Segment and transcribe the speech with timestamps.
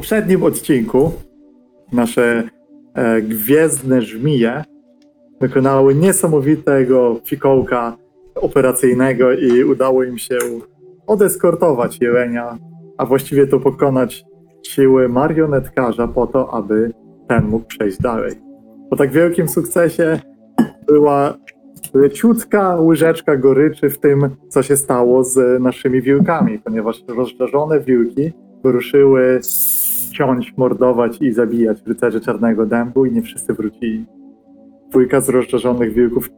[0.00, 1.12] poprzednim odcinku
[1.92, 2.42] nasze
[2.94, 4.64] e, gwiezdne żmije
[5.40, 7.96] wykonały niesamowitego fikołka
[8.34, 10.38] operacyjnego i udało im się
[11.06, 12.58] odeskortować jelenia,
[12.98, 14.24] a właściwie to pokonać
[14.66, 16.92] siły marionetkarza po to, aby
[17.28, 18.32] ten mógł przejść dalej.
[18.90, 20.20] Po tak wielkim sukcesie
[20.86, 21.34] była
[21.94, 28.32] leciutka łyżeczka goryczy w tym, co się stało z naszymi wilkami, ponieważ rozżarzone wilki
[28.64, 29.40] wyruszyły
[30.10, 34.04] ciąć, mordować i zabijać rycerzy Czarnego Dębu i nie wszyscy wrócili.
[34.90, 36.30] Dwójka z rozżarzonych wilków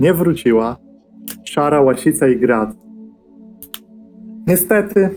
[0.00, 0.76] nie wróciła.
[1.44, 2.70] Szara, łasica i grad.
[4.46, 5.10] Niestety,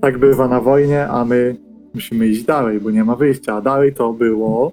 [0.00, 1.56] tak bywa na wojnie, a my
[1.94, 3.54] musimy iść dalej, bo nie ma wyjścia.
[3.54, 4.72] A dalej to było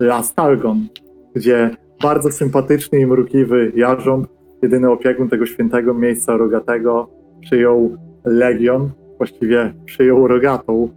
[0.00, 0.86] Las Talgon,
[1.34, 4.28] gdzie bardzo sympatyczny i mrukiwy jarząb,
[4.62, 10.88] jedyny opiekun tego świętego miejsca rogatego, przyjął legion, właściwie przyjął rogatą,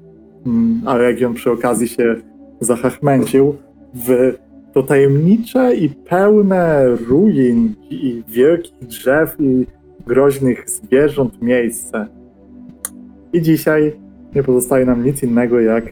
[0.86, 2.16] a legion przy okazji się
[2.60, 3.56] zachachmęcił
[3.94, 4.34] w
[4.74, 9.66] to tajemnicze i pełne ruin i wielkich drzew i
[10.08, 12.08] groźnych zwierząt miejsce.
[13.34, 13.96] I dzisiaj
[14.36, 15.84] nie pozostaje nam nic innego, jak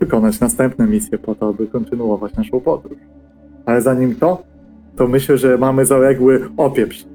[0.00, 2.98] wykonać następne misje po to, aby kontynuować naszą podróż.
[3.66, 4.42] Ale zanim to,
[4.96, 7.06] to myślę, że mamy zaległy opieprz y,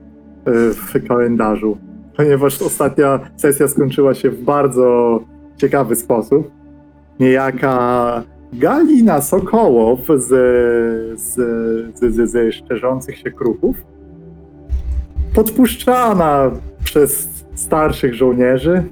[0.74, 1.78] w kalendarzu,
[2.18, 5.20] ponieważ ostatnia sesja skończyła się w bardzo
[5.58, 6.52] ciekawy sposób.
[7.20, 8.24] Niejaka
[8.54, 10.28] Galina Sokołow z,
[11.20, 11.36] z,
[12.00, 13.86] z, z, z szczerzących się kruchów,
[15.34, 16.52] podpuszczana
[16.84, 18.84] przez starszych żołnierzy,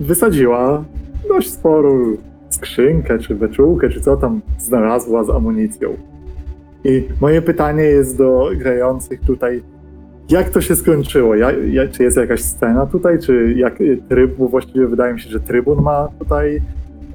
[0.00, 0.84] wysadziła
[1.28, 2.16] dość sporą
[2.50, 5.96] skrzynkę, czy beczułkę, czy co tam znalazła z amunicją.
[6.84, 9.62] I moje pytanie jest do grających tutaj,
[10.30, 11.34] jak to się skończyło?
[11.34, 15.30] Ja, ja, czy jest jakaś scena tutaj, czy jak tryb, bo właściwie wydaje mi się,
[15.30, 16.62] że trybun ma tutaj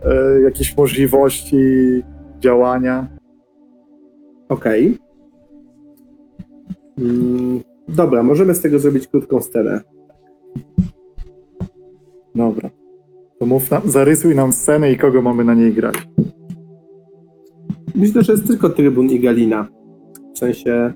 [0.06, 1.58] e, jakieś możliwości
[2.40, 3.08] działania.
[4.50, 4.98] Okej.
[6.98, 9.82] Mm, dobra, możemy z tego zrobić krótką scenę.
[12.36, 12.70] Dobra.
[13.40, 16.08] To mów nam, zarysuj nam scenę i kogo mamy na niej grać.
[17.96, 19.68] Myślę, że jest tylko Trybun i Galina.
[20.36, 20.94] W sensie,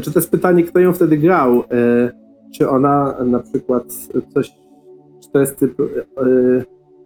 [0.00, 1.58] znaczy to jest pytanie, kto ją wtedy grał.
[1.58, 2.10] E,
[2.54, 3.84] czy ona na przykład
[4.34, 4.50] coś,
[5.22, 5.84] czy to jest typ e,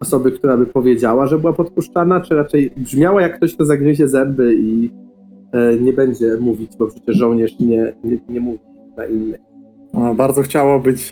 [0.00, 4.54] osoby, która by powiedziała, że była podpuszczana, czy raczej brzmiała jak ktoś, kto zagryzie zęby
[4.54, 4.90] i
[5.52, 8.58] e, nie będzie mówić, bo przecież żołnierz nie, nie, nie mówi
[8.96, 9.40] na innych.
[9.92, 11.10] Ona bardzo chciała być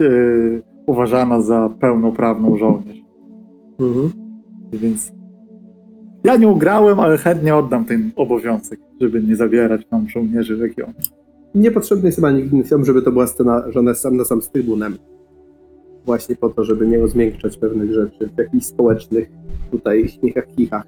[0.87, 2.99] uważana za pełnoprawną żołnierz.
[3.81, 4.10] Mhm.
[4.72, 5.12] Więc
[6.25, 10.94] ja nie grałem, ale chętnie oddam ten obowiązek, żeby nie zabierać nam żołnierzy regionu.
[11.55, 14.43] Niepotrzebny jest chyba nigdy film, żeby to była scena, że ona jest sam na sam
[14.43, 14.99] z trybunem.
[16.07, 19.31] Właśnie po to, żeby nie rozmiękczać pewnych rzeczy w jakichś społecznych
[19.71, 20.85] tutaj śmiechach, chichach.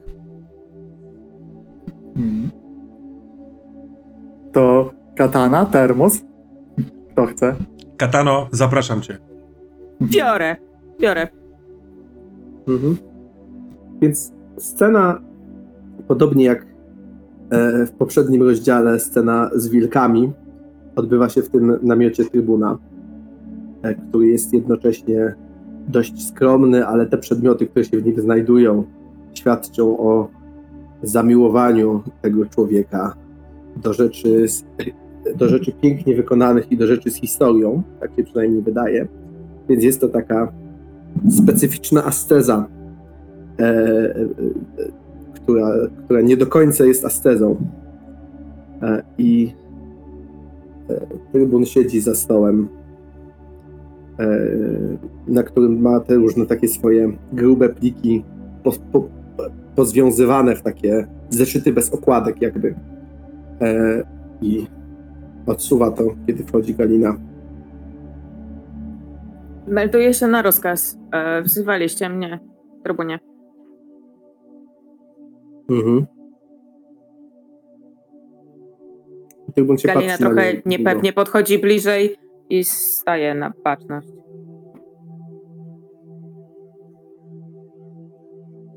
[2.16, 2.50] Mhm.
[4.52, 6.22] To katana, termos.
[7.12, 7.54] Kto chce?
[7.96, 9.18] Katano, zapraszam cię.
[10.02, 10.56] Biorę,
[11.00, 11.28] biorę.
[12.68, 12.96] Mhm.
[14.00, 15.20] Więc scena,
[16.08, 16.66] podobnie jak
[17.50, 20.32] e, w poprzednim rozdziale, scena z wilkami,
[20.96, 22.78] odbywa się w tym namiocie trybuna,
[23.82, 25.34] e, który jest jednocześnie
[25.88, 28.84] dość skromny, ale te przedmioty, które się w nim znajdują,
[29.34, 30.28] świadczą o
[31.02, 33.14] zamiłowaniu tego człowieka
[33.76, 34.46] do rzeczy,
[35.38, 39.08] do rzeczy pięknie wykonanych i do rzeczy z historią, tak się przynajmniej wydaje.
[39.68, 40.52] Więc jest to taka
[41.30, 42.66] specyficzna asteza,
[43.58, 44.14] e, e,
[45.34, 45.68] która,
[46.04, 47.56] która nie do końca jest astezą.
[48.82, 49.52] E, I
[51.32, 52.68] trybun siedzi za stołem,
[54.18, 54.26] e,
[55.28, 58.24] na którym ma te różne takie swoje grube pliki
[58.62, 59.08] po, po,
[59.76, 62.74] pozwiązywane w takie zeszyty bez okładek jakby.
[63.60, 64.02] E,
[64.42, 64.66] I
[65.46, 67.16] odsuwa to, kiedy wchodzi Galina.
[69.68, 70.98] Melduję się na rozkaz.
[71.12, 72.40] E, wzywaliście mnie,
[72.84, 73.18] trybunie.
[75.70, 76.13] Mhm.
[79.54, 82.16] Trybun się Galina na trochę nią niepewnie podchodzi bliżej
[82.50, 84.08] i staje na baczność.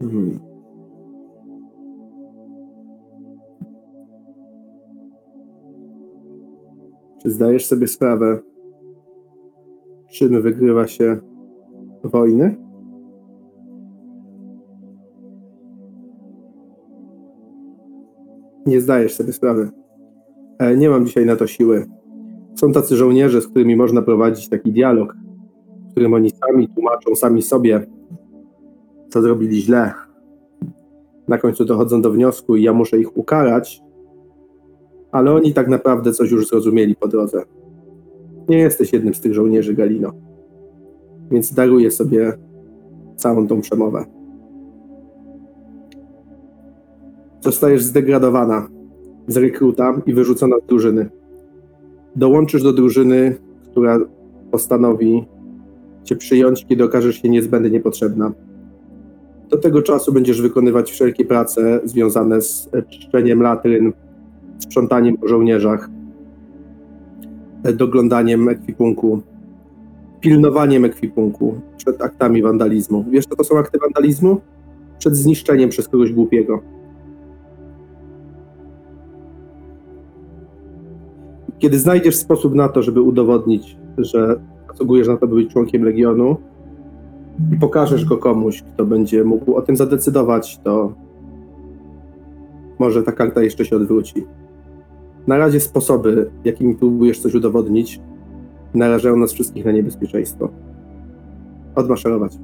[0.02, 0.40] Mhm.
[7.22, 8.40] Czy zdajesz sobie sprawę,
[10.12, 11.18] czym wygrywa się
[12.04, 12.58] wojny?
[18.66, 19.70] Nie zdajesz sobie sprawy.
[20.60, 21.86] E, Nie mam dzisiaj na to siły.
[22.56, 25.16] Są tacy żołnierze, z którymi można prowadzić taki dialog,
[25.88, 27.88] w którym oni sami tłumaczą sami sobie,
[29.10, 29.94] co zrobili źle,
[31.28, 33.82] na końcu dochodzą do wniosku i ja muszę ich ukarać,
[35.12, 37.42] ale oni tak naprawdę coś już zrozumieli po drodze.
[38.50, 40.12] Nie jesteś jednym z tych żołnierzy, Galino.
[41.32, 42.34] Więc daruję sobie
[43.16, 44.06] całą tą przemowę.
[47.42, 48.68] Zostajesz zdegradowana
[49.28, 51.10] z rekruta i wyrzucona z drużyny.
[52.16, 53.36] Dołączysz do drużyny,
[53.72, 54.00] która
[54.52, 55.26] postanowi
[56.04, 58.32] cię przyjąć, kiedy okażesz się niezbędnie potrzebna.
[59.50, 63.94] Do tego czasu będziesz wykonywać wszelkie prace związane z czyszczeniem latryn,
[64.60, 65.90] sprzątaniem po żołnierzach,
[67.74, 69.22] doglądaniem ekwipunku,
[70.22, 73.06] pilnowaniem ekwipunku przed aktami wandalizmu.
[73.10, 74.42] Wiesz, co to są akty wandalizmu?
[75.00, 76.62] Przed zniszczeniem przez kogoś głupiego.
[81.60, 84.40] Kiedy znajdziesz sposób na to, żeby udowodnić, że
[84.72, 86.38] zasługujesz na to, by być członkiem Legionu
[87.54, 90.94] i pokażesz go komuś, kto będzie mógł o tym zadecydować, to
[92.80, 94.26] może ta karta jeszcze się odwróci.
[95.28, 98.00] Na razie sposoby, jakimi próbujesz coś udowodnić,
[98.74, 100.50] narażają nas wszystkich na niebezpieczeństwo.
[101.76, 102.38] Odmaszerować.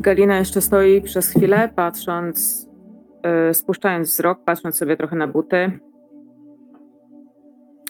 [0.00, 2.68] Galina jeszcze stoi przez chwilę, patrząc,
[3.48, 5.80] yy, spuszczając wzrok, patrząc sobie trochę na buty.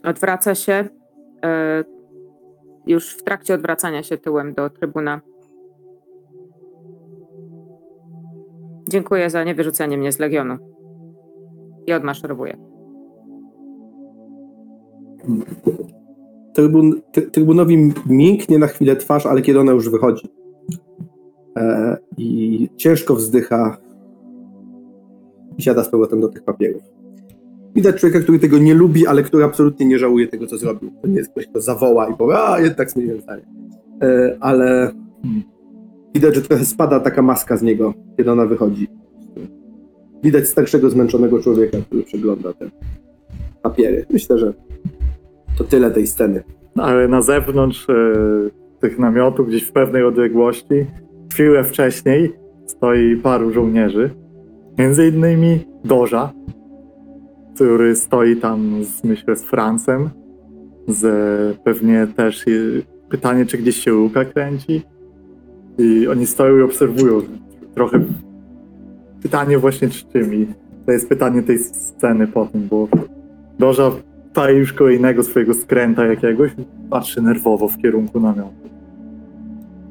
[0.04, 0.88] Odwraca się.
[1.44, 1.84] Yy,
[2.86, 5.20] już w trakcie odwracania się tyłem do trybuna.
[8.88, 10.56] Dziękuję za niewyrzucenie mnie z Legionu.
[11.86, 12.56] I odmaszerowuję.
[16.54, 17.00] Trybun,
[17.32, 20.39] trybunowi mięknie na chwilę twarz, ale kiedy ona już wychodzi
[22.16, 23.76] i ciężko wzdycha
[25.58, 26.82] i siada z powrotem do tych papierów.
[27.74, 30.90] Widać człowieka, który tego nie lubi, ale który absolutnie nie żałuje tego, co zrobił.
[31.02, 33.42] To nie jest ktoś, kto zawoła i powie, a jednak zmieniłem zdanie.
[34.02, 34.92] E, ale
[36.14, 38.88] widać, że trochę spada taka maska z niego, kiedy ona wychodzi.
[40.22, 42.70] Widać starszego, zmęczonego człowieka, który przegląda te
[43.62, 44.06] papiery.
[44.10, 44.54] Myślę, że
[45.58, 46.42] to tyle tej sceny.
[46.76, 47.94] Ale na zewnątrz e,
[48.80, 50.86] tych namiotów, gdzieś w pewnej odległości,
[51.30, 52.32] chwilę wcześniej
[52.66, 54.10] stoi paru żołnierzy.
[54.78, 56.32] Między innymi Doża,
[57.54, 60.10] który stoi tam, z, myślę, z Francem.
[60.88, 62.44] Z pewnie też
[63.08, 64.82] pytanie, czy gdzieś się łuka kręci.
[65.78, 67.20] I oni stoją i obserwują
[67.74, 68.00] trochę.
[69.22, 70.34] Pytanie właśnie z czym.
[70.34, 70.46] I
[70.86, 72.88] to jest pytanie tej sceny po tym, bo
[73.58, 73.90] Doża
[74.34, 76.50] daje już kolejnego swojego skręta jakiegoś,
[76.90, 78.70] patrzy nerwowo w kierunku namiotu.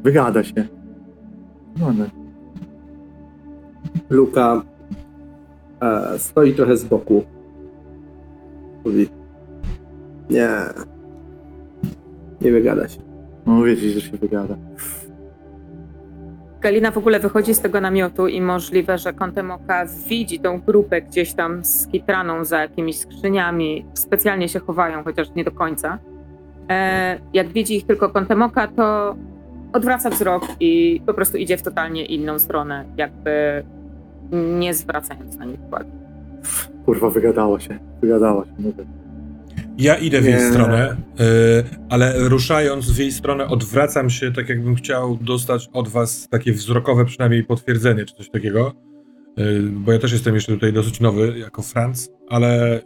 [0.03, 0.78] Wygada się.
[4.09, 4.61] Luka
[5.81, 7.23] e, stoi trochę z boku.
[8.85, 9.09] Mówi:
[10.30, 10.49] Nie.
[12.42, 12.99] Nie wygada się.
[13.45, 14.56] no wiecie, że się wygada.
[16.61, 21.02] Galina w ogóle wychodzi z tego namiotu i możliwe, że kątem oka widzi tą grupę
[21.02, 23.85] gdzieś tam z kitraną za jakimiś skrzyniami.
[23.94, 25.99] Specjalnie się chowają, chociaż nie do końca.
[26.69, 29.16] E, jak widzi ich tylko kątem oka, to
[29.73, 33.64] odwraca wzrok i po prostu idzie w totalnie inną stronę, jakby
[34.31, 35.92] nie zwracając na nich uwagi.
[36.85, 37.80] Kurwa, wygadała się.
[38.02, 38.52] Wygadała się.
[38.59, 38.85] Mówię.
[39.78, 40.49] Ja idę w jej Nie.
[40.52, 41.23] stronę, y,
[41.90, 47.06] ale ruszając w jej stronę odwracam się, tak jakbym chciał dostać od was takie wzrokowe
[47.06, 48.73] przynajmniej potwierdzenie, czy coś takiego.
[49.40, 52.81] Y, bo ja też jestem jeszcze tutaj dosyć nowy, jako Franc, ale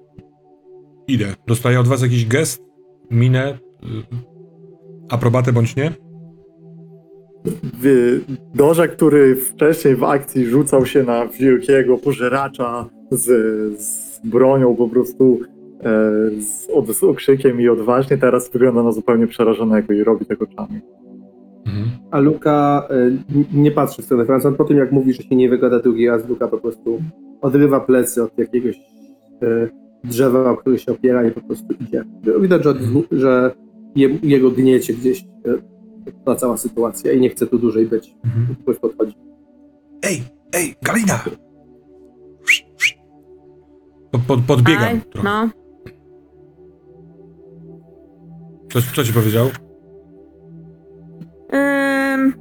[1.08, 1.26] idę.
[1.48, 2.62] Dostaję od was jakiś gest,
[3.12, 3.58] minę, y,
[5.10, 5.92] aprobatę bądź nie?
[8.56, 13.26] Doża, który wcześniej w akcji rzucał się na wielkiego pożeracza z,
[13.82, 15.40] z bronią po prostu
[15.80, 15.92] e,
[16.42, 20.80] z, od, z okrzykiem i odważnie, teraz wygląda na zupełnie przerażonego i robi tego oczami.
[21.66, 21.86] Mhm.
[22.12, 23.12] A Luka e,
[23.54, 24.52] nie patrzy w stronę Franca.
[24.52, 27.02] Po tym, jak mówi, że się nie wygada drugi raz, Luka po prostu
[27.42, 28.76] odrywa plecy od jakiegoś
[29.42, 29.70] e,
[30.04, 32.04] drzewa, o które się opiera i po prostu idzie.
[32.42, 32.78] Widać, że, od-
[33.12, 33.52] że
[33.96, 35.73] je, jego gniecie gdzieś e,
[36.26, 38.16] ta cała sytuacja i nie chce tu dłużej być.
[38.26, 38.56] Mhm.
[38.64, 39.16] Ktoś podchodzi.
[40.04, 41.24] Ej, ej, Galina!
[44.12, 45.30] Pod, pod, podbiegam Aj, trochę.
[45.30, 45.50] no,
[48.74, 49.48] Co, co ci powiedział?
[51.54, 52.34] Ym...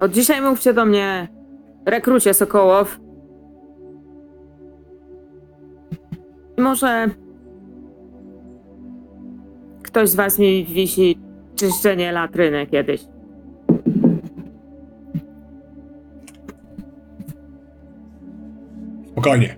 [0.00, 1.28] Od dzisiaj mówcie do mnie
[1.86, 3.00] rekrucie Sokołow.
[6.58, 7.08] I Może
[9.90, 11.18] ktoś z was mi wisi
[11.56, 13.00] czyszczenie latryny kiedyś.
[19.12, 19.56] Spokojnie.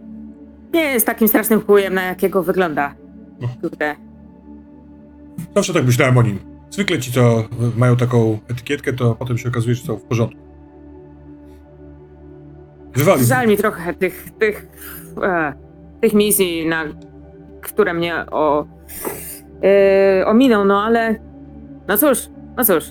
[0.74, 2.94] Nie jest takim strasznym chujem, na jakiego wygląda.
[3.60, 3.96] Kurde.
[5.54, 6.38] Zawsze tak myślałem o nim.
[6.70, 7.44] Zwykle ci, co
[7.76, 10.40] mają taką etykietkę, to potem się okazuje, że są w porządku.
[12.94, 13.26] Wywalił.
[13.26, 14.66] Żal mi trochę tych, tych,
[15.22, 15.52] e,
[16.00, 16.84] tych misji, na
[17.60, 18.66] które mnie o,
[19.64, 21.14] e, ominął, no ale
[21.88, 22.84] no cóż, no cóż.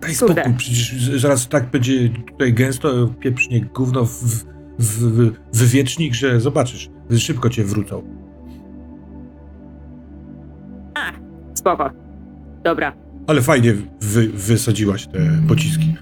[0.00, 0.34] Daj Kurde.
[0.34, 4.44] spokój, przecież zaraz tak będzie tutaj gęsto pieprznie gówno w, w,
[4.78, 8.02] w wywiecznik, że zobaczysz, szybko cię wrócą.
[11.54, 11.90] Spoko.
[12.64, 12.92] Dobra,
[13.26, 15.94] Ale fajnie wy, wysadziłaś te pociski.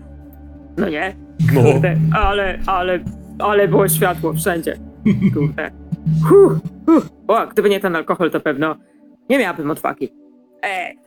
[0.77, 1.17] no nie?
[1.55, 2.99] No, Kurde, ale, ale,
[3.39, 4.77] ale było światło wszędzie.
[5.35, 5.71] Kurde.
[6.25, 7.09] Huh, huh.
[7.29, 8.77] O, gdyby nie ten alkohol, to pewno
[9.31, 10.13] nie miałabym odwagi.
[10.63, 10.99] Ej,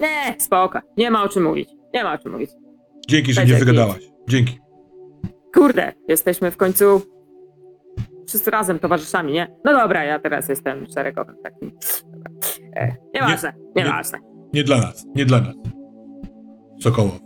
[0.00, 0.78] nie, spoko.
[0.96, 1.68] Nie ma o czym mówić.
[1.94, 2.50] Nie ma o czym mówić.
[3.08, 4.08] dzięki, że Będzie nie wygadałaś.
[4.28, 4.58] Dzięki.
[5.54, 7.02] Kurde, jesteśmy w końcu
[8.28, 9.56] wszyscy razem towarzyszami, nie?
[9.64, 11.72] No dobra, ja teraz jestem szeregowym takim.
[12.04, 12.30] Dobra.
[12.76, 14.18] E, nieważne, nie- nieważne.
[14.54, 15.54] Nie dla nas, nie dla nas.
[16.80, 17.18] Sokołow.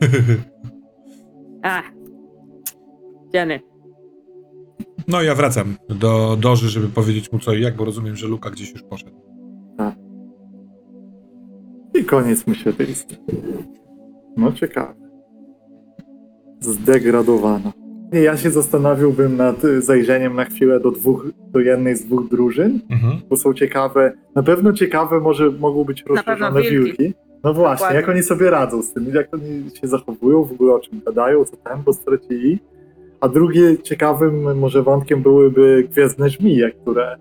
[1.62, 1.84] Ach.
[3.32, 3.60] Dzieny.
[5.08, 8.50] No ja wracam do Doży, żeby powiedzieć mu co i jak, bo rozumiem, że Luka
[8.50, 9.33] gdzieś już poszedł.
[11.94, 13.16] I koniec myślę tej listy.
[14.36, 14.94] No ciekawe.
[16.60, 17.72] Zdegradowana.
[18.12, 22.80] Nie, Ja się zastanowiłbym nad zajrzeniem na chwilę do dwóch, do jednej z dwóch drużyn,
[22.90, 23.18] Mhm.
[23.30, 26.76] bo są ciekawe, na pewno ciekawe może mogą być rozszerzone wilki.
[26.98, 27.14] wilki.
[27.44, 27.96] No właśnie, Dokładnie.
[28.00, 31.44] jak oni sobie radzą z tym, jak oni się zachowują, w ogóle o czym gadają,
[31.44, 32.58] co tempo stracili.
[33.20, 37.16] A drugie ciekawym może wątkiem byłyby gwiezdne żmije, które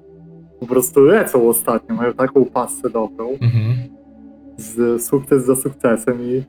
[0.60, 3.75] po prostu lecą ostatnio, mają taką pasę dobrą Mhm.
[4.63, 6.43] Z sukces za sukcesem i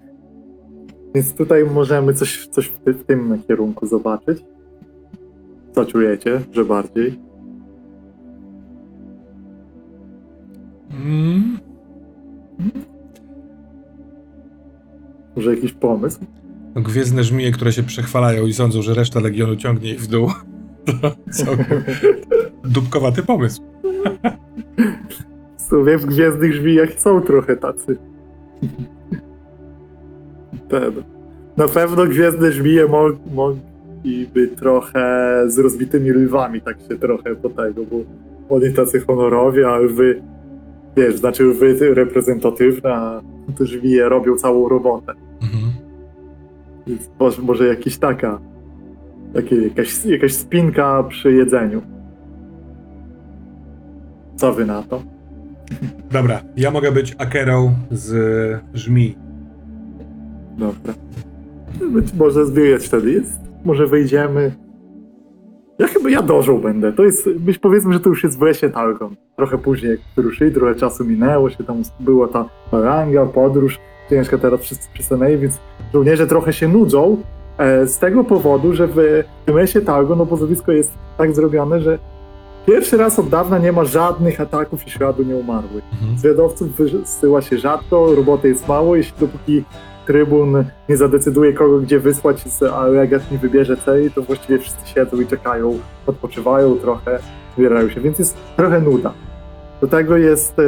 [1.14, 4.44] więc tutaj możemy coś, coś w, ty, w tym kierunku zobaczyć.
[5.73, 7.18] Co czujecie, że bardziej?
[10.90, 11.59] Mm.
[15.37, 16.21] Może jakiś pomysł?
[16.75, 20.30] Gwiezdne żmije, które się przechwalają i sądzą, że reszta Legionu ciągnie ich w dół.
[20.85, 21.85] To całkiem
[22.64, 23.62] dupkowaty pomysł.
[25.75, 27.97] Sumie w Gwiezdnych Żmijach są trochę tacy.
[30.69, 30.93] Ten.
[31.57, 37.83] Na pewno Gwiezdne Żmije mo mogliby trochę z rozbitymi lwami tak się trochę po tego,
[37.85, 37.97] bo
[38.57, 40.23] oni tacy honorowi, a wy,
[40.97, 43.21] wiesz, znaczy wy reprezentatywne, a
[43.59, 45.12] te żmije robią całą robotę.
[45.43, 45.73] Mhm.
[46.87, 48.40] Więc może, może jakiś taka,
[49.35, 51.83] takie, jakaś, jakaś spinka przy jedzeniu.
[54.37, 55.13] Co wy na to?
[56.12, 59.16] Dobra, ja mogę być akerą z żmi.
[60.59, 60.94] Dobra.
[61.90, 63.40] Być może zmieniać wtedy jest.
[63.64, 64.52] Może wejdziemy.
[65.78, 66.92] Ja chyba ja dożył będę.
[66.92, 69.14] To jest, byś powiedzmy, że to już jest w lesie Talgon.
[69.37, 73.80] Trochę później jak ruszyli, trochę czasu minęło się, tam była ta baranga, podróż,
[74.11, 75.61] ciężka teraz wszyscy przystanęli, więc
[75.92, 77.16] żołnierze trochę się nudzą
[77.59, 81.99] e, z tego powodu, że w tym lesie Talgon obozowisko jest tak zrobione, że
[82.66, 85.85] pierwszy raz od dawna nie ma żadnych ataków i śladu nieumarłych.
[85.92, 86.18] Mhm.
[86.18, 89.64] Zwiadowców wysyła się rzadko, roboty jest mało, jeśli dopóki
[90.06, 92.44] trybun nie zadecyduje kogo gdzie wysłać,
[92.75, 97.18] a legat nie wybierze celi, to właściwie wszyscy siedzą i czekają, odpoczywają trochę,
[97.56, 99.12] zbierają się, więc jest trochę nuda.
[99.80, 100.62] Do tego jest, e,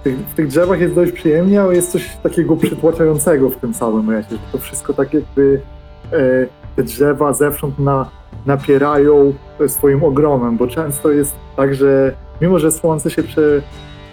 [0.00, 3.74] w tych, w tych drzewach jest dość przyjemnie, ale jest coś takiego przytłaczającego w tym
[3.74, 5.60] samym lesie, że to wszystko tak jakby
[6.12, 8.10] e, te drzewa zewsząd na,
[8.46, 9.34] napierają
[9.68, 13.62] swoim ogromem, bo często jest tak, że mimo, że słońce się prze,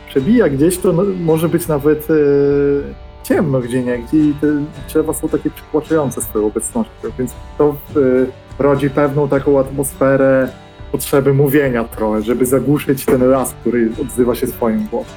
[0.10, 2.13] przebija gdzieś, to no, może być nawet e,
[3.24, 4.48] ciemno gdzie niegdzie i te
[4.88, 8.00] drzewa są takie przytłaczające swoją obecnością, więc to e,
[8.60, 10.50] rodzi pewną taką atmosferę
[10.91, 15.13] potrzeby mówienia trochę, żeby zagłuszyć ten las, który odzywa się swoim głosem.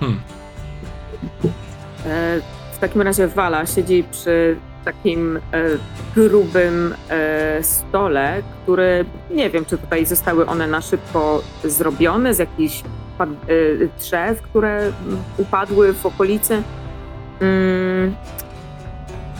[0.00, 0.20] Hmm.
[2.06, 2.40] E,
[2.72, 5.40] w takim razie Wala siedzi przy takim e,
[6.14, 12.82] grubym e, stole, który nie wiem, czy tutaj zostały one na szybko zrobione z jakichś
[12.82, 13.24] e,
[13.98, 14.92] drzew, które
[15.38, 16.62] upadły w okolicy.
[17.40, 18.14] Mm,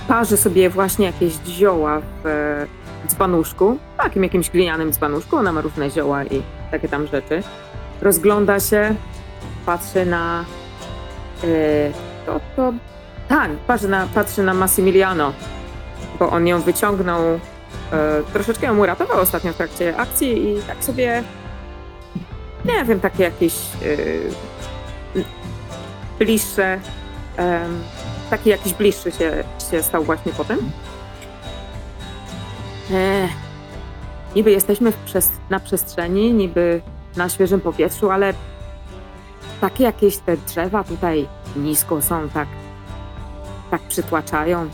[0.09, 2.67] parzy sobie właśnie jakieś zioła w
[3.09, 7.43] dzbanuszku, takim jakimś glinianym dzbanuszku, ona ma różne zioła i takie tam rzeczy.
[8.03, 8.95] Rozgląda się,
[9.67, 10.45] patrzy na
[12.27, 12.73] to, to
[13.33, 15.33] tak, patrzy na, patrzy na Massimiliano,
[16.19, 17.39] bo on ją wyciągnął, e,
[18.33, 21.25] troszeczkę ją uratował ostatnio w trakcie akcji i tak sobie,
[22.65, 25.27] nie wiem, takie jakieś e,
[26.19, 26.81] bliższe,
[27.37, 27.83] em,
[28.31, 30.59] taki jakiś bliższy się, się stał właśnie potem.
[32.91, 33.29] E,
[34.37, 34.93] niby jesteśmy
[35.51, 36.83] na przestrzeni, niby
[37.17, 38.35] na świeżym powietrzu, ale
[39.61, 42.49] takie jakieś te drzewa tutaj nisko są, tak,
[43.73, 44.69] tak przytłaczają.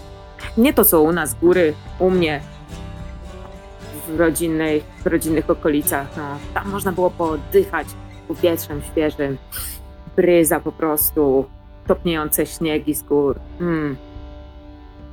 [0.56, 2.40] Nie to, co u nas góry, u mnie
[4.08, 6.06] w, rodzinnej, w rodzinnych okolicach.
[6.16, 7.86] No, tam można było pooddychać
[8.28, 9.38] powietrzem świeżym.
[10.16, 11.44] Bryza po prostu,
[11.86, 13.38] topniejące śniegi z gór.
[13.60, 13.96] Mm.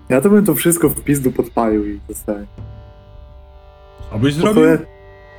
[0.09, 2.47] Ja to bym to wszystko w pizdu podpalił i zostałem.
[4.11, 4.63] Co byś zrobił?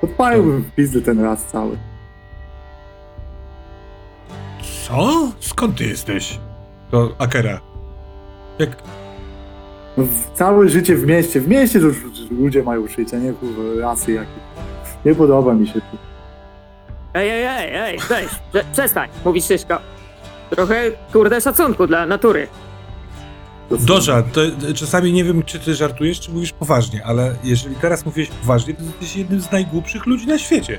[0.00, 1.78] Podpaliłbym w pizdu ten raz cały.
[4.86, 5.32] Co?
[5.40, 6.38] Skąd ty jesteś?
[6.90, 7.75] To Akera.
[8.58, 8.70] Jak...
[9.96, 11.40] No, w- całe życie w mieście.
[11.40, 11.96] W mieście to już
[12.30, 14.34] ludzie mają życie, nie kurwa, rasy jakieś.
[15.04, 15.96] Nie podoba mi się tu.
[17.14, 19.78] Ej, ej, ej, ej, weź, prze, przestań, mówi Szyszko.
[20.50, 22.48] Trochę, kurde, szacunku dla natury.
[23.68, 27.34] To są- Doża, to to czasami nie wiem, czy ty żartujesz, czy mówisz poważnie, ale
[27.44, 30.78] jeżeli teraz mówisz poważnie, to jesteś jednym z najgłupszych ludzi na świecie.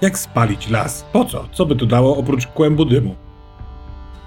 [0.00, 1.04] Jak spalić las?
[1.12, 1.44] Po co?
[1.52, 3.14] Co by to dało oprócz kłębu dymu?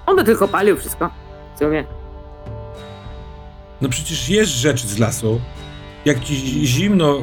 [0.06, 1.10] On by tylko palił wszystko.
[1.54, 1.84] W sumie.
[3.82, 5.40] No przecież jesz rzeczy z lasu.
[6.04, 7.22] Jak ci zi- zimno e,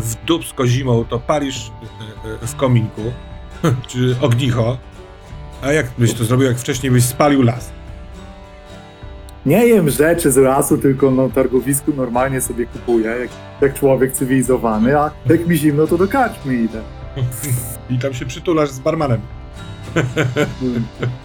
[0.00, 1.70] w dubsko zimą, to palisz
[2.24, 3.02] e, e, w kominku,
[3.88, 4.78] czy ognicho.
[5.62, 7.70] A jak byś to zrobił, jak wcześniej byś spalił las?
[9.46, 14.98] Nie jem rzeczy z lasu, tylko na targowisku normalnie sobie kupuję, jak, jak człowiek cywilizowany,
[14.98, 16.82] a jak mi zimno, to do karczmy idę.
[17.90, 19.20] I tam się przytulasz z barmanem.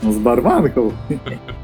[0.04, 0.92] No z barmanką.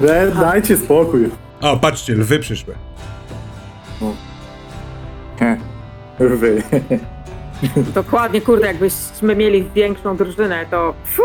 [0.00, 1.30] We, dajcie spokój.
[1.60, 2.74] O, patrzcie, lwy przyszły.
[5.38, 5.56] He,
[6.18, 6.62] Wy.
[7.94, 11.22] Dokładnie, kurde, jakbyśmy mieli większą drużynę, to fu,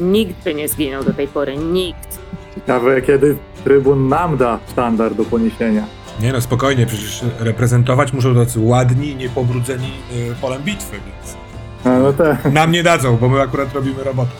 [0.00, 2.18] nikt by nie zginął do tej pory, nikt.
[2.54, 5.84] Ciekawe, kiedy trybun nam da sztandar do poniesienia.
[6.20, 9.92] Nie no, spokojnie, przecież reprezentować muszą tacy ładni, niepobrudzeni
[10.30, 11.36] y, polem bitwy, więc
[11.84, 14.30] No, no tak, nam nie dadzą, bo my akurat robimy robotę.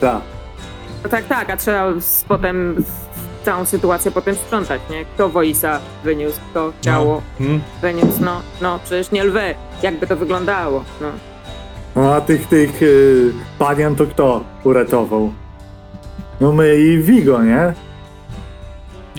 [0.00, 0.20] tak.
[1.04, 2.84] No tak, tak, a trzeba z- potem
[3.44, 5.04] całą sytuację potem sprzątać, nie?
[5.04, 7.60] Kto Woisa wyniósł, kto ciało Hmm?
[7.82, 9.54] wyniósł, no, no, przecież nie lwy.
[9.82, 11.06] Jakby to wyglądało, no.
[11.96, 15.32] No a tych, tych y, panian to kto uratował?
[16.40, 17.72] No my i Vigo, nie?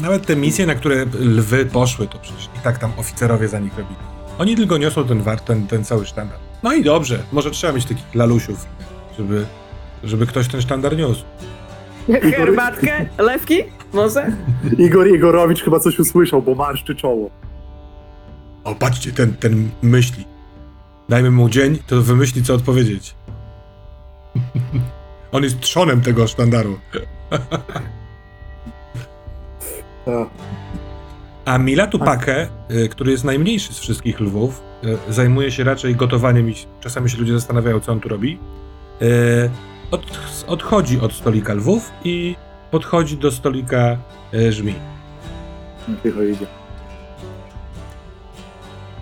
[0.02, 3.78] Nawet te misje, na które lwy poszły, to przecież i tak tam oficerowie za nich
[3.78, 3.96] robili.
[4.39, 6.38] Oni tylko niosą ten war, ten, ten cały sztandar.
[6.63, 8.65] No i dobrze, może trzeba mieć takich lalusiów,
[9.17, 9.46] żeby,
[10.04, 11.24] żeby ktoś ten sztandar niósł.
[12.07, 13.05] Herbatkę?
[13.17, 13.63] Lewki?
[13.93, 14.31] Może?
[14.77, 17.29] Igor Igorowicz chyba coś usłyszał, bo marszczy czoło.
[18.63, 20.25] O, patrzcie, ten, ten myśli.
[21.09, 23.15] Dajmy mu dzień, to wymyśli, co odpowiedzieć.
[25.31, 26.79] On jest trzonem tego sztandaru.
[30.05, 30.27] Tak.
[31.45, 34.61] A Milatu Pakę, y, który jest najmniejszy z wszystkich lwów,
[35.09, 38.39] y, zajmuje się raczej gotowaniem i czasami się ludzie zastanawiają, co on tu robi.
[39.93, 40.01] Od,
[40.47, 42.36] odchodzi od stolika lwów i
[42.71, 43.97] podchodzi do stolika
[44.34, 44.75] y, żmi.
[46.03, 46.45] Cicho idzie.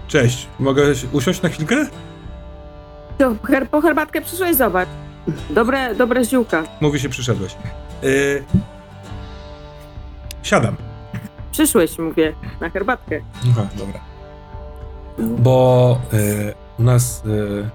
[0.08, 1.86] Cześć, mogę usiąść na chwilkę?
[3.18, 4.90] To her, po herbatkę przyszłeś, zobacz.
[5.50, 6.64] Dobre, dobre ziółka.
[6.82, 7.56] Mówi się, przyszedłeś.
[8.04, 8.44] Y,
[10.44, 10.76] Siadam.
[11.52, 13.22] Przyszłeś, mówię, na herbatkę.
[13.52, 14.00] Aha, dobra.
[15.20, 17.70] Bo y, u nas y,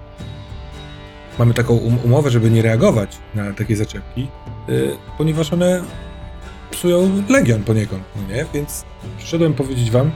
[1.39, 4.27] mamy taką um umowę, żeby nie reagować na takie zaczepki,
[4.69, 5.83] y, ponieważ one
[6.71, 8.45] psują legion poniekąd, no nie?
[8.53, 8.85] Więc
[9.17, 10.11] przyszedłem powiedzieć wam,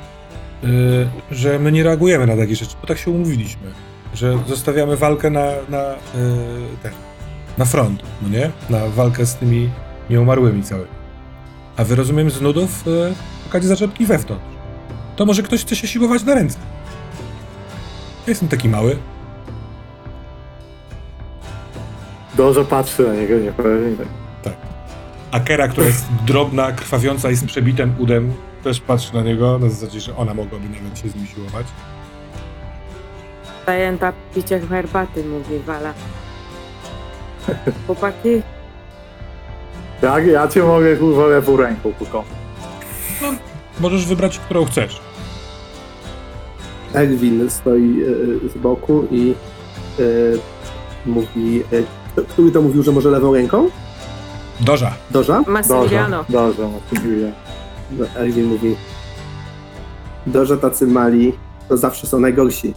[0.63, 3.71] y, że my nie reagujemy na takie rzeczy, bo tak się umówiliśmy,
[4.13, 5.97] że zostawiamy walkę na, na, y,
[6.83, 6.91] ten,
[7.57, 8.51] na front, no nie?
[8.69, 9.69] Na walkę z tymi
[10.09, 11.01] nieumarłymi całymi.
[11.77, 14.45] A wy rozumiem z nudów y, szukać zaczepki wewnątrz.
[15.15, 16.57] To może ktoś chce się siłować na ręce.
[18.27, 18.97] Ja jestem taki mały.
[22.41, 23.97] Dobrze patrzy na niego, nie powiem.
[24.43, 24.53] tak.
[25.31, 29.99] Akera, która jest drobna, krwawiąca i z przebitym udem, też patrzy na niego na zasadzie,
[29.99, 31.65] że ona mogłaby nawet się z nim siłować.
[33.65, 35.93] Zajęta piciem herbaty, mówi Wala.
[37.87, 38.41] Chłopaki,
[40.01, 42.25] Jak ja cię mogę kurwa lewą ręką pukać.
[43.79, 45.01] Możesz wybrać, którą chcesz.
[46.93, 49.33] Elwin stoi e, z boku i
[49.99, 50.03] e,
[51.05, 51.63] mówi.
[52.17, 53.69] E, kto- który to mówił, że może lewą ręką?
[54.59, 54.93] Doża.
[55.11, 55.41] Doża?
[55.47, 56.25] Massimiliano.
[56.29, 57.33] Dobrze, Massimiliano.
[57.91, 58.75] No, Elwin mówi.
[60.27, 61.33] Doża tacy mali,
[61.69, 62.73] to zawsze są najgorsi.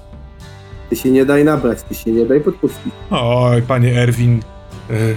[0.90, 2.92] Ty się nie daj nabrać, ty się nie daj podpuścić.
[3.10, 4.40] Oj, panie Erwin.
[4.90, 5.16] y,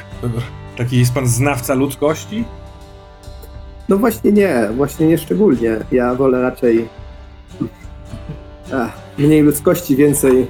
[0.77, 2.43] taki jest pan znawca ludzkości?
[3.89, 5.77] No właśnie nie, właśnie nie szczególnie.
[5.91, 6.88] Ja wolę raczej.
[8.73, 10.47] Ach, mniej ludzkości, więcej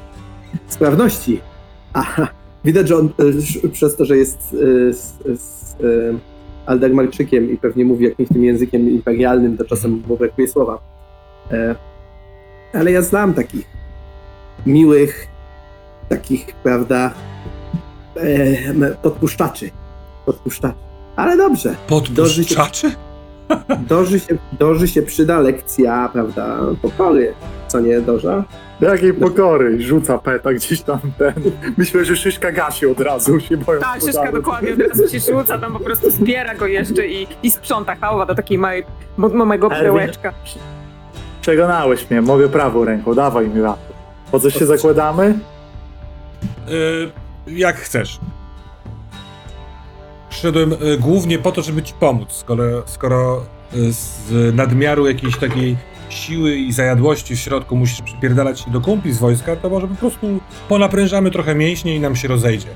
[0.67, 1.41] sprawności.
[1.93, 2.03] A,
[2.65, 4.49] Widać, że on sz- przez to, że jest
[4.91, 6.13] z, z y,
[6.65, 10.79] Aldermarczykiem i pewnie mówi jakimś tym językiem imperialnym, to czasem mu brakuje słowa.
[11.51, 11.75] E,
[12.73, 13.67] ale ja znam takich
[14.65, 15.27] miłych,
[16.09, 17.13] takich, prawda,
[18.15, 19.69] e, podpuszczaczy.
[20.25, 20.75] Podpuszczaczy.
[21.15, 21.75] Ale dobrze.
[21.87, 22.91] Podpuszczaczy?
[23.87, 27.33] Doży się, doży się przyda lekcja, prawda, pokory.
[27.67, 28.43] Co nie, Dorza?
[28.81, 31.33] Jakiej pokory, rzuca peta gdzieś tam ten.
[31.77, 33.79] Myślę, że szyszka gasi od razu, się boją.
[33.81, 37.51] Tak, Szyszka dokładnie od razu się rzuca, tam po prostu zbiera go jeszcze i, i
[37.51, 38.83] sprząta hałwa do takiej małej,
[39.17, 40.33] mo- małego pudełeczka.
[41.41, 43.81] Przegonałeś mnie, mogę prawą ręką, dawaj mi łapę.
[44.31, 45.39] Po co się zakładamy?
[46.69, 47.11] Y,
[47.47, 48.19] jak chcesz.
[50.29, 53.41] Przyszedłem y, głównie po to, żeby ci pomóc, skoro, skoro
[53.73, 55.77] y, z nadmiaru jakiejś takiej
[56.09, 59.95] siły i zajadłości w środku musisz przypierdalać się do kumpli z wojska, to może po
[59.95, 60.39] prostu
[60.69, 62.67] ponaprężamy trochę mięśnie i nam się rozejdzie.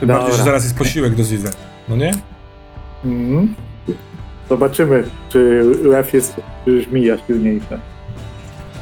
[0.00, 0.16] Tym Dobra.
[0.16, 1.54] bardziej, że zaraz jest posiłek do zjedzenia.
[1.88, 2.12] No nie?
[3.04, 3.54] Mhm.
[4.48, 7.78] Zobaczymy, czy lew jest, czy żmija silniejsza.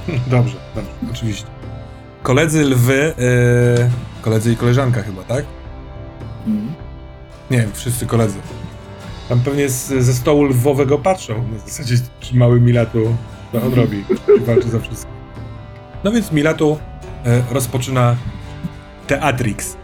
[0.31, 1.47] Dobrze, dobrze, oczywiście.
[2.23, 5.45] Koledzy lwy, y, koledzy i koleżanka chyba, tak?
[6.47, 6.73] Mhm.
[7.51, 8.39] Nie, wszyscy koledzy.
[9.29, 13.17] Tam pewnie z, ze stołu lwowego patrzą na zasadzie, czy mały Milatu
[13.53, 15.11] to on robi, czy walczy za wszystko.
[16.05, 16.79] No więc Milatu
[17.25, 18.17] e, rozpoczyna
[19.07, 19.77] Teatrix.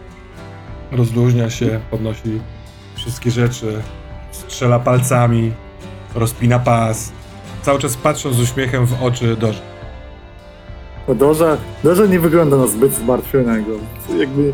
[0.91, 2.41] Rozluźnia się, podnosi
[2.95, 3.81] wszystkie rzeczy,
[4.31, 5.51] strzela palcami,
[6.15, 7.11] rozpina pas,
[7.61, 9.61] cały czas patrząc z uśmiechem w oczy Dorze.
[11.15, 13.71] Dorza, Dorza nie wygląda na zbyt zmartwionego.
[14.19, 14.53] Jakby,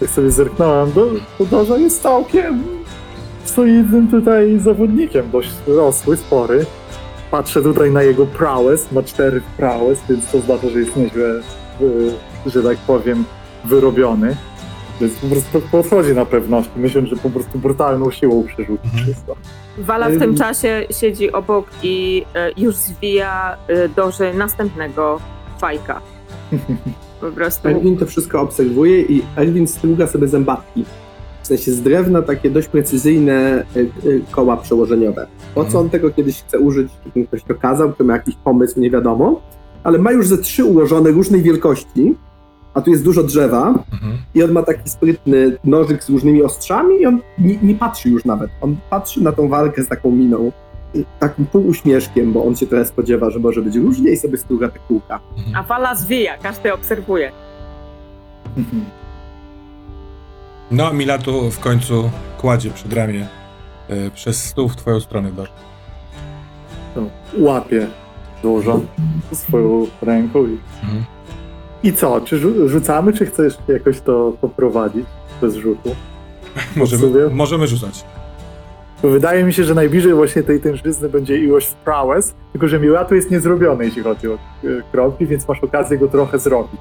[0.00, 1.06] jak sobie zerknąłem, do,
[1.38, 2.62] to Dorza jest całkiem
[3.44, 6.66] solidnym tutaj zawodnikiem, dość rosły, spory.
[7.30, 11.24] Patrzę tutaj na jego prowess, ma cztery prowess, więc to znaczy, że jest nieźle,
[11.80, 12.12] y,
[12.46, 13.24] że tak powiem,
[13.64, 14.36] wyrobiony.
[15.00, 16.70] Więc po prostu podchodzi na pewności.
[16.76, 19.04] Myślę, że po prostu brutalną siłą przerzuci Mhm.
[19.04, 19.36] wszystko.
[19.78, 23.56] Wala w tym czasie siedzi obok i e, już zwija
[23.96, 25.20] doży następnego
[25.60, 26.00] fajka.
[27.20, 27.68] Po prostu.
[27.68, 30.84] Elwin to wszystko obserwuje i Elwin struga sobie zębatki.
[31.46, 35.26] W sensie z drewna takie dość precyzyjne y, y, koła przełożeniowe.
[35.54, 38.34] Po co on tego kiedyś chce użyć, czy mu ktoś to kazał, czy ma jakiś
[38.44, 39.40] pomysł, nie wiadomo.
[39.84, 42.14] Ale ma już ze trzy ułożone różnej wielkości,
[42.74, 44.18] a tu jest dużo drzewa Mhm.
[44.34, 48.24] i on ma taki sprytny nożyk z różnymi ostrzami i on nie, nie patrzy już
[48.24, 48.50] nawet.
[48.60, 50.52] On patrzy na tą walkę z taką miną,
[50.96, 54.68] y, takim półuśmieszkiem, bo on się trochę spodziewa, że może być różnie i sobie struga
[54.68, 55.20] te kółka.
[55.56, 57.32] A Wala zwija, każdy obserwuje.
[60.70, 63.26] No, Milatu w końcu kładzie przed ramię
[63.88, 65.30] e, przez stół w twoją stronę.
[66.94, 67.02] To
[67.38, 67.86] łapie
[68.42, 68.80] dużo
[69.32, 71.04] swoją ręką i Mhm.
[71.82, 72.20] I co?
[72.20, 75.06] Czy rzu- rzucamy, czy chcesz jakoś to poprowadzić
[75.40, 75.96] bez rzutu?
[76.76, 77.34] Możemy, sobie?
[77.34, 78.04] możemy rzucać.
[79.02, 83.14] Bo wydaje mi się, że najbliżej właśnie tej tężyzny będzie ilość prowess, tylko że Miłatu
[83.14, 84.38] jest niezrobiony, jeśli chodzi o e,
[84.92, 86.80] kroki, więc masz okazję go trochę zrobić.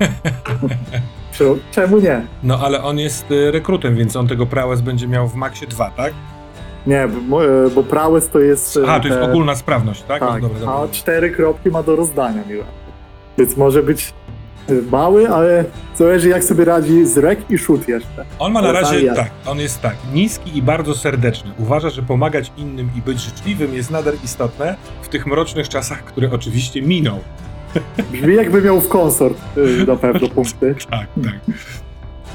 [1.40, 2.20] Czemu- Czemu nie?
[2.42, 5.90] No, ale on jest y, rekrutem, więc on tego prałes będzie miał w maksie 2,
[5.90, 6.12] tak?
[6.86, 8.76] Nie, bo, e, bo prowess to jest...
[8.76, 10.20] e, Aha, to jest te- ogólna sprawność, tak?
[10.20, 10.74] Tak, No, dobra, dobra.
[10.74, 12.70] a cztery kropki ma do rozdania Miłatu.
[13.38, 14.12] Więc może być
[14.68, 15.64] e, mały, ale
[15.96, 18.24] zależy jak sobie radzi z rek i szut jeszcze.
[18.38, 21.50] On ma na razie tak, on jest tak, niski i bardzo serdeczny.
[21.58, 26.30] Uważa, że pomagać innym i być życzliwym jest nader istotne w tych mrocznych czasach, które
[26.32, 27.18] oczywiście miną.
[28.12, 29.38] Brzmi jakby miał w konsort
[29.82, 30.74] e, na pewno punkty.
[30.90, 31.34] Tak, tak.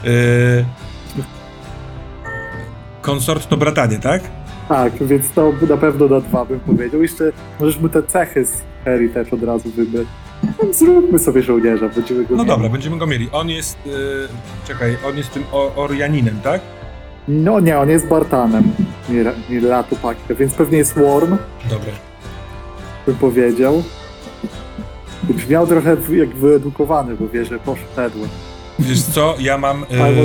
[0.04, 0.66] Yy...
[3.02, 4.22] Konsort to bratanie, tak?
[4.70, 7.02] Tak, więc to na pewno na dwa bym powiedział.
[7.02, 10.08] Jeszcze możesz mu te cechy z Heritage od razu wybrać.
[10.44, 12.48] No, Zróbmy sobie żołnierza, będziemy go No mieli.
[12.56, 13.30] dobra, będziemy go mieli.
[13.32, 13.94] On jest, yy...
[14.68, 16.62] czekaj, on jest tym o- Orianinem, tak?
[17.28, 18.64] No nie, on jest Bartanem.
[19.10, 21.38] Nie, nie Latu Pakę, więc pewnie jest Worm,
[21.70, 21.92] Dobra.
[23.06, 23.84] bym powiedział.
[25.30, 28.30] Brzmiał trochę jak wyedukowany, bo wie, że poszedłem.
[28.80, 30.22] Wiesz co, ja mam Albo-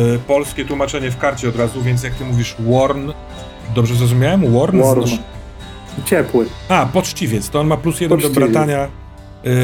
[0.00, 3.10] yy, polskie tłumaczenie w karcie od razu, więc jak ty mówisz Warn,
[3.74, 4.40] dobrze zrozumiałem?
[4.58, 4.78] Warn?
[4.78, 5.00] Worm.
[5.06, 5.18] Znasz-
[6.04, 6.46] Ciepły.
[6.68, 8.50] A, poczciwiec, to on ma plus jeden do Poczciwiec.
[8.52, 8.88] bratania,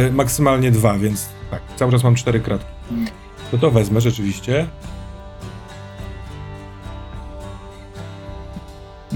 [0.09, 2.67] y, maksymalnie dwa, więc tak, cały czas mam cztery kratki.
[2.91, 3.07] Mm.
[3.51, 4.67] To to wezmę rzeczywiście.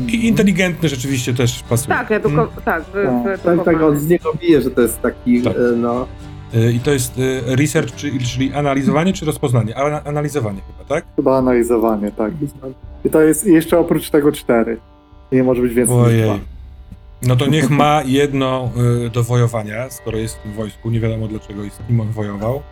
[0.08, 1.88] I inteligentny rzeczywiście też pasuje.
[1.96, 3.24] Tak, eduko- tak, wy, No,
[3.56, 5.56] Tak, tak, on z niego bije, że to jest taki, Tak.
[5.56, 6.06] e, no...
[6.54, 9.74] Y, I to jest y, research, czyli, analizowanie czy rozpoznanie?
[9.76, 11.04] Ana- analizowanie chyba, tak?
[11.16, 12.32] Chyba analizowanie, tak.
[13.04, 14.76] I to jest jeszcze oprócz tego cztery.
[15.32, 16.22] Nie może być więcej niż Ojej.
[16.24, 16.38] dwa.
[17.22, 18.70] No to niech ma jedno
[19.12, 20.90] do wojowania, skoro jest w wojsku.
[20.90, 22.62] Nie wiadomo dlaczego i z kim on wojował.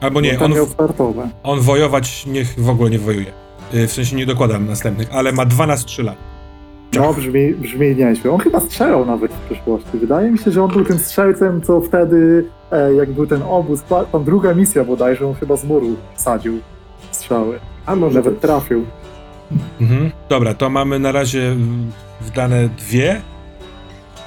[0.00, 0.54] Albo nie, on,
[1.42, 3.41] on wojować niech w ogóle nie wojuje.
[3.74, 6.14] Y, W sensie nie dokładam następnych, ale ma 12 strzela.
[6.94, 8.30] No, brzmi, brzmi nieźle.
[8.30, 9.88] On chyba strzelał nawet w przeszłości.
[9.94, 13.82] Wydaje mi się, że on był tym strzelcem, co wtedy, e, jak był ten obóz,
[14.12, 16.58] tam druga misja bodajże, on chyba z muru sadził
[17.10, 17.58] strzały.
[17.86, 18.42] A może Nawet być.
[18.42, 18.84] trafił.
[19.80, 20.10] Mhm.
[20.28, 23.20] Dobra, to mamy na razie mm, wdane dwie.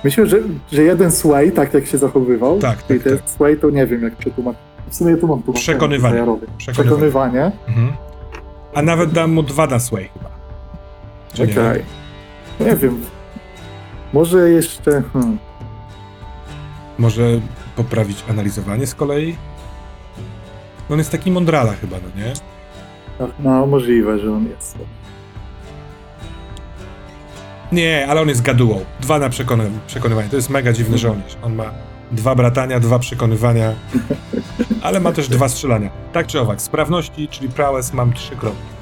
[0.03, 0.37] Myślę, że,
[0.71, 3.29] że jeden Sway, tak jak się zachowywał, Tak, i tak, ten tak.
[3.29, 4.61] Sway to nie wiem jak przetłumaczyć.
[4.89, 6.15] W sumie tu mam tu Przekonywanie.
[6.15, 6.57] Przekonywanie.
[6.57, 7.11] Przekonywanie.
[7.11, 7.51] Przekonywanie.
[7.67, 7.91] Mhm.
[8.75, 10.29] A nawet dam mu dwa na sway chyba.
[11.33, 11.83] Czy Okej.
[12.59, 12.65] nie?
[12.65, 13.01] Nie wiem.
[14.13, 15.03] Może jeszcze.
[15.13, 15.37] Hmm.
[16.97, 17.23] Może
[17.75, 19.35] poprawić analizowanie z kolei?
[20.89, 22.33] No On jest taki mądrala chyba, no nie?
[23.39, 24.77] No, możliwe, że on jest.
[27.71, 28.85] Nie, ale on jest gadułą.
[29.01, 30.29] Dwa na przekony- przekonywanie.
[30.29, 31.37] To jest mega dziwny żołnierz.
[31.43, 31.71] On ma
[32.11, 33.73] dwa bratania, dwa przekonywania,
[34.81, 35.89] ale ma też dwa strzelania.
[36.13, 38.75] Tak czy owak, sprawności, czyli prowess mam trzy kropki.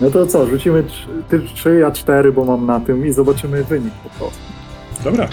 [0.00, 0.84] No to co, rzucimy
[1.28, 4.42] ty trzy, ja cztery, bo mam na tym i zobaczymy wynik po prostu.
[5.04, 5.28] Dobra.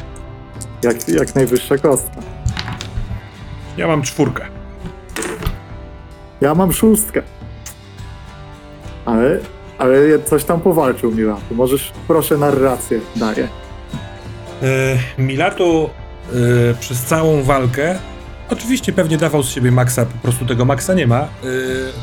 [0.84, 2.22] Jak, jak najwyższa kostka.
[3.78, 4.46] Ja mam czwórkę.
[6.42, 7.22] Ja mam szóstkę.
[9.06, 9.40] Ale,
[9.78, 11.56] ale coś tam powalczył Milatu.
[11.56, 13.48] Możesz, proszę, narrację daję.
[15.18, 15.90] Yy, Milatu
[16.34, 17.96] yy, przez całą walkę,
[18.50, 21.28] oczywiście pewnie dawał z siebie maksa, po prostu tego maksa nie ma,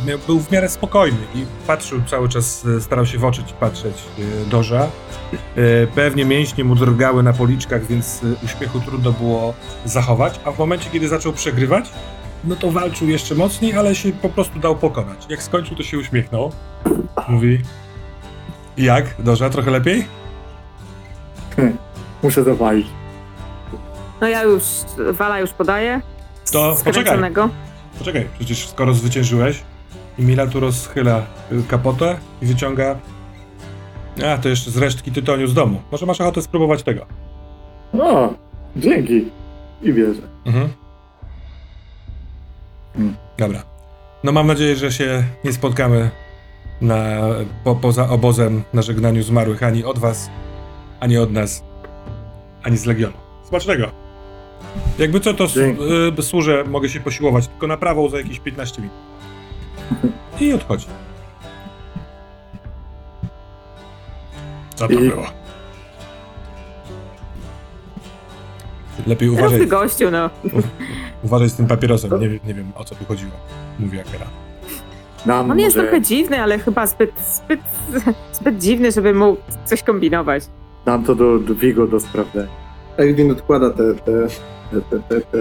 [0.06, 3.96] yy, był w miarę spokojny i patrzył cały czas, yy, starał się w oczy patrzeć
[4.18, 4.88] yy, Doża.
[5.56, 9.54] Yy, pewnie mięśnie mu drgały na policzkach, więc yy, uśmiechu trudno było
[9.84, 11.90] zachować, a w momencie, kiedy zaczął przegrywać,
[12.44, 15.26] no to walczył jeszcze mocniej, ale się po prostu dał pokonać.
[15.28, 16.52] Jak skończył, to się uśmiechnął.
[17.28, 17.60] Mówi,
[18.76, 20.06] jak, Doża, trochę lepiej?
[22.22, 22.86] Muszę zawalić.
[24.22, 24.62] No ja już,
[25.12, 26.00] Wala już podaję.
[26.52, 27.18] To poczekaj.
[27.98, 29.62] Poczekaj, przecież skoro zwyciężyłeś
[30.18, 32.98] i Milatu rozchyla y, kapotę i wyciąga...
[34.26, 35.82] A, to jeszcze z resztki tytoniu z domu.
[35.92, 37.06] Może masz ochotę spróbować tego.
[38.00, 38.34] O,
[38.76, 39.30] dzięki.
[39.82, 40.22] I wierzę.
[40.44, 40.68] Mhm.
[42.96, 43.16] Mm.
[43.38, 43.62] Dobra.
[44.24, 46.10] No mam nadzieję, że się nie spotkamy
[46.80, 47.20] na,
[47.64, 50.30] po, poza obozem na żegnaniu zmarłych ani od was,
[51.00, 51.64] ani od nas,
[52.62, 53.16] ani z Legionu.
[53.48, 54.01] Smacznego!
[54.98, 55.82] Jakby co, to s- Dzięki.
[56.18, 58.96] y, służę, mogę się posiłować, tylko na prawą za jakieś 15 minut.
[60.40, 60.86] I odchodzi.
[64.74, 65.26] Co to I- było?
[69.06, 70.30] Lepiej Równy uważaj, gościu, no.
[71.22, 73.32] uważaj z tym papierosem, nie, nie wiem o co tu chodziło.
[73.78, 74.26] Mówi Akera.
[75.26, 77.60] Nam On jest może, trochę dziwny, ale chyba zbyt, zbyt,
[78.32, 80.44] zbyt dziwny, żeby mógł coś kombinować.
[80.84, 82.61] Dam to do, do Vigo do sprawdzenia.
[82.96, 84.26] Elwin odkłada te, te,
[84.70, 85.38] te, te, te, te,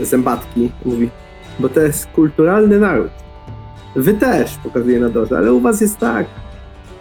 [0.00, 0.72] e, zębatki.
[0.84, 1.10] Mówi,
[1.58, 3.10] bo to jest kulturalny naród.
[3.96, 6.26] Wy też, pokazuje na dorze, ale u was jest tak,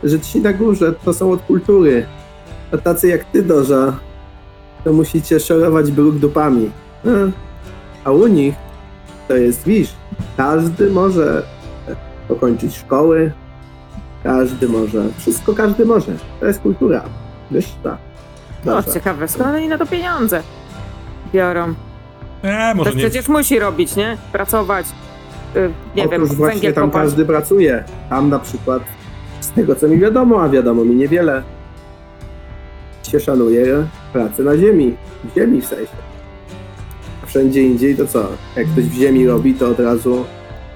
[0.04, 2.06] że ci na górze to są od kultury.
[2.72, 3.98] A tacy jak ty, Dorza,
[4.84, 6.72] to musicie szorować bruk dupami.
[7.06, 7.32] E,
[8.04, 8.56] A u nich
[9.28, 9.94] to jest, widzisz,
[10.38, 11.44] każdy może
[12.28, 13.32] pokończyć szkoły,
[14.24, 16.12] każdy może, wszystko każdy może.
[16.40, 17.04] To jest kultura.
[17.52, 18.09] Wiesz, tak.
[18.66, 18.94] No, Dorza.
[18.94, 20.44] ciekawe, skąd oni na to pieniądze
[21.34, 21.74] biorą?
[22.44, 23.10] E, może Ktoś nie...
[23.10, 24.18] przecież musi robić, nie?
[24.32, 24.86] Pracować.
[25.56, 27.04] y, Nie Otóż wiem, właśnie węgiel tam kopać.
[27.04, 27.84] każdy pracuje.
[28.10, 28.84] Tam na przykład,
[29.40, 31.44] z tego co mi wiadomo, a wiadomo mi niewiele,
[33.12, 34.96] się szanuje pracę na ziemi.
[35.24, 35.92] W ziemi w sensie.
[37.24, 38.28] A wszędzie indziej to co?
[38.56, 40.26] Jak ktoś w ziemi robi, to od razu,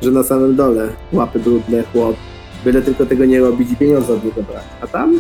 [0.02, 2.16] że na samym dole łapy brudne, chłop.
[2.66, 4.64] Byle tylko tego nie robić i pieniądze od niego brać.
[4.82, 5.20] A tam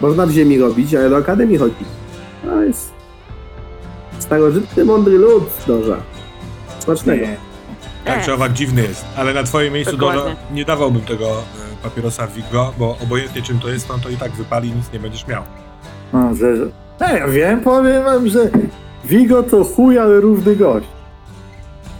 [0.00, 1.88] można w ziemi robić, ale do akademii chodzić.
[2.44, 2.92] To jest
[4.18, 5.96] starożytny, mądry lud, Dorza.
[6.78, 7.26] Smacznego.
[7.26, 7.36] Nie.
[8.04, 10.22] Tak czy owak dziwny jest, ale na twoim miejscu Dokładnie.
[10.22, 11.42] Dono, nie dawałbym tego e,
[11.82, 14.98] papierosa Vigo, bo obojętnie czym to jest, on to i tak wypali i nic nie
[14.98, 15.42] będziesz miał.
[16.12, 16.64] A, że, że...
[17.00, 18.50] E, ja wiem, powiem wam, że
[19.04, 20.86] Vigo to chuj, ale równy gość.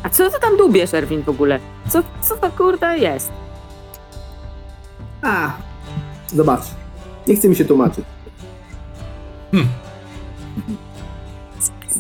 [0.03, 1.61] A co ty tam dubiesz, Erwin, w ogóle?
[1.89, 3.33] Co, co to kurde jest?
[5.23, 5.51] A,
[6.27, 6.63] zobacz.
[7.29, 8.05] Nie chce mi się tłumaczyć.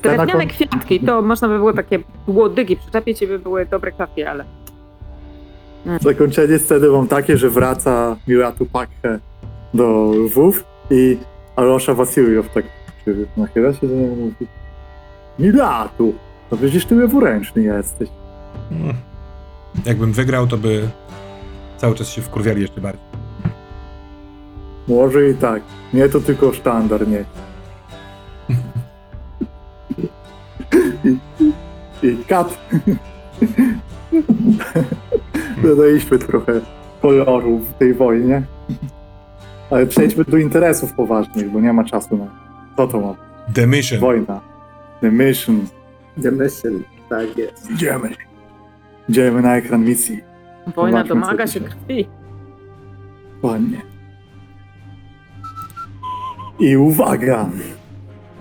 [0.02, 4.22] Drewniane kon- kwiatki, to można by było takie łodygi przyczepić i by były dobre kwiatki,
[4.22, 4.44] ale...
[6.00, 9.18] Zakończenie sceny mam takie, że wraca Miratu Pakhe
[9.74, 11.18] do Lwów i
[11.56, 12.64] Alosza Wasiljow tak
[13.04, 14.46] się nachyla się do niego i mówi
[15.38, 16.14] Milatu,
[16.50, 18.08] no przecież ty leworęczny jesteś.
[18.68, 18.96] Hmm.
[19.86, 20.88] Jakbym wygrał, to by
[21.76, 23.07] cały czas się wkurwiali jeszcze bardziej.
[24.88, 25.62] Może i tak.
[25.94, 27.24] Nie to tylko sztandar, nie.
[31.04, 31.18] I,
[32.06, 32.58] i kat.
[35.62, 36.60] Dodaliśmy trochę
[37.02, 38.42] koloru w tej wojnie.
[39.70, 42.26] Ale przejdźmy do interesów poważnych, bo nie ma czasu na
[42.76, 43.14] co to ma.
[43.54, 44.00] The Mission.
[44.00, 44.40] Wojna.
[45.00, 45.66] The mission.
[46.22, 47.70] The Mission, tak jest.
[47.70, 48.10] Idziemy.
[49.08, 50.20] Idziemy na ekran misji.
[50.76, 52.08] Wojna Zobaczmy, domaga się- krwi.
[53.42, 53.80] Ładnie.
[56.60, 57.48] I uwaga!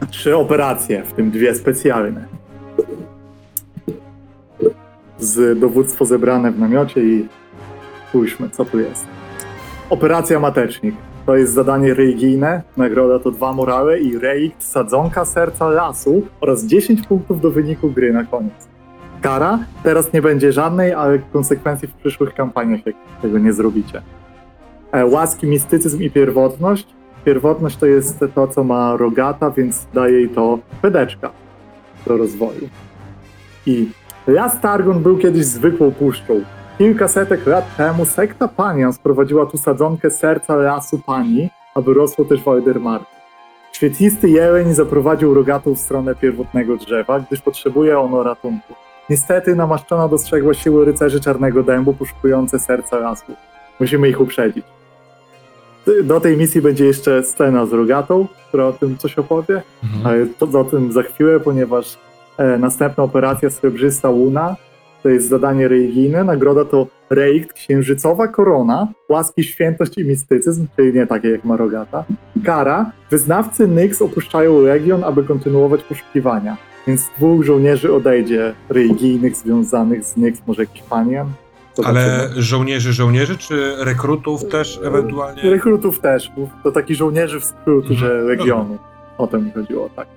[0.10, 2.26] Trzy operacje, w tym dwie specjalne.
[5.20, 7.28] Z dowództwo zebrane w namiocie i
[8.10, 9.06] spójrzmy, co tu jest.
[9.90, 10.96] Operacja Matecznik.
[11.26, 17.08] To jest zadanie religijne, nagroda to dwa morale i relikt sadzonka serca lasu oraz 10
[17.08, 18.68] punktów do wyniku gry na koniec.
[19.22, 19.60] Kara?
[19.84, 24.02] Teraz nie będzie żadnej, ale konsekwencji w przyszłych kampaniach, jak tego nie zrobicie.
[24.92, 26.97] E, łaski, mistycyzm i pierwotność.
[27.28, 31.32] Pierwotność to jest to, co ma rogata, więc daje jej to pedeczka
[32.06, 32.70] do rozwoju.
[33.66, 33.90] I
[34.28, 36.42] Las Targon był kiedyś zwykłą puszczą.
[36.78, 43.02] Kilkasetek lat temu sekta Panian sprowadziła tu sadzonkę serca lasu Pani, aby rosło też Waldemar.
[43.72, 48.74] Świetlisty jeleń zaprowadził rogatą w stronę pierwotnego drzewa, gdyż potrzebuje ono ratunku.
[49.10, 53.34] Niestety namaszczona dostrzegła siły rycerzy Czarnego Dębu poszukujące serca lasu.
[53.80, 54.66] Musimy ich uprzedzić.
[56.04, 60.08] Do tej misji będzie jeszcze scena z rogatą, która o tym coś opowie, Mhm.
[60.08, 61.98] ale to o tym za chwilę, ponieważ
[62.38, 64.56] e, następna operacja Srebrzysta Łuna
[65.04, 66.24] to jest zadanie religijne.
[66.24, 72.04] Nagroda to relikt księżycowa korona, łaski świętość i mistycyzm, czyli nie takie jak Marogata.
[72.46, 72.92] Kara.
[73.12, 76.58] Wyznawcy Nyx opuszczają legion, aby kontynuować poszukiwania.
[76.88, 81.28] Więc dwóch żołnierzy odejdzie religijnych związanych z Nyx, może jakiś panian.
[81.86, 85.42] Ale żołnierzy, żołnierzy, czy rekrutów też ewentualnie?
[85.42, 86.32] Rekrutów też,
[86.64, 88.78] to taki żołnierzy w skrótu, Mhm.
[89.18, 90.08] O to mi chodziło, tak.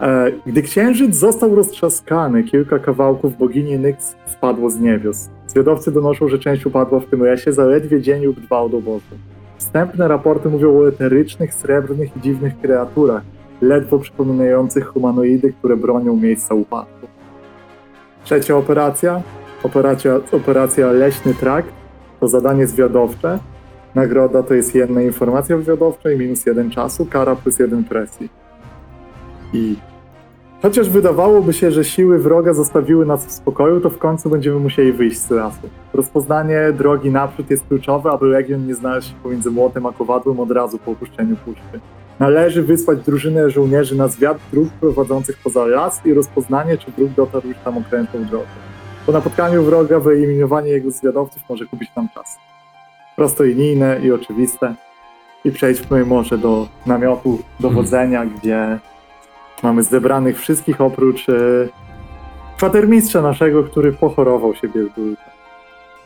[0.00, 5.28] E, gdy księżyc został roztrzaskany, kilka kawałków bogini Nyx spadło z niebios.
[5.46, 9.16] Zwiadowcy donoszą, że część upadła w tym lesie zaledwie dzień lub dwa od obozu.
[9.58, 13.22] Wstępne raporty mówią o eterycznych, srebrnych i dziwnych kreaturach,
[13.60, 17.06] ledwo przypominających humanoidy, które bronią miejsca upadku.
[18.24, 19.22] Trzecia operacja,
[19.62, 21.72] operacja, operacja Leśny Trakt,
[22.20, 23.38] to zadanie zwiadowcze,
[23.94, 28.28] Nagroda to jest jedna informacja wywiadowcza i minus jeden czasu, kara plus jeden presji.
[29.52, 29.76] I
[30.62, 34.92] chociaż wydawałoby się, że siły wroga zostawiły nas w spokoju, to w końcu będziemy musieli
[34.92, 35.68] wyjść z lasu.
[35.94, 40.50] Rozpoznanie drogi naprzód jest kluczowe, aby Legion nie znalazł się pomiędzy młotem a kowadłem od
[40.50, 41.80] razu po opuszczeniu puszczy.
[42.18, 47.48] Należy wysłać drużynę żołnierzy na zwiat dróg prowadzących poza las i rozpoznanie, czy wróg dotarł
[47.48, 48.46] już tam okrętną drogą.
[49.08, 52.38] Po napotkaniu wroga wyeliminowanie jego zwiadowców może kupić nam czas
[53.16, 54.74] prostolinijne i oczywiste.
[55.44, 58.78] I przejdźmy może do namiotu dowodzenia, gdzie
[59.62, 61.32] mamy zebranych wszystkich oprócz e,
[62.56, 65.30] kwatermistrza naszego, który pochorował się biedulka.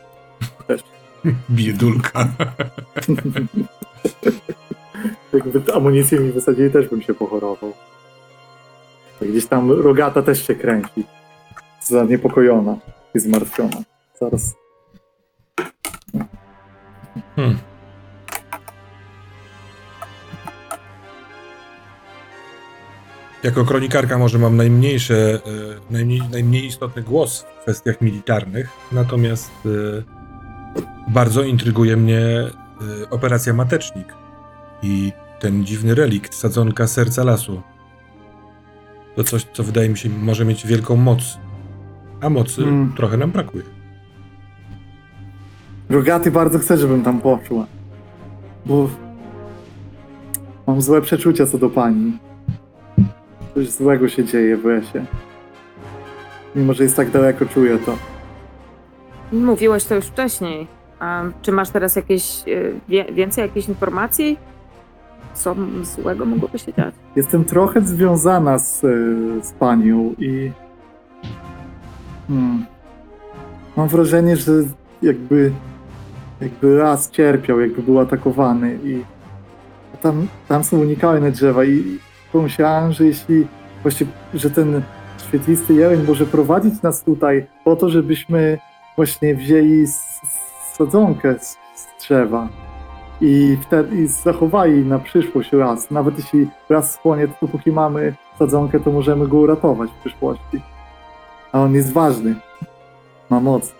[0.67, 0.83] Też.
[1.49, 2.27] Biedulka.
[5.33, 7.73] Jakby amunicję mi wysadzili, też bym się pochorował.
[9.21, 11.03] Gdzieś tam rogata też się kręci.
[11.83, 12.77] Zaniepokojona
[13.15, 13.83] i zmartwiona.
[14.19, 14.53] Zaraz
[17.35, 17.57] Hmm.
[23.43, 25.39] Jako kronikarka może mam najmniejsze, e,
[25.93, 29.69] najmniej, najmniej istotny głos w kwestiach militarnych, natomiast e,
[31.07, 32.51] bardzo intryguje mnie e,
[33.09, 34.13] operacja Matecznik
[34.83, 37.61] i ten dziwny relikt, sadzonka serca lasu.
[39.15, 41.37] To coś, co wydaje mi się może mieć wielką moc,
[42.23, 42.93] a mocy Mm.
[42.97, 43.63] trochę nam brakuje.
[45.89, 47.65] Rogaty bardzo chce, żebym tam poszła.
[48.65, 48.89] Bo
[50.67, 52.17] mam złe przeczucia co do pani.
[53.55, 55.05] Coś złego się dzieje w lesie.
[56.55, 57.97] Mimo, że jest tak daleko, czuję to.
[59.31, 60.67] Mówiłeś to już wcześniej.
[60.99, 64.37] A czy masz teraz jakieś y, wie, więcej jakichś informacji?
[65.33, 66.95] Co złego mogłoby się dziać?
[67.15, 68.87] Jestem trochę związana z, e,
[69.43, 70.51] z panią i.
[72.33, 72.65] Hmm,
[73.77, 74.51] mam wrażenie, że
[75.01, 75.51] jakby.
[76.41, 79.03] Jakby raz cierpiał, jakby był atakowany i.
[80.01, 81.99] Tam, tam są unikalne drzewa i
[82.31, 83.47] pomyślałem, że jeśli.
[83.81, 84.81] Właśnie, że ten
[85.27, 88.57] świetlisty jeleń może prowadzić nas tutaj po to, żebyśmy
[88.95, 89.85] właśnie wzięli
[90.73, 92.49] sadzonkę z, z drzewa
[93.21, 95.91] i wtedy i zachowali na przyszłość raz.
[95.91, 100.72] Nawet jeśli raz spłonie, to dopóki mamy sadzonkę, to możemy go uratować w przyszłości.
[101.53, 102.35] A on jest ważny.
[103.29, 103.73] Ma moc.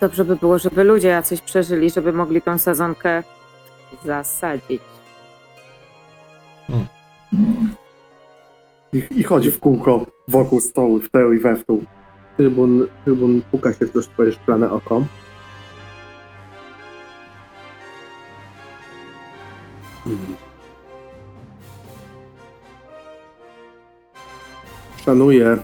[0.00, 3.22] Dobrze by było, żeby ludzie jacyś przeżyli, żeby mogli tą sezonkę
[4.04, 4.82] zasadzić.
[6.68, 6.74] I
[8.92, 11.84] I, I chodzi w kółko wokół stołu, w tył i we w dół.
[12.36, 15.02] Trybun, trybun puka się przez twoje szklane oko.
[25.08, 25.58] Szanuję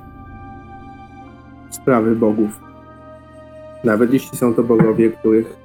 [1.70, 2.60] sprawy bogów.
[3.84, 5.56] Nawet jeśli są to bogowie, których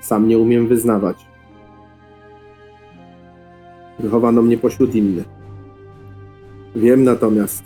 [0.00, 1.26] sam nie umiem wyznawać.
[3.98, 5.24] Wychowano mnie pośród innych.
[6.76, 7.64] Wiem natomiast,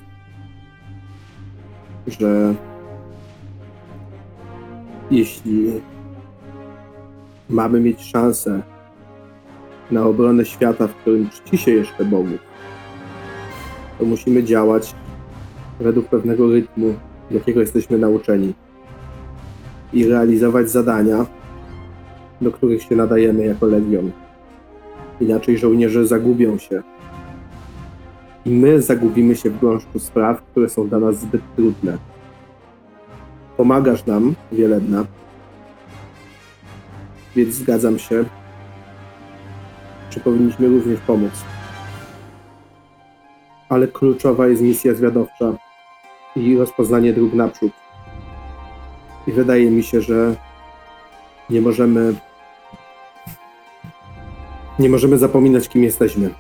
[2.07, 2.55] że
[5.11, 5.73] jeśli
[7.51, 8.63] mamy mieć szansę
[9.91, 12.39] na obronę świata, w którym czci się jeszcze Bogów,
[13.99, 14.95] to musimy działać
[15.81, 16.95] według pewnego rytmu,
[17.31, 18.55] jakiego jesteśmy nauczeni
[19.93, 21.27] i realizować zadania,
[22.41, 24.11] do których się nadajemy jako legion.
[25.21, 26.83] Inaczej żołnierze zagubią się.
[28.47, 31.99] I my zagubimy się w gąszczu spraw, które są dla nas zbyt trudne.
[33.57, 35.05] Pomagasz nam, Wieledna,
[37.37, 38.25] więc zgadzam się,
[40.11, 41.33] że powinniśmy również pomóc.
[43.69, 45.68] Ale kluczowa jest misja zwiadowcza
[46.37, 47.73] i rozpoznanie dróg naprzód.
[49.27, 50.35] I wydaje mi się, że
[51.51, 52.15] nie możemy
[54.79, 56.31] nie możemy zapominać, kim jesteśmy.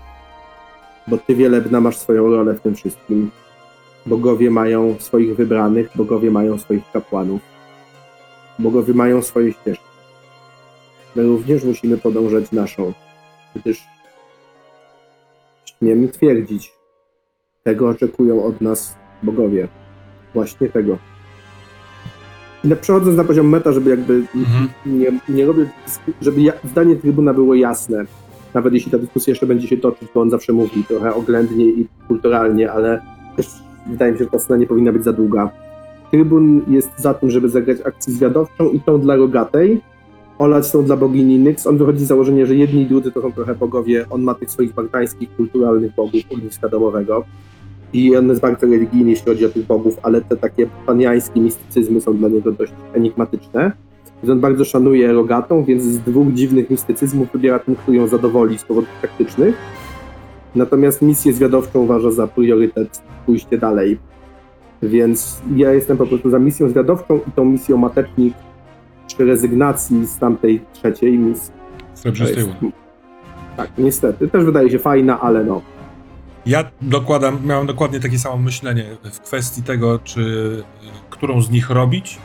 [1.06, 3.30] Bo ty, Wielebna, masz swoją rolę w tym wszystkim.
[4.06, 7.40] Bogowie mają swoich wybranych, bogowie mają swoich kapłanów.
[8.58, 9.84] Bogowie mają swoje ścieżki.
[11.16, 12.92] My również musimy podążać naszą,
[13.56, 13.86] gdyż
[15.64, 16.72] śmiem twierdzić,
[17.64, 19.68] tego oczekują od nas bogowie.
[20.34, 20.98] Właśnie tego.
[22.64, 24.68] I na- Przechodząc na poziom meta, żeby jakby Mhm.
[24.86, 25.66] nie, nie robię,
[26.22, 28.04] żeby ja, zdanie trybuna było jasne.
[28.54, 31.86] Nawet jeśli ta dyskusja jeszcze będzie się toczyć, bo on zawsze mówi trochę oględnie i
[32.08, 33.00] kulturalnie, ale
[33.36, 33.46] też
[33.86, 35.50] wydaje mi się, że ta scena nie powinna być za długa.
[36.10, 39.80] Trybun jest za tym, żeby zagrać akcję zwiadowczą i tą dla rogatej,
[40.38, 41.66] olać tą dla bogini Nyx.
[41.66, 44.04] On wychodzi z założenia, że jedni i drudzy to są trochę bogowie.
[44.10, 47.24] On ma tych swoich bartańskich, kulturalnych bogów ogniska domowego.
[47.92, 52.00] I on jest bardzo religijny, jeśli chodzi o tych bogów, ale te takie paniańskie mistycyzmy
[52.00, 53.72] są dla niego dość enigmatyczne.
[54.22, 58.58] Więc on bardzo szanuje rogatą, więc z dwóch dziwnych mistycyzmów wybiera ten, który ją zadowoli
[58.58, 59.54] z powodów praktycznych.
[60.54, 63.98] Natomiast misję zwiadowczą uważa za priorytet pójście dalej.
[64.82, 68.34] Więc ja jestem po prostu za misją zwiadowczą i tą misją matecznik
[69.06, 71.52] przy rezygnacji z tamtej trzeciej misji.
[72.62, 72.72] Łuk.
[73.56, 74.28] Tak, niestety.
[74.28, 75.62] Też wydaje się fajna, ale no.
[76.48, 80.62] Ja dokładam, miałem dokładnie takie samo myślenie w kwestii tego, czy y,
[81.10, 82.18] którą z nich robić,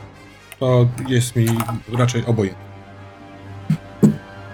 [0.60, 1.46] to jest mi
[1.92, 2.64] raczej obojętne.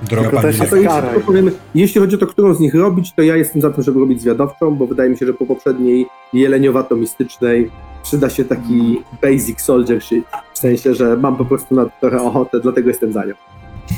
[0.02, 3.36] Droga Tylko pani jest powiemy, jeśli chodzi o to, którą z nich robić, to ja
[3.36, 7.70] jestem za tym, żeby robić zwiadowczą, bo wydaje mi się, że po poprzedniej jeleniowato-mistycznej
[8.02, 10.24] przyda się taki basic soldier shit.
[10.54, 13.34] W sensie, że mam po prostu na to trochę ochotę, dlatego jestem za nią.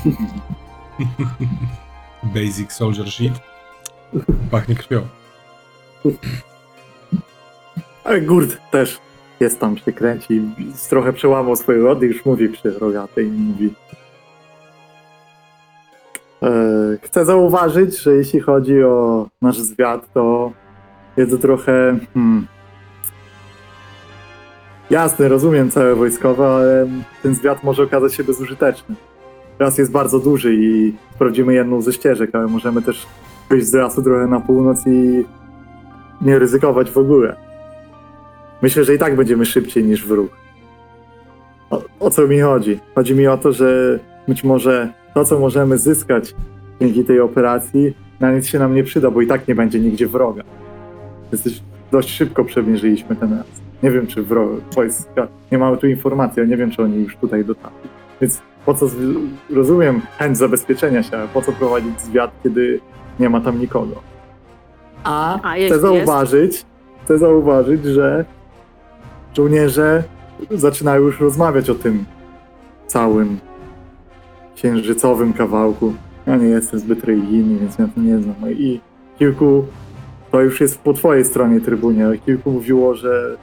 [2.34, 3.32] Basic Soldier Shit.
[4.50, 5.21] Pachnie krwią.
[8.04, 9.00] Ale Gurt też
[9.40, 10.42] jest tam, się kręci.
[10.88, 13.74] Trochę przełamał swoje rody, już mówi przy rogatej i mówi.
[16.42, 16.50] E,
[17.02, 20.52] chcę zauważyć, że jeśli chodzi o nasz zwiat, to
[21.16, 21.98] jest to trochę.
[22.14, 22.46] Hmm,
[24.90, 26.88] jasne, rozumiem całe wojskowe, ale
[27.22, 28.94] ten zwiat może okazać się bezużyteczny.
[29.58, 33.06] Raz jest bardzo duży i sprawdzimy jedną ze ścieżek, ale możemy też
[33.50, 35.24] wyjść z lasu trochę na północ i
[36.22, 37.36] nie ryzykować w ogóle.
[38.62, 40.30] Myślę, że i tak będziemy szybciej niż wróg.
[41.70, 42.80] O, o co mi chodzi?
[42.94, 43.98] Chodzi mi o to, że
[44.28, 46.34] być może to, co możemy zyskać
[46.80, 50.06] dzięki tej operacji, na nic się nam nie przyda, bo i tak nie będzie nigdzie
[50.06, 50.42] wroga.
[51.32, 51.62] Jesteś
[51.92, 53.46] dość szybko przemierzyliśmy ten raz.
[53.82, 54.48] Nie wiem, czy wro...
[54.74, 55.28] wojska.
[55.52, 57.88] Nie mamy tu informacji, ale nie wiem, czy oni już tutaj dotarli.
[58.20, 58.86] Więc po co.
[59.50, 62.80] Rozumiem chęć zabezpieczenia się, ale po co prowadzić zwiat, kiedy
[63.20, 64.11] nie ma tam nikogo?
[65.04, 66.64] A, A chcę jeśli zauważyć,
[67.04, 68.24] chcę zauważyć, że
[69.36, 70.04] żołnierze
[70.50, 72.04] zaczynają już rozmawiać o tym
[72.86, 73.40] całym
[74.54, 75.94] księżycowym kawałku.
[76.26, 78.34] Ja nie jestem zbyt religijny, więc ja to nie znam.
[78.40, 78.80] No I
[79.18, 79.64] kilku,
[80.30, 83.36] to już jest po twojej stronie trybunie, ale kilku mówiło, że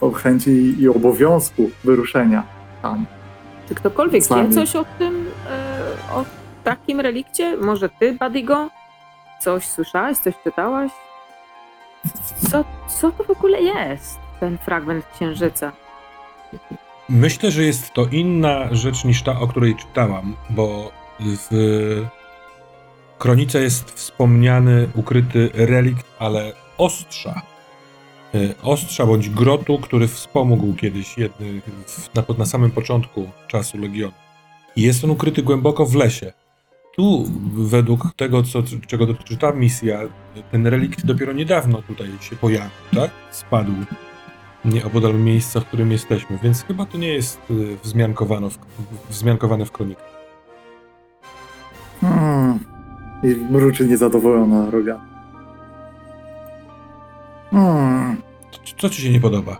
[0.00, 2.42] o chęci i obowiązku wyruszenia
[2.82, 3.06] tam.
[3.68, 6.24] Czy ktokolwiek wie coś o tym, e, o
[6.64, 7.56] takim relikcie?
[7.56, 8.68] Może ty, Badigo?
[9.40, 10.90] Coś słyszałaś, coś czytałaś?
[12.50, 12.64] Co,
[13.00, 15.72] co to w ogóle jest, ten fragment księżyca?
[17.08, 22.04] Myślę, że jest to inna rzecz niż ta, o której czytałam, bo w
[23.18, 27.42] kronice jest wspomniany ukryty relikt, ale ostrza.
[28.34, 34.12] e, ostrza bądź grotu, który wspomógł kiedyś jednych w- na, na samym początku czasu Legionu.
[34.76, 36.32] Jest on ukryty głęboko w lesie.
[36.96, 37.24] Tu,
[37.54, 40.00] według tego, co, czego dotyczy ta misja,
[40.50, 43.10] ten relikt dopiero niedawno tutaj się pojawił, tak?
[43.30, 43.72] Spadł
[44.64, 48.58] nie opodal miejsca, w którym jesteśmy, więc chyba to nie jest y, wzmiankowano w,
[49.10, 50.14] wzmiankowane w kronikach.
[52.00, 52.58] Hmm.
[53.22, 55.00] I mruczy niezadowolona roga.
[57.50, 58.16] Hmm.
[58.50, 59.56] Co, co ci się nie podoba?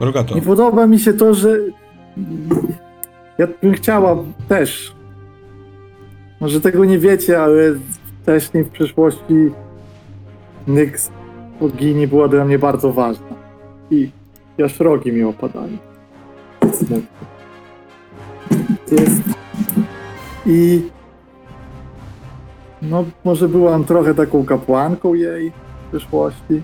[0.00, 1.58] Rogato, Nie podoba mi się to, że
[3.38, 4.16] ja bym chciała
[4.48, 4.94] też.
[6.42, 7.74] Może tego nie wiecie, ale
[8.22, 9.50] wcześniej w przeszłości
[10.66, 11.10] Nyx
[11.60, 13.26] bogini była dla mnie bardzo ważna.
[13.90, 14.10] I
[14.64, 15.76] aż rogi mi opadają.
[16.72, 17.26] Smutno.
[18.92, 19.22] Jest.
[20.46, 20.82] I
[22.82, 26.62] no, może byłam trochę taką kapłanką jej w przeszłości.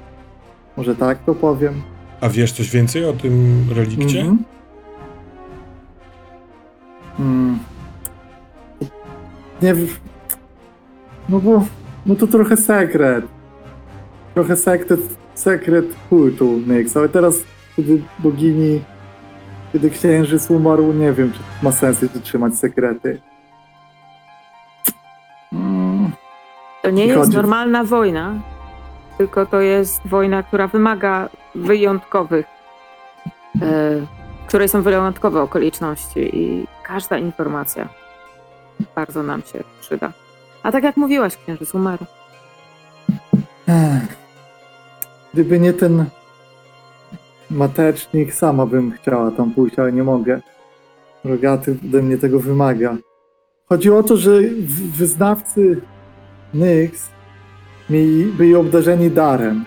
[0.77, 1.75] Może tak to powiem.
[2.21, 4.21] a wiesz coś więcej o tym relikcie?
[4.21, 4.45] Mhm.
[7.19, 7.59] Mm.
[9.63, 9.75] Nie.
[11.29, 11.65] No bo...
[12.07, 13.25] No to trochę sekret.
[14.35, 15.01] Trochę sekret,
[15.35, 17.35] sekret kultu Nyx, ale teraz,
[17.77, 18.81] kiedy bogini...
[19.73, 23.21] Kiedy księżyc umarł, nie wiem, czy ma sens jeszcze trzymać sekrety.
[25.53, 26.11] Mm.
[26.83, 28.35] To nie I jest chodzi- normalna wojna,
[29.19, 32.47] tylko to jest wojna, która wymaga wyjątkowych,
[33.63, 33.67] e,
[34.47, 37.89] której są wyjątkowe okoliczności i każda informacja
[38.95, 40.13] bardzo nam się przyda.
[40.63, 42.05] A tak jak mówiłaś, księżyc umarł.
[45.35, 46.05] Gdyby nie ten
[47.51, 50.41] matecznik, sama bym chciała tam pójść, ale nie mogę.
[51.25, 52.97] Rogaty ode mnie tego wymaga.
[53.69, 54.31] Chodzi o to, że
[54.97, 55.81] wyznawcy
[56.55, 57.11] Nyx
[58.39, 59.65] byli obdarzeni darem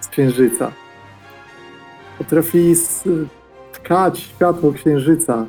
[0.00, 0.72] z księżyca.
[2.18, 2.74] Potrafili
[3.72, 5.46] tkać światło księżyca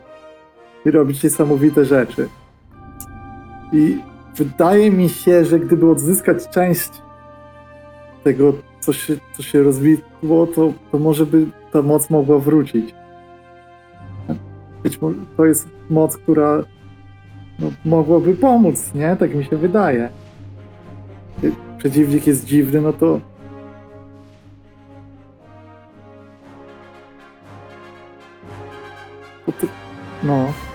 [0.85, 2.29] i robić niesamowite rzeczy.
[3.73, 4.01] I
[4.35, 6.89] wydaje mi się, że gdyby odzyskać część
[8.23, 12.95] tego, co się, co się rozwiło, to, to może by ta moc mogła wrócić.
[14.83, 16.63] Być może to jest moc, która
[17.59, 19.15] no, mogłaby pomóc, nie?
[19.15, 20.09] Tak mi się wydaje.
[21.77, 23.19] Przeciwnik jest dziwny, no to
[30.23, 30.68] no.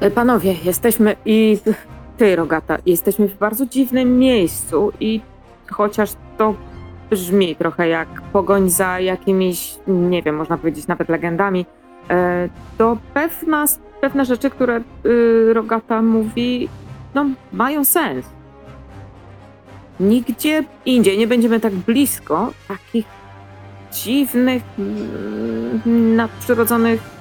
[0.00, 1.58] E, Panowie, jesteśmy i
[2.18, 5.20] ty, Rogata, jesteśmy w bardzo dziwnym miejscu i
[5.70, 6.54] chociaż to
[7.10, 11.66] brzmi trochę jak pogoń za jakimiś, nie wiem, można powiedzieć nawet legendami,
[12.10, 13.64] e, to pewna,
[14.00, 16.68] pewne rzeczy, które y, Rogata mówi,
[17.14, 18.26] no mają sens.
[20.00, 23.06] Nigdzie indziej nie będziemy tak blisko takich
[23.92, 27.15] dziwnych, mm, nadprzyrodzonych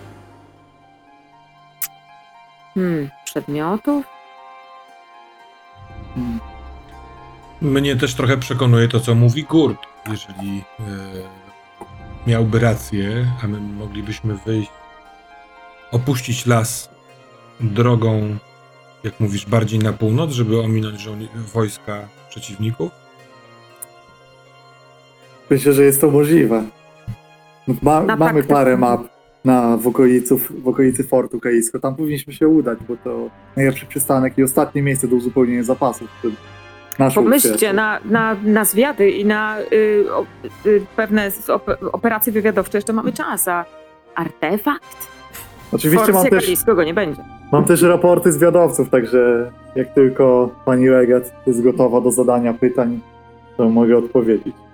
[2.75, 4.05] Hmm, przedmiotów?
[7.61, 9.79] Mnie też trochę przekonuje to, co mówi Gurt.
[10.09, 10.83] Jeżeli e,
[12.27, 14.71] miałby rację, a my moglibyśmy wyjść,
[15.91, 16.89] opuścić las
[17.59, 18.37] drogą,
[19.03, 22.91] jak mówisz, bardziej na północ, żeby ominąć żołni- wojska przeciwników.
[25.49, 26.63] Myślę, że jest to możliwe.
[27.81, 29.14] Ma, mamy parę map
[29.45, 31.79] na, w, okoliców, w okolicy Fortu Kaisko.
[31.79, 36.07] Tam powinniśmy się udać, bo to najlepszy przystanek i ostatnie miejsce do uzupełnienia zapasów.
[37.15, 40.25] Pomyślcie na, na, na zwiady i na y, o,
[40.65, 41.31] y, pewne
[41.91, 42.77] operacje wywiadowcze.
[42.77, 43.65] Jeszcze mamy czas, a
[44.15, 45.07] artefakt?
[45.71, 47.21] Oczywiście mam też, go nie będzie.
[47.51, 52.99] mam też raporty zwiadowców, także jak tylko pani Legat jest gotowa do zadania pytań,
[53.57, 54.64] to mogę odpowiedzieć.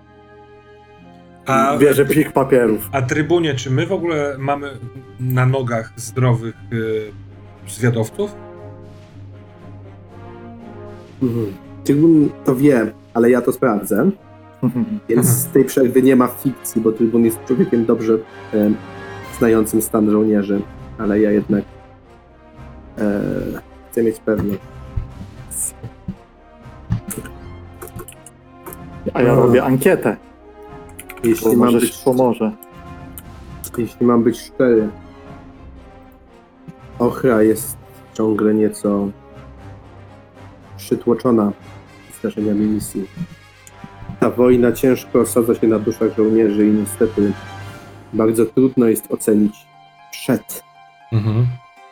[1.46, 2.90] A, Bierze plik papierów.
[2.92, 4.70] a trybunie, czy my w ogóle mamy
[5.20, 8.36] na nogach zdrowych e, zwiadowców?
[11.22, 11.54] Mhm.
[11.84, 14.12] Trybun to wie, ale ja to sprawdzę.
[15.10, 18.14] Więc z tej przerwy nie ma fikcji, bo Trybun jest człowiekiem dobrze
[18.54, 18.72] e,
[19.38, 20.62] znającym stan żołnierzy,
[20.98, 21.64] ale ja jednak
[22.98, 23.22] e,
[23.92, 24.62] chcę mieć pewność.
[29.14, 30.18] A ja robię ankietę,
[31.24, 32.52] Jeśli mam, być, pomoże.
[33.78, 34.90] jeśli mam być szczery,
[37.00, 37.78] Ochra jest
[38.14, 39.08] ciągle nieco
[40.78, 41.52] przytłoczona
[42.20, 43.06] zdarzeniami misji.
[44.20, 47.34] Ta wojna ciężko osadza się na duszach żołnierzy i niestety
[48.14, 49.56] bardzo trudno jest ocenić
[50.12, 50.64] przed
[51.12, 51.48] Mhm.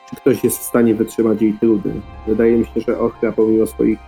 [0.09, 1.93] czy ktoś jest w stanie wytrzymać jej trudy.
[2.27, 3.99] Wydaje mi się, że Ochra, pomimo swoich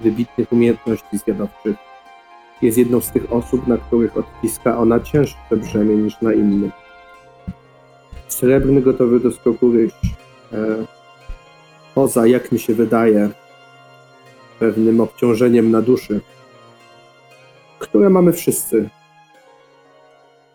[0.00, 1.76] wybitnych umiejętności zwiadowczych,
[2.62, 6.72] jest jedną z tych osób, na których odciska ona cięższe brzemię niż na innych.
[8.28, 9.92] Srebrny gotowy do skoku ryż.
[10.52, 10.56] E,
[11.94, 13.30] poza, jak mi się wydaje,
[14.58, 16.20] pewnym obciążeniem na duszy,
[17.78, 18.88] które mamy wszyscy,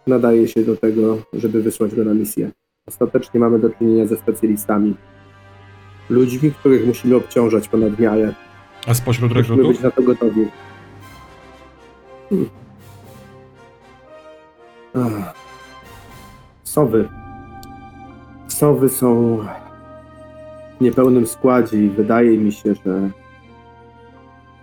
[0.08, 2.52] nadaje się do tego, żeby wysłać go na misję.
[2.88, 4.96] Ostatecznie mamy do czynienia ze specjalistami.
[6.10, 8.34] Ludźmi, których musimy obciążać ponad miarę.
[8.88, 9.68] A spośród Musimy rekrutów?
[9.74, 10.48] być na to gotowi.
[16.64, 17.10] Sowy.
[18.48, 19.40] Sowy są
[20.80, 23.10] w niepełnym składzie i wydaje mi się, że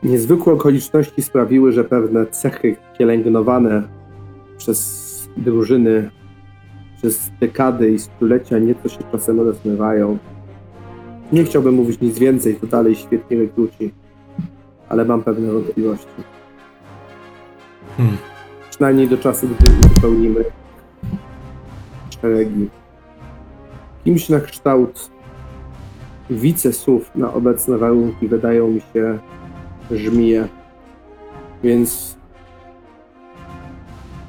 [0.03, 3.83] niezwykłe okoliczności sprawiły, że pewne cechy pielęgnowane
[4.59, 5.01] przez
[5.37, 6.11] drużyny
[6.97, 10.19] przez dekady i stulecia nieco się czasem rozmywają.
[11.33, 13.93] Nie chciałbym mówić nic więcej, to dalej świetni rekruci,
[14.89, 16.30] ale mam pewne wątpliwości.
[18.01, 18.17] Hmm.
[18.71, 20.45] Przynajmniej do czasu, gdy uzupełnimy
[22.23, 22.69] szeregi.
[24.05, 25.11] Kimś na kształt
[26.31, 29.19] wicesów na obecne warunki wydają mi się
[29.91, 30.49] żmije.
[31.63, 32.17] Więc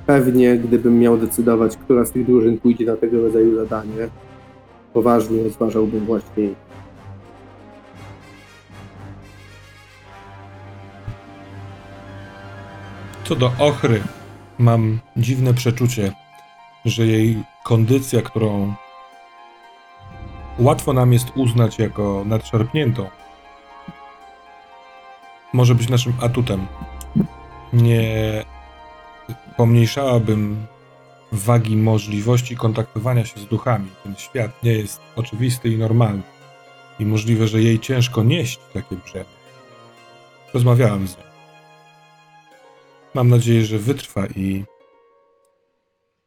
[0.05, 4.07] pewnie, gdybym miał decydować, która z tych drużyn pójdzie na tego rodzaju zadanie,
[4.93, 6.49] poważnie rozważałbym właśnie
[13.31, 14.03] Co do ochry,
[14.59, 16.11] mam dziwne przeczucie,
[16.85, 18.73] że jej kondycja, którą
[20.59, 23.09] łatwo nam jest uznać jako nadszarpniętą,
[25.53, 26.67] może być naszym atutem.
[27.73, 28.45] Nie
[29.57, 30.65] pomniejszałabym
[31.31, 33.87] wagi możliwości kontaktowania się z duchami.
[34.03, 36.21] Ten świat nie jest oczywisty i normalny.
[36.99, 39.25] I możliwe, że jej ciężko nieść takie brzemię.
[40.53, 41.30] Rozmawiałem z nią.
[43.13, 44.63] Mam nadzieję, że wytrwa i,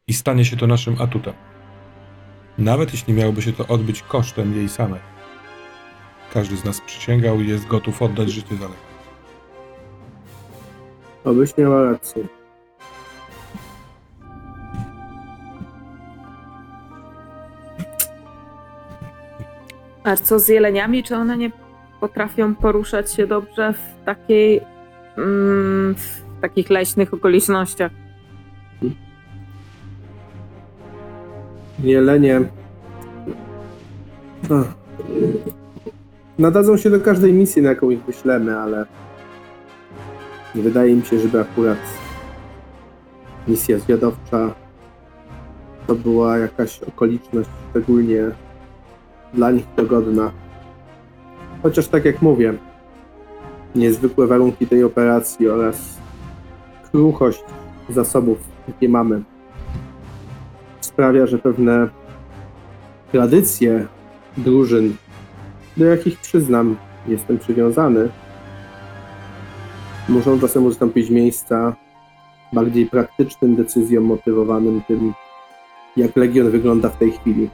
[0.07, 1.33] i stanie się to naszym atutem.
[2.57, 4.99] Nawet jeśli miałoby się to odbyć kosztem jej samej.
[6.33, 8.77] Każdy z nas przysięgał i jest gotów oddać życie za lek.
[11.23, 12.27] Obyś miała rację.
[20.03, 21.03] A co z jeleniami?
[21.03, 21.51] Czy one nie
[21.99, 24.61] potrafią poruszać się dobrze w takiej,
[25.17, 27.91] mm, w takich leśnych okolicznościach?
[31.83, 32.41] Jelenie
[34.51, 34.73] Ach.
[36.39, 38.85] nadadzą się do każdej misji, na jaką ich wyślemy, ale
[40.55, 41.77] wydaje mi się, żeby akurat
[43.47, 44.53] misja zwiadowcza
[45.87, 48.21] to była jakaś okoliczność szczególnie
[49.33, 50.31] dla nich dogodna.
[51.63, 52.53] Chociaż tak jak mówię,
[53.75, 56.04] niezwykłe warunki tej operacji oraz
[56.95, 57.43] kruchość
[57.89, 58.37] zasobów,
[58.67, 59.23] jakie mamy,
[60.81, 61.89] sprawia, że pewne
[63.11, 63.87] tradycje
[64.37, 64.95] drużyn,
[65.77, 66.75] do jakich przyznam,
[67.07, 68.09] jestem przywiązany,
[70.09, 71.75] muszą czasem ustąpić miejsca
[72.53, 75.13] bardziej praktycznym decyzjom motywowanym tym,
[75.97, 77.49] jak Legion wygląda w tej chwili.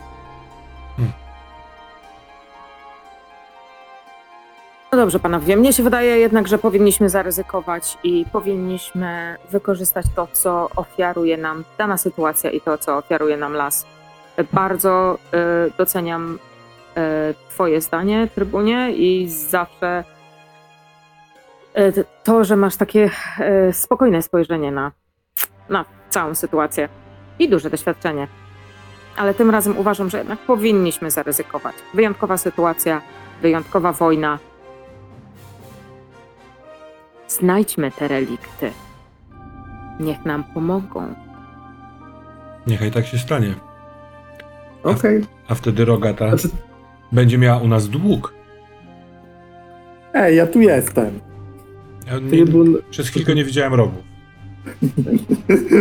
[4.94, 5.58] No dobrze, panowie.
[5.58, 11.98] Mnie się wydaje jednak, że powinniśmy zaryzykować i powinniśmy wykorzystać to, co ofiaruje nam dana
[11.98, 13.86] sytuacja i to, co ofiaruje nam las.
[14.54, 15.18] Bardzo
[15.68, 16.40] y, doceniam
[16.98, 17.00] y,
[17.50, 20.04] Twoje zdanie, trybunie, i zawsze
[21.78, 23.10] y, to, że masz takie
[23.70, 24.92] y, spokojne spojrzenie na,
[25.70, 26.90] na całą sytuację
[27.40, 28.28] i duże doświadczenie.
[29.18, 31.76] Ale tym razem uważam, że jednak powinniśmy zaryzykować.
[31.94, 33.02] Wyjątkowa sytuacja,
[33.42, 34.40] wyjątkowa wojna.
[37.40, 38.72] Znajdźmy te relikty.
[40.00, 41.14] Niech nam pomogą.
[42.68, 43.54] Niechaj tak się stanie.
[44.84, 45.22] Okej.
[45.48, 46.50] A wtedy Rogata Znaczy,
[47.12, 48.34] będzie miała u nas dług.
[50.14, 51.20] Ej, ja tu jestem.
[52.08, 54.04] Ja nie, trybun, przez chwilkę nie widziałem rogów.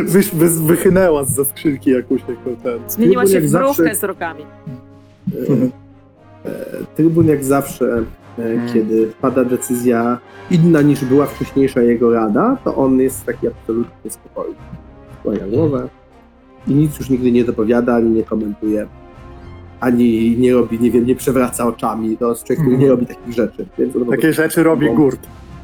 [0.07, 2.91] Wyś, wy, wychynęła z za skrzynki jakąś jako ten.
[2.91, 4.45] Zmieniła Trybun się jak w mrówkę zawsze- z rogami.
[6.45, 6.51] e,
[6.97, 8.05] trybun jak zawsze, e,
[8.43, 8.73] Hmm.
[8.75, 10.19] kiedy pada decyzja
[10.51, 14.57] inna niż była wcześniejsza jego rada, to on jest taki absolutnie spokojny.
[15.21, 15.89] Skłania głowę
[16.69, 18.87] i nic już nigdy nie dopowiada, ani nie komentuje,
[19.81, 22.17] ani nie robi, nie wiem, nie przewraca oczami.
[22.17, 23.67] To jest człowiek, który nie robi takich rzeczy.
[23.79, 24.87] Więc on po Takie rzeczy robi.
[24.91, 25.21] Gurt.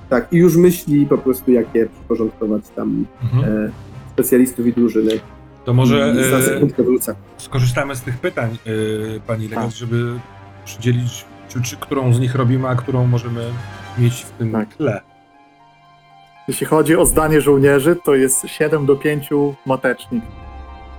[0.09, 3.45] Tak, i już myśli po prostu, jak je przyporządkować tam Mhm.
[3.67, 3.71] e,
[4.13, 5.11] specjalistów i drużyny.
[5.65, 7.15] To może e, sekundkę wrócę.
[7.37, 9.75] skorzystamy z tych pytań, e, pani Legas, Tak.
[9.75, 10.13] żeby
[10.65, 11.25] przydzielić,
[11.57, 13.45] czy, czy którą z nich robimy, a którą możemy
[13.99, 14.75] mieć w tym Tak.
[14.75, 15.01] tle.
[16.49, 19.29] Jeśli chodzi o zdanie żołnierzy, to jest 7 do 5
[19.67, 20.25] matecznik.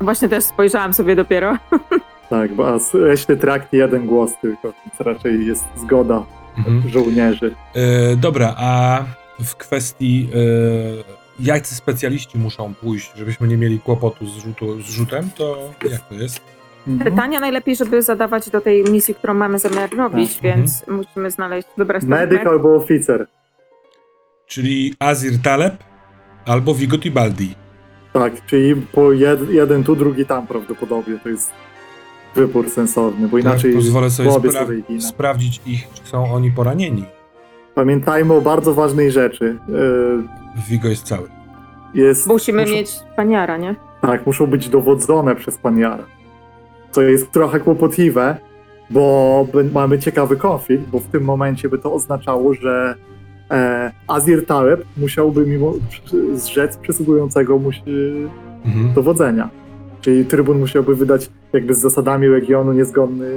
[0.01, 1.57] Właśnie też spojrzałam sobie dopiero.
[2.29, 6.23] Tak, bo a leśny trakt jeden głos tylko, więc raczej jest zgoda
[6.57, 6.89] Mhm.
[6.89, 7.55] żołnierzy.
[7.75, 8.99] E, dobra, a
[9.39, 10.37] w kwestii e,
[11.39, 15.57] jacy specjaliści muszą pójść, żebyśmy nie mieli kłopotu z, rzutu, z rzutem, to
[15.91, 16.41] jak to jest?
[16.87, 17.11] Mhm.
[17.11, 20.43] Pytania najlepiej, żeby zadawać do tej misji, którą mamy zamiar robić, Tak.
[20.43, 22.47] więc musimy znaleźć, wybrać ten Medyk numer.
[22.53, 23.27] albo oficer.
[24.45, 25.73] Czyli Azir Taleb
[26.45, 27.55] albo Vigo Tibaldi.
[28.13, 31.19] Tak, czyli po jed, jeden tu, drugi tam prawdopodobnie.
[31.23, 31.51] To jest
[32.35, 35.01] wybór sensowny, bo inaczej tak, pozwolę sobie obie spra- giną.
[35.01, 37.05] sprawdzić ich, czy są oni poranieni.
[37.75, 39.57] Pamiętajmy o bardzo ważnej rzeczy.
[39.67, 40.23] Yy,
[40.69, 41.27] Vigo jest cały.
[41.93, 43.75] Jest, Musimy muszą, mieć paniara, nie?
[44.01, 46.03] Tak, muszą być dowodzone przez pan Jara.
[46.91, 48.37] Co jest trochę kłopotliwe,
[48.89, 52.95] bo mamy ciekawy konflikt, bo w tym momencie by to oznaczało, że
[53.51, 55.73] e, Azir Taleb musiałby mimo
[56.33, 57.69] zrzec przysługującego mu
[58.65, 58.93] Mhm.
[58.93, 59.49] dowodzenia.
[60.01, 63.29] Czyli trybun musiałby wydać jakby z zasadami regionu niezgodny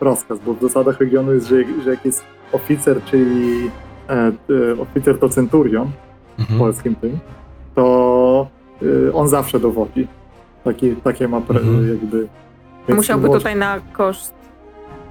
[0.00, 3.70] rozkaz, bo w zasadach regionu jest, że, że jak jest oficer, czyli
[4.08, 4.32] e, e,
[4.80, 5.90] oficer to centurion,
[6.36, 6.58] w Mhm.
[6.58, 7.18] polskim tym,
[7.74, 8.46] to
[8.82, 10.06] y, on zawsze dowodzi.
[10.64, 11.88] Taki, takie ma pre, Mhm.
[11.88, 12.26] jakby.
[12.88, 14.34] Więc Musiałby może- tutaj na koszt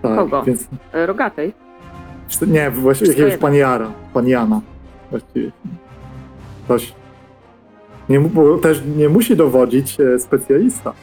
[0.01, 0.43] tak, kogo?
[0.43, 1.53] Więc, e, rogatej.
[2.47, 3.47] nie, właściwie Wszystko jakiegoś jedno.
[3.47, 4.61] pan Jara, pan Jana.
[5.11, 5.51] Właściwie.
[6.65, 6.93] Ktoś.
[8.09, 10.93] Nie, mu- bo też nie musi dowodzić e, specjalista.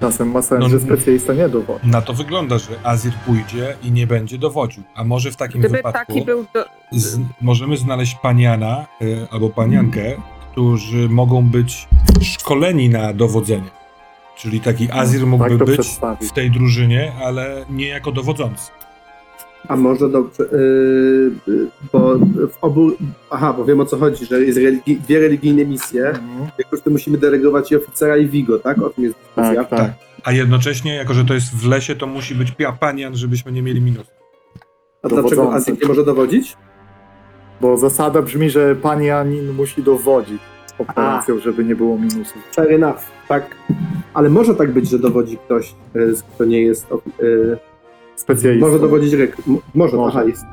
[0.00, 0.82] Czasem ma sens, No, że no.
[0.82, 1.88] specjalista nie dowodzi.
[1.88, 4.82] Na to wygląda, że Azir pójdzie i nie będzie dowodził.
[4.94, 6.64] A może w takim Gdyby wypadku taki był do...
[6.92, 10.02] z, możemy znaleźć paniana y, albo paniankę,
[10.52, 11.88] którzy mogą być
[12.22, 13.70] szkoleni na dowodzenie.
[14.42, 15.88] Czyli taki Azir mógłby tak być
[16.28, 18.70] w tej drużynie, ale nie jako dowodzący.
[19.68, 22.18] A może dobrze, yy, bo
[22.48, 22.90] w obu,
[23.30, 26.50] aha, bo wiem o co chodzi, że jest religi- dwie religijne misje, Mhm.
[26.58, 28.82] jakoś to musimy delegować i oficera i Vigo, tak?
[28.82, 29.64] O tym jest dyskusja.
[29.64, 29.92] Tak, tak.
[30.24, 33.62] A jednocześnie, jako że to jest w lesie, to musi być pia- panian, żebyśmy nie
[33.62, 34.06] mieli minus.
[35.02, 35.56] A dlaczego Dowodzący.
[35.70, 36.56] Azik nie może dowodzić?
[37.60, 40.40] Bo zasada brzmi, że pan Janin musi dowodzić
[40.90, 42.38] operacją, żeby nie było minusów.
[42.54, 43.56] Fair enough, tak.
[44.14, 45.74] Ale może tak być, że dowodzi ktoś,
[46.34, 46.86] kto nie jest,
[47.22, 47.58] yy,
[48.16, 48.66] Specjalista.
[48.66, 50.18] może dowodzić rekrut, M- może, Może.
[50.18, 50.44] aha, jest.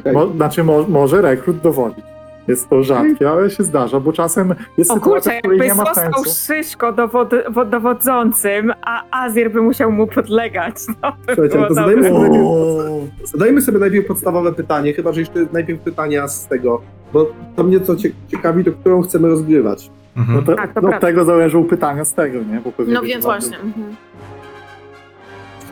[0.00, 0.12] Okej.
[0.12, 2.04] Mo, znaczy mo, może rekrut dowodzić.
[2.48, 5.74] Jest to rzadkie, ale się zdarza, bo czasem jest O sytuacja, kurczę, w której jakby
[5.74, 6.30] nie ma został sensu.
[6.54, 10.74] Szyszko dowod, wo- dowodzącym, a Azir by musiał mu podlegać.
[11.00, 15.20] To by Słuchajcie, było to zadajmy sobie, najpierw, zadajmy sobie najpierw podstawowe pytanie, chyba że
[15.20, 16.80] jeszcze najpierw pytania z tego,
[17.12, 17.26] bo
[17.56, 19.90] to mnie co cie, ciekawi, to którą chcemy rozgrywać.
[20.16, 20.44] No Mhm.
[20.44, 21.06] to, Tak, to no, prawda.
[21.06, 22.62] tego zależą pytania z tego, nie?
[22.88, 23.56] No więc właśnie.
[23.58, 23.96] mhm.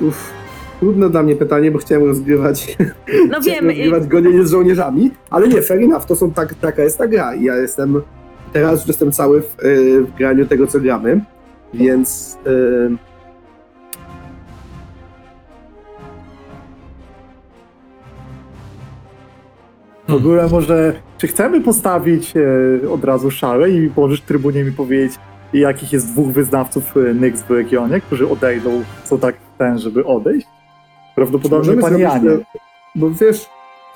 [0.01, 0.33] Uff,
[0.81, 2.77] trudne dla mnie pytanie, bo chciałem rozgrywać,
[3.31, 6.55] No chciałem wiemy, i- rozgrywać gonienie z żołnierzami, ale nie, fair enough, to są tak,
[6.55, 8.03] taka jest ta gra i ja jestem,
[8.53, 11.21] teraz już jestem cały w, y, w graniu tego, co gramy,
[11.75, 12.97] więc y,
[20.09, 22.35] W ogóle może, czy chcemy postawić
[22.85, 25.13] e, od razu szale i możesz trybunie mi powiedzieć,
[25.53, 30.47] jakich jest dwóch wyznawców e, Nyx w regionie, którzy odejdą, co tak ten, żeby odejść?
[31.15, 32.39] Prawdopodobnie pan zrobić, Janie.
[32.95, 33.47] bo wiesz,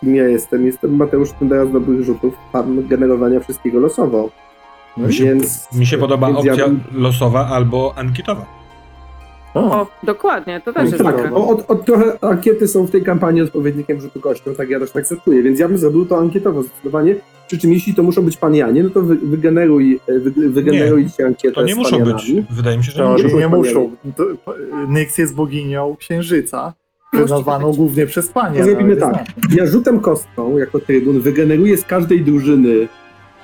[0.00, 4.30] kim ja jestem, jestem Mateusz Tendera z dobrych rzutów, pan generowania wszystkiego losowo,
[4.96, 5.68] No Mi się, więc...
[5.72, 8.46] mi się podoba więc ja opcja bym- losowa albo ankietowa.
[9.54, 11.32] O, O, dokładnie, to też No jest tak, dobre.
[11.34, 14.90] O, od, od trochę ankiety są w tej kampanii odpowiednikiem rzutu kością, tak ja też
[14.90, 17.14] tak sobie czuję, więc ja bym zrobił to ankietowo zdecydowanie.
[17.46, 21.54] Przy czym jeśli to muszą być panianie, no to wy, wygeneruj, e, wy, wygenerujcie ankietę
[21.54, 22.32] To nie muszą być.
[22.50, 23.38] Wydaje mi się, że nie teorii muszą.
[23.38, 23.96] nie muszą muszą.
[24.16, 24.24] To,
[24.88, 26.72] Nyx jest boginią księżyca,
[27.22, 27.76] Być.
[27.76, 28.58] głównie przez panie.
[28.60, 29.24] To zrobimy tak.
[29.56, 32.88] Ja rzutem kostką jako trybun wygeneruję z każdej drużyny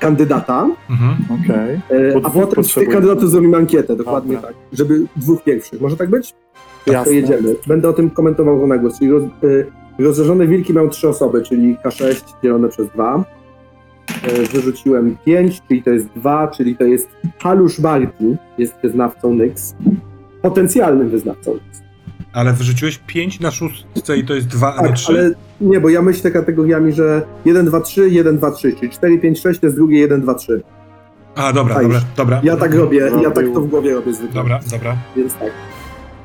[0.01, 1.15] kandydata, Mhm.
[1.45, 1.75] Okej.
[2.15, 4.49] e, a potem z tych kandydatów zrobimy ankietę, dokładnie Dobra.
[4.49, 5.81] tak, żeby dwóch pierwszych.
[5.81, 6.31] Może tak być?
[6.31, 6.37] Tak,
[6.85, 7.15] to Jasne.
[7.15, 7.55] jedziemy.
[7.67, 8.99] Będę o tym komentował na głos.
[8.99, 9.67] Czyli roz, y,
[9.99, 13.25] rozszerzone wilki mają trzy osoby, czyli K6 dzielone przez dwa.
[14.29, 17.09] Y, wyrzuciłem 5, czyli to jest 2, czyli to jest
[17.43, 19.75] Halusz Barti, jest wyznawcą Nyx.
[20.43, 21.84] Potencjalnym wyznawcą Nyx.
[22.35, 25.09] Ale wyrzuciłeś 5 na szóstce i to jest 2, a nie Tak, 3?
[25.13, 25.31] ale
[25.61, 29.41] nie, bo ja myślę kategoriami, że 1, 2, 3, 1, 2, 3, czyli 4, 5,
[29.41, 30.63] 6 to jest drugie 1, 2, 3.
[31.35, 31.83] A, dobra, Tak.
[31.85, 32.41] dobra, dobra.
[32.45, 34.35] Ja tak robię, ja tak to w głowie robię zwykle.
[34.35, 34.97] Dobra, dobra.
[35.17, 35.51] Więc tak.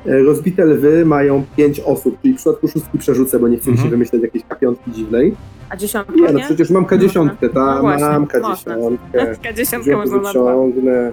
[0.06, 3.76] E, Rozbite lwy mają 5 osób, czyli w przypadku szóstki przerzucę, bo nie chcę mi
[3.76, 3.90] się Mhm.
[3.90, 5.34] wymyśleć jakiejś kapiątki dziwnej.
[5.68, 8.76] A dziesiątka Nie, no przecież mam K10, No ta, właśnie, mam można.
[8.76, 9.54] K10.
[9.56, 10.42] Dziesiątkę można na dwa.
[10.44, 11.12] wyciągnę.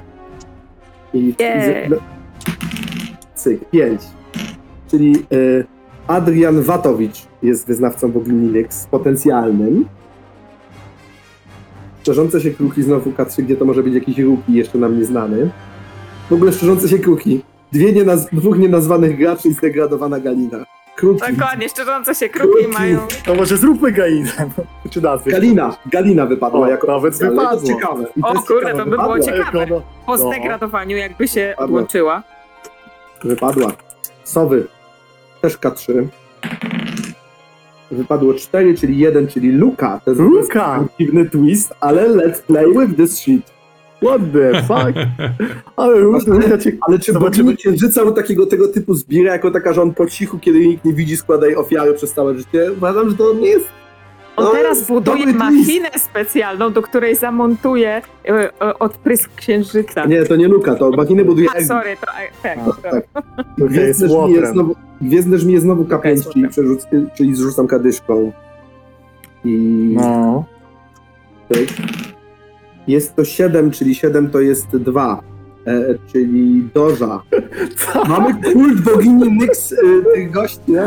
[1.14, 1.88] I Yeah.
[1.88, 1.98] z- no-
[3.36, 4.02] cyk, 5.
[4.88, 5.18] Czyli e,
[6.08, 9.86] Adrian Watowicz jest wyznawcą bogini Nyx, potencjalnym.
[12.02, 15.50] Szczerzące się kruki znowu K3, gdzie to może być jakiś ruki jeszcze nam nieznany.
[16.30, 17.42] W ogóle szczerzące się kruki.
[17.72, 20.66] Dwie nienaz- dwóch nienazwanych graczy i zdegradowana Galina.
[20.96, 21.22] Kruki.
[21.34, 22.74] Dokładnie, szczerzące się kruki Kruki.
[22.80, 23.00] mają.
[23.26, 24.30] To może zróbmy Gainę.
[24.92, 25.32] Czy nazwy?
[25.32, 25.78] Galina.
[25.92, 27.68] Galina wypadła O, jako nawet ale to jest wypadło.
[27.68, 28.06] ciekawe.
[28.16, 28.84] I to O jest kurde, ciekawe.
[28.84, 29.26] to by było Wypadła.
[29.38, 29.66] ciekawe.
[29.70, 30.32] No, Po No.
[30.32, 32.24] zdegradowaniu jakby się odłączyła.
[33.24, 33.72] Wypadła.
[34.24, 34.68] Sowy.
[35.42, 36.08] Też K3.
[37.92, 40.02] Wypadło 4, czyli 1, czyli Luka.
[40.06, 40.84] To jest Luka!
[41.00, 43.58] dziwny twist, ale let's play with this shit.
[44.02, 44.98] What the fuck?
[45.78, 46.72] Ale cię...
[46.88, 47.56] Ale czy Zobaczymy.
[47.56, 50.94] księżyca u takiego tego typu zbira jako taka, że on po cichu, kiedy nikt nie
[50.94, 52.72] widzi, składa jej ofiary przez całe życie?
[52.78, 53.66] Uważam, że to nie jest...
[54.38, 58.02] On No, teraz buduje machinę specjalną, do której zamontuje e,
[58.62, 60.06] e, odprysk księżyca.
[60.06, 61.48] Nie, to nie Luka, to machinę buduje...
[61.58, 62.60] A, sorry, to e, tak.
[62.60, 63.04] A, to- tak.
[63.72, 66.50] Żmije znowu, Gwiezdne żmije znowu K5, Okej, czyli, łotrem.
[66.50, 68.32] przerzuc- czyli zrzucam kadyszką.
[69.46, 69.94] I...
[69.98, 70.46] No.
[71.50, 71.70] Pyk.
[72.88, 75.22] Jest to 7, czyli 7 to jest 2,
[75.68, 77.22] e, czyli Doża.
[78.10, 79.76] Mamy kult bogini Nyx, e,
[80.14, 80.82] tych gości, nie?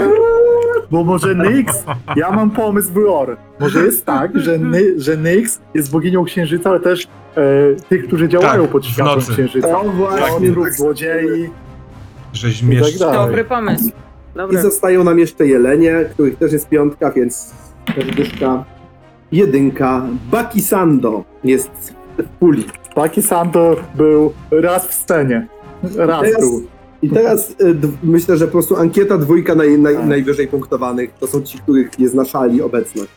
[0.91, 1.85] Bo może Nyx,
[2.17, 3.37] ja mam pomysł w lore.
[3.61, 7.41] Może jest tak, że, Ny, że Nyx jest boginią księżyca, ale też e,
[7.89, 9.33] tych, którzy działają Tak, pod w światłem nocy.
[9.33, 9.81] księżyca.
[9.81, 10.75] O właśnie, Siotrów, tak.
[10.75, 11.51] złodziei.
[12.73, 13.19] I tak dalej.
[13.19, 13.89] Dobry pomysł.
[13.89, 13.93] I
[14.39, 14.63] Dobry.
[14.63, 17.55] zostają nam jeszcze jelenie, których też jest piątka, więc
[17.95, 18.65] serduszka.
[19.33, 20.03] Jedynka.
[20.31, 22.65] Bakisando jest w puli.
[22.95, 25.47] Taki Santo był raz w scenie.
[25.83, 26.63] Raz Teraz- był.
[27.03, 30.07] I teraz d- myślę, że po prostu ankieta dwójka naj, naj, Tak.
[30.07, 33.11] najwyżej punktowanych to są ci, których jest na szali obecność.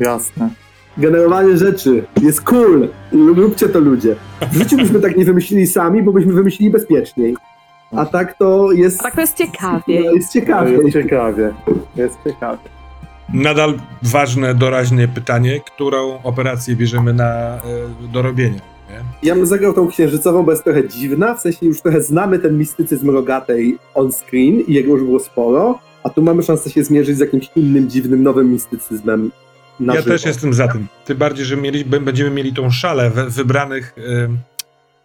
[0.00, 0.48] Jasne.
[0.98, 2.88] Generowanie rzeczy jest cool.
[3.36, 4.16] Róbcie to ludzie.
[4.52, 7.36] W życiu byśmy tak nie wymyślili sami, bo byśmy wymyślili bezpieczniej.
[7.96, 10.00] A tak to jest, A tak to jest ciekawie.
[10.04, 10.72] no, jest ciekawie.
[10.72, 11.54] Jest ciekawie.
[11.96, 12.58] Jest ciekawie.
[13.34, 18.60] Nadal ważne, doraźne pytanie, którą operację bierzemy na y, dorobienie.
[18.92, 19.28] Nie?
[19.28, 22.58] Ja bym zagrał tą księżycową, bo jest trochę dziwna, w sensie już trochę znamy ten
[22.58, 27.16] mistycyzm rogatej on screen i jego już było sporo, a tu mamy szansę się zmierzyć
[27.16, 29.30] z jakimś innym, dziwnym, nowym mistycyzmem
[29.80, 30.12] na Ja żywo.
[30.14, 30.86] też jestem za tym.
[31.04, 34.28] Tym bardziej, że mieli, będziemy mieli tą szalę wybranych y,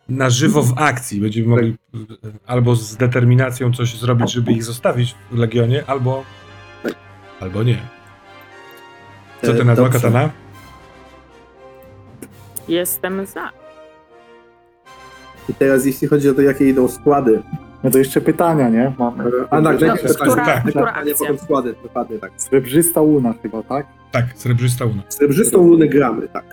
[0.10, 1.22] na żywo w akcji.
[1.22, 1.98] Będziemy mogli y,
[2.48, 6.24] albo z determinacją coś zrobić, żeby ich zostawić w Legionie, albo
[6.84, 6.94] Tak.
[7.40, 7.78] albo nie.
[9.44, 9.92] Co E, ty na dobrze.
[10.00, 10.30] Katana?
[12.68, 13.50] Jestem za.
[15.50, 17.42] I teraz jeśli chodzi o to, jakie idą składy.
[17.84, 18.94] No to jeszcze pytania, nie?
[19.00, 19.24] Mamy.
[19.24, 20.74] A tak, No, najpierw która- akcja?
[21.20, 22.32] potem składy, dokładnie tak.
[22.38, 23.86] Srebrzysta łuna chyba, tak?
[24.12, 25.02] Tak, srebrzysta una.
[25.10, 26.46] Srebrzystą lunę gramy, tak.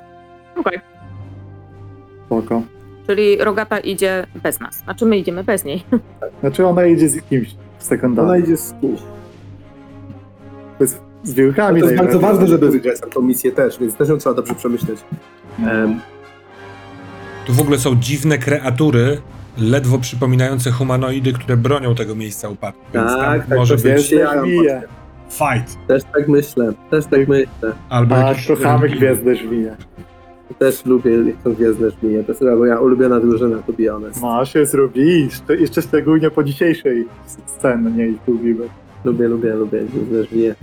[0.57, 0.81] Okej.
[2.27, 2.63] Spoko.
[3.07, 4.75] Czyli Rogata idzie bez nas.
[4.75, 5.85] Znaczy my idziemy bez niej.
[6.41, 8.45] Znaczy ona idzie z kimś Ona sekundarnym.
[8.45, 9.01] idzie z kimś.
[10.79, 11.81] To jest z wilkami.
[11.81, 14.99] To jest bardzo ważne, żeby wygrać tą misję też, więc też ją trzeba dobrze przemyśleć.
[15.67, 16.01] Em,
[17.47, 19.19] Tu w ogóle są dziwne kreatury,
[19.59, 22.81] ledwo przypominające humanoidy, które bronią tego miejsca upadku.
[22.95, 23.93] Więc Tak, tam tak, może to być.
[23.93, 24.83] Gwiezdne żmije.
[25.31, 25.79] fight.
[25.89, 27.73] Też tak myślę, też tak myślę.
[27.89, 28.89] Albo A, jakiś religijny.
[28.97, 29.77] gwiezdne żmije.
[30.59, 31.11] Też lubię
[31.45, 32.25] tą gwiezdne żmije.
[32.25, 34.23] To jest chyba moja ulubiona drużyna, to be honest.
[34.23, 35.25] No się zrobi.
[35.25, 37.07] Jeszcze, jeszcze szczególnie po dzisiejszej
[37.47, 38.65] scenie ich lubimy.
[39.05, 40.55] Lubię, lubię, lubię gwiezdne żmije.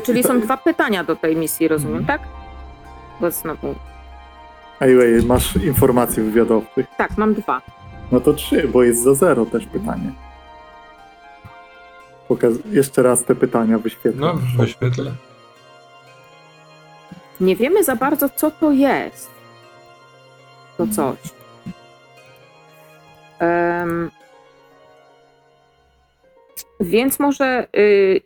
[0.00, 2.20] Czyli są dwa pytania do tej misji, rozumiem, tak?
[3.20, 3.74] Bo znowu.
[4.80, 6.86] Anyway, masz informacji wywiadowczych.
[6.96, 7.62] Tak, mam dwa.
[8.12, 10.12] No to trzy, bo jest za zero też pytanie.
[12.28, 14.26] Pokaz jeszcze raz te pytania wyświetlę.
[14.26, 15.12] No, wyświetlę.
[17.40, 19.30] Nie wiemy za bardzo, co to jest.
[20.76, 21.18] To coś.
[23.38, 24.10] Em,
[26.80, 28.20] więc może y,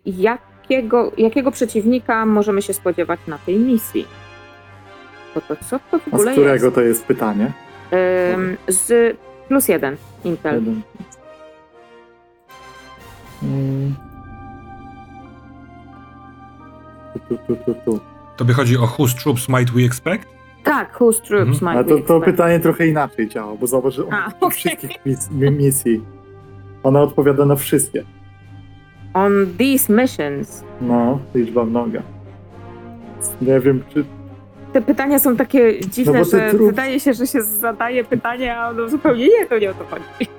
[0.70, 4.06] jakiego, jakiego przeciwnika możemy się spodziewać na tej misji?
[5.34, 6.74] To, to co to w A z ogóle którego jest?
[6.74, 7.52] to jest pytanie?
[7.90, 9.16] Em, z
[9.48, 10.54] plus jeden Intel.
[10.54, 10.82] Jeden.
[13.42, 13.94] Mm.
[17.28, 18.00] Tu, tu, tu, tu.
[18.36, 20.28] Tobie chodzi o whose troops might we expect?
[20.64, 21.74] Tak, whose troops Mhm.
[21.76, 22.24] might A we to, to expect?
[22.36, 24.50] pytanie trochę inaczej działa, bo zobacz, że A, on okej.
[24.50, 26.04] wszystkich mis misji.
[26.82, 28.04] Ona odpowiada na wszystkie.
[29.16, 30.64] On these missions.
[30.80, 32.02] No, liczba mnoga.
[33.42, 34.04] Nie wiem, czy
[34.72, 38.68] Te pytania są takie dziwne, No że trup- wydaje się, że się zadaje pytanie, a
[38.70, 40.30] ono zupełnie nie, to nie o to chodzi.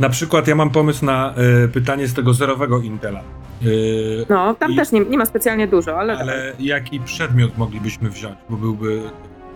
[0.00, 1.34] Na przykład ja mam pomysł na
[1.64, 3.20] y, pytanie z tego zerowego Intela.
[3.66, 8.10] Y, No, tam I- też nie, nie ma specjalnie dużo, ale, ale jaki przedmiot moglibyśmy
[8.10, 9.02] wziąć, bo byłby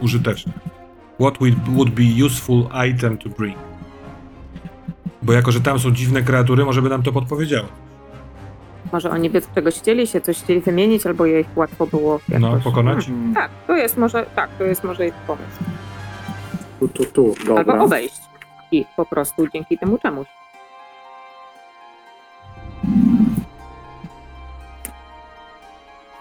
[0.01, 0.53] użyteczny?
[1.21, 3.57] What would, would be useful item to bring?
[5.23, 7.69] Bo jako, że tam są dziwne kreatury, może by nam to podpowiedziało.
[8.93, 12.43] Może oni by czegoś chcieli się, coś chcieli wymienić, albo je ich łatwo było jakoś...
[12.43, 13.09] No, pokonać?
[13.09, 13.35] Mhm.
[13.35, 15.65] Tak, to jest może, tak, to jest może ich pomysł.
[16.81, 17.73] Tu, tu, tu, dobra.
[17.75, 18.21] Albo obejść
[18.73, 20.27] ich po prostu dzięki temu czemuś.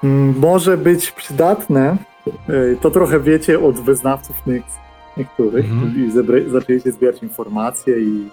[0.03, 1.97] Mm, Może być przydatne,
[2.81, 4.35] to trochę wiecie od wyznawców
[5.17, 5.95] niektórych Mhm.
[6.05, 8.29] i zebra- zaczęliście zbierać informacje i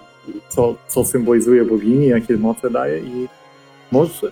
[0.49, 3.27] co, co symbolizuje bogini, jakie moce daje i
[3.91, 4.31] może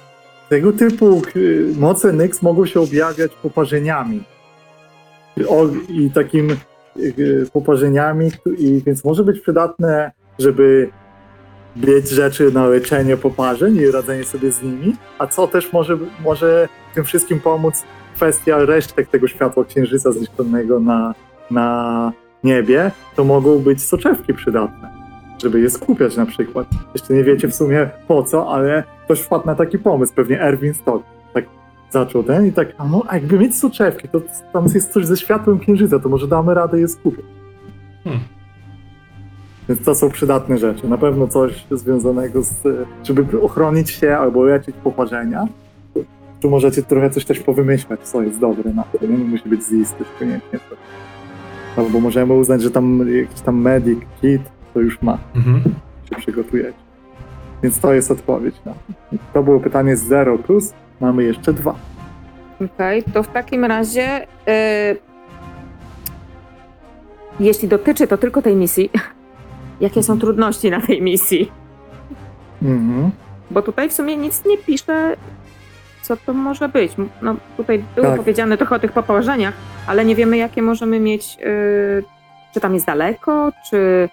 [0.50, 4.24] tego typu y, moce Nyx mogą się objawiać poparzeniami.
[5.90, 6.58] I takim
[6.98, 10.90] y, poparzeniami, i, więc może być przydatne, żeby
[11.76, 16.70] mieć rzeczy na leczenie poparzeń i radzenie sobie z nimi, a co też może, może
[16.96, 17.84] tym wszystkim pomóc
[18.16, 21.14] kwestia resztek tego światła księżyca zniszczonego na,
[21.52, 22.12] na
[22.44, 24.97] niebie, to mogą być soczewki przydatne,
[25.42, 26.68] żeby je skupiać na przykład.
[26.94, 30.74] Jeszcze nie wiecie w sumie po co, ale ktoś wpadł na taki pomysł, pewnie Erwin
[30.74, 31.46] Stock tak
[31.92, 34.22] zaczął ten i tak, a no a jakby mieć soczewki, to
[34.54, 37.26] tam jest coś ze światłem księżyca, to może damy radę je skupić.
[38.04, 38.24] Hmm.
[39.70, 40.88] Więc to są przydatne rzeczy.
[40.88, 42.64] Na pewno coś związanego z,
[43.04, 45.48] żeby ochronić się albo leczyć poparzenia.
[46.42, 49.08] Tu możecie trochę coś też powymyślać, co jest dobre na to.
[49.08, 50.60] Nie musi być z listy koniecznie.
[51.78, 54.42] Albo możemy uznać, że tam jakiś tam medic kit
[54.78, 55.62] to już ma, Mhm.
[56.10, 56.78] się przygotujecie.
[57.64, 59.18] Więc to jest odpowiedź na to.
[59.34, 60.74] To było pytanie z 0 plus.
[61.02, 61.76] Mamy jeszcze dwa.
[62.76, 64.98] Okej, to w takim razie, y,
[67.40, 68.90] jeśli dotyczy to tylko tej misji,
[69.86, 71.52] jakie są trudności na tej misji?
[72.64, 73.12] Mhm.
[73.52, 75.16] Bo tutaj w sumie nic nie pisze,
[76.02, 76.92] co to może być.
[77.22, 78.18] No, tutaj było Tak.
[78.18, 79.54] powiedziane trochę o tych poparzeniach,
[79.88, 81.38] ale nie wiemy, jakie możemy mieć.
[81.46, 82.04] y,
[82.54, 84.10] czy tam jest daleko, czy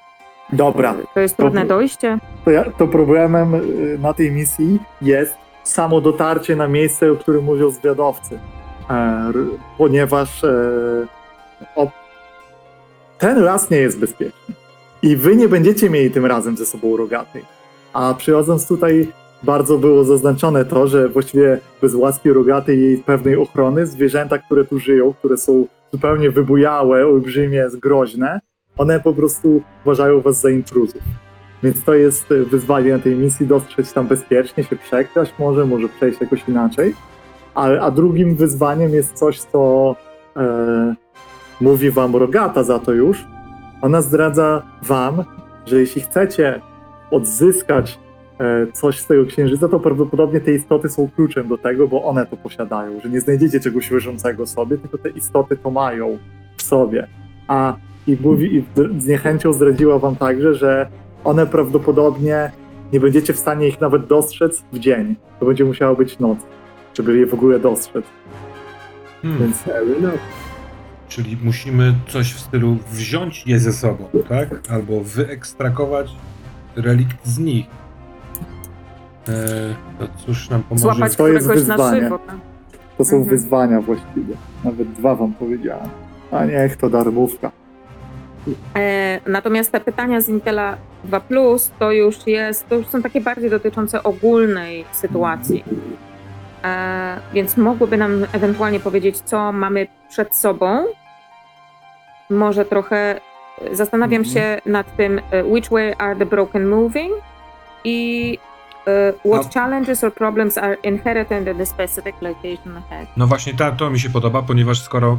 [0.52, 0.94] Dobra.
[1.14, 2.18] to jest trudne To- dojście?
[2.44, 5.34] to, ja, to problemem y, na tej misji jest
[5.64, 8.38] samo dotarcie na miejsce, o którym mówią zwiadowcy.
[8.90, 8.94] E,
[9.28, 9.34] r-
[9.78, 10.52] ponieważ e,
[11.76, 11.90] o,
[13.18, 14.54] ten las nie jest bezpieczny.
[15.02, 17.42] I wy nie będziecie mieli tym razem ze sobą rogatej.
[17.92, 19.08] A przychodząc tutaj,
[19.42, 24.64] bardzo było zaznaczone to, że właściwie bez łaski rogatej i jej pewnej ochrony, zwierzęta, które
[24.64, 28.40] tu żyją, które są zupełnie wybujałe, olbrzymie, groźne,
[28.78, 31.02] one po prostu uważają was za intruzów.
[31.62, 35.88] Więc to jest e, wyzwanie na tej misji, dostrzec tam bezpiecznie, się przekraść może, może
[35.88, 36.94] przejść jakoś inaczej.
[37.54, 39.96] A, a drugim wyzwaniem jest coś, co
[40.36, 40.94] e,
[41.60, 43.24] mówi wam Rogata za to już.
[43.82, 45.24] Ona zdradza wam,
[45.66, 46.60] że jeśli chcecie
[47.10, 47.98] odzyskać
[48.40, 52.26] e, coś z tego księżyca, to prawdopodobnie te istoty są kluczem do tego, bo one
[52.26, 56.18] to posiadają, że nie znajdziecie czegoś leżącego sobie, tylko te istoty to mają
[56.56, 57.06] w sobie.
[57.48, 57.76] A
[58.06, 58.64] i, mówi, i
[59.00, 60.88] z niechęcią zdradziła wam także, że
[61.24, 62.52] one prawdopodobnie
[62.92, 65.16] nie będziecie w stanie ich nawet dostrzec w dzień.
[65.40, 66.38] To będzie musiała być noc,
[66.94, 68.04] żeby je w ogóle dostrzec.
[69.22, 69.40] Hmm.
[69.40, 70.18] Więc Fair enough.
[71.08, 74.48] Czyli musimy coś w stylu wziąć je ze sobą, tak?
[74.70, 76.12] Albo wyekstrakować
[76.76, 77.66] relikt z nich.
[79.28, 79.34] Eee,
[79.98, 80.82] to cóż nam pomoże?
[80.82, 82.00] Złapać to jest wyzwanie.
[82.02, 82.18] żywo.
[82.18, 82.36] tak?
[82.98, 83.30] to są Mhm.
[83.36, 84.34] wyzwania właściwie.
[84.64, 85.88] Nawet dwa wam powiedziałem.
[86.30, 87.50] A niech to darmówka.
[88.76, 91.20] E, natomiast te pytania z Intela 2
[91.78, 95.64] to już jest, to już są takie bardziej dotyczące ogólnej sytuacji.
[96.64, 100.84] E, więc mogłyby nam ewentualnie powiedzieć, co mamy przed sobą.
[102.30, 103.20] Może trochę
[103.70, 104.34] e, zastanawiam Mhm.
[104.34, 107.12] się nad tym, which way are the broken moving
[107.84, 108.38] i
[108.86, 113.08] e, what A- challenges or problems are inherent in the specific location ahead.
[113.16, 115.18] No właśnie ta, to mi się podoba, ponieważ skoro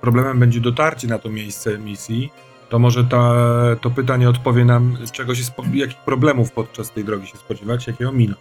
[0.00, 2.32] problemem będzie dotarcie na to miejsce misji,
[2.72, 3.32] to może ta,
[3.80, 8.08] to pytanie odpowie nam, czego się, spo, jakich problemów podczas tej drogi się spodziewać, jakie
[8.08, 8.38] ominąć.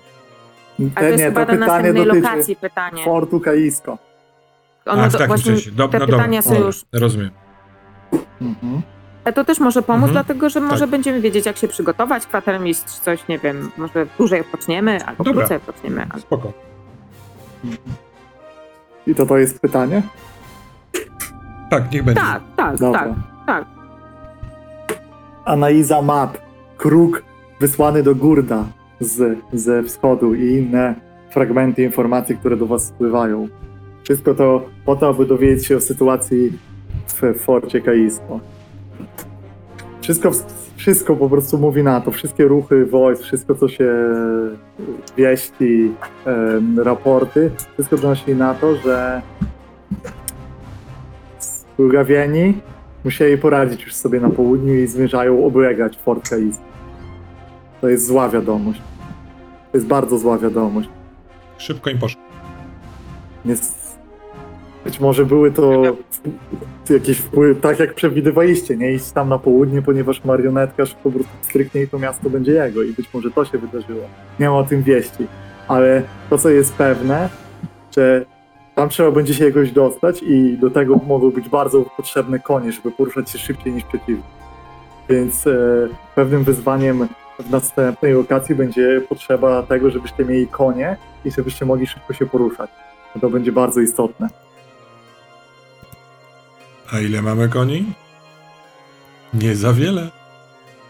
[0.95, 3.03] A to jest nie, chyba to do pytanie następnej dotyczy lokacji pytanie.
[3.05, 3.97] Fortu Kaisko.
[4.85, 5.71] Ono A, w do- takim właśnie sensie.
[5.71, 7.31] Do, te no pytania dobra, są dobra, już Rozumiem.
[8.41, 8.81] Mhm.
[9.35, 10.11] To też może pomóc, Mhm.
[10.25, 10.89] dlatego że może Tak.
[10.89, 12.25] będziemy wiedzieć, jak się przygotować.
[12.25, 15.39] Kwatermistrz coś, nie wiem, może dłużej odpoczniemy, albo Dobra.
[15.41, 16.01] krócej odpoczniemy.
[16.01, 16.19] Albo...
[16.19, 16.53] Spoko.
[19.07, 20.01] I to to jest pytanie?
[21.69, 22.21] Tak, niech będzie.
[22.21, 22.99] Tak, tak, Dobra.
[22.99, 23.09] tak,
[23.47, 23.80] tak.
[25.45, 26.37] Analiza map,
[26.77, 27.23] kruk
[27.59, 28.65] wysłany do Gurda
[28.99, 30.95] z, ze wschodu i inne
[31.29, 33.47] fragmenty informacji, które do was spływają.
[34.03, 36.51] Wszystko to po to, aby dowiedzieć się o sytuacji
[37.07, 38.39] w Forcie Kaisko.
[40.01, 40.31] Wszystko,
[40.75, 43.89] wszystko po prostu mówi na to, wszystkie ruchy wojsk, wszystko co się
[45.17, 45.91] wieści,
[46.25, 49.21] em, raporty, wszystko donosi na to, że
[51.77, 52.53] Bulgawieni
[53.03, 56.63] musieli poradzić już sobie na południu i zmierzają oblegać Fort Kaisko.
[57.81, 58.81] To jest zła wiadomość.
[59.71, 60.89] To jest bardzo zła wiadomość.
[61.57, 62.21] Szybko im poszło.
[64.83, 65.83] Być może były to
[66.89, 71.81] jakieś wpływy, tak jak przewidywaliście, nie iść tam na południe, ponieważ marionetkarz po prostu stryknie
[71.81, 74.03] i to miasto będzie jego i być może to się wydarzyło.
[74.39, 75.27] Nie ma o tym wieści,
[75.67, 77.29] ale to co jest pewne,
[77.95, 78.25] że
[78.75, 82.91] tam trzeba będzie się jakoś dostać i do tego mogą być bardzo potrzebne konie, żeby
[82.91, 84.25] poruszać się szybciej niż przeciwnik.
[85.09, 85.53] Więc e,
[86.15, 87.07] pewnym wyzwaniem
[87.39, 92.69] w następnej lokacji będzie potrzeba tego, żebyście mieli konie i żebyście mogli szybko się poruszać.
[93.21, 94.27] To będzie bardzo istotne.
[96.93, 97.93] A ile mamy koni?
[99.33, 100.09] Nie za wiele.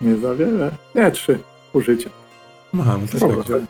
[0.02, 0.72] Nie za wiele.
[0.96, 1.40] Nie, trzy
[1.74, 2.10] użycia.
[3.12, 3.44] To Spoko.
[3.44, 3.62] tak.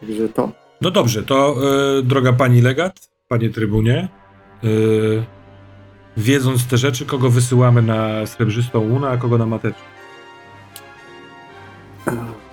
[0.00, 0.61] Także to.
[0.82, 1.56] No dobrze, to
[1.98, 4.08] e, droga pani legat, panie trybunie,
[4.64, 4.68] e,
[6.16, 9.82] wiedząc te rzeczy, kogo wysyłamy na srebrzystą łunę, a kogo na mateczkę?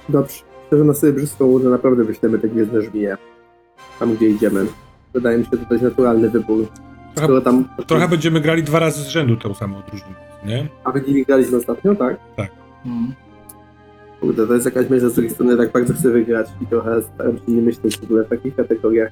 [0.09, 0.35] Dobrze.
[0.67, 3.17] Szczerze na sobie brzydką łudę naprawdę wyślemy te gwiezdne żmije.
[3.99, 4.65] Tam, gdzie idziemy.
[5.13, 6.67] Wydaje mi się, że to jest naturalny wybór.
[7.15, 7.65] Trochę- tam...
[7.87, 10.15] Trochę będziemy grali dwa razy z rzędu tą samą drużynę,
[10.45, 10.67] nie?
[10.83, 12.17] A wy nimi graliśmy ostatnio, tak?
[12.85, 13.13] Mm.
[14.21, 17.37] Kurde, to jest jakaś myśl, z drugiej strony tak bardzo chcę wygrać i trochę staram
[17.37, 19.11] się nie myśleć w ogóle w takich kategoriach.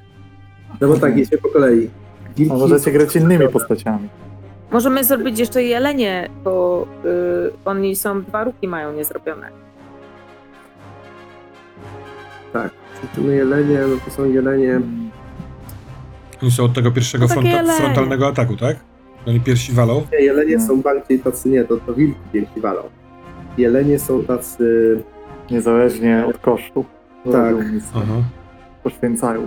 [0.81, 1.89] No bo tak, jedziemy po kolei.
[2.37, 4.09] Wilki A możecie grać innymi postaciami.
[4.71, 9.49] Możemy zrobić jeszcze jelenie, bo y, oni są, dwa ruki mają niezrobione.
[12.53, 12.71] Tak.
[13.01, 14.81] Przyczyny jelenie, no to są jelenie...
[16.41, 17.79] Oni są od tego pierwszego No takie fronta, jelenie.
[17.79, 18.77] frontalnego ataku, tak?
[19.27, 20.03] Oni pierwsi walą.
[20.11, 20.67] Nie, jelenie No.
[20.67, 22.81] są bardziej tacy, nie, to, to wilki wielki walą.
[23.57, 24.97] Jelenie są tacy...
[25.51, 26.85] Niezależnie od kosztu.
[27.31, 27.55] Tak.
[27.95, 28.13] Aha.
[28.83, 29.41] Poświęcają.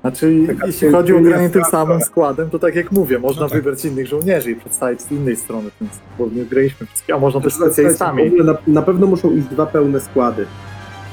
[0.00, 3.48] Znaczy, Taka jeśli chodzi o granie tym samym składem, to tak jak mówię, można No
[3.48, 3.58] tak.
[3.58, 5.88] wybrać innych żołnierzy i przedstawić z innej strony ten
[6.18, 8.30] bo nie graliśmy wszystkich, a można też Słuchajcie, specjalistami.
[8.30, 10.46] W ogóle na, na pewno muszą iść dwa pełne składy.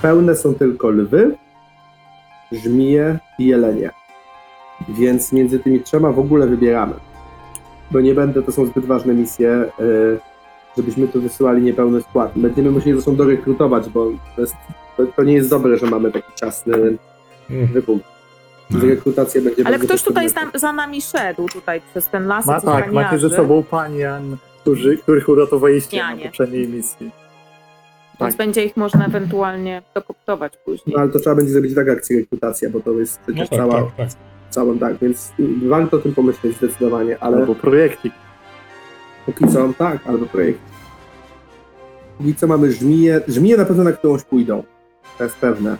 [0.01, 1.35] Pełne są tylko lwy,
[2.51, 3.89] żmije i jelenie.
[4.89, 6.93] Więc między tymi trzema w ogóle wybieramy.
[7.91, 10.30] Bo nie będę, to są zbyt ważne misje, y,
[10.77, 12.31] żebyśmy tu wysyłali niepełny skład.
[12.35, 14.55] Będziemy musieli zresztą dorekrutować, bo to, jest,
[14.97, 16.97] to, to nie jest dobre, że mamy taki ciasny
[17.49, 17.67] Mm.
[17.67, 17.97] wybór.
[18.71, 18.79] No.
[18.81, 22.45] Rekrutacja będzie Ale ktoś tutaj za, za nami szedł, tutaj przez ten las.
[22.45, 26.25] Ma, tak, macie ze sobą panian, którzy, których uratowaliście na Janie.
[26.25, 27.11] poprzedniej misji.
[28.21, 28.37] Więc tak.
[28.37, 30.95] będzie ich można ewentualnie dokoptować później.
[30.95, 33.73] No ale to trzeba będzie zrobić tak akcję rekrutacja, bo to jest No tak, cała,
[33.83, 34.09] tak, tak.
[34.49, 35.31] całą tak, więc
[35.65, 38.13] warto o tym pomyśleć zdecydowanie, ale Albo projektik.
[39.25, 40.59] Póki co tak, albo projekt.
[42.17, 44.63] Póki co mamy żmiję, żmiję na pewno na którąś pójdą,
[45.17, 45.77] to jest pewne,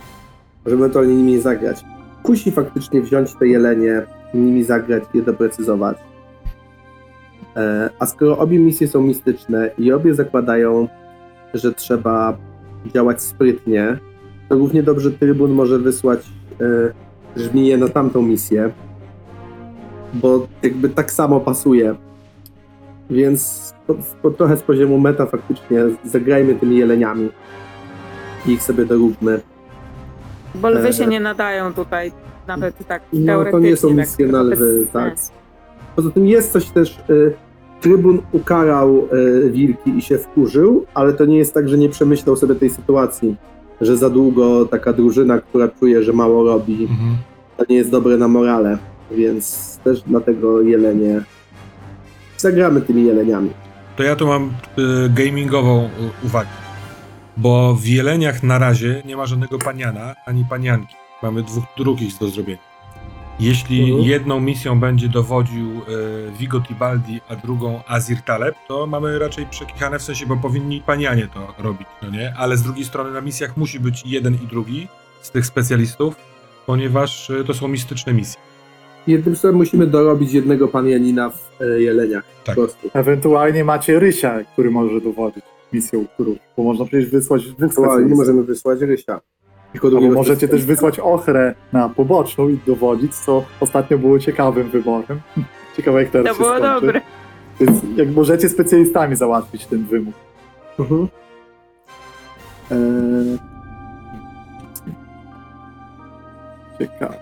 [0.65, 1.83] możemy ewentualnie nimi zagrać.
[2.23, 4.01] Kusi faktycznie wziąć te jelenie,
[4.33, 5.97] nimi zagrać i doprecyzować.
[7.55, 10.87] E, a skoro obie misje są mistyczne i obie zakładają,
[11.53, 12.37] że trzeba
[12.93, 13.97] działać sprytnie,
[14.49, 16.19] to równie dobrze trybun może wysłać
[16.61, 16.93] e,
[17.35, 18.69] żmiję na tamtą misję,
[20.13, 21.95] bo jakby tak samo pasuje.
[23.11, 27.29] Więc po, po, trochę z poziomu meta faktycznie zagrajmy tymi jeleniami
[28.47, 29.41] i ich sobie doróbmy.
[30.55, 32.11] Bo lwy się e, nie nadają tutaj
[32.47, 33.69] nawet tak No, to teoretycznie.
[33.69, 35.15] nie są tak misje na trochę bez lwy, tak.
[35.95, 36.99] Poza tym jest coś też.
[37.09, 37.33] Y,
[37.81, 39.07] trybun ukarał
[39.45, 42.69] y, wilki i się wkurzył, ale to nie jest tak, że nie przemyślał sobie tej
[42.69, 43.35] sytuacji,
[43.81, 47.15] że za długo taka drużyna, która czuje, że mało robi, Mhm.
[47.57, 48.77] to nie jest dobre na morale,
[49.11, 51.21] więc też dlatego jelenie.
[52.41, 53.49] Zagramy tymi jeleniami.
[53.97, 56.49] To ja tu mam y, gamingową y, uwagę.
[57.37, 60.95] Bo w jeleniach na razie nie ma żadnego paniana ani panianki.
[61.23, 62.61] Mamy dwóch drugich do zrobienia.
[63.39, 64.01] Jeśli Mhm.
[64.09, 65.83] jedną misją będzie dowodził y,
[66.39, 71.27] Vigo Tibaldi, a drugą Azir Taleb, to mamy raczej przekichane w sensie, bo powinni panianie
[71.33, 72.33] to robić, no nie?
[72.37, 74.87] Ale z drugiej strony na misjach musi być jeden i drugi
[75.21, 76.15] z tych specjalistów,
[76.65, 78.41] ponieważ y, to są mistyczne misje.
[79.07, 82.23] Jednym słowem musimy dorobić jednego panianina w y, jeleniach.
[82.43, 82.55] Tak.
[82.55, 82.89] Po prostu.
[82.93, 87.91] Ewentualnie macie Rysia, który może dowodzić misją którą, bo można przecież wysłać dwóch Aktualnie nie
[87.95, 88.17] specjalistów.
[88.17, 89.21] możemy wysłać Rysia.
[89.71, 90.73] Tylko Albo drugiego możecie też specjalista.
[90.73, 95.21] wysłać Ochrę na poboczną i dowodzić, co ostatnio było ciekawym wyborem.
[95.77, 96.73] Ciekawe jak teraz To się było skończy.
[96.81, 97.01] dobre.
[97.59, 100.13] Więc jak możecie specjalistami załatwić ten wymóg.
[100.79, 101.07] Mhm.
[102.71, 103.37] Eee,
[106.79, 107.17] Ciekawe.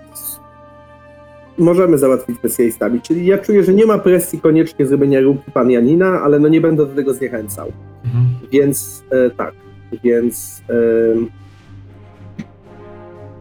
[1.60, 3.02] Możemy załatwić specjalistami.
[3.02, 6.62] Czyli ja czuję, że nie ma presji koniecznie zrobienia ruki pan Janina, ale no nie
[6.62, 7.72] będę do tego zniechęcał.
[8.52, 9.54] Więc e, tak,
[10.04, 11.28] więc em,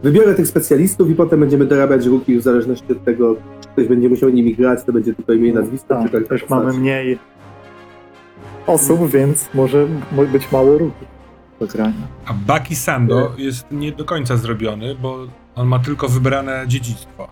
[0.03, 4.09] wybiorę tych specjalistów i potem będziemy dorabiać ruki w zależności od tego, czy ktoś będzie
[4.09, 7.17] musiał nimi grać, to będzie tylko imię i nazwisko, Tak, czy końca też mamy mniej
[8.67, 10.77] osób, więc może mo- być mało
[11.59, 11.93] do grania.
[12.25, 15.17] A Baki Sando jest nie do końca zrobiony, bo
[15.55, 17.27] on ma tylko wybrane dziedzictwo.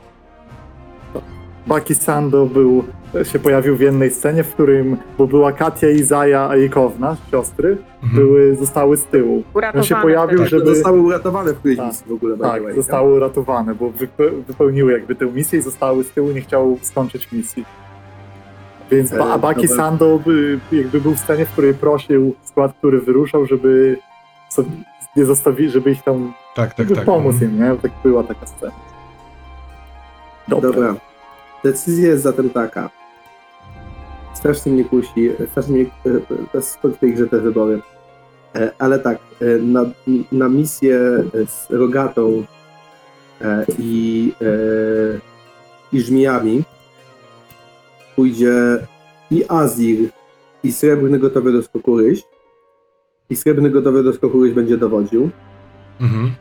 [1.68, 2.84] Baki Sando był,
[3.24, 8.24] się pojawił w jednej scenie, w którym, bo była Katia i Zaja Ajkowna, siostry, Mhm.
[8.26, 9.44] były, zostały z tyłu.
[9.54, 10.50] Uratowane On się pojawił, wtedy.
[10.50, 12.38] żeby- Zostały uratowane w którejś Tak, misji w ogóle.
[12.38, 16.42] Tak, way, zostały uratowane, bo wype- wypełniły jakby tę misję i zostały z tyłu, nie
[16.42, 17.66] chciały skończyć misji.
[18.92, 19.76] Więc ba- a E, Baki dobra.
[19.84, 23.98] Sando by, jakby był w scenie, w której prosił skład, który wyruszał, żeby
[24.50, 24.70] sobie
[25.16, 27.06] nie zostawili, żeby ich tam Tak, tak, tak.
[27.06, 27.76] pomóc im, nie?
[27.82, 28.72] Tak była taka scena.
[30.48, 30.72] Dobra.
[30.72, 30.96] Dobra.
[31.64, 32.90] Decyzja jest zatem taka.
[34.34, 36.20] Strasznie mnie kusi, strasznie mnie, e,
[36.52, 37.82] to jest w tej grze te wybory.
[38.56, 39.86] E, Ale tak, e, na,
[40.32, 41.00] na misję
[41.48, 42.44] z Rogatą
[43.42, 45.20] e, i, e,
[45.94, 46.64] i żmijami
[48.16, 48.54] pójdzie
[49.32, 50.10] i Azir,
[50.64, 52.24] i Srebrny gotowy do skoku ryś.
[53.30, 55.30] I Srebrny gotowy do skoku ryś będzie dowodził.
[56.02, 56.32] Mhm.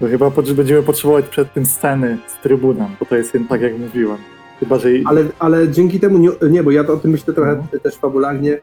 [0.00, 4.16] To chyba będziemy potrzebować przed tym sceny z trybunem, bo to jest tak jak mówiłem.
[4.60, 7.94] Chyba, że Ale, ale dzięki temu, nie, nie, bo ja o tym myślę trochę też
[7.94, 8.60] fabularnie,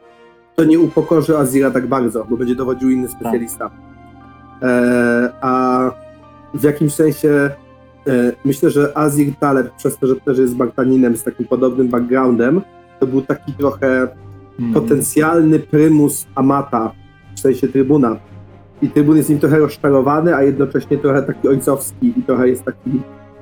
[0.54, 3.70] to nie upokorzy Azira tak bardzo, bo będzie dowodził inny specjalista.
[4.62, 5.90] E, a
[6.54, 7.28] w jakimś sensie
[8.06, 12.60] e, myślę, że Azir Taleb, przez to, że też jest Bartaninem z takim podobnym backgroundem,
[13.00, 14.08] to był taki trochę
[14.58, 14.74] Hmm.
[14.74, 16.92] potencjalny prymus Amata,
[17.36, 18.16] w sensie trybuna.
[18.82, 22.90] I trybun jest nim trochę rozczarowany, a jednocześnie trochę taki ojcowski i trochę jest taki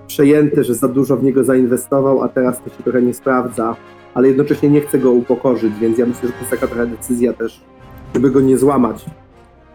[0.07, 3.77] przejęty, że za dużo w niego zainwestował, a teraz to się trochę nie sprawdza,
[4.15, 7.33] ale jednocześnie nie chce go upokorzyć, więc ja myślę, że to jest taka trochę decyzja
[7.33, 7.61] też,
[8.15, 9.05] żeby go nie złamać,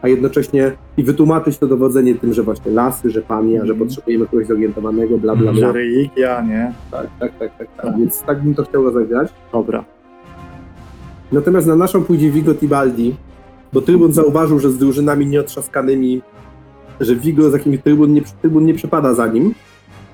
[0.02, 3.80] a jednocześnie i wytłumaczyć to dowodzenie tym, że właśnie lasy, że pamięć, że Mhm.
[3.80, 5.74] potrzebujemy kogoś zorientowanego, bla bla bla.
[5.74, 5.86] Że
[6.18, 6.74] ja nie.
[6.92, 7.98] Tak, tak, tak, tak, tak.
[7.98, 9.34] Więc tak bym to chciał rozegrać.
[9.52, 9.86] Dobra.
[11.32, 13.16] Natomiast na naszą pójdzie Vigo Tibaldi,
[13.74, 16.22] bo Trybun zauważył, że z drużynami nieotrzaskanymi,
[17.00, 19.56] że Vigo z jakimś Trybun nie, trybun nie przepada za nim,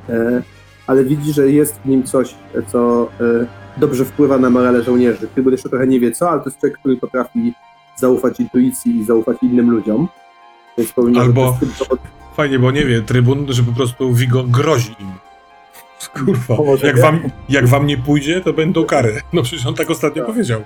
[0.09, 0.43] e,
[0.87, 2.35] ale widzi, że jest w nim coś,
[2.67, 3.23] co e,
[3.77, 5.27] dobrze wpływa na morale żołnierzy.
[5.27, 7.53] Trybun jeszcze trochę nie wie co, ale to jest człowiek, który potrafi
[7.97, 10.07] zaufać intuicji i zaufać innym ludziom.
[10.77, 11.57] Więc powinno Albo-
[12.35, 15.07] Fajnie, bo nie wie trybun, że po prostu Vigo grozi im.
[16.09, 17.19] Kurwa, jak wam,
[17.49, 19.21] jak wam nie pójdzie, to będą kary.
[19.33, 20.33] No przecież on tak ostatnio Tak.
[20.33, 20.61] powiedział.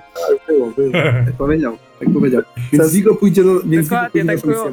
[0.48, 0.92] Było, było.
[1.26, 2.42] Tak powiedział, tak powiedział.
[2.72, 4.70] Więc Vigo pójdzie, no, więc Vigo Dokładnie, tak było.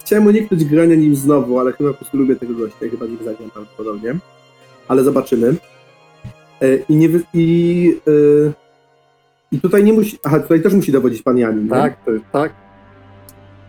[0.00, 3.50] Chciałem uniknąć grania nim znowu, ale chyba po prostu lubię tego gościa, chyba nim zagram
[3.50, 4.14] prawdopodobnie.
[4.88, 5.54] Ale zobaczymy.
[6.62, 7.20] E, I nie wy...
[7.34, 8.52] i, e,
[9.52, 10.18] I tutaj nie musi.
[10.24, 11.64] Aha, tutaj też musi dowodzić pan Janin.
[11.64, 11.70] nie?
[11.70, 12.52] Tak, to, tak.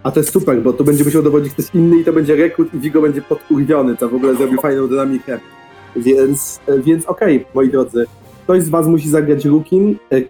[0.03, 2.73] A to jest super, bo to będzie musiał dowodzić ktoś inny i to będzie rekrut
[2.73, 5.39] i Vigo będzie podkurwiony, co w ogóle zrobi fajną dynamikę.
[5.97, 8.05] Więc, e, więc okej, moi drodzy.
[8.43, 10.21] Ktoś z was musi zagrać Rukim, e,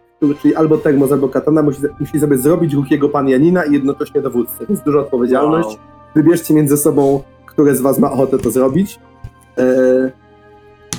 [0.42, 4.66] czyli albo Termos, albo Katana, musi, musi sobie zrobić Rukiego pan Janina i jednocześnie dowódcę.
[4.70, 5.68] Więc duża odpowiedzialność.
[5.68, 5.78] Wow.
[6.16, 9.00] Wybierzcie między sobą, które z was ma ochotę to zrobić.
[9.58, 10.12] E,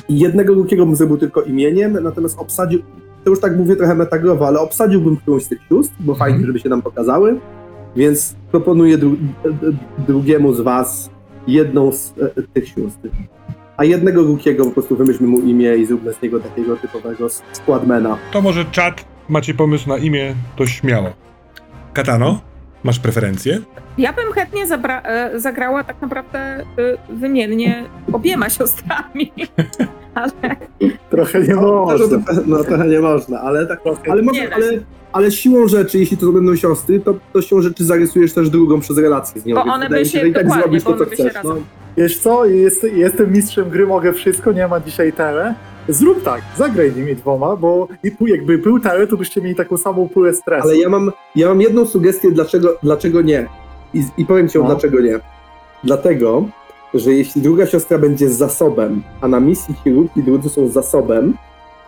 [0.08, 2.80] jednego Rukiego bym zrobił tylko imieniem, natomiast obsadził,
[3.24, 6.30] to już tak mówię trochę metagrowo, ale obsadziłbym którąś z tych sióstr, bo Mhm.
[6.30, 7.40] fajnie, żeby się nam pokazały.
[7.96, 9.16] Więc proponuję dru-
[10.06, 11.10] drugiemu z was
[11.46, 13.08] jedną z e, tych sióstr.
[13.78, 17.42] A jednego Rukiego po prostu wymyślmy mu imię i zróbmy z niego takiego typowego s-
[17.52, 18.18] składmana.
[18.32, 21.08] To może czat, macie pomysł na imię, to śmiało.
[21.92, 22.40] Katano,
[22.84, 23.58] masz preferencje?
[23.98, 26.64] Ja bym chętnie zabra- e, zagrała tak naprawdę e,
[27.08, 29.32] wymiennie obiema siostrami.
[30.14, 30.30] Ale
[31.10, 32.18] Trochę nie No, można.
[32.46, 33.82] no trochę nie można, ale tak.
[33.82, 34.66] Trochę- Ale, może, ale,
[35.12, 38.98] ale siłą rzeczy, jeśli to będą siostry, to, to siłą rzeczy zarysujesz też drugą przez
[38.98, 39.54] relację z nią.
[39.54, 41.34] Bo one wydaje by się- tak dokładnie, zrobisz to, co one by się chcesz.
[41.34, 41.62] razem- No.
[41.98, 45.54] Wiesz co, jest, jestem mistrzem gry, mogę wszystko, nie ma dzisiaj tele.
[45.88, 50.08] Zrób tak, zagraj nimi dwoma, bo i jakby był tele, to byście mieli taką samą
[50.08, 50.68] pulę stresu.
[50.68, 53.46] Ale ja mam, ja mam jedną sugestię, dlaczego, dlaczego nie.
[53.94, 54.64] I, I powiem ci No.
[54.64, 55.18] dlaczego nie.
[55.84, 56.44] Dlatego,
[56.94, 61.34] że jeśli druga siostra będzie zasobem, a na misji chirurgii drudzy są zasobem,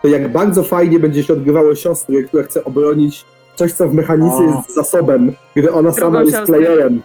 [0.01, 3.25] to jak bardzo fajnie będzie się odgrywało siostry, która chce obronić
[3.55, 4.41] coś, co w mechanice O.
[4.43, 6.57] jest zasobem, gdy ona Drugą sama jest siostrę.
[6.59, 7.01] playerem.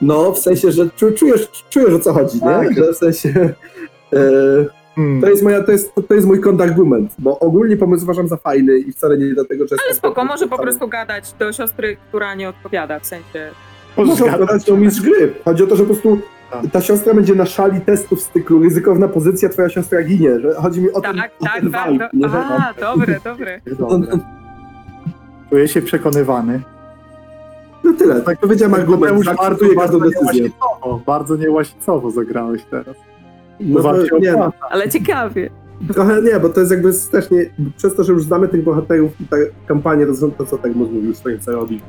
[0.00, 2.70] No, w sensie, że czu, czujesz, czujesz o co chodzi, Tak.
[2.70, 2.84] nie?
[2.84, 3.54] Że w sensie...
[4.12, 4.18] E,
[4.94, 5.20] Hmm.
[5.20, 8.78] to jest, moja, to, jest, to jest mój kontrargument, bo ogólnie pomysł uważam za fajny
[8.78, 9.76] i wcale nie dlatego, że...
[9.86, 13.50] Ale spoko, może po prostu gadać do siostry, która nie odpowiada, w sensie...
[14.04, 14.74] Zgadzam gadać się.
[14.74, 15.32] o mistrz gry.
[15.44, 16.18] Chodzi o to, że po prostu
[16.50, 16.62] Tak.
[16.72, 20.40] ta siostra będzie na szali testów z cyklu ryzykowna pozycja, twoja siostra ginie.
[20.40, 21.90] Że chodzi mi o ten, Tak, o tak, ten tak.
[21.92, 22.08] vibe.
[22.14, 22.26] Do...
[22.26, 22.32] nie?
[22.32, 23.60] Że- A, dobre, dobre.
[23.78, 24.18] Dobra.
[25.50, 26.60] Czuję się przekonywany.
[27.88, 30.42] No tyle, tak powiedziałem argument, Mateusz, zaakceptuję każdą decyzję.
[30.42, 32.96] niełasicowo, bardzo niełasicowo zagrałeś teraz.
[33.60, 34.58] No to, nie, opłaca.
[34.70, 35.50] Ale ciekawie.
[35.94, 39.20] trochę nie, bo to jest jakby też nie, przez to, że już znamy tych bohaterów
[39.20, 39.36] i ta
[39.66, 41.80] kampania, to są to, co tak mówił co robi.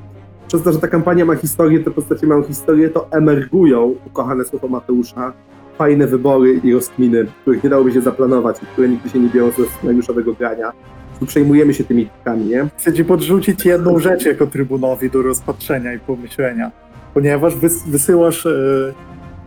[0.48, 4.68] przez to, że ta kampania ma historię, te postacie mają historię, to emergują, ukochane słowo
[4.68, 5.34] Mateusza,
[5.78, 9.66] fajne wybory i rozkminy, których nie dałoby się zaplanować które nigdy się nie biorą ze
[9.66, 10.72] scenariuszowego grania.
[11.20, 12.68] Tu przejmujemy się tymi pikami, nie?
[12.78, 16.72] Chcę ci podrzucić jedną rzecz jako trybunowi do rozpatrzenia i pomyślenia,
[17.14, 18.48] ponieważ wys wysyłasz.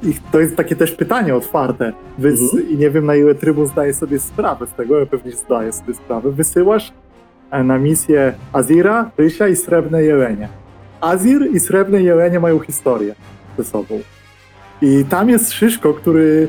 [0.03, 1.93] Ich, to jest takie też pytanie otwarte.
[2.19, 2.71] Wys Mhm.
[2.71, 5.95] I nie wiem, na ile trybun zdaje sobie sprawę z tego, ja pewnie zdaję sobie
[5.95, 6.31] sprawę.
[6.33, 6.93] Wysyłasz
[7.51, 10.49] e, na misję Azira, Rysia i Srebrne Jelenie.
[11.01, 13.15] Azir i Srebrne Jelenie mają historię
[13.59, 14.01] ze sobą.
[14.83, 16.49] I tam jest Szyszko, który.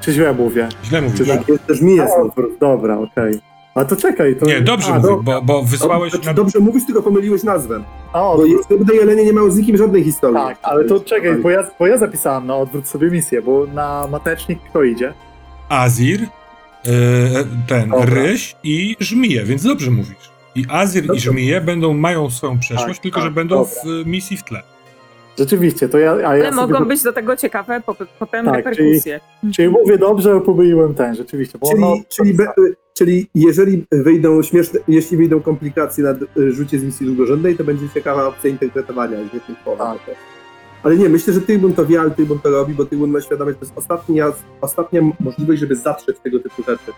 [0.00, 0.68] Czy źle mówię?
[0.84, 1.18] Źle mówisz.
[1.18, 2.14] Czy Tak, jest też mi jest.
[2.16, 3.40] Odwrót, Dobra, okej.
[3.76, 4.46] A to czekaj, to.
[4.46, 5.40] Nie, dobrze A, mówisz, dobra.
[5.40, 6.34] bo, bo wysłałeś Dobrze, na...
[6.34, 7.82] dobrze mówisz, tylko pomyliłeś nazwę.
[8.12, 8.94] A, Bo odwrót.
[8.94, 10.36] jelenie nie mają z nikim żadnej historii.
[10.36, 14.06] Tak, ale to czekaj, bo ja, bo ja zapisałem na odwrót sobie misję, bo na
[14.10, 15.14] matecznik kto idzie?
[15.68, 16.28] Azir, e,
[17.66, 18.04] ten, Dobra.
[18.06, 20.30] Ryś i Żmije, więc dobrze mówisz.
[20.54, 21.30] I Azir i Dobrze.
[21.30, 23.72] Żmije będą, mają swoją przeszłość, Tak, tylko tak, że będą dobra.
[23.84, 24.62] w e, misji w tle.
[25.38, 26.12] Rzeczywiście, to ja.
[26.12, 29.20] A ja Ale sobie mogą po- być do tego ciekawe po, potem Tak, reperkusje.
[29.54, 31.58] Czyli mówię dobrze, pomyliłem ten, rzeczywiście.
[31.58, 32.46] Bo Czyli, no, czyli, be,
[32.96, 36.10] czyli jeżeli wyjdą śmieszne, jeśli wyjdą komplikacje na
[36.42, 39.86] y, rzucie z misji drugorzędnej, to będzie ciekawa opcja interpretowania z słowem.
[39.86, 40.16] Tak.
[40.82, 43.54] Ale nie, myślę, że Trybun to wie, ale Trybun to robi, bo Trybun ma świadomość,
[43.56, 46.92] że to jest ostatnia, ostatnia możliwość, żeby zatrzeć tego typu rzeczy.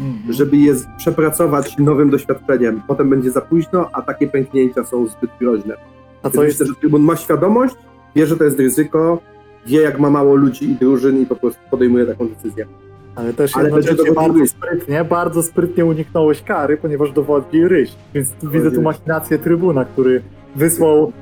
[0.00, 0.32] Mhm.
[0.32, 2.82] Żeby je przepracować nowym doświadczeniem.
[2.88, 5.76] Potem będzie za późno, a takie pęknięcia są zbyt groźne.
[6.22, 6.60] A co jest.
[6.60, 7.74] myślę, że Trybun ma świadomość,
[8.16, 9.18] wie, że to jest ryzyko,
[9.66, 12.66] wie, jak ma mało ludzi i drużyn i po prostu podejmuje taką decyzję.
[13.14, 14.50] Ale też ale będzie jednocześnie to bardzo ryś.
[14.50, 17.92] sprytnie, bardzo sprytnie uniknąłeś kary, ponieważ dowodzi Ryś.
[18.14, 20.22] Więc tu widzę tu machinację trybuna, który
[20.56, 21.12] wysłał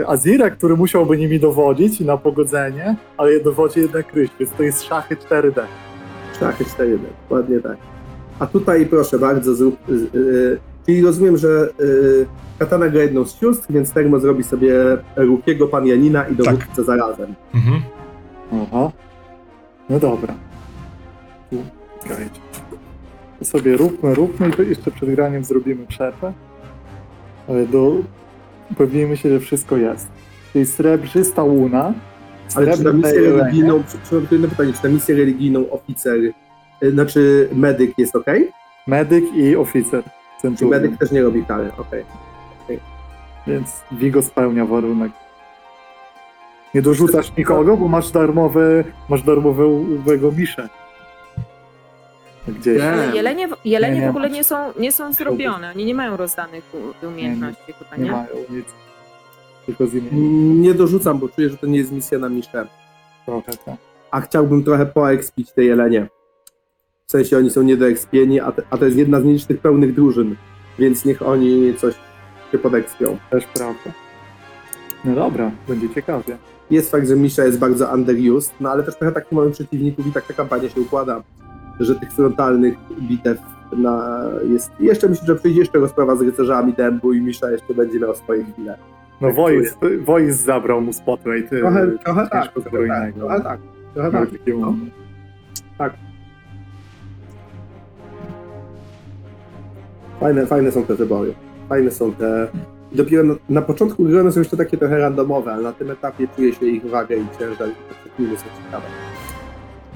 [0.00, 4.82] e, Azira, który musiałby nimi dowodzić na pogodzenie, ale dowodzi jednak Ryś, więc to jest
[4.82, 5.62] szachy 4D.
[6.40, 7.76] Szachy 4 dokładnie tak.
[8.38, 9.76] A tutaj proszę bardzo, zrób.
[9.88, 12.26] y, y, czyli rozumiem, że y,
[12.58, 14.74] Katana gra jedną z sióstr, więc Termo zrobi sobie
[15.16, 17.34] Rukiego, pan Janina i dowódcę zarazem.
[17.54, 17.80] Mhm.
[18.52, 18.90] Aha.
[19.90, 20.34] No dobra.
[22.02, 22.40] Czekajcie.
[23.38, 26.32] To sobie róbmy, róbmy i to jeszcze przed graniem zrobimy przerwę.
[27.48, 27.92] Ale do...
[28.70, 30.08] Upewnijmy się, że wszystko jest.
[30.52, 31.92] Czyli srebrzysta łuna,
[32.54, 36.18] Ale czy na misję religijną, przy- przy- jedno pytanie, czy na misję religijną oficer,
[36.82, 38.26] y, znaczy medyk jest ok?
[38.86, 40.10] medyk i oficer Czy
[40.42, 40.70] centurion.
[40.82, 41.70] medyk też nie robi kary?
[41.78, 42.04] Okej.
[43.46, 45.12] Więc Vigo spełnia warunek.
[46.74, 50.68] Nie dorzucasz nikogo, bo masz darmowe, masz darmowego miszę.
[52.48, 52.78] Gdzieś.
[52.78, 52.92] Nie.
[52.92, 54.34] Ale jelenie, jelenie Nie, nie w ogóle ma.
[54.34, 55.70] nie są, nie są zrobione.
[55.70, 56.64] Oni nie mają rozdanych
[57.02, 58.10] u- umiejętności chyba, Nie nie?
[58.10, 58.66] mają nic.
[59.66, 60.12] Tylko z imienia.
[60.62, 62.66] Nie dorzucam, bo czuję, że to nie jest misja na miszę.
[63.26, 63.74] Trochę tak.
[64.10, 66.06] A chciałbym trochę poekspić te jelenie.
[67.06, 70.36] W sensie oni są niedoekspieni, a, te, a to jest jedna z nielicznych pełnych drużyn,
[70.78, 71.94] więc niech oni coś
[72.52, 73.18] się podekspią.
[73.30, 73.90] Też prawda.
[75.04, 76.36] No dobra, będzie ciekawie.
[76.70, 80.12] Jest fakt, że Misza jest bardzo underused, no ale też trochę takich mamy przeciwników i
[80.12, 81.22] tak ta kampania się układa,
[81.80, 83.38] że tych frontalnych bitew
[83.76, 84.72] na, jest...
[84.80, 88.44] Jeszcze myślę, że przyjdzie jeszcze rozprawa z rycerzami dębu i Misza jeszcze będzie miał swoje
[88.44, 88.78] chwile.
[89.20, 91.52] No Tak Wojs, Wojs zabrał mu spotlight.
[91.52, 93.60] y, Trochę, trochę tak, trochę tak, trochę tak,
[93.94, 94.28] trochę tak.
[94.46, 94.74] No.
[100.20, 101.34] Fajne, fajne są te wybory.
[101.68, 102.48] Fajne są te.
[102.92, 106.28] Dopiero na, na początku gry one są jeszcze takie trochę randomowe, ale na tym etapie
[106.36, 108.86] czuje się ich wagę i ciężar i przekminy są ciekawe.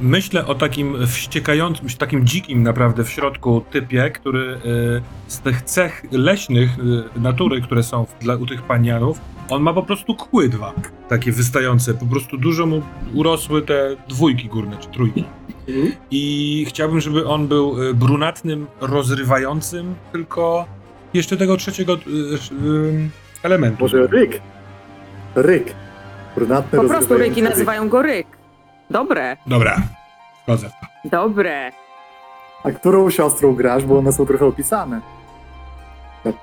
[0.01, 6.03] Myślę o takim wściekającym, takim dzikim naprawdę w środku typie, który y, z tych cech
[6.13, 9.21] leśnych y, natury, które są dla, u tych panianów,
[9.51, 10.73] on ma po prostu kły dwa,
[11.09, 11.95] takie wystające.
[11.95, 12.83] Po prostu dużo mu
[13.15, 15.25] urosły te dwójki górne, czy trójki.
[15.69, 15.93] Mhm.
[16.11, 20.65] I chciałbym, żeby on był y, brunatnym, rozrywającym, tylko
[21.15, 21.99] jeszcze tego trzeciego
[23.43, 23.85] elementu.
[23.85, 24.41] Może Ryk?
[25.35, 25.75] Ryk.
[26.37, 27.51] Brunatny Po prostu ryki ryk.
[27.51, 28.36] nazywają go ryk.
[28.91, 29.77] Dobre, Dobra,
[30.43, 30.87] wchodzę w to.
[31.09, 31.73] dobre.
[32.65, 35.01] A którą siostrą grasz, bo one są trochę opisane.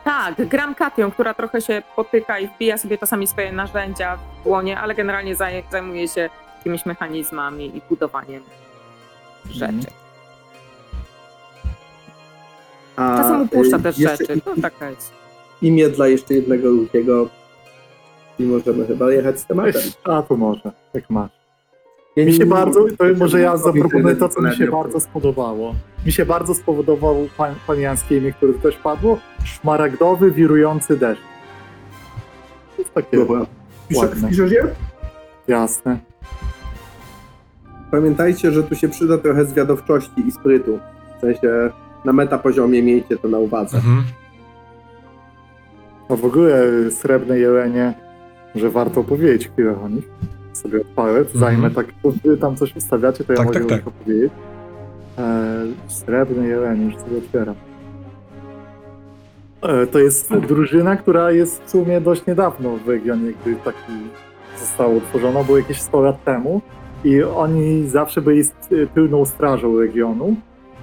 [0.03, 4.80] Tak, gram Katią, która trochę się potyka i wbija sobie czasami swoje narzędzia w dłonie,
[4.80, 8.44] ale generalnie zaj- zajmuje się jakimiś mechanizmami i budowaniem
[9.49, 9.88] rzeczy.
[12.95, 15.14] A, Czasem upuszcza y, też jeszcze rzeczy, i- to taka jest.
[15.61, 17.30] Imię dla jeszcze jednego Lukiego
[18.40, 19.82] i możemy chyba jechać z tematem.
[20.03, 21.32] A to może, jak masz.
[22.15, 25.76] Ja Mi się nie- bardzo, to może ja zaproponuję to, co mi się bardzo spodobało.
[26.06, 29.19] Mi się bardzo spodobał pan, paniańskie imię, które też padło.
[29.44, 31.22] Szmaragdowy, wirujący deszcz.
[32.76, 33.45] To jest takie Dobra.
[33.90, 34.27] Pisze, Ładne.
[34.27, 34.64] wpiszesz je?
[35.48, 35.98] jasne.
[37.91, 40.80] Pamiętajcie, że tu się przyda trochę zwiadowczości i sprytu.
[41.18, 41.69] W sensie
[42.06, 43.77] na meta poziomie miejcie to na uwadze.
[43.77, 44.03] Mhm.
[46.10, 47.94] A w ogóle srebrne jelenie
[48.56, 50.10] Może warto powiedzieć chwilę o nich.
[50.53, 51.39] Sobie odpalę, Mhm.
[51.39, 51.85] zajmę tak,
[52.25, 53.77] wy tam coś ustawiacie, to ja Tak, mogę tak, o tak.
[53.77, 54.31] nich opowiedzieć.
[55.17, 55.43] E,
[55.88, 57.55] srebrny jeleń, już sobie otwieram.
[59.61, 63.93] E, to jest drużyna, która jest w sumie dość niedawno w regionie, gdy taki
[64.59, 66.61] została utworzona, było jakieś 100 lat temu
[67.03, 68.43] i oni zawsze byli
[68.95, 70.35] tylną strażą regionu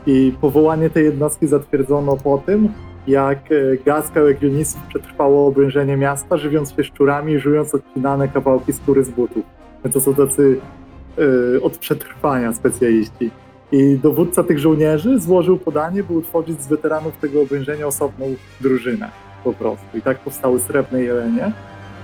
[0.07, 2.69] i powołanie tej jednostki zatwierdzono po tym,
[3.07, 9.05] jak e, garstka legionistów przetrwało obrężenie miasta, żywiąc się szczurami i żując odcinane kawałki skóry
[9.05, 9.45] z butów.
[9.93, 10.61] To są tacy
[11.57, 13.31] e, od przetrwania specjaliści.
[13.73, 19.11] I dowódca tych żołnierzy złożył podanie, by utworzyć z weteranów tego obrężenia osobną drużynę
[19.45, 19.99] po prostu.
[19.99, 21.53] I tak powstały Srebrne Jelenie.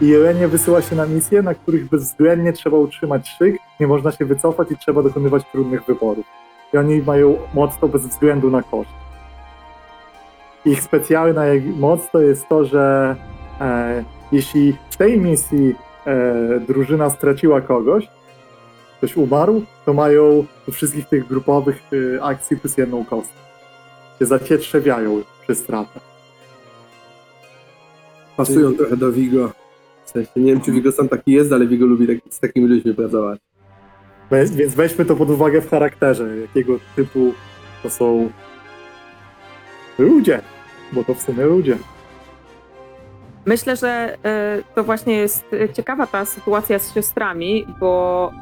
[0.00, 4.24] I Jelenie wysyła się na misje, na których bezwzględnie trzeba utrzymać szyk, nie można się
[4.24, 6.26] wycofać i trzeba dokonywać trudnych wyborów.
[6.74, 8.90] I oni mają moc to bez względu na koszt.
[10.64, 11.42] Ich specjalna
[11.76, 13.16] moc to jest to, że
[13.60, 15.74] e, jeśli w tej misji
[16.06, 18.08] e, drużyna straciła kogoś,
[18.98, 21.82] ktoś umarł, to mają do wszystkich tych grupowych
[22.16, 23.38] e, akcji plus jedną kostkę.
[24.18, 26.00] Się zacietrzewiają przez stratę.
[28.36, 29.52] Pasują trochę do Vigo.
[30.04, 32.68] W sensie, nie wiem, czy Vigo sam taki jest, ale Vigo lubi tak, z takimi
[32.68, 33.40] ludźmi pracować.
[34.30, 37.32] We, więc weźmy to pod uwagę w charakterze, jakiego typu
[37.82, 38.30] to są
[39.98, 40.40] ludzie,
[40.92, 41.78] bo to w sumie ludzie.
[43.46, 48.32] Myślę, że e, to właśnie jest e, ciekawa ta sytuacja z siostrami, bo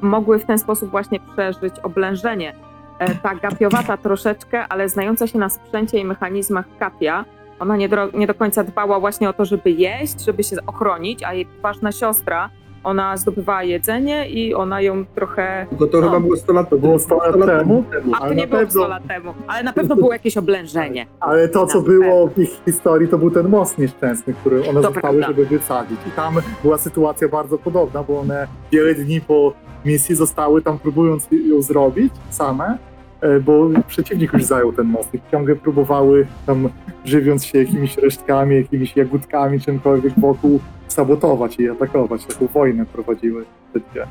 [0.00, 2.54] mogły w ten sposób właśnie przeżyć oblężenie.
[2.98, 7.24] E, Ta gapiowata troszeczkę, ale znająca się na sprzęcie i mechanizmach kapia,
[7.60, 11.22] ona nie do, nie do końca dbała właśnie o to, żeby jeść, żeby się ochronić,
[11.22, 12.50] a jej ważna siostra,
[12.84, 15.66] ona zdobywała jedzenie i ona ją trochę...
[15.70, 16.06] Tylko to No.
[16.06, 17.84] chyba było 100 lat, To było 100 lat temu?
[18.12, 21.06] A Ale to nie było pewno- 100 lat temu, ale na pewno było jakieś oblężenie.
[21.20, 24.82] Ale to, co było w ich historii, to był ten most nieszczęsny, który one To
[24.82, 25.26] zostały, prawda.
[25.26, 25.98] żeby wysadzić.
[26.08, 29.52] I tam była sytuacja bardzo podobna, bo one wiele dni po
[29.84, 32.78] misji zostały tam, próbując ją zrobić same,
[33.20, 36.68] e, bo przeciwnik już zajął ten most i ciągle próbowały tam,
[37.04, 40.60] żywiąc się jakimiś resztkami, jakimiś jagódkami, czymkolwiek wokół,
[40.92, 42.24] sabotować i atakować.
[42.26, 44.06] Taką wojnę prowadziły te dwie.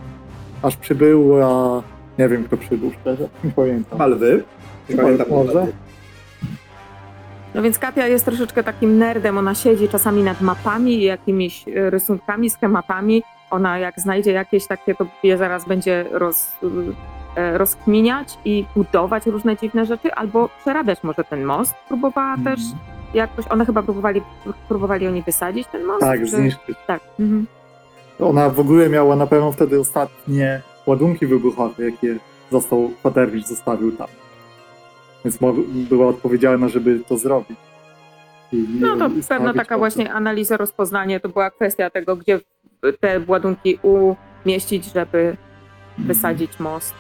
[0.62, 1.84] Aż przybyła...
[2.20, 3.30] Nie wiem, kto przybył, szczerze.
[3.44, 4.00] Nie pamiętam.
[4.00, 4.44] Malwy.
[4.90, 5.68] Nie pamiętam Może?
[7.56, 11.90] No więc Katia jest troszeczkę takim nerdem, ona siedzi czasami nad mapami i jakimiś e,
[11.90, 13.24] rysunkami, schematami.
[13.50, 16.52] Ona jak znajdzie jakieś takie, to je zaraz będzie roz,
[17.36, 21.74] e, rozkminiać i budować różne dziwne rzeczy, albo przerabiać może ten most.
[21.88, 22.56] Próbowała Mhm.
[22.56, 22.66] też
[23.14, 24.22] jakoś, one chyba próbowali,
[24.68, 26.00] próbowali oni wysadzić ten most?
[26.00, 26.78] Tak, czy- zniszczyć.
[26.88, 27.02] Tak.
[27.20, 27.48] Mhm.
[28.20, 32.16] Ona w ogóle miała na pewno wtedy ostatnie ładunki wybuchowe, jakie
[32.52, 34.08] został Paterwicz zostawił tam.
[35.26, 35.38] Więc
[35.90, 37.58] była odpowiedzialna, żeby to zrobić.
[38.52, 42.40] I, No to stawić taka właśnie analiza, rozpoznanie, to była kwestia tego, gdzie
[43.00, 43.80] te ładunki
[44.46, 45.38] umieścić, żeby
[45.98, 46.94] wysadzić most.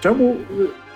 [0.00, 0.36] Czemu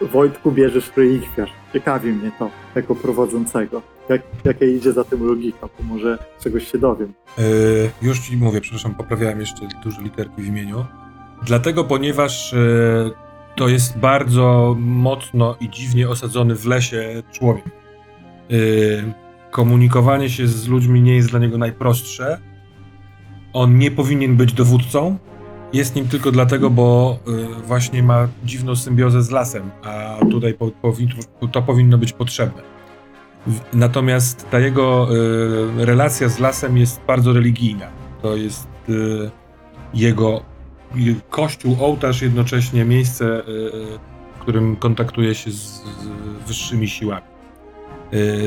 [0.02, 1.50] y, Wojtku bierzesz relikwiarz?
[1.72, 3.82] Ciekawi mnie to, jako prowadzącego.
[4.08, 7.12] Jak, jaka idzie za tym logika, bo może czegoś się dowiem.
[7.38, 10.84] Yy, już ci mówię, przepraszam, poprawiałem jeszcze duże literki w imieniu.
[11.42, 13.10] Dlatego, ponieważ yy,
[13.56, 17.64] to jest bardzo mocno i dziwnie osadzony w lesie człowiek.
[18.48, 19.12] Yy,
[19.50, 22.38] komunikowanie się z ludźmi nie jest dla niego najprostsze.
[23.52, 25.18] On nie powinien być dowódcą.
[25.72, 27.18] Jest nim tylko dlatego, bo
[27.66, 30.70] właśnie ma dziwną symbiozę z lasem, a tutaj po,
[31.52, 32.77] to powinno być potrzebne.
[33.72, 35.08] Natomiast ta jego
[35.80, 37.86] y, relacja z lasem jest bardzo religijna.
[38.22, 39.30] To jest y,
[39.94, 40.42] jego
[40.96, 43.98] y, kościół, ołtarz, jednocześnie miejsce, y, y,
[44.36, 45.82] w którym kontaktuje się z, z
[46.46, 47.26] wyższymi siłami.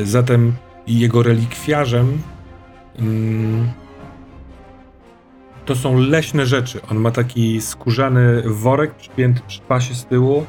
[0.04, 0.52] Zatem
[0.86, 2.22] jego relikwiarzem
[2.98, 3.68] mm,
[5.64, 6.80] to są leśne rzeczy.
[6.90, 10.46] On ma taki skórzany worek przypięty przy pasie z tyłu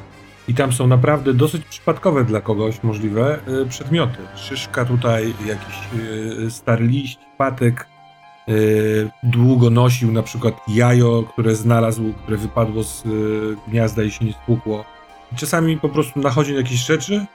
[0.48, 4.18] i tam są naprawdę dosyć przypadkowe dla kogoś możliwe y, przedmioty.
[4.36, 5.76] Szyszka tutaj, jakiś
[6.48, 7.88] y, stary liść, patek.
[8.50, 13.04] Y, długo nosił na przykład jajo, które znalazł, które wypadło z
[13.68, 14.86] gniazda i się nie stłukło.
[15.32, 17.26] I czasami po prostu nachodzi na jakieś rzeczy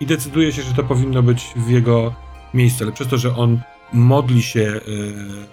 [0.00, 2.14] i decyduje się, że to powinno być w jego
[2.54, 2.84] miejscu.
[2.84, 3.60] Ale przez to, że on
[3.92, 4.80] modli się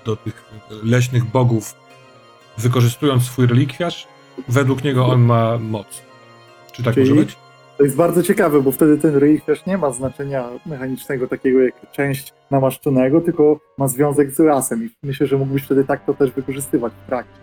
[0.05, 0.45] do tych
[0.83, 1.75] leśnych bogów,
[2.57, 4.07] wykorzystując swój relikwiarz,
[4.47, 6.06] według niego on ma moc.
[6.77, 7.37] Czy tak Czyli- może być?
[7.77, 12.33] To jest bardzo ciekawe, bo wtedy ten relikwiarz nie ma znaczenia mechanicznego takiego jak część
[12.51, 16.93] namaszczonego, tylko ma związek z lasem i myślę, że mógłbyś wtedy tak to też wykorzystywać
[17.03, 17.39] w trakcie.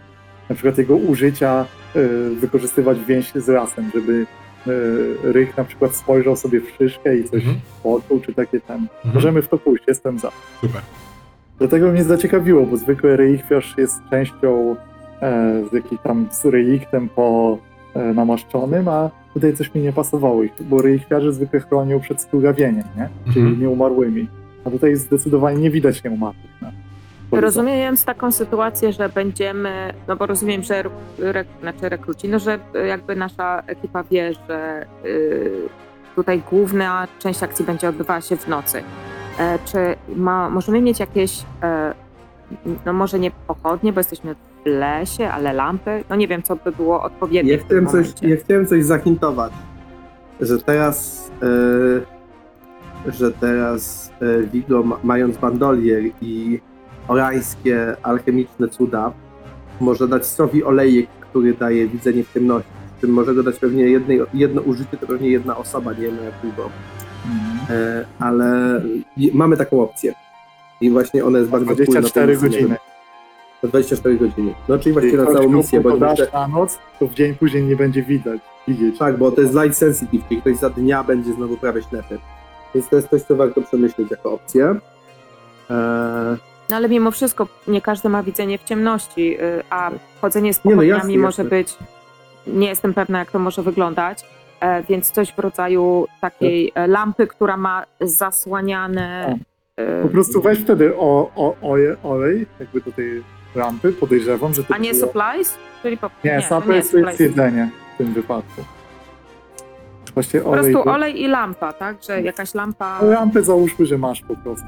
[0.48, 1.66] Na przykład jego użycia
[1.96, 4.26] y, wykorzystywać więź z lasem, żeby
[4.66, 7.56] y, Rych na przykład spojrzał sobie w szyszkę i coś Mhm.
[7.82, 8.76] poczuł, czy takie ten.
[8.76, 9.14] Mhm.
[9.14, 10.30] Możemy w to pójść, jestem za.
[10.60, 10.80] Super.
[11.58, 14.76] Dlatego mnie zaciekawiło, bo zwykły relikwiarz jest częścią
[15.22, 16.42] e, z jakiś tam z
[17.14, 17.58] po
[17.94, 22.84] e, namaszczonym, a tutaj coś mi nie pasowało, Ich- bo relikwiarze zwykle chronią przed splugawieniem,
[22.96, 23.08] nie?
[23.32, 23.60] Czyli Mhm.
[23.60, 24.28] nieumarłymi.
[24.64, 26.50] A tutaj zdecydowanie nie widać nieumarłych.
[26.62, 26.68] No.
[27.40, 30.84] Rozumiejąc taką sytuację, że będziemy, no bo rozumiem, że
[31.22, 32.58] re, znaczy rekruci, no że
[32.88, 35.50] jakby nasza ekipa wie, że y,
[36.16, 38.82] tutaj główna część akcji będzie odbywała się w nocy.
[39.38, 39.78] E, czy
[40.16, 41.94] ma, możemy mieć jakieś, e,
[42.86, 44.34] no może nie pochodnie, bo jesteśmy
[44.64, 46.04] lesie, ale lampy?
[46.10, 49.52] No nie wiem, co by było odpowiednie Ja chciałem, coś, ja chciałem coś zahintować,
[50.40, 51.30] że teraz,
[53.06, 56.60] e, że teraz e, Vigo, ma- mając bandolier i
[57.08, 59.12] orańskie alchemiczne cuda,
[59.80, 62.70] może dać Sowi olejek, który daje widzenie w ciemności.
[62.98, 66.16] Z tym może go dać pewnie jednej, jedno użycie, to pewnie jedna osoba, nie wiem
[66.24, 66.70] jak długo.
[67.26, 67.78] Mhm.
[67.80, 68.80] E, ale
[69.34, 70.14] mamy taką opcję.
[70.80, 72.60] I właśnie ona jest bardzo wpływna na 24 tę misję.
[72.60, 72.76] godziny.
[73.64, 74.54] To 24 godziny.
[74.68, 77.62] No czyli Jeśli na całą misję, bo podasz myślę, na noc, to w dzień później
[77.62, 78.40] nie będzie widać.
[78.68, 78.98] Widzieć.
[78.98, 82.18] Tak, bo to jest light sensitive, czyli ktoś za dnia będzie znowu prawie ślepy.
[82.74, 84.64] Więc to jest coś, co warto przemyśleć jako opcję.
[85.70, 86.36] Eee,
[86.70, 90.70] No ale mimo wszystko nie każdy ma widzenie w ciemności, y, a chodzenie z Nie,
[90.70, 91.58] no pochodniami jasne, może jasne.
[91.58, 91.76] być,
[92.46, 94.24] nie jestem pewna jak to może wyglądać,
[94.60, 99.38] e, więc coś w rodzaju takiej e, lampy, która ma zasłaniane...
[99.76, 103.22] e, Po prostu weź wtedy o, o, oje, olej, jakby do tej
[103.54, 105.06] lampy, podejrzewam, że to A nie było...
[105.06, 105.58] supplies?
[105.82, 108.62] Czyli po, Nie, to supplies to jest jedzenie w tym wypadku.
[110.14, 110.72] Właśnie Po olej...
[110.72, 111.96] prostu olej i lampa, tak?
[112.02, 113.02] Że jakaś lampa...
[113.02, 114.66] Lampę załóżmy, że masz po prostu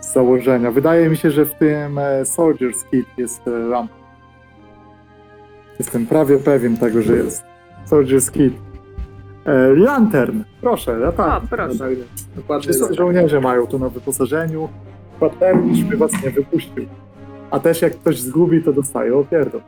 [0.00, 0.70] z, założenia.
[0.70, 3.94] Wydaje mi się, że w tym e, Soldier's Kit jest e, lampa.
[5.78, 7.44] Jestem prawie pewien tego, że jest.
[7.90, 8.54] Soldier's Kit.
[9.44, 11.48] E, lantern, proszę, O, latarnia.
[11.50, 11.88] proszę.
[12.36, 12.62] Dokładnie.
[12.72, 14.68] Wszyscy żołnierze mają to na wyposażeniu.
[15.90, 16.86] By was nie wypuścił.
[17.50, 19.60] A też jak ktoś zgubi, to dostaje opierdol.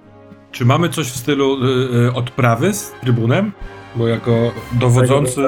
[0.50, 3.52] Czy mamy coś w stylu y, y, odprawy z trybunem?
[3.96, 5.42] Bo jako dowodzący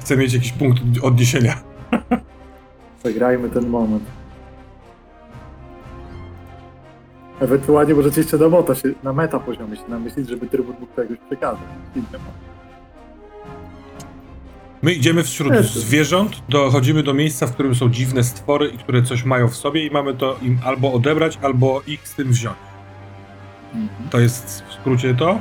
[0.00, 1.54] chcę mieć jakiś punkt odniesienia.
[3.04, 4.02] Zagrajmy ten moment.
[7.40, 11.18] Ewentualnie możecie jeszcze na meta, się, na meta poziomie się namyślić, żeby trybun mógł czegoś
[11.26, 11.60] przekazać.
[11.96, 12.20] Innym.
[14.82, 19.24] My idziemy wśród zwierząt, dochodzimy do miejsca, w którym są dziwne stwory i które coś
[19.24, 22.56] mają w sobie i mamy to im albo odebrać, albo ich z tym wziąć.
[24.10, 25.40] To jest w skrócie to?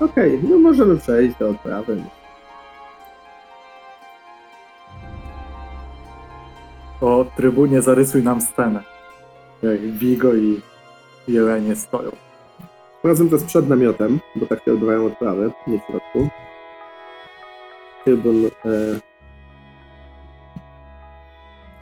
[0.00, 2.04] Okej, no możemy przejść do odprawy.
[7.00, 8.82] To trybunie zarysuj nam scenę.
[9.62, 10.60] Jak Vigo i
[11.28, 12.10] Jelenie stoją.
[13.04, 16.28] Razem to jest przed namiotem, bo tak się odbywają odprawy, nie w środku.
[18.04, 18.50] Trybun e,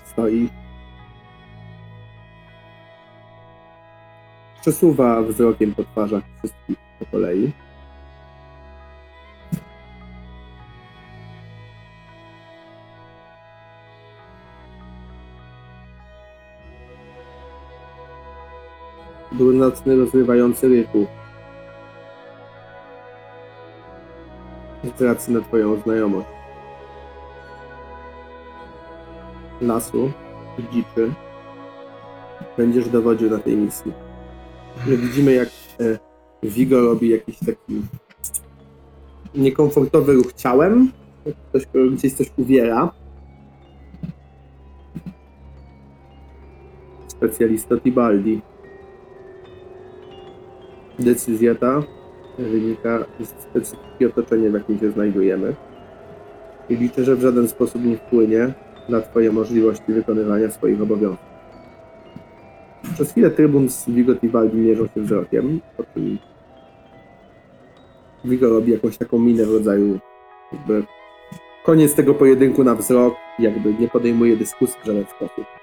[0.05, 0.49] stoi.
[4.61, 7.53] Przesuwa wzrokiem po twarzach wszystkich po kolei.
[19.63, 21.07] Brunatny, rozrywający ryku.
[24.99, 26.27] z racji na twoją znajomość
[29.61, 30.11] lasu,
[30.73, 31.13] dziczy,
[32.57, 33.93] będziesz dowodził na tej misji.
[34.87, 35.49] My widzimy, jak
[35.81, 35.99] e,
[36.43, 37.83] Vigo robi jakiś taki
[39.35, 40.93] niekomfortowy ruch ciałem,
[41.27, 42.91] jak ktoś gdzieś coś uwiera.
[47.09, 48.41] Specjalista Tibaldi.
[51.05, 51.83] Decyzja ta
[52.39, 55.55] wynika z specyfiki otoczenia, w jakim się znajdujemy.
[56.69, 58.53] I liczę, że w żaden sposób nie wpłynie
[58.89, 61.33] na Twoje możliwości wykonywania swoich obowiązków.
[62.95, 65.85] Przez chwilę trybun z Vigo Tibaldi mierzą się wzrokiem, po
[68.25, 69.99] Vigo robi jakąś taką minę w rodzaju
[70.53, 70.83] jakby
[71.65, 75.62] koniec tego pojedynku na wzrok, jakby nie podejmuje dyskusji w żaden sposób.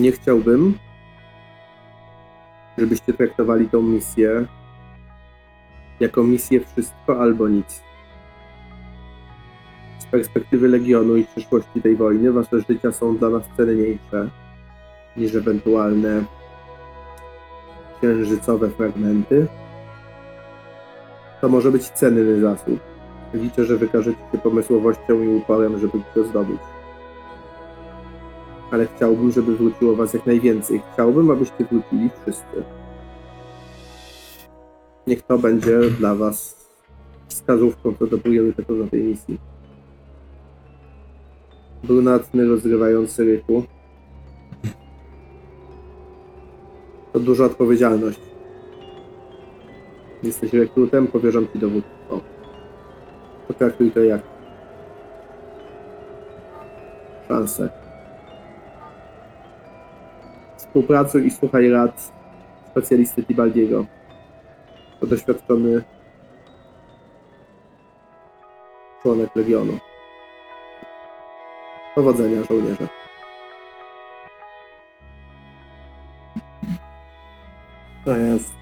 [0.00, 0.74] Nie chciałbym,
[2.78, 4.46] żebyście traktowali tą misję
[6.00, 7.82] jako misję wszystko albo nic.
[9.98, 14.28] Z perspektywy Legionu i przyszłości tej wojny, wasze życia są dla nas cenniejsze
[15.16, 16.24] niż ewentualne
[17.98, 19.46] księżycowe fragmenty.
[21.40, 22.80] To może być cenny zasób.
[23.34, 26.79] Liczę, że wykażecie się pomysłowością i uporem, żeby go zdobyć.
[28.70, 30.82] Ale chciałbym, żeby wróciło was jak najwięcej.
[30.92, 32.64] Chciałbym, abyście wrócili wszyscy.
[35.06, 36.68] Niech to będzie dla was
[37.28, 39.38] wskazówką co do priorytetu na tej misji.
[41.84, 43.62] Brunatny, rozrywający ryku.
[47.12, 48.20] To duża odpowiedzialność.
[50.22, 52.20] Jesteś rekrutem, powierzam ci dowództwo.
[53.48, 54.22] Potraktuj to jak
[57.28, 57.79] szansę.
[60.70, 62.12] Współpracuj i słuchaj rad
[62.70, 63.86] specjalisty Tibaldiego.
[65.00, 65.82] To doświadczony
[69.02, 69.78] członek Legionu.
[71.94, 72.88] Powodzenia, żołnierze.
[78.04, 78.54] To jest.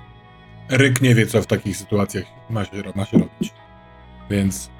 [0.70, 3.54] Ryk nie wie, co w takich sytuacjach ma się, ma się robić.
[4.30, 4.70] Więc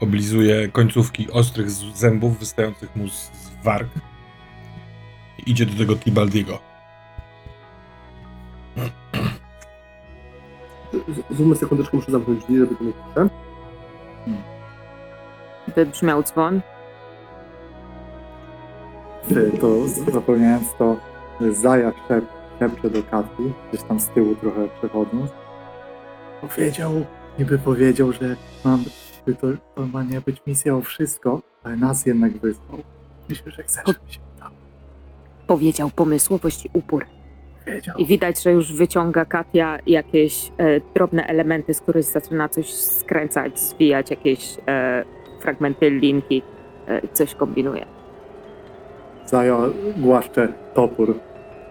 [0.00, 3.30] oblizuje końcówki ostrych zębów wystających mu z,
[3.64, 3.88] warg
[5.46, 6.58] idzie do tego Tibaldiego.
[10.92, 13.28] Z- Zróbmy sekundeczkę, muszę zamknąć drzwi, żeby to nie pisze.
[15.76, 16.60] Wybrzmiał dzwon.
[19.60, 20.96] To zapomniałem to
[21.50, 22.24] Zaja szep,
[22.58, 23.42] szepcze do Katki,
[23.72, 25.30] gdzieś tam z tyłu trochę przechodząc.
[26.40, 26.92] Powiedział,
[27.38, 28.84] niby powiedział, że mam,
[29.40, 32.78] to, to ma nie być misja o wszystko, ale nas jednak wysłał.
[33.28, 34.20] Myślę, że chce, żeby się.
[35.52, 37.06] Powiedział pomysłowość i upór.
[37.66, 37.96] Wiedział.
[37.98, 43.60] I widać, że już wyciąga Katia jakieś e, drobne elementy, z których zaczyna coś skręcać,
[43.60, 45.04] zwijać jakieś e,
[45.40, 46.42] fragmenty linki,
[46.86, 47.86] e, coś kombinuje.
[49.26, 49.58] Zaja
[49.96, 51.18] głaszcze topór,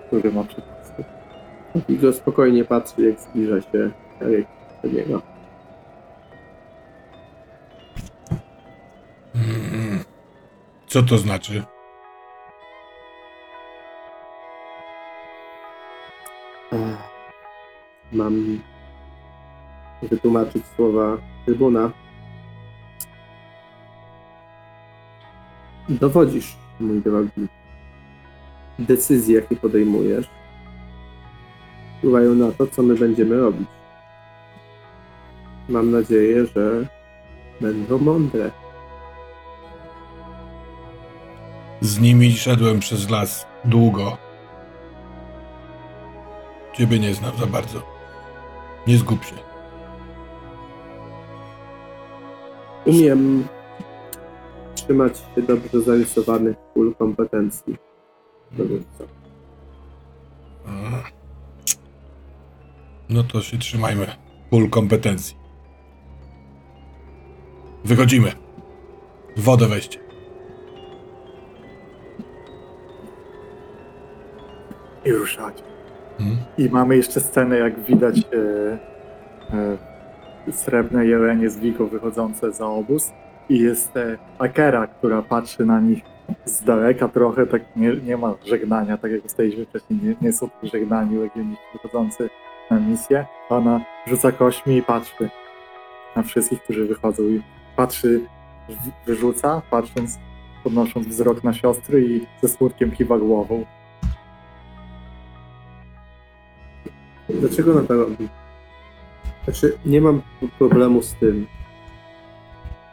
[0.08, 1.04] który ma pasku.
[1.90, 3.92] I go spokojnie patrzy, jak zbliża się
[4.22, 4.48] Eryk
[4.84, 5.22] do niego.
[9.36, 10.00] Mm.
[10.88, 11.64] Co to znaczy?
[18.14, 18.60] Mam
[20.02, 21.92] wytłumaczyć słowa trybuna.
[25.90, 27.48] Dowodzisz, mój drogi.
[28.80, 30.30] Decyzje, jakie podejmujesz,
[31.98, 33.68] wpływają na to, co my będziemy robić.
[35.70, 36.88] Mam nadzieję, że
[37.62, 38.52] będą mądre.
[41.82, 44.18] Z nimi szedłem przez las długo.
[46.74, 47.91] Ciebie nie znam za bardzo.
[48.88, 49.36] Nie zgub się.
[52.86, 53.44] Umiem
[54.76, 57.78] trzymać się dobrze zarysowanych pól kompetencji.
[63.10, 64.08] No to się trzymajmy.
[64.50, 65.36] Pól kompetencji.
[67.86, 68.32] Wychodzimy.
[69.38, 70.00] Wodę weźcie.
[75.06, 75.71] I ruszać.
[76.62, 78.78] I mamy jeszcze scenę, jak widać e,
[79.54, 83.12] e, srebrne jelenie z Vigo wychodzące za obóz.
[83.50, 86.04] I jest e, Akera, która patrzy na nich
[86.46, 90.50] z daleka trochę, tak nie, nie ma żegnania, tak jak ustaliliśmy wcześniej, nie, nie są
[90.50, 92.30] tu żegnani legioniści wychodzący
[92.72, 93.26] na misję.
[93.50, 95.30] Ona rzuca kośmi i patrzy
[96.16, 97.42] na wszystkich, którzy wychodzą i
[97.76, 98.22] patrzy,
[99.06, 100.20] wyrzuca, patrząc,
[100.64, 103.66] podnosząc wzrok na siostry i ze smutkiem kiwa głową.
[107.42, 108.30] Dlaczego ona to robi?
[109.44, 110.22] Znaczy, nie mam
[110.58, 111.48] problemu z tym.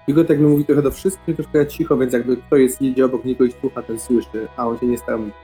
[0.09, 3.25] Jego tak jakby mówi trochę do wszystkich, trochę cicho, więc jakby kto jest, jedzie obok
[3.25, 5.35] niego i słucha, ten słyszy, a on się nie stara mówić.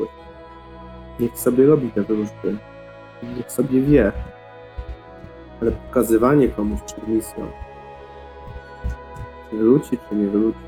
[1.20, 2.56] Niech sobie robi te wróżby.
[3.36, 4.12] Niech sobie wie.
[5.60, 7.50] Ale pokazywanie komuś przed misją,
[9.50, 10.58] czy wróci, czy nie wróci,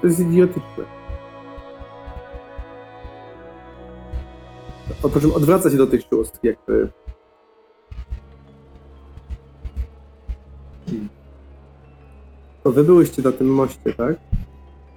[0.00, 0.84] to jest idiotyczne.
[5.20, 6.88] Czym odwraca się do tych sióstr, jakby
[12.64, 14.16] To wy byłyście na tym moście, tak?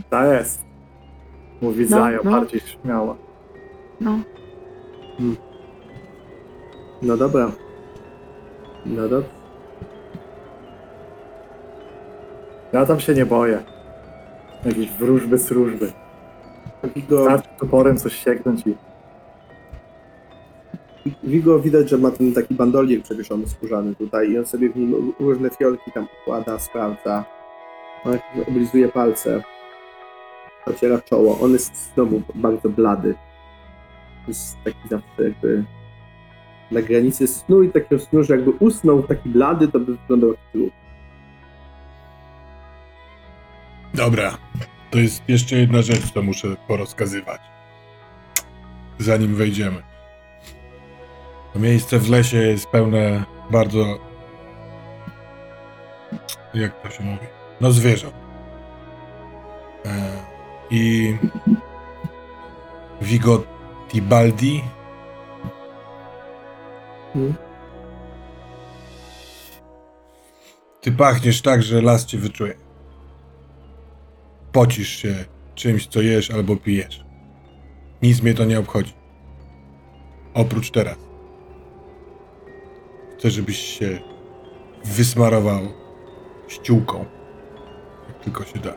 [0.09, 0.61] Ta jest.
[1.61, 2.31] Mówi No, Zaja no.
[2.31, 3.15] bardziej śmiała.
[4.01, 4.19] No,
[7.01, 7.51] No dobra.
[8.85, 9.29] No dobrze.
[12.73, 13.63] Ja tam się nie boję.
[14.65, 15.91] Jakieś wróżby, służby.
[16.95, 18.75] Wigo, Starczy toporem coś sięgnąć i
[21.23, 25.13] Wigo widać, że ma ten taki bandolier przewieszony skórzany tutaj i on sobie w nim
[25.19, 27.25] różne fiolki tam układa, sprawdza.
[28.05, 29.43] On jakby oblizuje palce.
[30.65, 31.39] Ociera czoło.
[31.39, 33.15] On jest znowu bardzo blady.
[34.27, 35.63] Jest taki zawsze jakby
[36.71, 40.39] na granicy snu i takiego snu, że jakby usnął taki blady, to by wyglądał jak
[40.51, 40.73] trup.
[43.93, 44.37] Dobra.
[44.91, 47.41] To jest jeszcze jedna rzecz, co muszę porozkazywać.
[48.99, 49.83] zanim wejdziemy.
[51.53, 53.99] To miejsce w lesie jest pełne bardzo.
[56.53, 57.25] Jak to się mówi?
[57.61, 58.15] No, zwierząt.
[59.85, 60.11] E,
[60.69, 61.17] I.
[63.01, 63.43] Vigo
[63.87, 64.63] Tibaldi.
[67.15, 67.33] Mhm.
[70.81, 72.53] Ty pachniesz tak, że las cię wyczuje.
[74.51, 75.25] Pocisz się
[75.55, 77.05] czymś, co jesz albo pijesz.
[78.01, 78.93] Nic mnie to nie obchodzi.
[80.33, 80.97] Oprócz teraz.
[83.17, 83.99] Chcę, żebyś się
[84.85, 85.61] wysmarował
[86.47, 87.05] ściółką.
[88.25, 88.73] Tylko się da.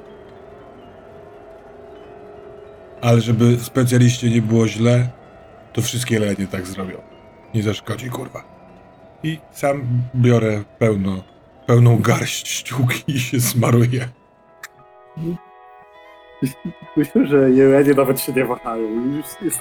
[3.01, 5.09] Ale żeby specjaliście nie było źle,
[5.73, 6.99] to wszystkie lenie tak zrobią.
[7.55, 8.45] Nie zaszkodzi, kurwa.
[9.23, 9.83] I sam
[10.15, 11.23] biorę pełno,
[11.67, 14.09] pełną garść ściółki i się smaruję.
[16.97, 19.17] Myślę, że jelenie nawet się nie wahają.
[19.17, 19.61] Już jest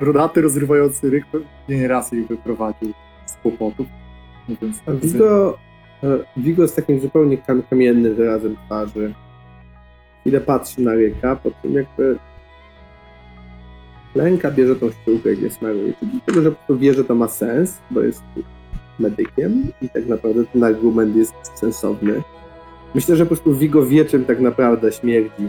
[0.00, 1.24] brudaty rozrywający ryk
[1.68, 2.92] nie raz ich wyprowadził
[3.26, 3.86] z kłopotów.
[4.48, 4.94] Mówiąc tak.
[6.02, 9.14] Vigo, e, Vigo z takim zupełnie kam- kamiennym wyrazem twarzy.
[10.20, 12.18] Chwilę patrzy na Ryka, po tym jakby
[14.14, 15.92] Lenka bierze tą ściółkę i smaruje.
[16.00, 18.22] Czyli dlatego, że wie, że to ma sens, bo jest
[18.98, 22.22] medykiem i tak naprawdę ten argument jest sensowny.
[22.94, 25.48] Myślę, że po prostu Vigo wie, czym tak naprawdę śmierdzi.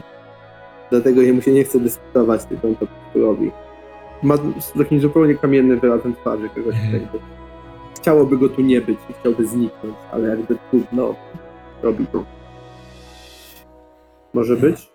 [0.91, 3.51] Dlatego jemu się nie chce dyskutować, tylko on to robi.
[4.23, 7.07] Ma z takim zupełnie kamiennym wyrazem twarzy kogoś, Mhm.
[7.97, 11.15] Chciałoby go tu nie być i chciałby zniknąć, ale jakby trudno
[11.83, 12.23] robi to.
[14.33, 14.89] Może być?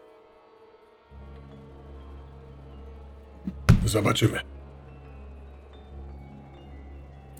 [3.84, 4.40] Zobaczymy.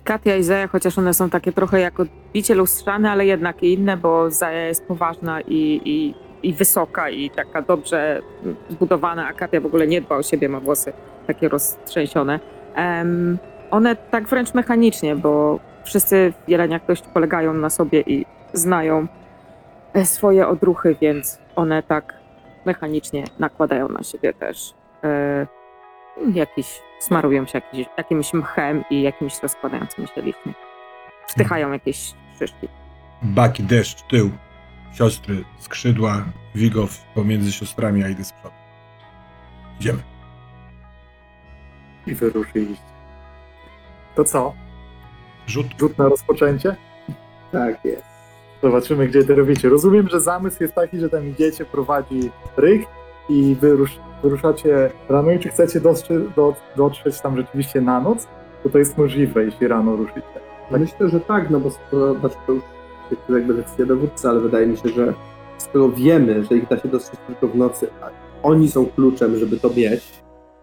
[0.05, 4.31] Katia i Zaja, chociaż one są takie trochę jak odbicie lustrzane, ale jednak inne, bo
[4.31, 6.15] Zaja jest poważna i, i,
[6.49, 8.23] i wysoka i taka dobrze
[8.69, 10.93] zbudowana, a Katia w ogóle nie dba o siebie, ma włosy
[11.27, 12.41] takie roztrzęsione.
[12.75, 13.39] Em,
[13.73, 19.07] one tak wręcz mechanicznie, bo wszyscy w jeleniach dość polegają na sobie i znają
[19.93, 22.15] e, swoje odruchy, więc one tak
[22.67, 24.75] mechanicznie nakładają na siebie też
[25.05, 25.47] e,
[26.35, 30.55] jakiś, smarują się jakiś, jakimś mchem i jakimiś rozkładającymi się liśćmi.
[31.27, 32.69] Wstychają jakieś szyszki.
[33.23, 34.31] Baki, deszcz, tył.
[34.95, 36.25] Siostry, skrzydła,
[36.55, 38.55] wigow pomiędzy siostrami, a idę z przodu.
[39.81, 40.03] Idziemy.
[42.07, 42.92] I wyruszyliście.
[44.15, 44.53] To co?
[45.47, 45.67] Rzut.
[45.81, 46.77] Rzut na rozpoczęcie?
[47.53, 48.05] Tak jest.
[48.63, 49.69] Zobaczymy, gdzie to robicie.
[49.69, 52.83] Rozumiem, że zamysł jest taki, że tam idziecie, prowadzi rych
[53.29, 55.33] i wyrusz, wyruszacie rano.
[55.33, 58.29] I czy chcecie dostrze, do, dotrzeć tam rzeczywiście na noc?
[58.65, 60.23] Bo to jest możliwe, jeśli rano ruszycie.
[60.71, 60.81] Tak.
[60.81, 62.63] Myślę, że tak, no bo skoro, znaczy to już
[63.11, 65.15] jest jakby decyzja dowódcy, ale wydaje mi się, że
[65.59, 68.11] skoro wiemy, że ich da się dostrzec tylko w nocy, a
[68.43, 70.23] oni są kluczem, żeby to mieć,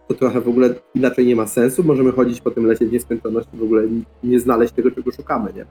[0.10, 1.84] to trochę w ogóle inaczej nie ma sensu.
[1.84, 3.84] Możemy chodzić po tym lesie w nieskończoność i w ogóle
[4.24, 5.66] nie znaleźć tego, czego szukamy, nie?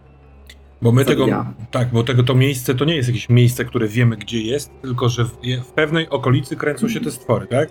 [0.82, 1.52] Bo my tego, dnia.
[1.70, 5.09] tak, bo tego to miejsce to nie jest jakieś miejsce, które wiemy gdzie jest, tylko
[5.09, 5.31] że w,
[5.65, 7.69] w pewnej okolicy kręcą się te stwory, tak?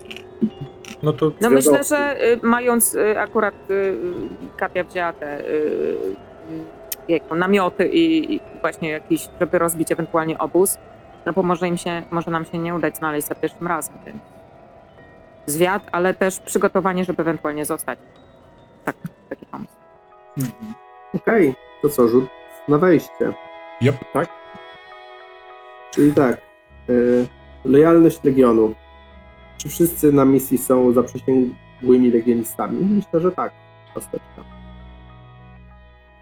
[1.04, 3.98] No to No myślę, że y, mając y, akurat y,
[4.58, 5.96] Katia wzięła te y,
[7.08, 10.78] jejku, namioty i, i właśnie jakiś, żeby rozbić ewentualnie obóz,
[11.26, 14.37] no bo może im się, może nam się nie udać znaleźć za pierwszym razem, więc
[15.48, 18.00] zwiat, ale też przygotowanie, żeby ewentualnie zostać.
[18.86, 18.96] Tak,
[19.30, 19.74] taki pomysł.
[20.38, 20.74] Mhm.
[21.16, 22.30] Okej, to co, rzut
[22.68, 23.34] na wejście.
[23.82, 23.96] Yep.
[24.14, 24.30] Tak?
[25.92, 26.42] Czyli tak,
[26.90, 27.28] y,
[27.66, 28.76] lojalność Legionu.
[29.58, 32.86] Czy wszyscy na misji są zaprzysięgłymi legionistami?
[32.96, 33.54] Myślę, że tak.
[33.94, 34.44] Kosteczka.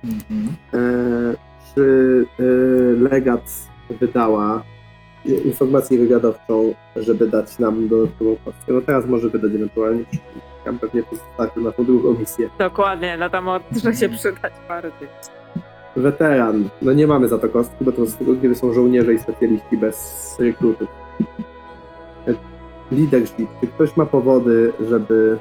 [0.03, 0.55] Mhm.
[0.73, 0.77] E,
[1.75, 1.81] czy
[2.39, 3.51] y, legat
[3.89, 4.63] wydała
[5.25, 8.73] informację wywiadowczą, żeby dać nam dodatkową kostkę?
[8.73, 10.03] No teraz może wydać ewentualnie.
[10.65, 12.49] Tam pewnie to starczy na tą drugą misję.
[12.59, 15.07] Dokładnie, na tam może się przydać bardziej.
[15.95, 16.69] Weteran.
[16.81, 19.77] No nie mamy za to kostki, bo to z tego, kiedy są żołnierze i specjaliści
[19.77, 20.87] bez rekrutów.
[22.91, 23.49] Leadership.
[23.61, 25.37] Czy ktoś ma powody, żeby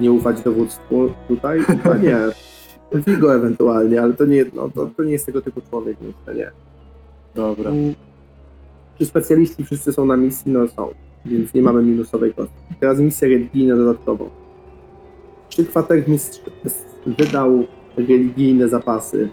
[0.00, 1.60] nie ufać dowództwu tutaj?
[1.82, 2.18] Chyba nie.
[2.92, 6.50] Vigo ewentualnie, ale to nie, no, to, to nie jest tego typu człowiek, myślę, nie.
[7.34, 7.70] Dobra.
[8.98, 10.52] Czy specjaliści wszyscy są na misji?
[10.52, 10.88] No są,
[11.24, 12.74] więc nie mamy minusowej kostki.
[12.80, 14.30] Teraz misja religijna dodatkowo.
[15.48, 16.40] Czy kwatermistrz
[17.06, 17.64] wydał
[17.96, 19.28] religijne zapasy?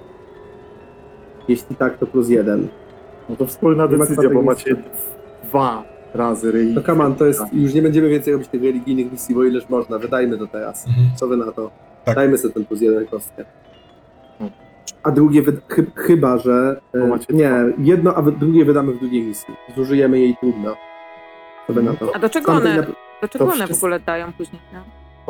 [1.48, 2.68] Jeśli tak, to plus jeden.
[3.30, 4.76] No to wspólna Nie ma decyzja, bo macie
[5.44, 5.84] dwa
[6.14, 6.74] razy ryj.
[6.74, 10.00] No kaman, to jest, już nie będziemy więcej robić tych religijnych misji, bo ileż można,
[10.00, 10.88] wydajmy to teraz.
[10.88, 11.08] Mhm.
[11.16, 11.72] Co wy na to?
[12.06, 12.16] Tak.
[12.16, 13.46] Dajmy sobie ten plus jeden kostkę.
[15.04, 16.82] A drugie, chy- chyba, że...
[16.94, 19.54] e, macie nie, jedno, a wy- drugie wydamy w drugiej misji.
[19.76, 20.76] Zużyjemy jej trudno.
[21.70, 22.16] Wy na to?
[22.16, 22.88] A do czego Tamtej one, na-
[23.22, 24.62] do czego one w ogóle dają później?
[24.74, 24.80] No?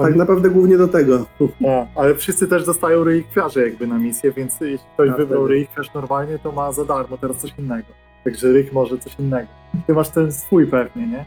[0.03, 1.25] Tak naprawdę głównie do tego.
[1.65, 5.53] O, ale wszyscy też dostają relikwiarze jakby na misję, więc jeśli ktoś A, wybrał wtedy.
[5.53, 7.87] relikwiarz normalnie, to ma za darmo teraz coś innego.
[8.23, 9.47] Także Ryk może coś innego.
[9.87, 11.25] Ty masz ten swój pewnie, nie?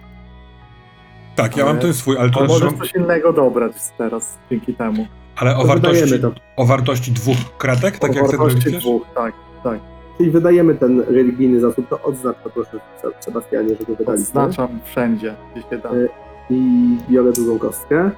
[1.37, 4.75] Tak, ja Ale- mam ten swój, ale, to znaczy, możesz coś innego dobrać teraz dzięki
[4.75, 5.07] temu.
[5.37, 6.15] Ale o, To wartości,
[6.57, 9.35] o wartości dwóch kratek, tak o jak ten wartości dwóch, tak,
[9.65, 9.81] tak.
[10.19, 12.71] Czyli wydajemy ten religijny zasób, to odznacz to proszę
[13.03, 14.13] Se- Sebastianie, że go wydaliśmy.
[14.15, 15.93] Odznaczam wszędzie, gdzie się da.
[15.95, 16.09] Y,
[16.51, 18.11] I biorę drugą kostkę.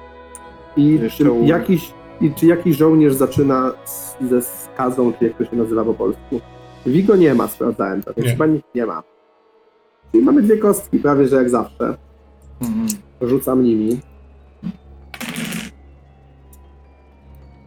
[0.77, 5.37] I Jeszcze czy u- jakiś, i czy jakiś żołnierz zaczyna z, ze skazą, czy jak
[5.37, 6.39] to się nazywa po polsku?
[6.85, 8.31] Wigo nie ma, sprawdzałem to, więc Nie.
[8.31, 9.03] chyba nikt nie ma.
[10.11, 11.97] Czyli mamy dwie kostki, prawie że jak zawsze.
[12.61, 12.87] Mhm.
[13.21, 13.99] Rzucam nimi.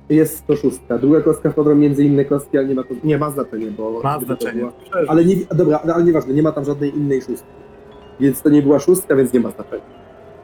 [0.08, 0.98] Jest to szóstka.
[0.98, 2.94] Druga kostka wpadła między inne kostki, ale nie ma to.
[3.04, 4.00] Nie ma znaczenia, bo.
[4.04, 4.60] Ma gdyby to znaczenie.
[4.62, 5.04] była-.
[5.08, 7.48] Ale nie, dobra, ale nieważne, nie ma tam żadnej innej szóstki.
[8.20, 9.82] Więc to nie była szóstka, więc nie ma znaczenia.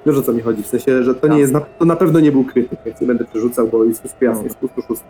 [0.07, 2.21] Wiesz o co mi chodzi, w sensie, że to nie jest, na, to na pewno
[2.21, 5.09] nie był krytyk, więc nie będę przerzucał, bo jest wszystko jasne, jest po prostu szóstka.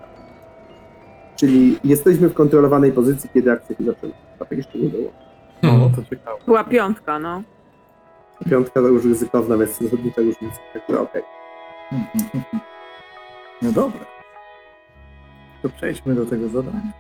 [1.37, 4.15] Czyli jesteśmy w kontrolowanej pozycji, kiedy akcja się zaczyna.
[4.41, 5.11] A tak jeszcze nie było.
[5.63, 5.91] No, Hmm.
[5.95, 6.39] to ciekawe.
[6.47, 7.43] Była piątka, no.
[8.51, 10.53] Piątka to już ryzykowna, więc zasadnicza już nic.
[10.73, 11.23] Także okej.
[13.63, 14.01] No dobra.
[15.69, 16.93] To przejdźmy do tego zadania.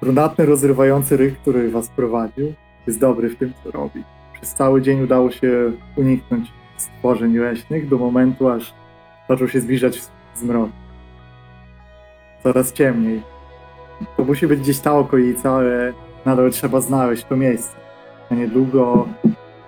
[0.00, 2.54] Brunatny, rozrywający ryk, który was prowadził,
[2.86, 4.04] jest dobry w tym, co robi.
[4.34, 8.74] Przez cały dzień udało się uniknąć stworzeń leśnych do momentu, aż
[9.28, 10.02] zaczął się zbliżać
[10.34, 10.70] zmrok.
[12.42, 13.22] Coraz ciemniej.
[14.16, 15.92] To musi być gdzieś ta okolica, ale
[16.24, 17.76] nadal trzeba znaleźć to miejsce.
[18.30, 19.08] A niedługo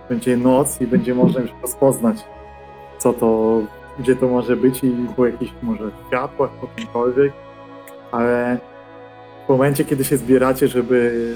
[0.09, 2.25] będzie noc i będzie można już rozpoznać,
[2.99, 3.61] co to,
[3.99, 7.33] gdzie to może być i po jakichś może światłach, po czymkolwiek,
[8.13, 8.59] ale
[9.47, 11.31] w momencie, kiedy się zbieracie, żeby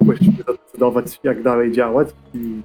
[0.00, 2.62] właściwie zadecydować, jak dalej działać i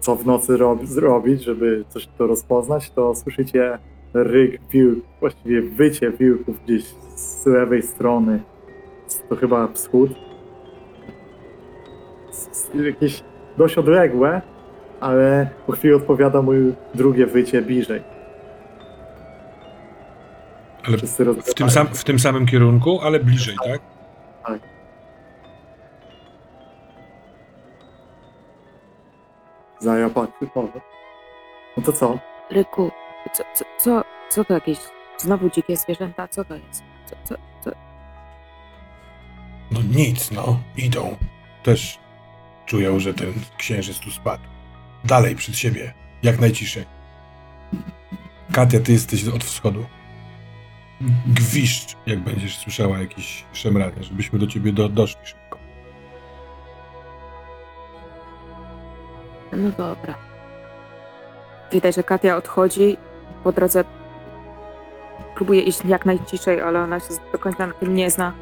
[0.00, 3.78] co w nocy rob- zrobić, żeby coś to rozpoznać, to słyszycie
[4.14, 6.84] ryk wilk, właściwie wycie wilków gdzieś
[7.16, 8.40] z lewej strony.
[9.28, 10.10] To chyba wschód.
[12.74, 13.24] Jakieś
[13.58, 14.42] dość odległe,
[15.00, 16.52] ale po chwili odpowiada mu
[16.94, 18.02] drugie wycie bliżej.
[20.86, 21.94] Ale Wszyscy w tym, sam, się.
[21.94, 23.80] w tym samym kierunku, ale bliżej, tak?
[29.78, 30.80] Zaja patrzy powie.
[31.76, 32.18] No to co?
[32.50, 32.90] Ryku,
[33.32, 34.78] co, co, co, co to jakieś
[35.18, 36.28] znowu dzikie zwierzęta?
[36.28, 36.82] Co to jest?
[37.06, 37.70] Co, co, co?
[39.70, 40.58] No nic, no.
[40.76, 41.16] Idą.
[41.62, 41.98] Też
[42.66, 44.42] czują, że ten księżyc tu spadł.
[45.06, 45.94] Dalej przed siebie.
[46.22, 46.84] Jak najciszej.
[48.52, 49.86] Katia, ty jesteś od wschodu.
[51.26, 55.58] Gwiszcz, jak będziesz słyszała jakieś szemranie, żebyśmy do ciebie do, doszli szybko.
[59.52, 60.14] No dobra.
[61.72, 62.96] Widać, że Katia odchodzi.
[63.44, 63.84] Po drodze
[65.34, 68.32] próbuje iść jak najciszej, ale ona się do końca na tym nie zna.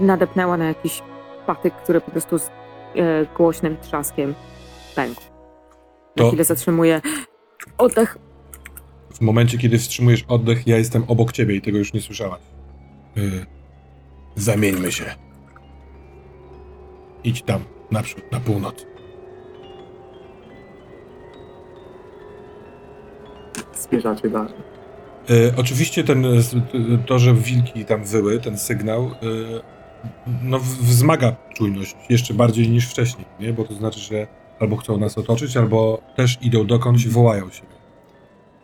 [0.00, 1.02] Nadepnęła na jakiś
[1.46, 2.50] patyk, który po prostu z e,
[3.36, 4.34] głośnym trzaskiem
[4.94, 5.31] pękł.
[6.16, 7.00] Na To- chwilę zatrzymuje
[7.78, 8.18] oddech.
[9.14, 12.40] W momencie, kiedy wstrzymujesz oddech, ja jestem obok ciebie i tego już nie słyszałaś.
[13.16, 13.46] Y,
[14.36, 15.04] zamieńmy się.
[17.24, 17.60] Idź tam,
[17.90, 18.86] naprzód, na północ.
[23.74, 24.52] Zmierzacie dalej.
[25.30, 26.40] Y, oczywiście ten, y,
[27.06, 29.10] to, że wilki tam wyły, ten sygnał, y,
[30.42, 33.52] no w- wzmaga czujność jeszcze bardziej niż wcześniej, nie?
[33.52, 34.26] Bo to znaczy, że
[34.62, 37.74] albo chcą nas otoczyć, albo też idą dokądś i wołają siebie.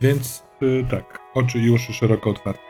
[0.01, 2.61] Więc y, tak, oczy i uszy szeroko otwarte.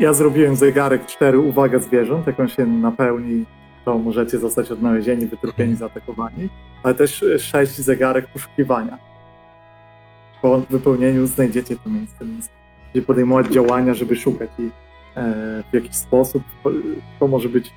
[0.00, 3.44] Ja zrobiłem zegarek 4 uwaga zwierząt, jak on się napełni,
[3.84, 6.48] to możecie zostać odnalezieni, wytrupieni, zaatakowani,
[6.82, 8.98] ale też 6 zegarek poszukiwania.
[10.42, 12.50] Po wypełnieniu znajdziecie to miejsce, więc
[13.06, 14.62] podejmować działania, żeby szukać i
[15.16, 16.42] e, w jakiś sposób.
[17.20, 17.72] To może być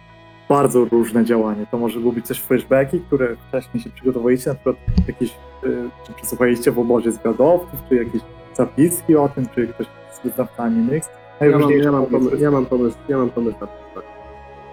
[0.49, 1.65] bardzo różne działanie.
[1.71, 4.75] To może być też flashbacki, które wcześniej się przygotowaliście, na przykład
[5.07, 5.29] jakieś,
[5.63, 5.67] e,
[6.05, 8.21] czy przesłuchaliście w obozie zwiadowców, czy jakieś
[8.53, 11.09] zapiski o tym, czy ktoś z wyznawcami Nyx.
[11.41, 14.01] Ja mam, ja, mam pomysł, ja mam pomysł, ja mam pomysł na to.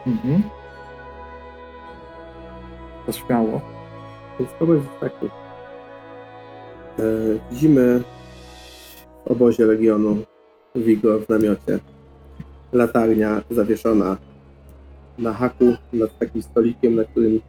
[0.07, 0.43] Mhm.
[3.07, 3.61] To śmiało.
[4.39, 5.27] Więc pomysł jest taki.
[5.27, 7.03] E,
[7.51, 8.03] widzimy
[9.25, 10.17] w obozie regionu
[10.75, 11.79] Vigo w namiocie
[12.73, 14.17] latarnia zawieszona
[15.19, 17.41] na haku nad takim stolikiem, na którym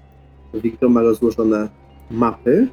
[0.53, 1.69] Wiktor ma rozłożone
[2.11, 2.67] mapy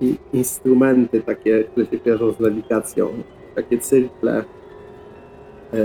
[0.00, 3.08] i instrumenty takie, które się kojarzą z nawigacją.
[3.54, 4.44] Takie cyrkle,
[5.72, 5.76] e,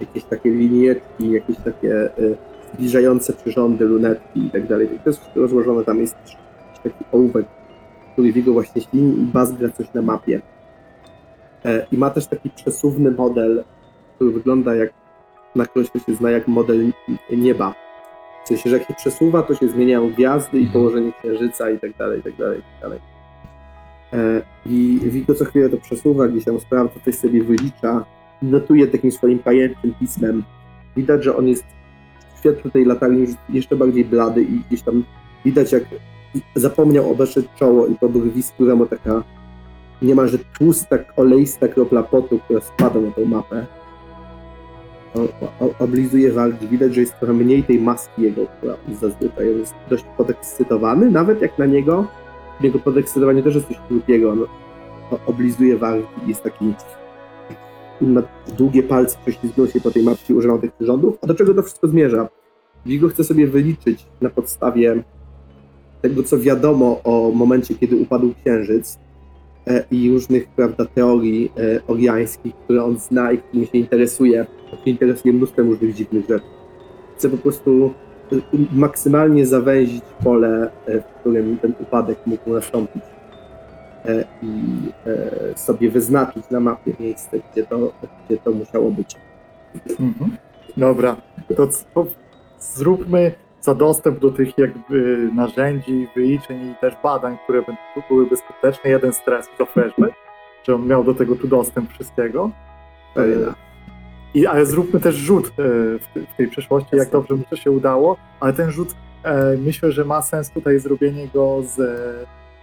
[0.00, 2.36] jakieś takie linietki, jakieś takie e,
[2.74, 4.88] zbliżające przyrządy, lunetki i tak dalej.
[5.04, 6.16] To jest rozłożone tam jest
[6.82, 7.46] taki ołówek,
[8.12, 10.40] który Vigo właśnie ślini i bazgra coś na mapie.
[11.64, 13.64] E, I ma też taki przesuwny model,
[14.14, 14.92] który wygląda jak,
[15.56, 16.92] na którego się zna jak model
[17.30, 17.74] nieba.
[18.44, 22.20] Sensie, że jak się przesuwa, to się zmieniają gwiazdy i położenie księżyca i tak dalej,
[22.20, 22.98] i tak dalej, i tak dalej.
[24.12, 28.04] E, I Vigo co chwilę to przesuwa, gdzieś tam sprawdza, coś sobie wylicza,
[28.42, 30.44] notuje takim swoim pajęczym pismem.
[30.96, 31.64] Widać, że on jest
[32.34, 35.04] w świetle tej latarni jeszcze bardziej blady i gdzieś tam
[35.44, 35.84] widać, jak
[36.54, 38.42] zapomniał obeszeć czoło i po brwi
[38.76, 39.22] mu taka
[40.02, 43.66] niemalże tłusta, oleista kropla potu, która spada na tą mapę.
[45.78, 46.68] Oblizuje wargi.
[46.68, 51.42] Widać, że jest trochę mniej tej maski jego, która zazwyczaj on jest dość podekscytowany, nawet
[51.42, 52.06] jak na niego.
[52.60, 54.34] Jego podekscytowaniu też jest coś krupiego.
[54.34, 54.46] No,
[55.10, 56.74] o, oblizuje wargi, jest taki
[58.00, 58.22] ma
[58.58, 61.18] długie palce, prześlizgnął się po tej mapce i używał tych przyrządów.
[61.22, 62.28] A do czego to wszystko zmierza?
[62.86, 65.02] Vigo chce sobie wyliczyć na podstawie
[66.02, 68.98] tego, co wiadomo o momencie, kiedy upadł księżyc
[69.90, 74.46] i różnych prawda, teorii e, oriańskich, które on zna i którymi się interesuje.
[74.72, 76.46] On się interesuje mnóstwem różnych dziwnych rzeczy.
[77.16, 77.94] Chce po prostu
[78.32, 78.36] e,
[78.72, 83.02] maksymalnie zawęzić pole, e, w którym ten upadek mógł nastąpić
[84.04, 84.52] e, i
[85.06, 87.92] e, sobie wyznaczyć na mapie miejsce, gdzie to,
[88.26, 89.16] gdzie to musiało być.
[90.00, 90.36] Mhm.
[90.76, 91.16] Dobra,
[91.56, 91.68] to
[92.60, 93.32] zróbmy
[93.62, 99.12] za dostęp do tych jakby narzędzi, wyliczeń i też badań, które by- byłyby skuteczne, jeden
[99.12, 100.12] stres to flashback,
[100.66, 102.50] że on miał do tego tu dostęp wszystkiego.
[103.14, 103.46] Pewnie.
[104.34, 105.50] I, ale zróbmy też rzut e,
[105.98, 108.88] w, te- w tej przeszłości, jak dobrze mu to się udało, ale ten rzut
[109.24, 111.76] e, myślę, że ma sens tutaj zrobienie go z,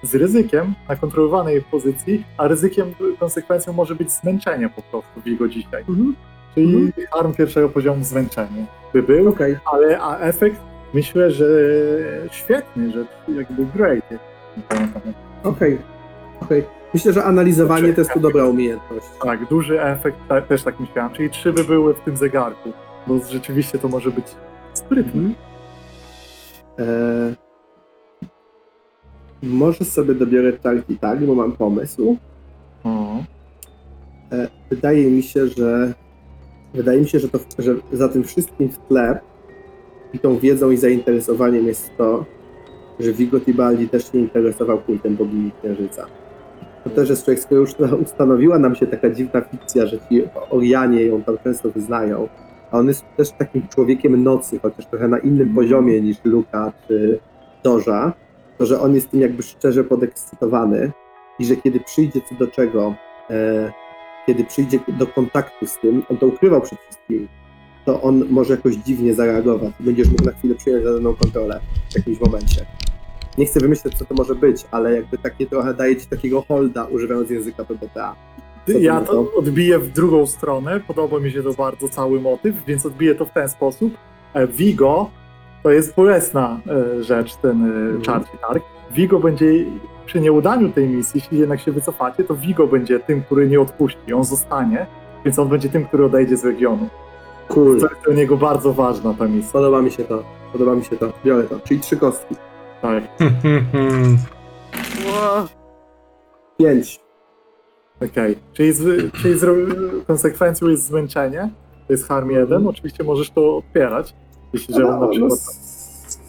[0.04, 5.48] z ryzykiem na kontrolowanej pozycji, a ryzykiem, konsekwencją może być zmęczenie po prostu w jego
[5.48, 5.82] dzisiaj.
[5.90, 6.16] Mhm.
[6.56, 7.08] Czyli Mhm.
[7.14, 9.58] harm pierwszego poziomu zmęczenie by był, Okej.
[9.66, 10.62] ale a efekt
[10.94, 11.46] myślę, że
[12.32, 13.06] świetny, że
[13.36, 14.04] jakby great.
[15.44, 15.78] Okej,
[16.42, 16.64] okej.
[16.94, 19.06] Myślę, że analizowanie to jest tu dobra umiejętność.
[19.24, 22.74] Tak, duży efekt, ta, też tak myślałem, czyli trzy by były w tym zegarku,
[23.08, 24.26] bo rzeczywiście to może być
[24.74, 25.22] sprytne.
[25.22, 25.36] Mhm.
[26.78, 27.36] Eee,
[29.44, 32.18] może sobie dobiorę tak i tak, bo mam pomysł.
[32.84, 33.18] O.
[34.32, 35.94] E, wydaje mi się, że
[36.74, 39.20] wydaje mi się, że, to, że za tym wszystkim w tle
[40.14, 42.26] i tą wiedzą i zainteresowaniem jest to,
[43.00, 46.06] że Vigo Tibaldi też się interesował kultem bogini Księżyca.
[46.84, 47.74] To też jest człowiek, skoro już
[48.06, 52.28] ustanowiła nam się taka dziwna fikcja, że ci Orianie ją tam często wyznają,
[52.72, 57.20] a on jest też takim człowiekiem nocy, chociaż trochę na innym poziomie niż Luka czy
[57.64, 58.14] Doża,
[58.58, 60.92] to że on jest tym jakby szczerze podekscytowany
[61.40, 62.96] i że kiedy przyjdzie co do czego,
[63.30, 63.72] e,
[64.26, 67.28] kiedy przyjdzie do kontaktu z tym, on to ukrywał przed wszystkim,
[67.86, 69.74] to on może jakoś dziwnie zareagować.
[69.80, 72.66] Będziesz mógł na chwilę przyjąć daną kontrolę w jakimś momencie.
[73.38, 76.86] Nie chcę wymyśleć, co to może być, ale jakby takie trochę daje ci takiego holda,
[76.86, 78.16] używając języka PBTA.
[78.68, 83.16] Ja to odbiję w drugą stronę, podoba mi się to bardzo cały motyw, więc odbiję
[83.16, 83.94] to w ten sposób.
[84.34, 85.10] E, Vigo
[85.64, 88.64] to jest bolesna e, rzecz, ten e, czarny targ.
[88.92, 89.66] Vigo będzie
[90.06, 94.14] przy nieudaniu tej misji, jeśli jednak się wycofacie, to Vigo będzie tym, który nie odpuści,
[94.14, 94.86] on zostanie,
[95.26, 96.88] więc on będzie tym, który odejdzie z regionu.
[97.50, 97.80] Cool.
[97.80, 99.52] To jest dla niego bardzo ważna ta misja.
[99.52, 100.24] Podoba mi się to.
[100.52, 101.14] Podoba mi się to.
[101.26, 101.60] Biorę to.
[101.60, 102.36] Czyli trzy kostki.
[102.82, 103.04] Tak,
[106.58, 107.00] Pięć.
[108.12, 108.38] okej.
[108.54, 109.46] Czyli, z, czyli z,
[110.08, 111.50] konsekwencją jest zmęczenie,
[111.88, 114.16] to jest harm jeden, oczywiście możesz to odpierać,
[114.54, 115.32] jeśli że on na no, przykład...
[115.32, 116.20] s-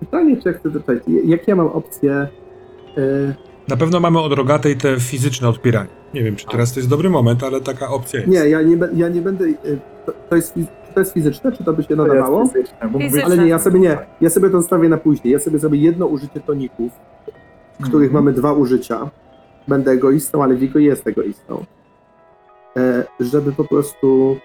[0.00, 0.98] Pytanie, czy ja chcę doczytać.
[1.24, 2.28] Jak ja mam opcję...
[2.96, 3.34] e,
[3.68, 5.88] Na pewno mamy od rogatej te fizyczne odpieranie.
[6.14, 8.32] Nie wiem, czy teraz to jest dobry moment, ale taka opcja jest.
[8.32, 9.44] Nie, ja nie, be- ja nie będę.
[9.44, 9.56] y,
[10.06, 12.40] To, to, jest, czy to jest fizyczne, czy to by się To nadawało?
[12.40, 13.24] jest fizyczne, mógł być- Fizyczne.
[13.26, 13.98] Ale nie, ja sobie nie.
[14.20, 15.32] Ja sobie to zostawię na później.
[15.32, 16.92] Ja sobie zrobię jedno użycie toników,
[17.74, 18.12] których Mhm.
[18.12, 19.10] mamy dwa użycia.
[19.68, 21.64] Będę egoistą, ale Vigo jest egoistą.
[22.76, 24.36] E, żeby po prostu.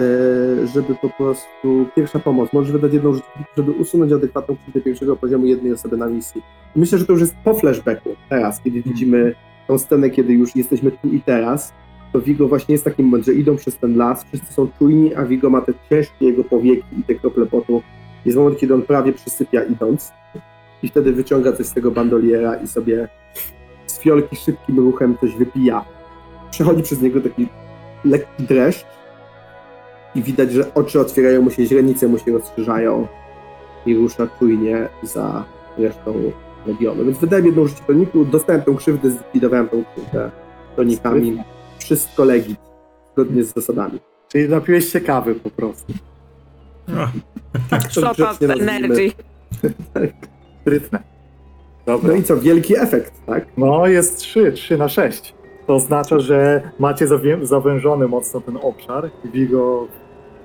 [0.00, 1.86] E, żeby po prostu.
[1.96, 2.52] Pierwsza pomoc.
[2.52, 6.42] Możesz wydać użycie, toników, żeby usunąć adekwatną krzywdę pierwszego poziomu jednej osoby na misji.
[6.76, 9.34] Myślę, że to już jest po flashbacku teraz, kiedy widzimy
[9.68, 11.72] tą scenę, kiedy już jesteśmy tu i teraz.
[12.12, 15.24] To Vigo właśnie jest taki moment, że idą przez ten las, wszyscy są czujni, a
[15.24, 17.82] Vigo ma te ciężkie jego powieki i te krople potu.
[18.24, 20.12] Jest moment, kiedy on prawie przysypia idąc
[20.82, 23.08] i wtedy wyciąga coś z tego bandoliera i sobie
[23.86, 25.84] z fiolki szybkim ruchem coś wypija.
[26.50, 27.48] Przechodzi przez niego taki
[28.04, 28.99] lekki dreszcz
[30.14, 33.06] i widać, że oczy otwierają mu się, źrenice mu się rozszerzają
[33.86, 35.44] i rusza czujnie za
[35.78, 36.14] resztą
[36.66, 37.04] regionu.
[37.04, 40.30] Więc wydałem jedno użycie toniku, dostałem tą krzywdę, zlikwidowałem tą krzywdę
[40.76, 41.42] tonikami.
[41.78, 42.60] Wszystko legit,
[43.12, 44.00] zgodnie z zasadami.
[44.28, 45.92] Czyli napiłeś się kawy po prostu.
[46.96, 47.08] A,
[47.70, 49.12] Tak to shot of energy.
[50.60, 51.02] Sprytne.
[51.86, 52.08] Dobra.
[52.08, 53.46] No i co, wielki efekt, tak?
[53.56, 55.34] No, jest 3, 3 na 6.
[55.70, 59.10] To oznacza, że macie zawię- zawężony mocno ten obszar.
[59.24, 59.88] Wigo,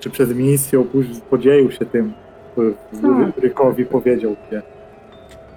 [0.00, 2.12] czy przed misją później podzielił się tym,
[2.56, 3.42] Tak.
[3.42, 4.62] Rykowi powiedział, gdzie.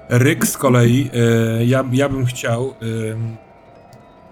[0.10, 2.74] Ryk z kolei, e, ja, ja bym chciał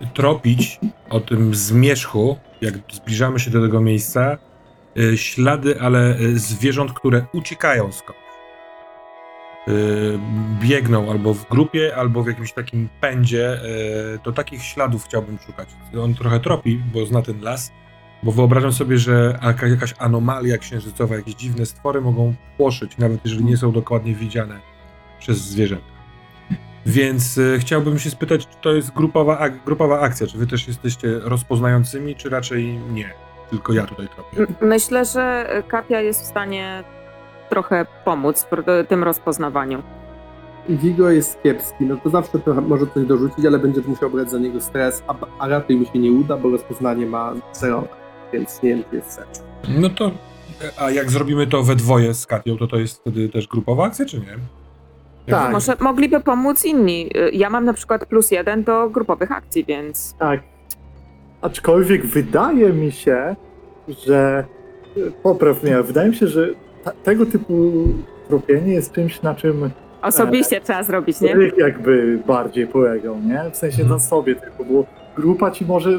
[0.01, 4.37] e, tropić o tym zmierzchu, jak zbliżamy się do tego miejsca,
[4.97, 8.26] e, ślady, ale e, zwierząt, które uciekają skądś.
[9.67, 9.71] E,
[10.61, 13.59] biegną albo w grupie, albo w jakimś takim pędzie, e,
[14.23, 15.69] to takich śladów chciałbym szukać.
[16.03, 17.71] On trochę tropi, bo zna ten las,
[18.23, 23.45] bo wyobrażam sobie, że jaka- jakaś anomalia księżycowa, jakieś dziwne stwory mogą płoszyć, nawet jeżeli
[23.45, 24.59] nie są dokładnie widziane
[25.19, 25.97] przez zwierzęta.
[26.85, 30.67] Więc e, chciałbym się spytać, czy to jest grupowa, ak- grupowa akcja, czy wy też
[30.67, 33.13] jesteście rozpoznającymi, czy raczej nie?
[33.49, 34.53] Tylko ja tutaj tropię.
[34.61, 36.83] Myślę, że Kapia jest w stanie
[37.49, 39.83] trochę pomóc w tym rozpoznawaniu.
[40.69, 44.37] Vigo jest kiepski, no to zawsze trochę może coś dorzucić, ale będziesz musiał brać za
[44.39, 47.83] niego stres, a, a raczej mu się nie uda, bo rozpoznanie ma zero,
[48.33, 49.43] więc nie wiem, czy jest sens.
[49.79, 50.11] No to,
[50.79, 54.05] a jak zrobimy to we dwoje z Katią, to to jest wtedy też grupowa akcja,
[54.05, 54.25] czy nie?
[55.27, 55.51] Jak- Tak.
[55.51, 57.09] Może mogliby pomóc inni.
[57.17, 60.39] Y, Ja mam na przykład plus jeden do grupowych akcji, więc Tak.
[61.41, 63.35] Aczkolwiek wydaje mi się,
[64.05, 64.45] że.
[65.23, 66.49] Popraw mnie, wydaje mi się, że
[67.03, 67.87] tego typu
[68.27, 69.69] tropienie jest czymś, na czym
[70.01, 71.33] osobiście trzeba zrobić, nie?
[71.35, 73.51] Ryk jakby bardziej polegał, nie?
[73.51, 73.89] W sensie Mhm.
[73.89, 74.85] na sobie tylko, bo
[75.15, 75.89] grupa ci może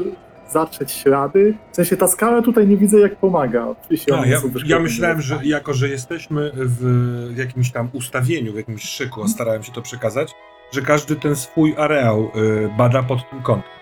[0.51, 1.53] zatrzeć ślady.
[1.71, 3.67] W sensie ta skala tutaj nie widzę jak pomaga.
[3.89, 6.77] jeśli A, one ja, ja myślałem, że jako, że jesteśmy w,
[7.33, 10.31] w jakimś tam ustawieniu, w jakimś szyku, a starałem się to przekazać,
[10.71, 13.78] że każdy ten swój areał y, bada pod tym kątem.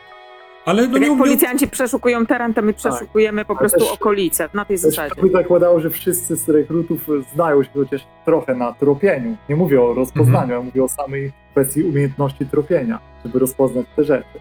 [0.67, 1.23] Ale no Tak nie jak umiem...
[1.25, 3.61] policjanci przeszukują teren, to my przeszukujemy po Tak.
[3.61, 5.15] Ale prostu też- okolice na tej zasadzie.
[5.15, 9.37] to by zakładało, że wszyscy z rekrutów znają się chociaż trochę na tropieniu.
[9.49, 10.59] Nie mówię o rozpoznaniu, Mhm.
[10.59, 14.39] ja mówię o samej kwestii umiejętności tropienia, żeby rozpoznać te rzeczy.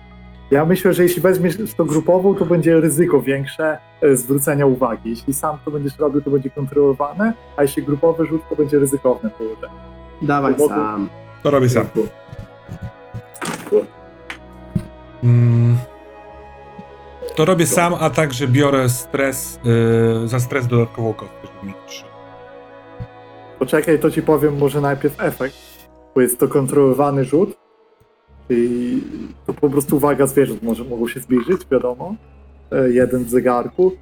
[0.51, 5.11] Ja myślę, że jeśli weźmiesz to grupową, to będzie ryzyko większe e, zwrócenia uwagi.
[5.11, 9.31] Jeśli sam to będziesz robił, to będzie kontrolowane, a jeśli grupowy rzut, to będzie ryzykowne
[9.31, 9.73] położenie.
[10.23, 11.09] Dawaj Bo- sam.
[11.43, 11.86] To robię sam.
[15.24, 15.77] Mm.
[17.36, 19.60] To robię sam, a także biorę stres,
[20.24, 22.04] y, za stres dodatkową kostkę, żeby mieć trzy.
[23.58, 25.56] Poczekaj, to ci powiem może najpierw efekt,
[26.14, 27.56] bo jest to kontrolowany rzut,
[28.50, 29.00] i
[29.46, 32.14] to po prostu uwaga zwierząt może mogą się zbliżyć, wiadomo,
[32.72, 33.92] e, jeden w zegarku,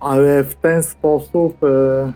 [0.00, 2.12] ale w ten sposób, e,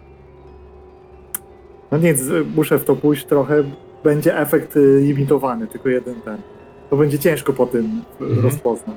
[1.93, 2.21] no nic,
[2.57, 3.65] muszę w to pójść trochę,
[4.05, 6.39] będzie efekt e, limitowany, tylko jeden ten.
[6.91, 8.41] To będzie ciężko po tym Mhm.
[8.43, 8.97] rozpoznać.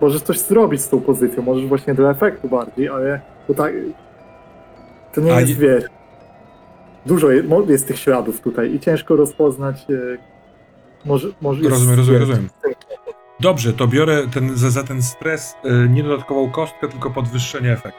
[0.00, 3.72] Możesz coś zrobić z tą pozycją, możesz właśnie do efektu bardziej, ale to tak,
[5.12, 5.84] to nie A jest, je- wiesz,
[7.06, 9.86] dużo jest, jest tych śladów tutaj i ciężko rozpoznać.
[9.90, 10.30] e,
[11.04, 12.48] Może, może jest, Rozumiem, rozumiem, rozumiem.
[13.40, 17.98] Dobrze, to biorę ten, za, za ten stres y, nie dodatkową kostkę, tylko podwyższenie efektu.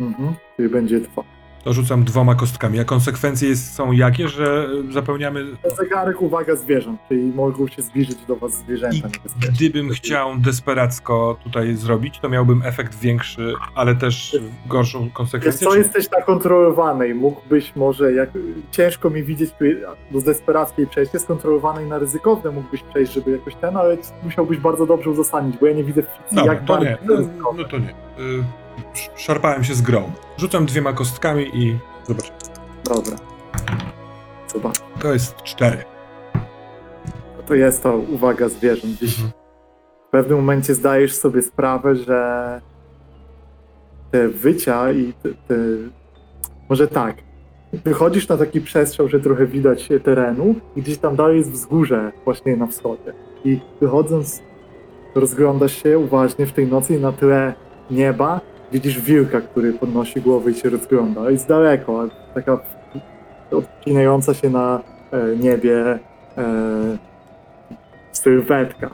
[0.00, 1.22] Mhm, czyli będzie dwa.
[1.64, 2.80] To rzucam dwoma kostkami.
[2.80, 5.44] A konsekwencje jest, są jakie, że y, zapełniamy...
[5.78, 9.52] Zegarek, uwaga zwierząt, czyli mogą się zbliżyć do was I zwierzęta niebezpieczne.
[9.52, 15.66] gdybym chciał desperacko tutaj zrobić, to miałbym efekt większy, ale też gorszą Wiesz konsekwencję.
[15.66, 18.30] co, czy jesteś na kontrolowanej, mógłbyś może, jak
[18.70, 19.64] ciężko mi widzieć tu
[20.10, 25.10] do desperackiej przejście, skontrolowanej na ryzykowne mógłbyś przejść, żeby jakoś ten, ale musiałbyś bardzo dobrze
[25.10, 26.98] uzasadnić, bo ja nie widzę w fikcji, Dobra, jak to bardzo nie.
[27.42, 27.90] No, no to nie.
[27.90, 28.44] Y,
[29.16, 30.12] szarpałem się z grą.
[30.36, 31.78] Rzucam dwiema kostkami i
[32.08, 32.32] zobacz.
[32.84, 33.16] Dobra.
[34.54, 35.84] Zobacz, To jest cztery.
[37.46, 39.02] to jest to uwaga zwierząt.
[39.02, 39.30] Mhm.
[40.08, 42.60] w pewnym momencie zdajesz sobie sprawę, że
[44.10, 45.54] te wycia i te, te...
[46.68, 47.16] może tak,
[47.72, 52.56] wychodzisz na taki przestrzał, że trochę widać terenu i gdzieś tam dalej jest wzgórze właśnie
[52.56, 53.12] na wschodzie.
[53.44, 54.42] I wychodząc
[55.14, 57.54] rozglądasz się uważnie w tej nocy i na tle
[57.90, 58.40] nieba
[58.72, 61.30] widzisz wilka, który podnosi głowę i się rozgląda.
[61.30, 62.58] Jest daleko, ale taka
[63.50, 64.80] odcinająca się na
[65.12, 65.98] e, niebie
[66.38, 66.98] e,
[68.12, 68.90] sylwetka.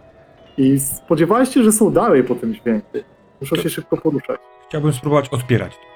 [0.58, 2.98] I spodziewałeś się, że są dalej po tym dźwięku.
[3.40, 4.40] Muszą się szybko poruszać.
[4.68, 5.94] Chciałbym spróbować odpierać to.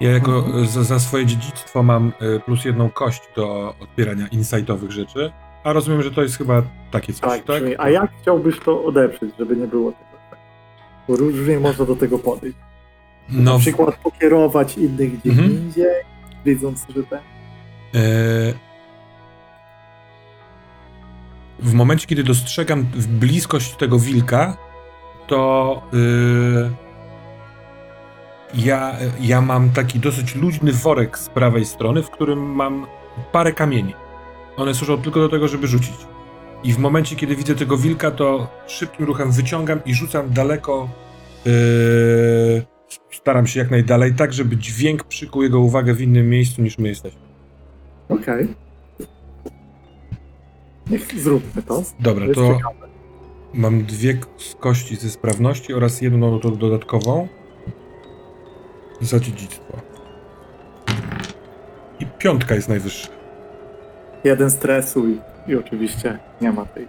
[0.00, 0.66] Ja jako Mhm.
[0.66, 5.32] za, za swoje dziedzictwo mam y, plus jedną kość do odpierania insightowych rzeczy,
[5.64, 7.62] a rozumiem, że to jest chyba takie coś, Tak, tak?
[7.78, 10.13] A jak chciałbyś to odeprzeć, żeby nie było tego?
[11.08, 12.56] Różnie można do tego podejść.
[13.28, 15.50] No, Na przykład pokierować innych gdzie Mhm.
[15.52, 15.86] indziej,
[16.44, 17.18] widząc, że ten.
[17.94, 18.54] E,
[21.60, 24.56] W momencie, kiedy dostrzegam bliskość tego wilka,
[25.26, 26.70] to y,
[28.54, 32.86] ja, ja mam taki dosyć luźny worek z prawej strony, w którym mam
[33.32, 33.94] parę kamieni.
[34.56, 35.94] one służą tylko do tego, żeby rzucić.
[36.64, 40.88] I w momencie, kiedy widzę tego wilka, to szybkim ruchem wyciągam i rzucam daleko.
[41.44, 42.62] Yy,
[43.12, 46.88] staram się jak najdalej, tak żeby dźwięk przykuł jego uwagę w innym miejscu niż my
[46.88, 47.20] jesteśmy.
[48.08, 48.48] Okej.
[50.90, 51.82] Niech zróbmy to.
[52.00, 52.88] Dobra, to ciekawe.
[53.54, 54.18] mam dwie
[54.60, 57.28] kości ze sprawności oraz jedną do- dodatkową
[59.00, 59.76] za dziedzictwo.
[62.00, 63.08] I piątka jest najwyższa.
[64.24, 65.04] Jeden stresu
[65.46, 66.88] i, i oczywiście nie ma tej.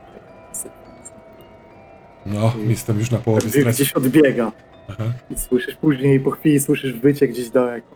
[2.26, 3.70] No, jestem już na połowie stresu.
[3.70, 4.52] gdzieś odbiega
[4.90, 5.04] Aha.
[5.30, 7.96] i słyszysz później, po chwili słyszysz wycie gdzieś daleko.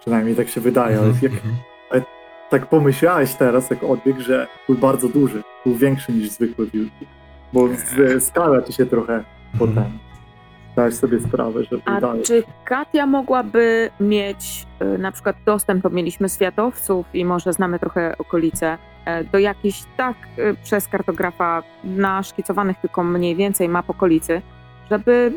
[0.00, 1.54] Przynajmniej tak się wydaje, ale Mhm, jak mhm.
[2.50, 7.06] tak pomyślałeś teraz, jak odbieg, że był bardzo duży, był większy niż zwykły wilki.
[7.52, 9.24] Bo z, skala ci się trochę
[9.58, 9.84] potem.
[10.76, 12.22] Dałeś sobie sprawę, że był A dalej.
[12.22, 18.14] czy Katia mogłaby mieć y, na przykład dostęp, bo mieliśmy światowców i może znamy trochę
[18.18, 18.78] okolice,
[19.32, 24.42] do jakichś tak y, przez kartografa naszkicowanych tylko mniej więcej map okolicy,
[24.90, 25.32] żeby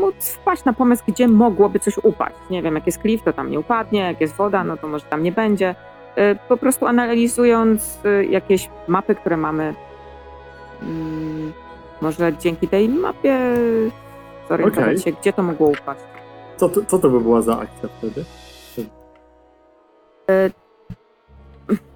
[0.00, 2.36] móc wpaść na pomysł, gdzie mogłoby coś upaść.
[2.50, 5.04] Nie wiem, jak jest klif, to tam nie upadnie, jak jest woda, no to może
[5.04, 5.74] tam nie będzie.
[6.18, 7.98] Y, Po prostu analizując
[8.30, 9.74] jakieś mapy, które mamy,
[10.82, 11.52] mm,
[12.00, 13.38] może dzięki tej mapie
[14.48, 14.98] zorientować Okej.
[14.98, 16.00] się, gdzie to mogło upaść.
[16.56, 18.24] Co, to, co to by była za akcja wtedy?
[20.30, 20.50] E,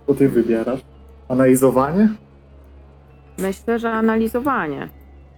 [0.07, 0.81] Co ty wybierasz?
[1.29, 2.09] Analizowanie?
[3.39, 4.89] Myślę, że analizowanie.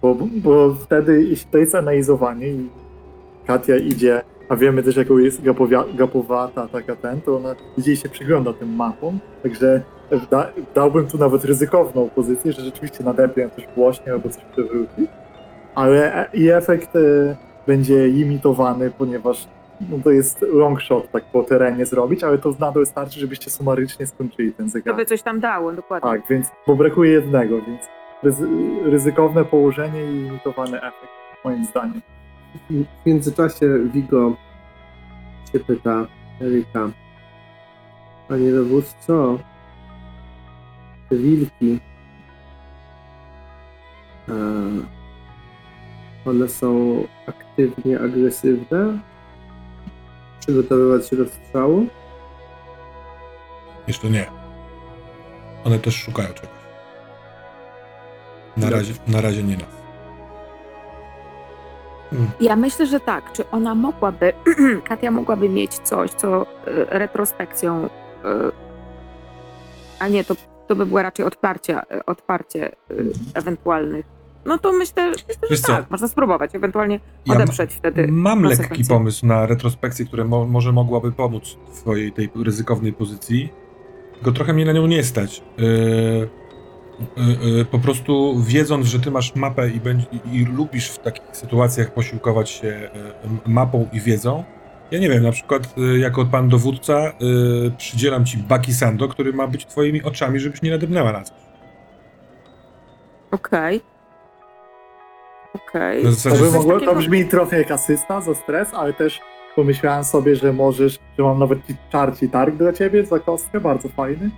[0.01, 2.69] Bo, bo wtedy, jeśli to jest analizowanie i
[3.47, 7.97] Katia idzie, a wiemy też jaką jest gapowia, gapowata taka ten, to ona idzie i
[7.97, 9.81] się przygląda tym mapom, także
[10.31, 15.07] da, dałbym tu nawet ryzykowną pozycję, że rzeczywiście nadepię coś głośniej albo coś przewróci,
[15.75, 16.99] ale e- i efekt e,
[17.67, 19.47] będzie imitowany, ponieważ
[19.89, 24.07] no, to jest long shot tak po terenie zrobić, ale to nadal wystarczy, żebyście sumarycznie
[24.07, 24.95] skończyli ten To zegar.
[24.95, 26.09] by coś tam dało, dokładnie.
[26.09, 27.81] Tak, więc, bo brakuje jednego, więc
[28.23, 28.47] ryzy,
[28.83, 31.11] ryzykowne położenie i imitowany efekt,
[31.45, 32.01] moim zdaniem.
[32.69, 34.33] W międzyczasie Vigo
[35.53, 36.05] się pyta
[36.41, 36.89] Erika.
[38.29, 39.39] Panie dowódco,
[41.09, 41.79] te wilki,
[44.29, 44.33] e,
[46.25, 48.99] one są aktywnie agresywne?
[50.47, 51.87] Przygotowywać się do strzału?
[53.87, 54.25] Jeszcze nie.
[55.65, 56.57] One też szukają czegoś.
[58.57, 59.77] Na razie, na razie nie nas.
[62.13, 62.27] Mm.
[62.39, 63.31] Ja myślę, że tak.
[63.31, 64.33] Czy ona mogłaby,
[64.89, 66.45] Katia mogłaby mieć coś, co y,
[66.89, 67.89] retrospekcją, y,
[69.99, 70.35] a nie, to,
[70.67, 74.16] to by było raczej odparcie, y, odparcie y, ewentualnych.
[74.47, 75.67] No to myślę, myślę że co?
[75.67, 78.07] tak, można spróbować, ewentualnie Ja odeprzeć wtedy.
[78.07, 83.49] mam lekki pomysł na retrospekcję, która mo może mogłaby pomóc w twojej tej ryzykownej pozycji.
[84.13, 85.43] Tylko trochę mnie na nią nie stać.
[85.57, 85.65] Yy,
[87.17, 89.81] yy, yy, po prostu wiedząc, że ty masz mapę i,
[90.33, 94.43] i, lubisz w takich sytuacjach posiłkować się yy, mapą i wiedzą,
[94.91, 97.13] ja nie wiem, na przykład jako pan dowódca
[97.77, 101.37] przydzielam ci Baki Sando, który ma być twoimi oczami, żebyś nie nadepnęła na coś.
[103.31, 103.81] Okej.
[105.67, 106.03] Okej.
[106.03, 109.21] To, by coś mogło, to takiego- brzmi trochę jak asysta za stres, ale też
[109.55, 113.89] pomyślałem sobie, że możesz, że mam nawet ci- czarci targ dla ciebie za kostkę, bardzo
[113.89, 114.29] fajny.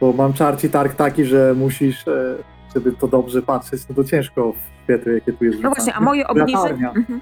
[0.00, 2.34] Bo mam czarci targ taki, że musisz, e,
[2.74, 6.00] żeby to dobrze patrzeć, no to ciężko w świetle, jakie tu jest No właśnie, a
[6.00, 6.88] moje obniżenie.
[6.96, 7.20] Mhm.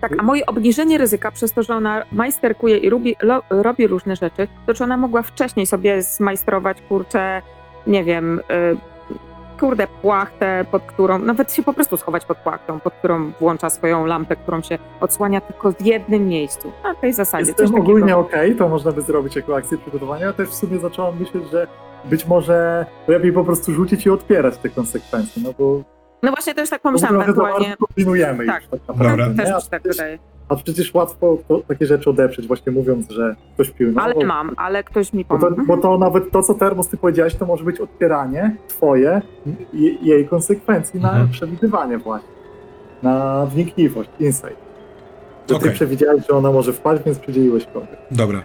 [0.00, 4.16] Tak, a moje obniżenie ryzyka przez to, że ona majsterkuje i robi, lo, robi różne
[4.16, 7.42] rzeczy, to czy ona mogła wcześniej sobie zmajstrować, kurczę,
[7.86, 8.42] nie wiem, y,
[9.62, 14.06] kurde, płachtę, pod którą, nawet się po prostu schować pod płachtą, pod którą włącza swoją
[14.06, 16.72] lampę, którą się odsłania tylko w jednym miejscu.
[16.84, 17.46] Na tej zasadzie.
[17.46, 18.18] Jestem Coś ogólnie takiego.
[18.20, 20.26] okej, to można by zrobić jako akcję przygotowania.
[20.26, 21.66] Ja też w sumie zacząłem myśleć, że
[22.04, 25.82] być może lepiej po prostu rzucić i odpierać te konsekwencje, no bo
[26.22, 27.76] No właśnie też tak pomyślałam ewentualnie.
[27.76, 28.62] kombinujemy Tak.
[28.62, 29.10] już tak naprawdę.
[29.26, 29.44] Dobra.
[29.44, 29.52] nie?
[29.52, 30.18] Też się tak wydaje.
[30.52, 34.04] A przecież łatwo to, takie rzeczy odeprzeć, właśnie mówiąc, że ktoś pilnował.
[34.04, 35.66] Ale mam, ale ktoś mi Bo to, pomógł.
[35.66, 39.22] bo to nawet to, co Termos ty powiedziałeś, to może być odpieranie twoje
[39.72, 41.28] i jej konsekwencji na Mhm.
[41.28, 42.28] przewidywanie właśnie.
[43.02, 44.56] Na wnikliwość, insight.
[45.48, 45.70] Że ty Okej.
[45.72, 47.88] przewidziałeś, że ona może wpaść, więc przydzieliłeś kogoś.
[48.10, 48.42] dobra.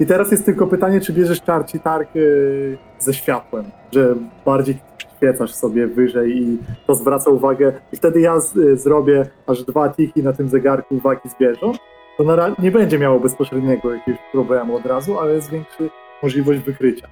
[0.00, 4.14] I teraz jest tylko pytanie, czy bierzesz czarci targ yy, ze światłem, że
[4.46, 4.76] bardziej
[5.24, 7.72] przyświecasz sobie wyżej i to zwraca uwagę.
[7.92, 11.78] I wtedy ja z, y, zrobię aż dwa tiki na tym zegarku uwagi zwierząt.
[12.16, 15.90] To na, nie będzie miało bezpośredniego jakiegoś problemu od razu, ale zwiększy
[16.22, 17.08] możliwość wykrycia.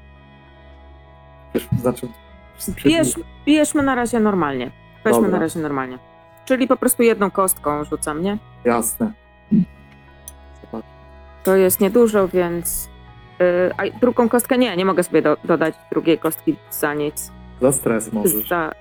[1.55, 2.09] Wiesz, znaczy,
[2.84, 3.14] Bierz,
[3.47, 4.70] bierzmy na razie normalnie.
[5.05, 5.30] Weźmy Dobra.
[5.30, 5.98] na razie normalnie.
[6.44, 8.39] Czyli po prostu jedną kostką rzucam, nie?
[8.64, 9.12] Jasne.
[10.62, 10.84] Zobacz.
[11.44, 12.89] To jest niedużo, więc
[13.76, 17.32] a drugą kostkę nie, nie mogę sobie do, dodać drugiej kostki za nic.
[17.62, 18.48] Za stres możesz.
[18.48, 18.72] Za,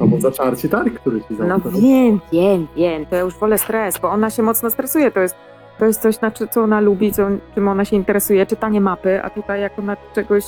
[0.00, 1.80] Albo za czarci targ, który ci no zaoferował.
[1.80, 5.34] wiem, wiem, wiem, to ja już wolę stres, bo ona się mocno stresuje, to jest,
[5.78, 9.22] to jest coś, na czy- co ona lubi, co, czym ona się interesuje, czytanie mapy,
[9.22, 10.44] a tutaj jak ona czegoś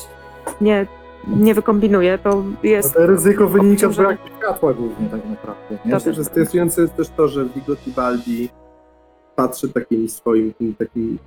[0.61, 0.87] nie,
[1.29, 2.95] nie wykombinuje, to No jest...
[2.95, 5.75] to ryzyko wynika z braku światła głównie tak naprawdę.
[5.85, 5.91] Nie?
[5.91, 8.49] To Myślę, że stresujące jest też to, że Vigo Tibaldi
[9.37, 11.19] patrzy takim swoim, takim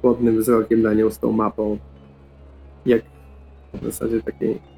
[0.00, 1.78] chłodnym wzrokiem na nią z tą mapą.
[2.86, 3.02] Jak
[3.74, 4.75] w zasadzie takiej...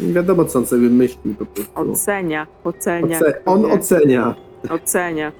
[0.00, 1.92] Nie wiadomo, co on sobie myśli po prostu.
[1.92, 3.18] Ocenia, ocenia.
[3.18, 4.34] Oce- on Nie, ocenia.
[4.70, 5.32] Ocenia.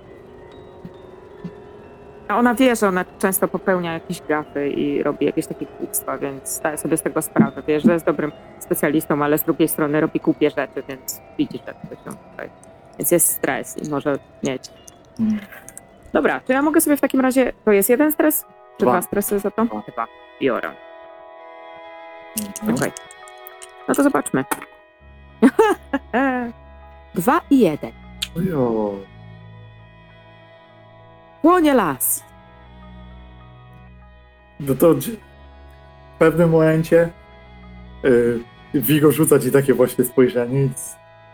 [2.29, 6.49] A ona wie, że ona często popełnia jakieś gafy i robi jakieś takie głupstwa, więc
[6.57, 7.63] zdaje sobie z tego sprawę.
[7.67, 11.75] Wie, że jest dobrym specjalistą, ale z drugiej strony robi głupie rzeczy, więc widzi, że
[11.75, 12.51] to się tutaj...
[12.99, 14.71] Więc jest stres i może mieć.
[15.19, 15.39] Hmm.
[16.13, 17.53] Dobra, czy ja mogę sobie w takim razie...
[17.65, 18.45] To jest jeden stres?
[18.79, 18.93] Czy Dwa.
[18.93, 19.65] dwa, stresy za to?
[19.65, 19.83] Dwa.
[19.93, 20.07] Dwa.
[20.41, 20.71] Biorę.
[22.67, 22.75] No.
[22.75, 22.93] Okej.
[23.89, 24.45] No to zobaczmy.
[27.15, 27.93] Dwa i jeden.
[28.37, 28.95] Ojo.
[31.43, 32.25] Płonie las.
[34.61, 37.11] No to w pewnym momencie
[38.03, 38.41] yy,
[38.75, 40.69] Vigo rzuca ci takie właśnie spojrzenie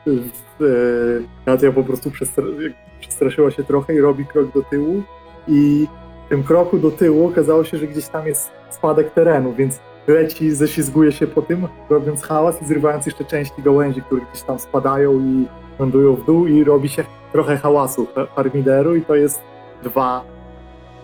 [0.07, 5.03] yy, Katia po prostu przestra- przestraszyła się trochę i robi krok do tyłu
[5.49, 5.89] i
[6.27, 10.51] w tym kroku do tyłu okazało się, że gdzieś tam jest spadek terenu, więc leci,
[10.51, 15.21] ześlizguje się po tym, robiąc hałas i zrywając jeszcze części gałęzi, które gdzieś tam spadają
[15.21, 15.47] i
[15.79, 18.07] lądują w dół i robi się trochę hałasu
[18.37, 19.43] harmideru i to jest
[19.83, 20.25] dwa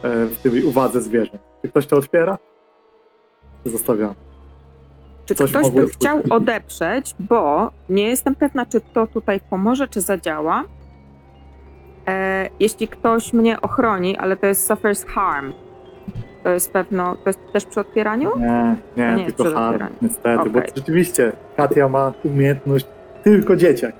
[0.02, 1.38] e, w tej uwadze zwierzę.
[1.62, 2.38] Czy ktoś to otwiera?
[3.64, 4.14] Czy zostawiamy?
[5.26, 10.00] Czy Coś ktoś by chciał odeprzeć, bo nie jestem pewna, czy to tutaj pomoże, czy
[10.00, 10.64] zadziała.
[12.08, 15.52] E, jeśli ktoś mnie ochroni, ale to jest suffers harm,
[16.46, 18.38] to jest pewno, to jest też przy otwieraniu?
[18.38, 19.96] Nie, nie, Nie, tylko przed otwieraniem.
[20.02, 20.72] niestety, bo Okej.
[20.76, 22.86] rzeczywiście Katia ma umiejętność
[23.24, 23.94] tylko dzieciak.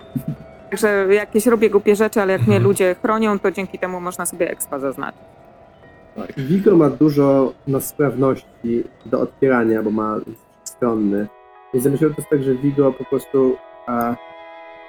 [0.71, 4.51] Także jakieś robię głupie rzeczy, ale jak mnie ludzie chronią, to dzięki temu można sobie
[4.51, 5.21] expa zaznaczyć.
[6.37, 10.17] Vigo ma dużo no, sprawności do otwierania, bo ma
[10.65, 11.27] stronny.
[11.75, 13.57] Myślę, że to jest tak, że Vigo po prostu
[13.89, 14.17] e,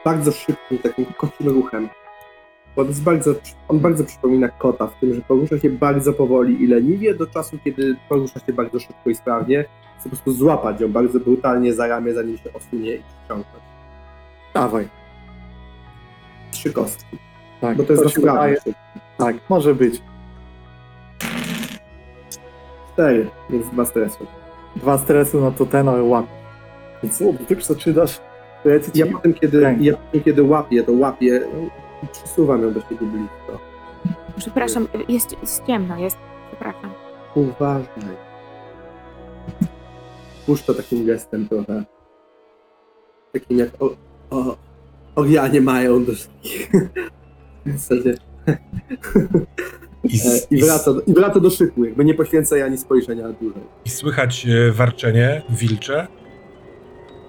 [0.06, 1.90] bardzo szybkim, takim kocim ruchem.
[2.78, 3.32] Bo on, jest bardzo,
[3.68, 7.58] on bardzo przypomina kota w tym, że porusza się bardzo powoli i leniwie do czasu,
[7.64, 9.66] kiedy porusza się bardzo szybko i sprawnie.
[10.00, 13.64] Chce po prostu złapać ją bardzo brutalnie za ramię, zanim się osunie i przyciągnąć.
[14.54, 14.88] Dawaj.
[16.52, 17.18] Trzy kostki.
[17.62, 18.58] Tak, Bo to jest to wydaje-
[19.18, 20.02] Tak, może być.
[22.94, 24.26] Cztery, więc dwa stresu.
[24.76, 26.26] Dwa stresu, no to ten, ale łap.
[27.04, 28.20] Więc ty przeczytasz,
[28.96, 31.42] ja potem, kiedy, ja potem, kiedy łapię, to łapię
[32.04, 33.60] i przysuwam ją do siebie blisko.
[34.38, 36.18] Przepraszam, jest, jest ciemno, jest,
[36.48, 36.92] przepraszam.
[37.36, 38.18] Uważaj.
[40.46, 41.84] Puszcza takim gestem trochę.
[43.34, 43.90] Takim jak o,
[44.30, 44.56] o,
[45.16, 46.72] Orianie mają do wszystkich.
[47.66, 48.16] W zasadzie.
[50.04, 52.66] I, E, s- I i, wraca, do- I wraca do szyku, jakby nie poświęca jej
[52.66, 53.62] ani spojrzenia dłużej.
[53.86, 56.08] I słychać e, warczenie wilcze,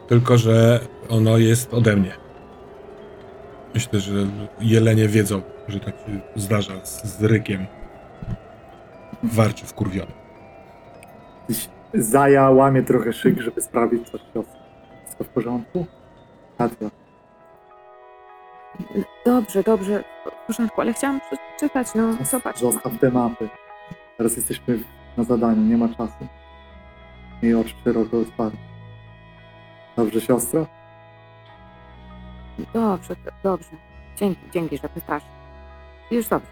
[0.09, 2.12] tylko że ono jest ode mnie.
[3.74, 4.27] Myślę, że
[4.61, 7.66] jelenie wiedzą, że tak się zdarza z, z rykiem.
[9.23, 10.12] Warczy wkurwiony.
[11.95, 14.61] Zaja łamie trochę szyk, żeby sprawdzić coś siostry.
[15.05, 15.86] Wszystko w porządku?
[16.59, 16.90] Katia.
[19.27, 20.05] Dobrze, dobrze,
[20.45, 22.59] w porządku, ale chciałam przeczytać, no zobacz.
[22.59, 23.49] Zostaw te mapy.
[24.16, 24.78] Teraz jesteśmy
[25.16, 26.27] na zadaniu, nie ma czasu.
[27.43, 28.59] Miej oczy szeroko otwarte.
[29.97, 30.66] Dobrze, siostro?
[32.75, 33.69] Dobrze, do- dobrze.
[34.17, 35.23] Dzięki, dzięki, że pytasz.
[36.11, 36.49] Już dobrze.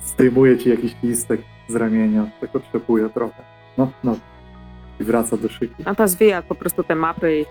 [0.00, 3.42] Zdejmuje ci jakiś listek z ramienia, tak otrzepuje trochę.
[3.78, 4.16] No, no.
[5.00, 5.74] I wraca do szyku.
[5.86, 7.44] No to zwija po prostu te mapy i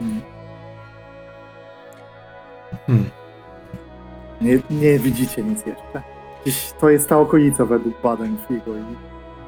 [0.00, 0.20] Mm.
[2.86, 3.10] Hmm.
[4.40, 6.02] Nie, nie widzicie nic jeszcze.
[6.42, 8.82] Gdzieś to jest ta okolica według badań Figo i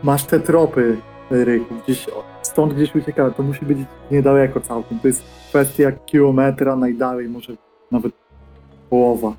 [0.03, 0.99] masz te tropy,
[1.31, 2.07] Ryku, gdzieś
[2.43, 3.79] stąd gdzieś uciekała, to musi być
[4.11, 4.99] niedaleko całkiem.
[4.99, 7.53] To jest kwestia kilometra najdalej, może
[7.91, 8.13] nawet
[8.91, 9.33] połowa.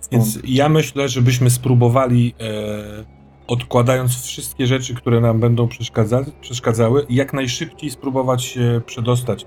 [0.00, 0.22] Stąd.
[0.24, 7.32] Więc ja myślę, żebyśmy spróbowali, e, odkładając wszystkie rzeczy, które nam będą przeszkadza, przeszkadzały, jak
[7.32, 9.46] najszybciej spróbować się przedostać e,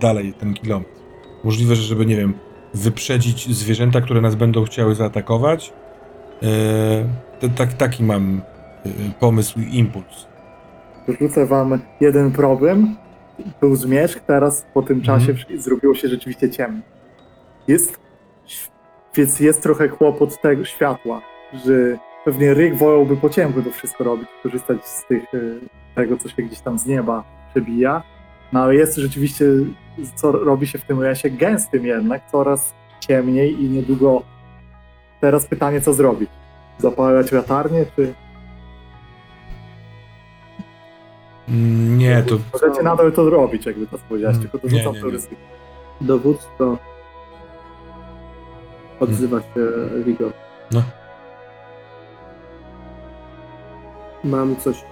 [0.00, 1.00] dalej ten kilometr.
[1.44, 2.34] Możliwe, że żeby, nie wiem,
[2.74, 5.72] wyprzedzić zwierzęta, które nas będą chciały zaatakować.
[6.42, 6.48] E,
[7.40, 8.40] to, tak, taki mam
[8.86, 10.29] e, pomysł i impuls.
[11.20, 12.96] Rzucę wam jeden problem.
[13.60, 15.20] Był zmierzch, teraz po tym Mhm.
[15.20, 16.80] czasie wsz- zrobiło się rzeczywiście ciemno.
[17.68, 18.00] Jest,
[19.14, 21.20] więc jest trochę kłopot tego światła,
[21.64, 21.72] że
[22.24, 25.60] pewnie Ryk wolałby po ciemku to wszystko robić, korzystać z tych, y,
[25.94, 28.02] tego, co się gdzieś tam z nieba przebija.
[28.52, 29.44] No ale jest rzeczywiście,
[30.14, 34.22] co robi się w tym lesie gęstym jednak, coraz ciemniej i niedługo
[35.20, 36.30] teraz pytanie, co zrobić?
[36.78, 38.14] Zapalać latarnię, czy
[41.96, 45.10] Nie, to możecie nadal to robić, jakby to powiedziałeś, Mm, tylko to nie, rzucam to
[45.10, 45.34] ryzyko.
[46.00, 46.78] Dowództwo
[49.00, 49.66] odzywa się
[50.06, 50.30] Vigo.
[50.72, 50.82] No.
[54.24, 54.84] Mam coś,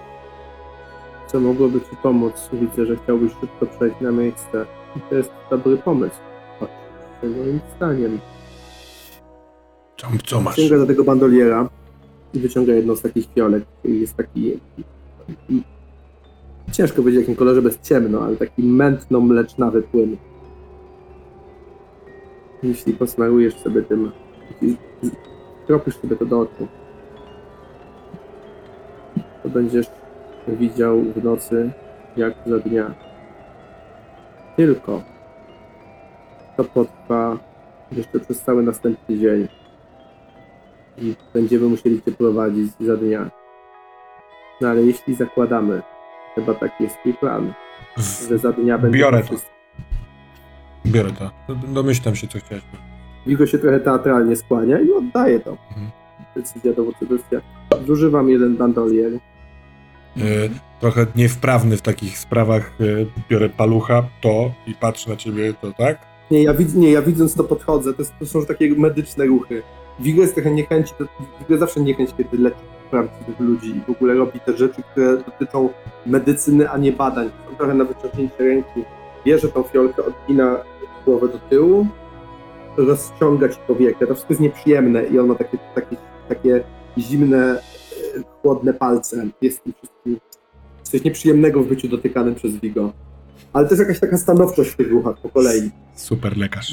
[1.27, 2.49] co mogłoby ci pomóc.
[2.53, 4.65] Widzę, że chciałbyś szybko przejść na miejsce.
[4.95, 6.15] I to jest dobry pomysł.
[6.59, 6.69] Chodź,
[7.23, 8.19] moim zdaniem.
[9.97, 10.55] co, co masz?
[10.55, 11.69] Sięga do tego bandoliera
[12.33, 13.63] i wyciąga jedną z takich fiolek.
[13.85, 14.59] i Jest taki.
[16.71, 20.17] Ciężko powiedzieć jakim kolorze, bez ciemno, ale taki mętno-mlecznawy płyn.
[22.63, 24.11] Jeśli posmarujesz sobie tym,
[24.61, 24.75] i
[25.67, 26.67] kropisz sobie to do oczu,
[29.43, 29.87] to będziesz
[30.47, 31.71] widział w nocy
[32.17, 32.93] jak za dnia.
[34.55, 35.01] Tylko
[36.57, 37.37] to potrwa
[37.91, 39.47] jeszcze przez cały następny dzień
[40.97, 43.29] i będziemy musieli cię prowadzić za dnia.
[44.61, 45.81] No ale jeśli zakładamy,
[46.35, 47.53] chyba taki jest plan,
[48.29, 49.35] że za dnia będzie Biorę to.
[50.85, 51.55] biorę to.
[51.55, 52.63] Domyślam się, co chciałeś.
[53.27, 55.51] Wigo się trochę teatralnie skłania i oddaje to.
[55.51, 55.89] Mhm.
[56.35, 57.41] Decyzja dowódcy decyzja.
[57.87, 59.11] Zużywam jeden bandolier.
[60.17, 60.21] E,
[60.79, 62.71] trochę niewprawny w takich sprawach.
[62.81, 62.83] e,
[63.29, 65.97] biorę palucha, to i patrzę na ciebie, to tak?
[66.31, 69.63] Nie, ja, widz, nie, ja widząc to podchodzę, to, jest, to są takie medyczne ruchy.
[69.99, 70.93] Wigo jest trochę niechęci,
[71.39, 72.57] Wigo zawsze niechęć, kiedy leczy
[72.91, 75.69] prawdziwych ludzi i w ogóle robi te rzeczy, które dotyczą
[76.05, 77.29] medycyny, a nie badań.
[77.49, 78.83] Są trochę na wyciągnięcie ręki.
[79.25, 80.57] Bierze tą fiolkę, odpina
[81.05, 81.87] głowę do tyłu,
[82.77, 84.07] rozciąga ci powiekę.
[84.07, 85.95] To wszystko jest nieprzyjemne i on ma takie, takie,
[86.29, 86.63] takie
[86.97, 87.59] zimne,
[88.17, 89.27] e, chłodne palce.
[89.41, 90.17] Jest tym wszystkim
[90.83, 92.91] coś nieprzyjemnego w byciu dotykanym przez Wigo.
[93.53, 96.71] Ale to jest jakaś taka stanowczość w tych ruchach po kolei Super lekarz.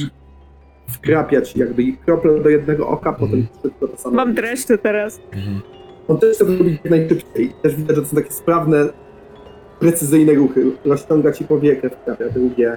[0.89, 4.17] wkrapiać jakby i krople do jednego oka, potem szybko to samo.
[4.17, 5.21] Mam dreszcze teraz.
[5.33, 5.61] Mhm.
[6.09, 7.53] On też chce to robić jak najszybciej.
[7.63, 8.89] Też widać, że to są takie sprawne,
[9.81, 10.73] precyzyjne ruchy.
[10.85, 12.77] Rozciąga ci powiekę, wkrapia drugie.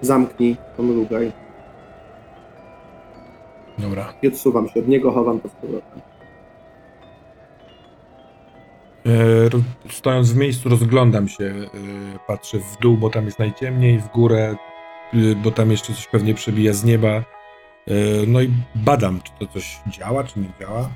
[0.00, 1.32] Zamknij, pomrugaj.
[3.78, 4.12] Dobra.
[4.22, 6.00] I odsuwam się od niego, chowam to z powrotem.
[9.06, 9.60] E, ro-
[9.90, 11.68] stojąc w miejscu, rozglądam się, e,
[12.26, 14.56] patrzę w dół, bo tam jest najciemniej, w górę,
[15.14, 17.08] e, bo tam jeszcze coś pewnie przebija z nieba.
[17.08, 17.24] E,
[18.26, 20.88] no i badam, czy to coś działa, czy nie działa.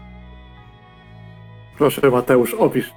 [1.81, 2.93] Proszę Mateusz, opisz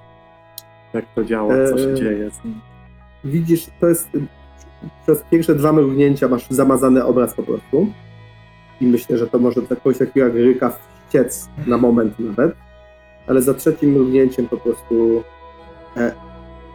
[0.93, 2.61] jak to działa, co się Eee, dzieje z nim.
[3.23, 4.09] Widzisz, to jest...
[5.03, 7.87] Przez pierwsze dwa mrugnięcia masz zamazany obraz po prostu.
[8.81, 10.73] I myślę, że to może kogoś takiego jak Ryka
[11.07, 12.55] wściec na moment nawet.
[13.27, 15.23] Ale za trzecim mrugnięciem po prostu...
[15.97, 16.11] E,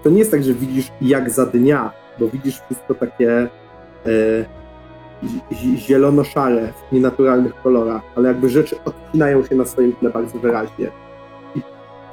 [0.03, 3.49] to nie jest tak, że widzisz jak za dnia, bo widzisz wszystko takie e,
[5.25, 10.39] zi- zi- zielono-szare w nienaturalnych kolorach, ale jakby rzeczy odcinają się na swoim tle bardzo
[10.39, 10.91] wyraźnie.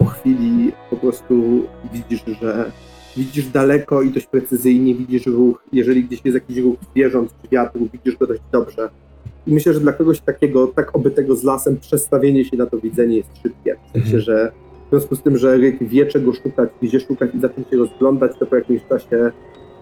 [0.06, 1.64] Po chwili po prostu
[1.94, 2.72] widzisz, że
[3.18, 5.64] widzisz daleko i dość precyzyjnie, widzisz ruch.
[5.74, 8.90] Jeżeli gdzieś jest jakiś ruch zwierząt czy wiatru, widzisz go dość dobrze.
[9.48, 13.18] I myślę, że dla kogoś takiego, tak obytego z lasem, przestawienie się na to widzenie
[13.18, 13.76] jest szybkie.
[13.90, 14.22] W sensie, Mhm.
[14.22, 14.52] że
[14.88, 18.32] w związku z tym, że Ryk wie czego szukać, gdzie szukać i zacząć się rozglądać,
[18.40, 19.32] to po jakimś czasie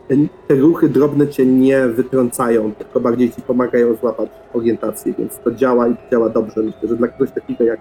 [0.07, 0.15] te,
[0.47, 5.87] te ruchy drobne cię nie wytrącają, tylko bardziej ci pomagają złapać orientację, więc to działa
[5.87, 6.63] i działa dobrze.
[6.63, 7.79] Myślę, że dla kogoś takiego jak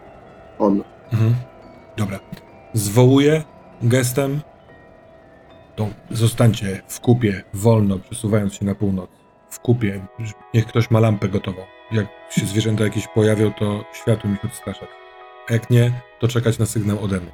[0.58, 0.82] on.
[1.12, 1.32] Mhm.
[1.96, 2.18] Dobra.
[2.72, 3.42] Zwołuję
[3.82, 4.40] gestem.
[5.76, 9.10] To zostańcie w kupie, wolno, przesuwając się na północ.
[9.50, 10.06] W kupie.
[10.54, 11.62] Niech ktoś ma lampę gotową.
[11.92, 14.88] Jak się zwierzęta jakieś pojawią, to światłem ich odstraszać.
[15.50, 17.30] A jak nie, to czekać na sygnał ode mnie.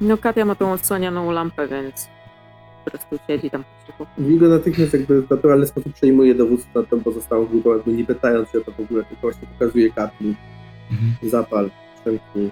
[0.00, 2.08] No Katia ma tą odsłanianą lampę, więc
[2.84, 4.06] po prostu siedzi tam po cichu.
[4.48, 8.58] Natychmiast jakby w naturalny sposób przejmuje dowództwo nad tą pozostałą grupą, jakby nie pytając się
[8.58, 10.34] o to w ogóle, tylko właśnie pokazuje Katni,
[10.90, 11.30] Mhm.
[11.30, 11.70] zapal,
[12.18, 12.50] przemknij.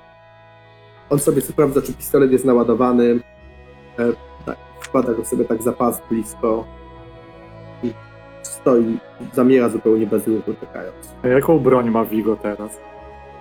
[1.11, 3.21] On sobie sprawdza, czy pistolet jest naładowany,
[3.99, 4.13] e,
[4.47, 6.65] tak, wkłada go sobie tak za pas blisko
[7.83, 7.93] i
[8.43, 8.99] stoi,
[9.35, 11.15] zamiera zupełnie bez ruchu, czekając.
[11.23, 12.79] A jaką broń ma Vigo teraz?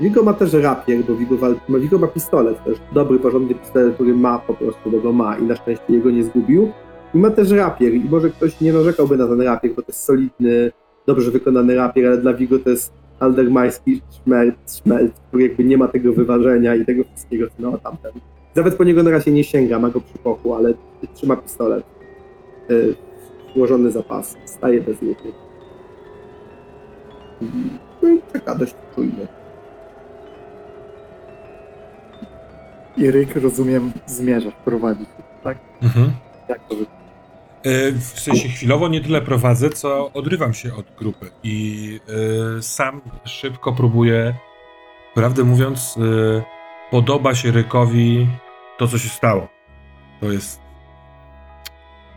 [0.02, 1.56] Vigo ma też rapier, bo Vigo, wal...
[1.70, 5.38] no, Vigo ma pistolet też, dobry, porządny pistolet, który ma po prostu, bo go ma
[5.38, 6.72] i na szczęście jego nie zgubił.
[7.14, 10.04] I ma też rapier i może ktoś nie narzekałby na ten rapier, bo to jest
[10.04, 10.72] solidny,
[11.06, 15.88] dobrze wykonany rapier, ale dla Vigo to jest aldermański szmerc, szmerc, który jakby nie ma
[15.88, 18.12] tego wyważenia i tego wszystkiego, co no, tamten.
[18.56, 20.74] Nawet po niego na razie nie sięga, ma go przy boku, ale
[21.14, 21.84] trzyma pistolet.
[22.70, 22.96] Yy,
[23.56, 25.28] złożony zapas, staje bez ruchu.
[28.02, 29.28] No i czeka dość czujnie.
[32.98, 35.10] I Ryk, rozumiem, zmierza wprowadzić,
[35.44, 35.58] tak?
[35.82, 36.12] Mhm.
[36.50, 36.97] Jak to wygląda?
[37.68, 42.00] E, W sensie chwilowo nie tyle prowadzę, co odrywam się od grupy i
[42.58, 44.36] e, sam szybko próbuję,
[45.16, 46.44] prawdę mówiąc, e,
[46.92, 48.28] podoba się Rykowi
[48.78, 49.48] to, co się stało.
[50.20, 50.62] To jest.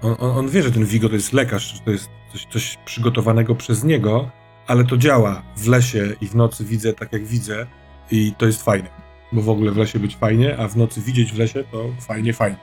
[0.02, 2.78] On, on, on wie, że ten Vigo to jest lekarz, że to jest coś, coś
[2.84, 4.30] przygotowanego przez niego,
[4.66, 7.66] ale to działa w lesie i w nocy widzę tak, jak widzę,
[8.10, 8.88] i to jest fajne.
[9.32, 12.32] Bo w ogóle w lesie być fajnie, a w nocy widzieć w lesie to fajnie,
[12.32, 12.58] fajnie.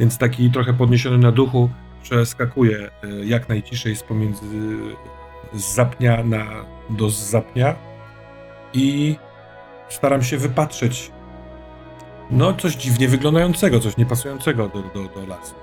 [0.00, 1.70] Więc taki trochę podniesiony na duchu
[2.02, 4.78] przeskakuje e, jak najciszej z pomiędzy
[5.52, 6.44] z zapnia na
[6.90, 7.74] do zapnia
[8.72, 9.16] i
[9.88, 11.12] staram się wypatrzeć
[12.30, 15.54] no coś dziwnie wyglądającego, coś niepasującego do, do, do lasu.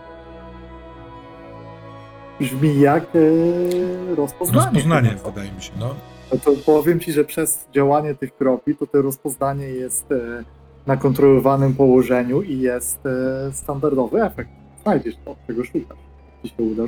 [2.39, 4.65] Brzmi jak e, rozpoznanie.
[4.65, 5.30] Rozpoznanie chyba.
[5.30, 5.95] wydaje mi się, no.
[6.31, 10.43] No to powiem ci, że przez działanie tych kropli to to rozpoznanie jest e,
[10.88, 14.49] na kontrolowanym położeniu i jest e, standardowy efekt.
[14.84, 16.06] Znajdziesz to, czego szukasz.
[16.43, 16.84] Ci się uda.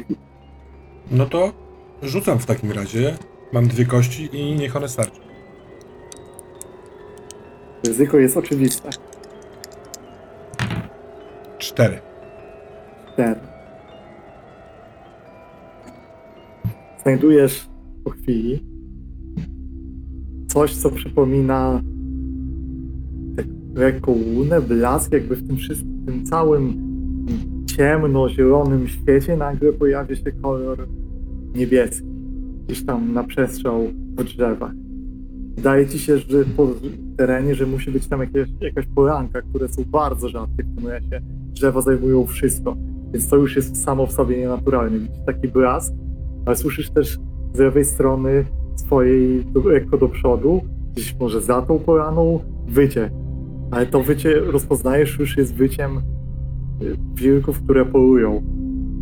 [1.12, 1.54] No to
[2.02, 3.18] rzucam w takim razie.
[3.54, 5.20] Mam dwie kości i niech one starczą.
[7.86, 8.90] Ryzyko jest oczywiste.
[11.58, 12.00] Cztery.
[13.16, 13.36] Ten.
[17.04, 17.68] Znajdujesz
[18.04, 18.64] po chwili
[20.48, 21.82] coś, co przypomina
[23.38, 23.46] tak
[23.76, 26.90] lekko łunę, blask, jakby w tym wszystkim, tym całym
[27.80, 30.88] ciemno-zielonym świecie nagle pojawia się kolor
[31.56, 32.08] niebieski.
[32.66, 33.84] Gdzieś tam na przestrzał
[34.18, 34.72] w drzewach.
[35.56, 36.68] Wydaje ci się, że po
[37.18, 41.22] terenie, że musi być tam jakieś, jakaś poranka, które są bardzo rzadkie w tym lesie.
[41.52, 42.76] Drzewa zajmują wszystko,
[43.14, 45.00] więc to już jest samo w sobie nienaturalne.
[45.00, 45.94] Widzisz taki blask,
[46.46, 47.20] ale słyszysz też
[47.54, 48.46] z lewej strony
[48.76, 50.62] swojej lekko do przodu,
[50.94, 53.12] gdzieś może za tą poraną, wycie.
[53.72, 56.02] Ale to wycie rozpoznajesz już jest wyciem
[57.16, 58.42] wilków, które polują.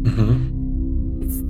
[0.06, 0.36] Mhm.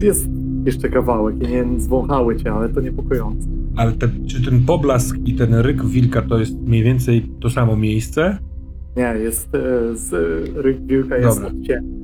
[0.01, 0.29] Jest
[0.65, 3.47] jeszcze kawałek i nie zwąchały cię, ale to niepokojące.
[3.75, 7.75] Ale te, czy ten poblask i ten ryk wilka to jest mniej więcej to samo
[7.75, 8.37] miejsce?
[8.97, 10.11] Nie, jest e, z
[10.55, 11.97] ryk wilka jest odcięty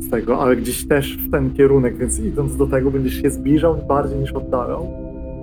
[0.00, 3.76] z tego, ale gdzieś też w ten kierunek, więc idąc do tego będziesz się zbliżał
[3.88, 4.88] bardziej niż oddalał.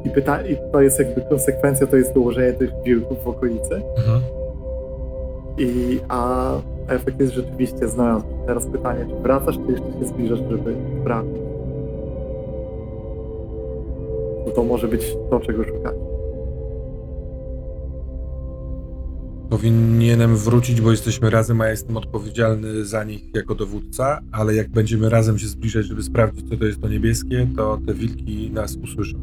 [0.06, 3.76] I, pyta, I to jest jakby konsekwencja, to jest dołożenie tych wilków w okolicy.
[3.98, 4.22] Mhm.
[5.58, 6.52] I, a
[6.88, 8.26] efekt jest rzeczywiście znalazł.
[8.48, 11.42] Teraz pytanie, czy wracasz, czy jeszcze się zbliżasz, żeby sprawdzić?
[14.46, 15.94] Bo to może być to, czego szukasz.
[19.50, 24.70] Powinienem wrócić, bo jesteśmy razem, a ja jestem odpowiedzialny za nich jako dowódca, ale jak
[24.70, 28.76] będziemy razem się zbliżać, żeby sprawdzić, co to jest to niebieskie, to te wilki nas
[28.76, 29.18] usłyszą.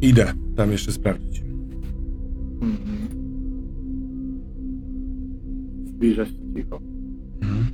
[0.00, 1.49] Idę tam jeszcze sprawdzić.
[2.60, 3.08] Mhm.
[5.86, 6.80] Zbliżasz się cicho.
[7.42, 7.66] Mhm.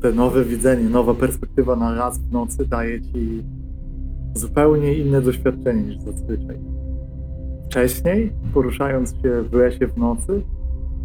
[0.00, 3.42] te nowe widzenie, nowa perspektywa na raz w nocy daje ci
[4.34, 6.58] zupełnie inne doświadczenie niż zazwyczaj.
[7.64, 10.42] Wcześniej, poruszając się w lesie w nocy,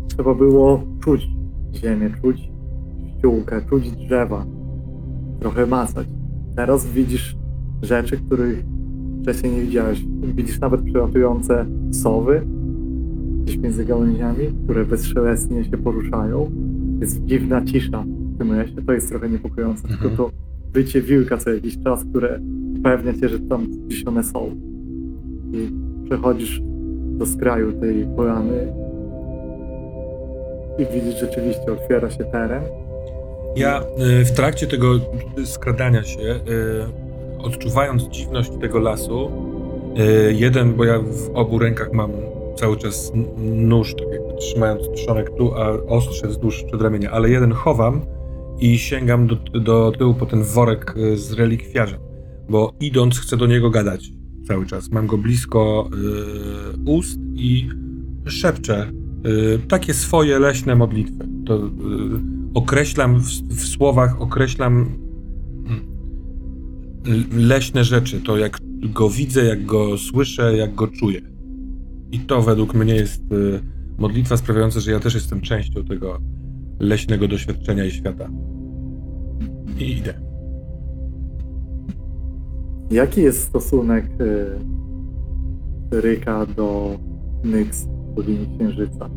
[0.07, 1.27] trzeba było czuć
[1.73, 2.49] ziemię, czuć
[3.17, 4.45] ściółkę, czuć drzewa,
[5.39, 6.07] trochę macać.
[6.55, 7.37] Teraz widzisz
[7.81, 8.65] rzeczy, których
[9.27, 10.01] wcześniej nie widziałeś.
[10.35, 12.41] Widzisz nawet przelatujące sowy
[13.43, 16.51] gdzieś między gałęziami, które bezszelestnie się poruszają.
[17.01, 18.03] Jest dziwna cisza
[18.35, 19.99] w tym lesie, to jest trochę niepokojące, Mhm.
[19.99, 20.31] tylko to
[20.73, 22.39] bycie wilka co jakiś czas, które
[22.79, 24.51] upewnia cię, że tam gdzieś one są.
[25.53, 25.69] I
[26.05, 26.61] przechodzisz
[27.17, 28.73] do skraju tej polany
[30.79, 32.63] i widzisz rzeczywiście, otwiera się teren.
[33.55, 33.81] Ja
[34.21, 34.99] y, w trakcie tego
[35.45, 37.06] skradania się, y,
[37.39, 39.31] odczuwając dziwność tego lasu,
[39.99, 42.11] y, jeden, bo ja w obu rękach mam
[42.55, 48.01] cały czas nóż, tak jakby trzymając trzonek tu, a ostrze wzdłuż przedramienia, ale jeden chowam
[48.59, 51.99] i sięgam do, do tyłu po ten worek y, z relikwiarzem,
[52.49, 54.09] bo idąc chcę do niego gadać
[54.47, 54.91] cały czas.
[54.91, 55.89] Mam go blisko
[56.85, 57.69] y, ust i
[58.25, 58.91] szepczę
[59.67, 61.27] takie swoje leśne modlitwy.
[61.45, 61.59] To
[62.53, 64.89] określam w, w słowach, określam
[67.31, 71.21] leśne rzeczy, to jak go widzę, jak go słyszę, jak go czuję.
[72.11, 73.59] I to według mnie jest y,
[73.97, 76.19] modlitwa sprawiająca, że ja też jestem częścią tego
[76.79, 78.29] leśnego doświadczenia i świata.
[79.79, 80.13] I idę.
[82.91, 84.45] Jaki jest stosunek y,
[85.91, 86.99] Ryka do
[87.43, 89.09] Nyx, bogini księżyca?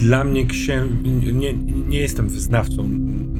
[0.00, 0.82] Dla mnie księ...
[1.32, 1.54] nie,
[1.88, 2.88] nie jestem wyznawcą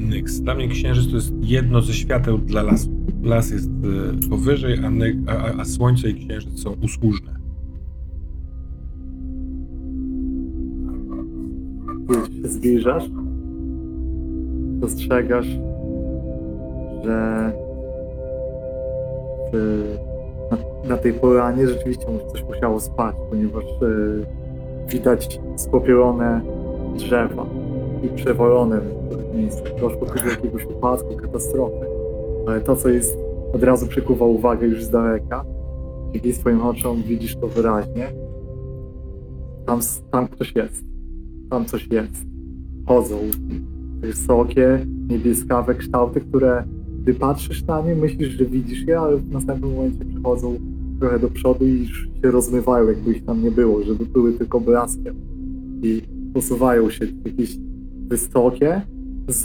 [0.09, 0.39] Nyx.
[0.39, 2.89] Dla mnie księżyc to jest jedno ze świateł dla lasu.
[3.23, 3.69] Las jest
[4.25, 7.37] y, powyżej, a, ne- a, a- a słońce i księżyc są usłużne.
[12.07, 13.03] Kiedy się zbliżasz,
[14.79, 15.47] dostrzegasz,
[17.03, 17.51] że
[19.53, 19.83] w,
[20.51, 26.41] na, na tej polanie rzeczywiście coś musiało spać, ponieważ e, widać spopielone
[26.97, 27.45] drzewa
[28.03, 28.09] i
[28.81, 29.16] miejscach.
[29.81, 31.85] Doszło tu do jakiegoś upadku, katastrofy.
[32.47, 33.17] Ale to, co jest,
[33.53, 35.45] od razu przykuwa uwagę już z daleka.
[36.13, 38.07] Dzięki swoim oczom widzisz to wyraźnie.
[39.65, 39.79] Tam,
[40.11, 40.83] tam ktoś jest.
[41.49, 42.25] Tam coś jest.
[42.87, 43.15] Chodzą.
[43.99, 46.63] Wysokie, niebieskawe kształty, które
[47.07, 50.55] gdy patrzysz na nie, myślisz, że widzisz je, ale w następnym momencie przechodzą
[50.99, 54.59] trochę do przodu i już się rozmywają, jakby ich tam nie było, żeby były tylko
[54.59, 55.15] blaskiem.
[55.83, 56.01] I
[56.33, 57.57] posuwają się jakieś
[58.07, 58.81] wysokie,
[59.27, 59.43] z,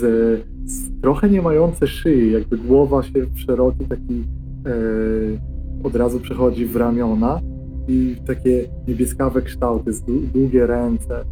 [0.64, 4.24] z trochę nie mające szyi, jakby głowa się w szeroki taki
[4.66, 7.40] e, od razu przechodzi w ramiona
[7.88, 11.24] i takie niebieskawe kształty, z dłu- długie ręce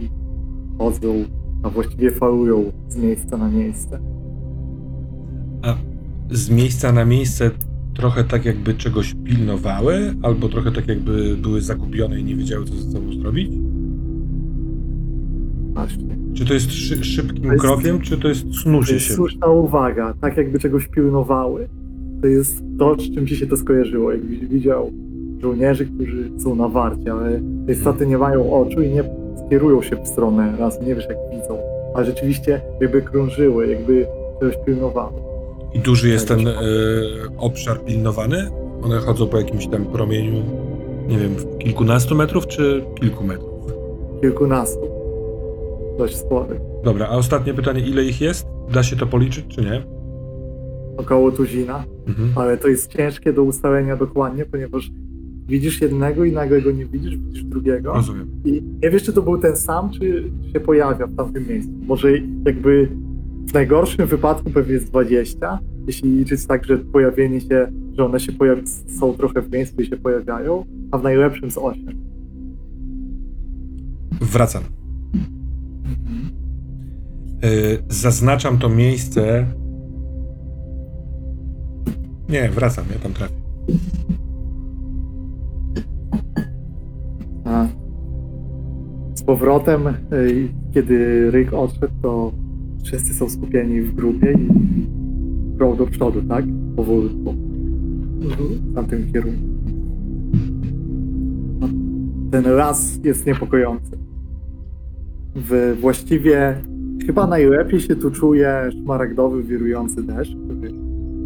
[0.00, 0.08] i
[0.78, 1.24] chodzą,
[1.62, 3.98] a właściwie falują z miejsca na miejsce.
[5.62, 5.74] A
[6.30, 7.50] z miejsca na miejsce
[7.94, 12.74] trochę tak jakby czegoś pilnowały, albo trochę tak jakby były zagubione i nie wiedziały, co
[12.74, 13.50] ze sobą zrobić?
[15.74, 16.25] Właśnie.
[16.36, 19.14] Czy to jest szy- szybkim To jest- krokiem, czy to jest To snucie jest się?
[19.14, 21.68] słuszna uwaga, tak jakby czegoś pilnowały.
[22.22, 24.12] To jest to, z czym ci się to skojarzyło.
[24.12, 24.90] Jakbyś widział
[25.42, 29.04] żołnierzy, którzy są na warcie, ale te istoty nie mają oczu i nie
[29.46, 31.58] skierują się w stronę raz, nie wiesz jak widzą.
[31.94, 34.06] A rzeczywiście jakby krążyły, jakby
[34.40, 35.12] czegoś pilnowały.
[35.74, 36.52] I duży jest ten e,
[37.38, 38.50] obszar pilnowany?
[38.82, 40.42] One chodzą po jakimś tam promieniu,
[41.08, 43.50] nie wiem, kilkunastu metrów, czy kilku metrów?
[44.20, 44.95] Kilkunastu.
[45.98, 46.60] Dość spory.
[46.84, 48.46] Dobra, a ostatnie pytanie, ile ich jest?
[48.72, 49.82] Da się to policzyć, czy nie?
[50.96, 51.84] Około tuzina.
[52.06, 52.28] Mhm.
[52.36, 54.90] ale to jest ciężkie do ustalenia dokładnie, ponieważ
[55.48, 58.30] widzisz jednego i nagle go nie widzisz, widzisz drugiego Rozumiem.
[58.44, 61.70] i nie wiesz, czy to był ten sam, czy się pojawia w tamtym miejscu.
[61.86, 62.08] Może
[62.46, 62.88] jakby
[63.48, 67.66] w najgorszym wypadku pewnie jest 20, jeśli liczyć tak, że pojawienie się,
[67.98, 71.58] że one się pojawi- są trochę w miejscu i się pojawiają, a w najlepszym z
[71.58, 71.86] 8.
[74.20, 74.62] Wracam.
[77.42, 77.48] E,
[77.88, 79.46] zaznaczam to miejsce.
[82.28, 83.34] Nie, wracam, ja tam trafię.
[87.44, 87.66] A
[89.14, 92.32] z powrotem, y, kiedy Ryk odszedł, to
[92.84, 94.48] wszyscy są skupieni w grupie i
[95.58, 96.44] prą do przodu, tak?
[96.76, 97.34] Powolutku.
[98.20, 99.42] W tamtym kierunku.
[101.60, 101.68] No,
[102.30, 104.05] Ten las jest niepokojący.
[105.36, 106.54] W, właściwie
[107.06, 110.72] chyba najlepiej się tu czuje szmaragdowy, wirujący deszcz, który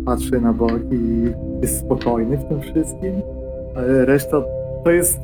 [0.04, 1.24] patrzy na bok i
[1.62, 3.12] jest spokojny w tym wszystkim,
[3.76, 4.42] ale reszta
[4.84, 5.18] to jest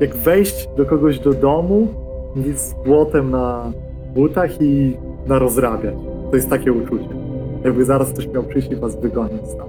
[0.00, 1.88] jak wejść do kogoś do domu
[2.54, 3.72] z błotem na
[4.14, 5.94] butach i na rozrabiać.
[6.30, 7.08] To jest takie uczucie.
[7.64, 9.68] Jakby zaraz ktoś miał przyjść i was wygonić tam.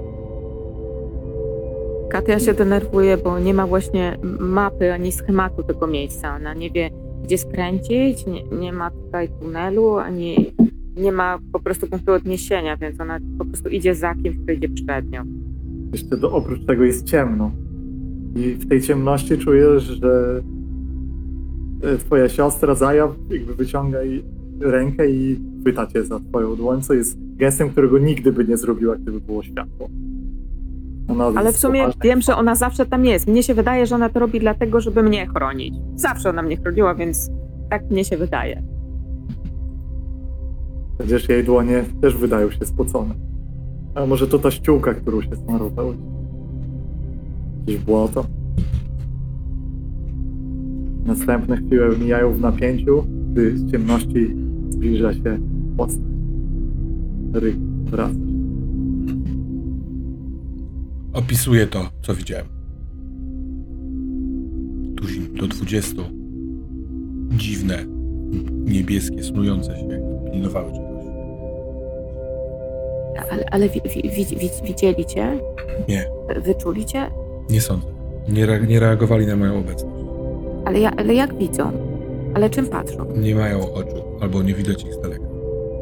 [2.09, 6.35] Katia się denerwuje, bo nie ma właśnie mapy ani schematu tego miejsca.
[6.35, 6.89] Ona nie wie,
[7.23, 10.53] gdzie skręcić, nie, nie ma tutaj tunelu, ani
[10.97, 14.69] nie ma po prostu punktu odniesienia, więc ona po prostu idzie za kimś, kto idzie
[14.69, 15.23] przed nią.
[15.93, 17.51] Jeszcze do, oprócz tego jest ciemno.
[18.35, 20.41] I w tej ciemności czujesz, że
[21.83, 23.99] e, twoja siostra Zaja jakby wyciąga
[24.59, 28.95] rękę i chwyta cię za twoją dłoń, co jest gestem, którego nigdy by nie zrobiła,
[28.95, 29.89] gdyby było światło.
[31.11, 33.27] Ona Ale w sumie wiem, że ona zawsze tam jest.
[33.27, 35.75] Mnie się wydaje, że ona to robi dlatego, żeby mnie chronić.
[35.95, 37.31] Zawsze ona mnie chroniła, więc
[37.69, 38.63] tak mnie się wydaje.
[40.99, 43.13] Przecież jej dłonie też wydają się spocone.
[43.95, 45.93] A może to ta ściółka, którą się smarował?
[47.59, 48.25] Jakieś błoto?
[51.05, 54.35] Następne chwile mijają w napięciu, gdy z ciemności
[54.69, 55.39] zbliża się
[55.77, 56.05] postać.
[57.33, 58.30] Ryk, wracasz.
[61.13, 62.45] Opisuję to, co widziałem.
[64.97, 66.01] Tuzin do 20.
[67.29, 67.85] Dziwne,
[68.65, 70.91] niebieskie, snujące się, jakby pilnowały czegoś.
[73.31, 75.39] Ale, ale wi, wi, wi, widzieli cię?
[75.87, 76.05] Nie.
[76.41, 77.11] Wyczuli cię?
[77.49, 77.87] Nie sądzę.
[78.29, 79.95] Nie, re- nie reagowali na moją obecność.
[80.65, 81.71] Ale, ja, ale jak widzą?
[82.33, 83.05] Ale czym patrzą?
[83.17, 85.25] Nie mają oczu, albo nie widać ich z daleka.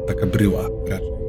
[0.06, 1.19] Taka bryła raczej.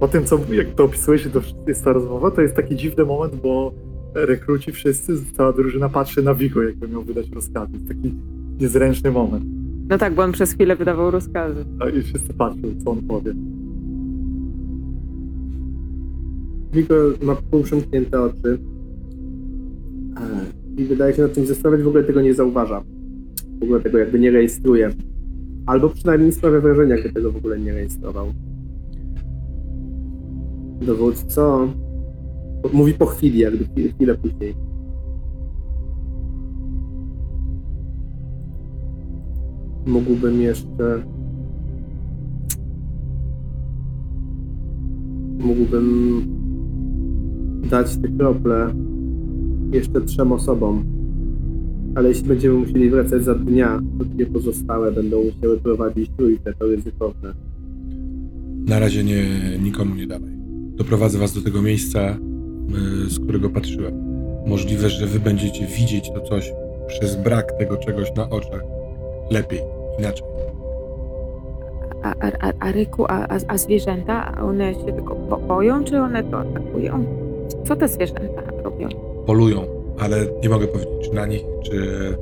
[0.00, 3.04] Po tym, co jak to opisujesz, i to jest ta rozmowa, to jest taki dziwny
[3.04, 3.72] moment, bo
[4.14, 7.72] rekruci wszyscy, cała drużyna patrzy na Vigo, jakby miał wydać rozkazy.
[7.72, 8.14] Jest taki
[8.60, 9.44] niezręczny moment.
[9.88, 11.64] No tak, bo on przez chwilę wydawał rozkazy.
[11.80, 13.34] A I wszyscy patrzą, co on powie.
[16.72, 18.58] Wigor ma półprzymknięte oczy
[20.16, 22.82] e, i wydaje się nad tym zastanawiać, w ogóle tego nie zauważa.
[23.60, 24.90] W ogóle tego jakby nie rejestruje.
[25.66, 28.32] Albo przynajmniej sprawia wrażenie, jakby tego w ogóle nie rejestrował.
[30.80, 31.68] Dowódco
[32.72, 34.54] mówi po chwili, jakby chwilę, później.
[39.86, 41.02] Mógłbym jeszcze
[45.38, 46.22] mógłbym
[47.70, 48.74] dać te krople
[49.72, 50.84] jeszcze trzem osobom.
[51.94, 56.66] Ale jeśli będziemy musieli wracać za dnia, to dwie pozostałe będą musiały prowadzić trójkę, to
[56.66, 57.34] ryzykowne.
[58.66, 59.24] Na razie nie,
[59.62, 60.37] nikomu nie dawaj.
[60.78, 62.18] Doprowadzę was do tego miejsca,
[63.06, 63.94] y, z którego patrzyłem.
[64.46, 66.52] Możliwe, że wy będziecie widzieć to coś
[66.86, 68.62] przez brak tego czegoś na oczach.
[69.30, 69.60] Lepiej,
[69.98, 70.26] inaczej.
[72.02, 76.24] A, a, a, Ryku, a, a, a zwierzęta, one się tylko bo- boją, czy one
[76.24, 77.04] to atakują?
[77.64, 78.88] Co te zwierzęta robią?
[79.26, 79.62] Polują,
[79.98, 82.16] ale nie mogę powiedzieć, czy na nich, czy,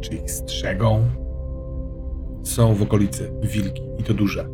[0.00, 1.00] czy ich strzegą.
[2.42, 4.48] Są w okolicy wilki i to duże.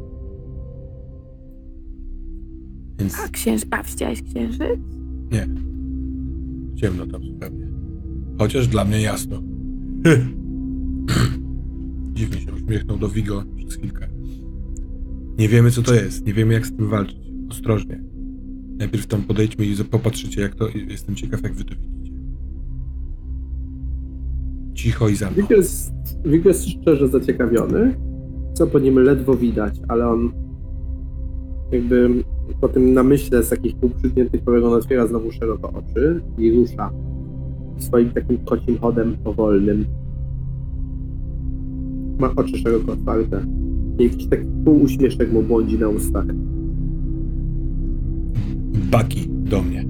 [3.02, 4.81] Więc A księży, a widziałeś księżyc?
[5.32, 5.48] nie.
[6.74, 7.68] Ciemno tam zupełnie.
[8.39, 9.42] Chociaż dla mnie jasno.
[12.14, 14.08] Dziwnie się uśmiechnął do Vigo przez chwilkę.
[15.39, 16.26] Nie wiemy, co to jest.
[16.26, 17.32] Nie wiemy, jak z tym walczyć.
[17.50, 18.02] Ostrożnie.
[18.78, 20.68] Najpierw tam podejdźmy i popatrzycie, jak to.
[20.89, 22.16] Jestem ciekaw, jak wy to widzicie.
[24.74, 25.36] Cicho i za mną.
[25.36, 25.92] Wigor jest,
[26.24, 27.94] Wigor jest szczerze zaciekawiony,
[28.55, 30.32] co po nim ledwo widać, ale on
[31.72, 32.24] jakby
[32.60, 36.90] po tym namyśle z takich półprzytniętych powiek on otwiera znowu szeroko oczy i rusza
[37.78, 39.84] swoim takim kocim chodem powolnym.
[42.18, 43.46] Ma oczy szeroko otwarte.
[43.98, 46.26] I jakiś taki półuśmieszek mu błądzi na ustach.
[48.90, 49.84] Baki do mnie.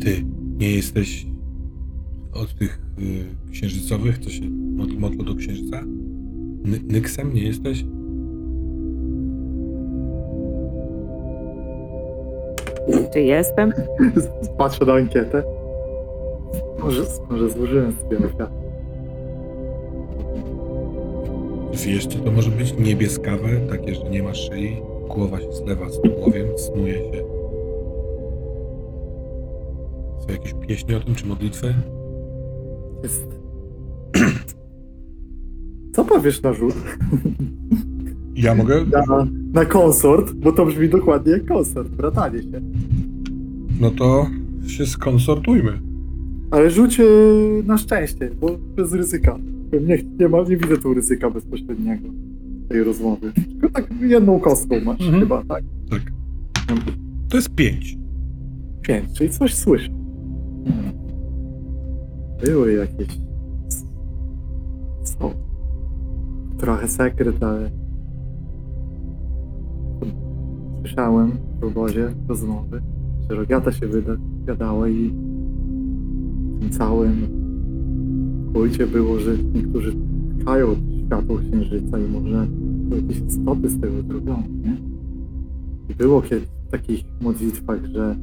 [0.00, 0.24] Ty
[0.58, 1.26] nie jesteś
[2.32, 4.50] od tych y, księżycowych, co się
[4.98, 5.84] modl, do księżyca?
[6.64, 7.84] Ny, Nyksem nie jesteś?
[13.12, 13.72] Czy jestem?
[14.58, 15.42] Patrzę na ankietę.
[16.78, 18.50] Może, może złożyłem sobie świat.
[21.72, 22.74] Wiesz, co to może być?
[22.78, 27.24] Niebieskawe, takie, że nie ma szyi, głowa się zlewa z tułowiem, snuje się.
[30.20, 31.74] Są jakieś pieśni o tym, czy modlitwy?
[33.02, 33.26] Jest.
[35.94, 36.74] Co powiesz na rzut?
[38.34, 38.84] Ja mogę?
[38.84, 42.60] Na, na konsort, bo to brzmi dokładnie jak konsort, bratanie się.
[43.80, 44.26] No to
[44.66, 45.80] się skonsortujmy.
[46.50, 47.04] Ale rzuć e,
[47.66, 49.38] na szczęście, bo bez ryzyka.
[49.86, 52.08] Nie, nie, ma, nie widzę tu ryzyka bezpośredniego
[52.68, 53.32] tej rozmowy.
[53.50, 55.20] Tylko tak jedną kostką masz Mhm.
[55.20, 55.64] chyba, tak?
[55.90, 56.02] Tak.
[57.28, 57.98] To jest pięć.
[58.82, 59.90] Pięć, czyli coś słyszę.
[60.68, 60.92] Hmm.
[62.44, 63.18] Były jakieś...
[65.02, 65.30] Są.
[66.58, 67.70] Trochę sekret, ale...
[70.86, 72.82] Słyszałem w obozie rozmowy,
[73.30, 74.16] że Rogata się wyda,
[74.88, 75.10] i
[76.56, 77.16] w tym całym
[78.54, 79.92] kulcie było, że niektórzy
[80.40, 80.68] tkają
[81.06, 82.46] światło księżyca i może
[82.96, 84.76] jakieś istoty z tego zrobią, nie?
[85.88, 88.16] I było kiedyś w takich modlitwach, że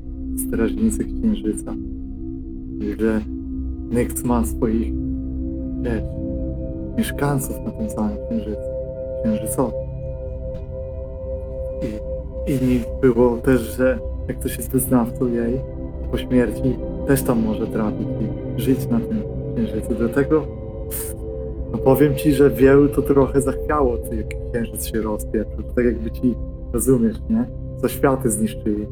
[0.48, 1.74] strażnicy księżyca,
[3.00, 3.22] że
[3.92, 4.94] Nyx ma swoich,
[5.82, 6.04] wiesz,
[6.98, 8.62] mieszkańców na tym samym księżycu,
[9.24, 9.84] księżycowym.
[11.82, 12.13] I
[12.48, 15.60] inni było też, że jak ktoś jest wyznawcą jej,
[16.12, 18.08] po śmierci też tam może trafić
[18.58, 19.24] i żyć na tym
[19.56, 19.96] księżycu.
[19.98, 20.48] Dlatego
[21.72, 25.64] no powiem ci, że wielu to trochę zachwiało, co jak księżyc się rozpieprzył.
[25.76, 26.36] Tak jakby ci,
[26.74, 27.46] rozumiesz, nie?
[27.82, 28.88] Co światy zniszczyli.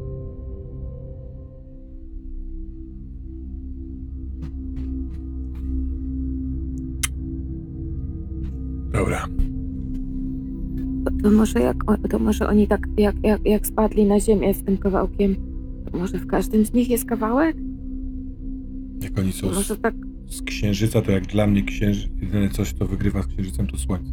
[8.92, 9.26] Dobra.
[11.22, 11.76] To, może jak
[12.10, 15.36] to może oni tak jak, jak, jak spadli na ziemię z tym kawałkiem,
[15.90, 17.56] to może w każdym z nich jest kawałek?
[19.02, 19.94] Jak oni są Może z, tak
[20.26, 24.12] z księżyca, to jak dla mnie księży, jedyne coś, co wygrywa z księżycem, to słońce.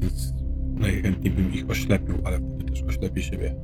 [0.00, 0.34] Więc
[0.74, 3.56] najchętniej bym ich oślepił, ale wtedy też oślepię siebie.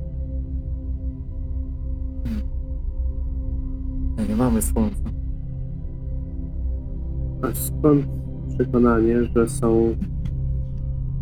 [4.17, 5.03] Nie, nie mamy słońca.
[7.41, 8.05] A skąd
[8.55, 9.95] przekonanie, że są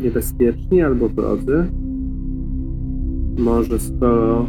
[0.02, 1.64] niebezpieczni albo wrodzy?
[3.38, 4.46] Może skoro.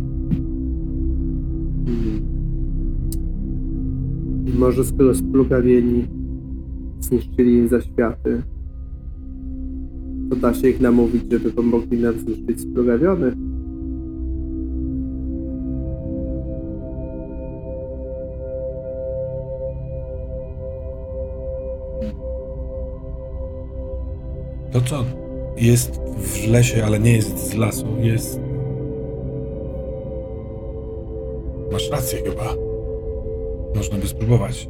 [1.85, 2.23] Hmm.
[4.59, 6.03] Może skoro splugawieni
[6.99, 8.43] zniszczyli zaświaty,
[10.29, 13.42] to da się ich namówić, żeby pomogli nam zniszczyć splugawiony?
[25.63, 28.39] Jest w lesie, ale nie jest z lasu, jest.
[31.71, 32.53] Masz rację, chyba.
[33.75, 34.69] Można by spróbować.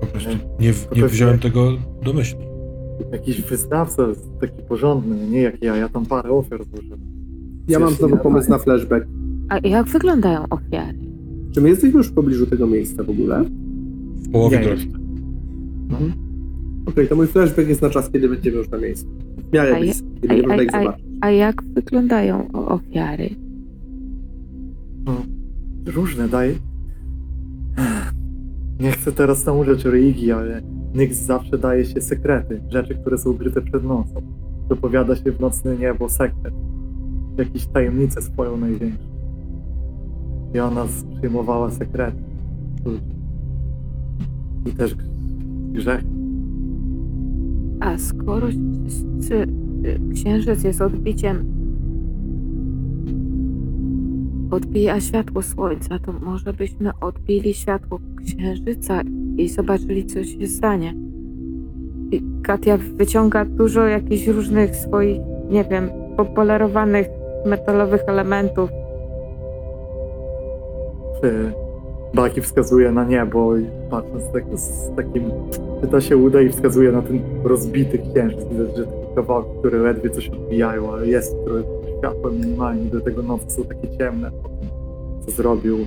[0.00, 1.72] Po prostu nie, w- nie wziąłem tego
[2.04, 2.38] do myśli.
[3.12, 4.06] Jakiś wyznawca
[4.40, 7.00] taki porządny, nie jak ja, ja tam parę ofiar złożyłem.
[7.68, 9.06] Ja mam znowu nie pomysł na flashback.
[9.48, 10.98] A jak wyglądają ofiary?
[11.54, 13.44] Czy my jesteśmy już w pobliżu tego miejsca w ogóle?
[14.16, 14.82] W połowie Nie drogi.
[14.84, 14.98] jeszcze.
[16.86, 19.06] Okej, to mój flashback jest na czas, kiedy będziemy już na miejscu.
[19.52, 21.06] A je- kiedy a- nie można ich a- a- zobaczyć.
[21.20, 23.30] A jak wyglądają o- ofiary?
[25.86, 26.54] Różne, daj.
[28.80, 30.62] Nie chcę teraz nauczać religii, ale
[30.94, 34.22] Nyx zawsze daje się sekrety, rzeczy, które są ukryte przed nocą.
[34.68, 36.54] Wypowiada się w nocne niebo sekret.
[37.38, 39.04] Jakieś tajemnice swoją największą.
[40.54, 42.18] I ona z- przyjmowała sekrety.
[42.84, 43.00] ludzi.
[44.66, 45.08] I też grz-
[45.72, 46.04] grzech.
[47.80, 48.46] A skoro
[50.14, 51.44] księżyc jest odbiciem,
[54.50, 59.02] odbija światło słońca, to może byśmy odbili światło księżyca
[59.36, 60.94] i zobaczyli, co się stanie.
[62.10, 67.06] I Katia wyciąga dużo jakichś różnych swoich, nie wiem, popolerowanych
[67.46, 68.70] metalowych elementów.
[71.20, 71.52] Czy
[72.14, 75.22] Baki wskazuje na niebo i patrząc tak, z takim,
[75.80, 78.44] czy to się uda i wskazuje na ten rozbity księżyc.
[78.50, 81.62] Widać, że kawałki, które ledwie coś odbijają, ale jest trochę
[81.98, 84.68] światła minimalnie, do tego nocy są takie ciemne po tym,
[85.26, 85.78] co zrobił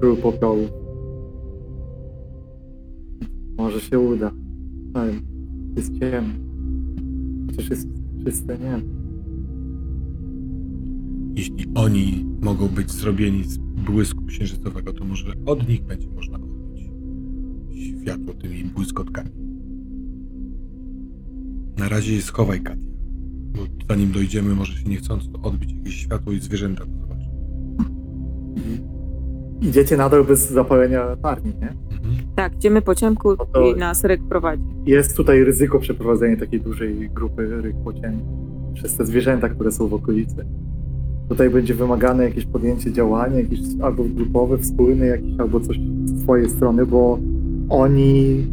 [0.00, 0.68] król popiołu.
[3.56, 4.30] Może się uda.
[4.94, 5.12] Ale
[5.76, 6.34] jest ciemno.
[7.46, 7.88] Chociaż jest
[8.24, 8.86] czyste niebo.
[11.36, 16.90] Jeśli oni mogą być zrobieni z błysku księżycowego, to może od nich będzie można odbić
[18.02, 19.41] światło tymi błyskotkami.
[21.78, 22.80] Na razie schowaj, Katia.
[23.52, 27.30] Bo zanim dojdziemy, może się niechcący odbić jakieś światło i zwierzęta to zobaczą.
[29.62, 31.68] I idziecie nadal bez zapalenia latarni, nie?
[31.68, 32.14] Mhm.
[32.36, 34.62] Tak, idziemy po ciemku No to- i nas ryk prowadzi.
[34.86, 38.20] jest tutaj ryzyko przeprowadzenia takiej dużej grupy ryk po cieniu
[38.74, 40.36] przez te zwierzęta, które są w okolicy.
[41.28, 46.50] Tutaj będzie wymagane jakieś podjęcie działania, jakieś albo grupowe, wspólne, jakieś albo coś z twojej
[46.50, 47.18] strony, bo
[47.68, 48.46] oni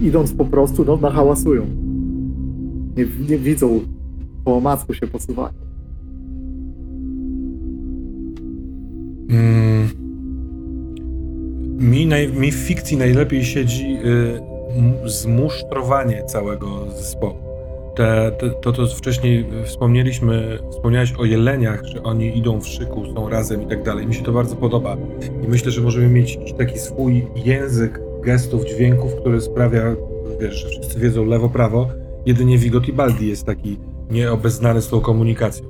[0.00, 1.66] idąc po prostu no, nahałasują.
[2.96, 3.80] Nie, nie widzą,
[4.44, 5.54] po omacku się posuwają.
[9.30, 9.88] Mm.
[11.78, 13.96] Mi, naj, mi w fikcji najlepiej siedzi
[15.04, 17.34] y, zmusztrowanie całego zespołu.
[17.96, 23.28] Te, te, to, co wcześniej wspomnieliśmy, wspomniałeś o jeleniach, że oni idą w szyku, są
[23.28, 24.06] razem i tak dalej.
[24.06, 24.96] Mi się to bardzo podoba
[25.44, 29.82] i myślę, że możemy mieć taki swój język gestów, dźwięków, który sprawia,
[30.40, 32.01] wiesz, że wszyscy wiedzą lewo, prawo.
[32.26, 33.76] Jedynie Vigot i Baldi jest taki
[34.10, 35.66] nieobeznany z tą komunikacją.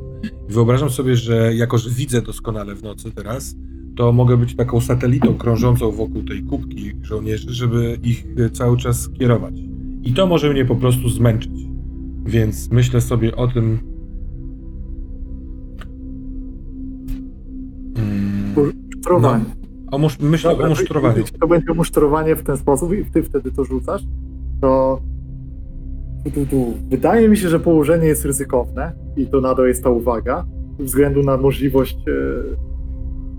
[0.49, 3.57] Wyobrażam sobie, że jako, że widzę doskonale w nocy teraz,
[3.97, 9.09] to mogę być taką satelitą krążącą wokół tej kubki żołnierzy, żeby ich e, cały czas
[9.09, 9.55] kierować.
[10.03, 11.53] I to może mnie po prostu zmęczyć.
[12.25, 13.79] Więc myślę sobie o tym.
[17.97, 18.55] Mm,
[18.95, 19.45] Musztrowanie.
[19.91, 21.25] o musz, myślę Dobra, o musztrowaniu.
[21.41, 24.03] to będzie musztrowanie w ten sposób i ty wtedy to rzucasz,
[24.61, 25.01] to
[26.25, 26.75] tu, tu, tu.
[26.89, 30.47] wydaje mi się, że położenie jest ryzykowne i to nadal jest ta uwaga,
[30.79, 32.13] ze względu na możliwość e,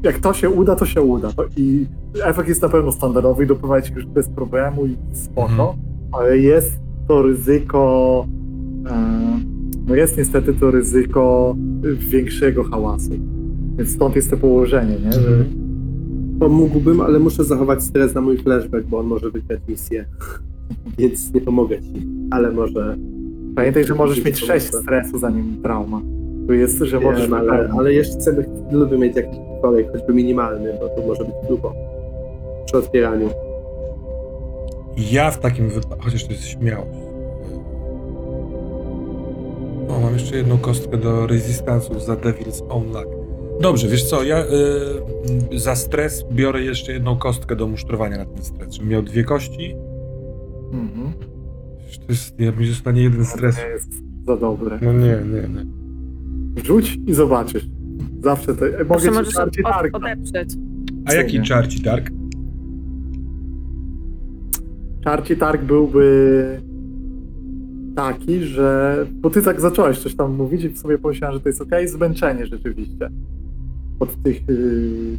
[0.03, 1.31] jak to się uda, to się uda.
[1.31, 1.85] To I
[2.23, 5.69] efekt jest na pewno standardowy i doprowadzi już bez problemu i spoko, Mhm.
[6.11, 6.71] ale jest
[7.07, 8.25] to ryzyko
[8.89, 9.23] e,
[9.87, 11.55] no jest niestety to ryzyko
[11.97, 13.11] większego hałasu.
[13.77, 15.07] Więc stąd jest to położenie, nie?
[15.17, 15.45] Mhm.
[16.39, 20.05] Pomógłbym, ale muszę zachować stres na mój flashback, bo on może wygrać misję.
[20.97, 22.07] Więc nie pomogę ci.
[22.31, 22.97] Ale może.
[23.55, 26.01] Pamiętaj, że możesz mieć 6 stresu zanim trauma.
[26.47, 27.79] Tu jest, że możesz Wiem, ale, wypełnić.
[27.79, 31.73] ale jeszcze chcę, lubię mieć jakiś kolej, choćby minimalny, bo to może być grubo.
[32.65, 33.29] Przy otwieraniu.
[35.11, 36.99] Ja w takim wypadku, chociaż to jest śmiałość.
[39.89, 43.07] O, mam jeszcze jedną kostkę do rezystansu za Devil's Own Luck.
[43.61, 44.45] Dobrze, wiesz co, ja
[45.53, 48.73] y, za stres biorę jeszcze jedną kostkę do musztrowania na ten stres.
[48.73, 49.75] Żebym miał dwie kości,
[50.73, 51.13] Mhm.
[51.99, 53.55] To jest, ja mi zostanie jeden stres.
[53.55, 53.93] To nie jest
[54.25, 54.79] za dobre.
[54.81, 55.65] No nie, nie, nie.
[56.63, 57.65] Rzuć i zobaczysz.
[58.23, 58.67] Zawsze to.
[58.67, 59.95] e, Mogę Proszę, ci czarci targ.
[59.95, 60.49] odeprzeć.
[61.05, 61.45] A jaki Nie.
[61.45, 62.09] czarci targ?
[65.03, 66.61] Czarci targ byłby
[67.95, 68.97] taki, że.
[69.11, 71.87] Bo ty tak zacząłeś coś tam mówić i w sobie pomyślałem, że to jest okej.
[71.87, 73.09] Zmęczenie rzeczywiście.
[73.99, 74.47] Od tych.
[74.47, 75.17] Yy,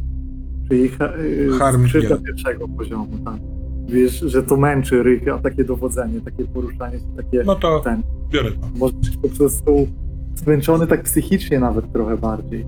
[0.67, 3.39] czyli yy, pierwszego poziomu, tak.
[3.87, 7.43] Wiesz, że to męczy Rycha, takie dowodzenie, takie poruszanie się, takie...
[7.45, 8.01] No to Ten.
[8.31, 8.67] biorę to.
[8.77, 9.87] Może być po prostu
[10.35, 12.65] zmęczony tak psychicznie nawet trochę bardziej.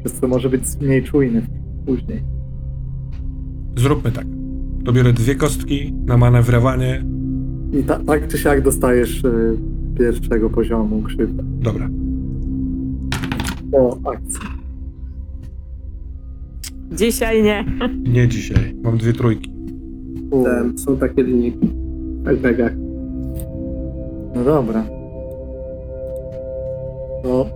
[0.00, 1.42] Przez co może być mniej czujny
[1.86, 2.22] później.
[3.76, 4.26] Zróbmy tak.
[4.84, 7.04] To biorę dwie kostki na manewrowanie.
[7.80, 9.56] I ta, tak czy siak dostajesz y,
[9.98, 11.42] pierwszego poziomu krzywdę.
[11.46, 11.88] Dobra.
[13.72, 14.40] O, akcji.
[16.92, 17.64] Dzisiaj nie.
[18.12, 18.74] Nie dzisiaj.
[18.82, 19.59] Mam dwie trójki.
[20.30, 21.70] U, Te, są takie linijki
[22.22, 22.72] w RPGach.
[24.34, 24.84] No dobra.
[27.24, 27.46] No.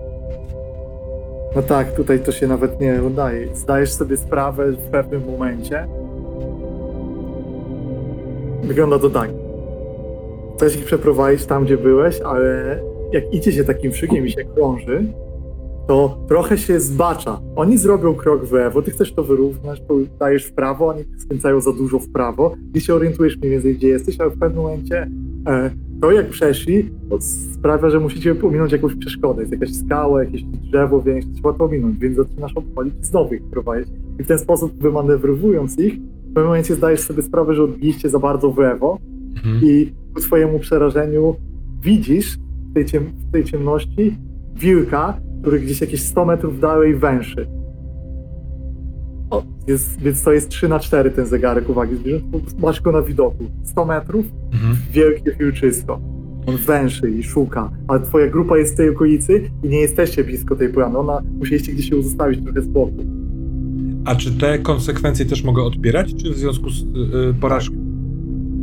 [1.56, 3.56] No tak, tutaj to się nawet nie udaje.
[3.56, 5.86] Zdajesz sobie sprawę w pewnym momencie.
[8.64, 9.30] Wygląda to tak.
[10.56, 12.78] Chcesz ich przeprowadzić tam, gdzie byłeś, ale
[13.12, 15.04] jak idzie się takim szykiem i się krąży,
[15.88, 17.40] to trochę się zbacza.
[17.56, 21.60] Oni zrobią krok w lewo, ty chcesz to wyrównać, to dajesz w prawo, oni skręcają
[21.60, 25.10] za dużo w prawo i się orientujesz mniej więcej, gdzie jesteś, ale w pewnym momencie
[25.48, 29.40] e, to jak przeszli, to sprawia, że musicie pominąć jakąś przeszkodę.
[29.40, 33.42] Jest jakaś skała, jakieś drzewo, więc trzeba to ominąć, więc zaczynasz obchodzić i znowu ich
[33.42, 33.88] prowadzić.
[34.20, 38.18] I w ten sposób wymanewrowując ich, w pewnym momencie zdajesz sobie sprawę, że odbiliście za
[38.18, 38.98] bardzo w lewo
[39.36, 39.60] Mhm.
[39.64, 41.34] i ku swojemu przerażeniu
[41.82, 42.38] widzisz
[42.70, 44.16] w tej, ciem- w tej ciemności
[44.54, 47.46] wilka, który gdzieś jakieś 100 metrów dalej węszy.
[49.30, 52.60] O, jest, więc to jest 3 na 4 ten zegarek uwagi zwierząt.
[52.60, 53.44] Masz go na widoku.
[53.64, 54.76] 100 metrów, Mhm.
[54.92, 56.00] wielkie wilczysko.
[56.46, 60.56] On węszy i szuka, ale twoja grupa jest w tej okolicy i nie jesteście blisko
[60.56, 60.98] tej plany.
[60.98, 63.04] Ona musieliście gdzieś się zostawić trochę z boku.
[64.04, 66.86] A czy te konsekwencje też mogę odbierać, czy w związku z y,
[67.40, 67.74] porażką?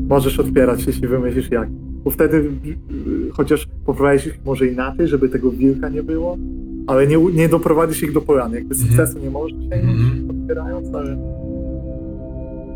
[0.10, 1.70] Możesz odpierać, jeśli wymyślisz jak.
[2.04, 6.38] Bo wtedy y, chociaż poprowadzisz ich może inaczej, żeby tego wilka nie było,
[6.88, 8.56] ale nie, nie doprowadzisz ich do polany.
[8.58, 8.90] Jakby Mhm.
[8.90, 10.30] sukcesu nie możesz osiągnąć, Mhm.
[10.42, 11.18] odpierając, ale...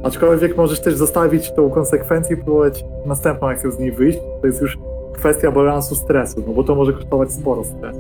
[0.04, 4.20] Aczkolwiek możesz też zostawić tą konsekwencję i próbować następną akcją z niej wyjść.
[4.42, 4.78] To jest już
[5.14, 8.00] kwestia balansu stresu, no bo to może kosztować sporo stresu.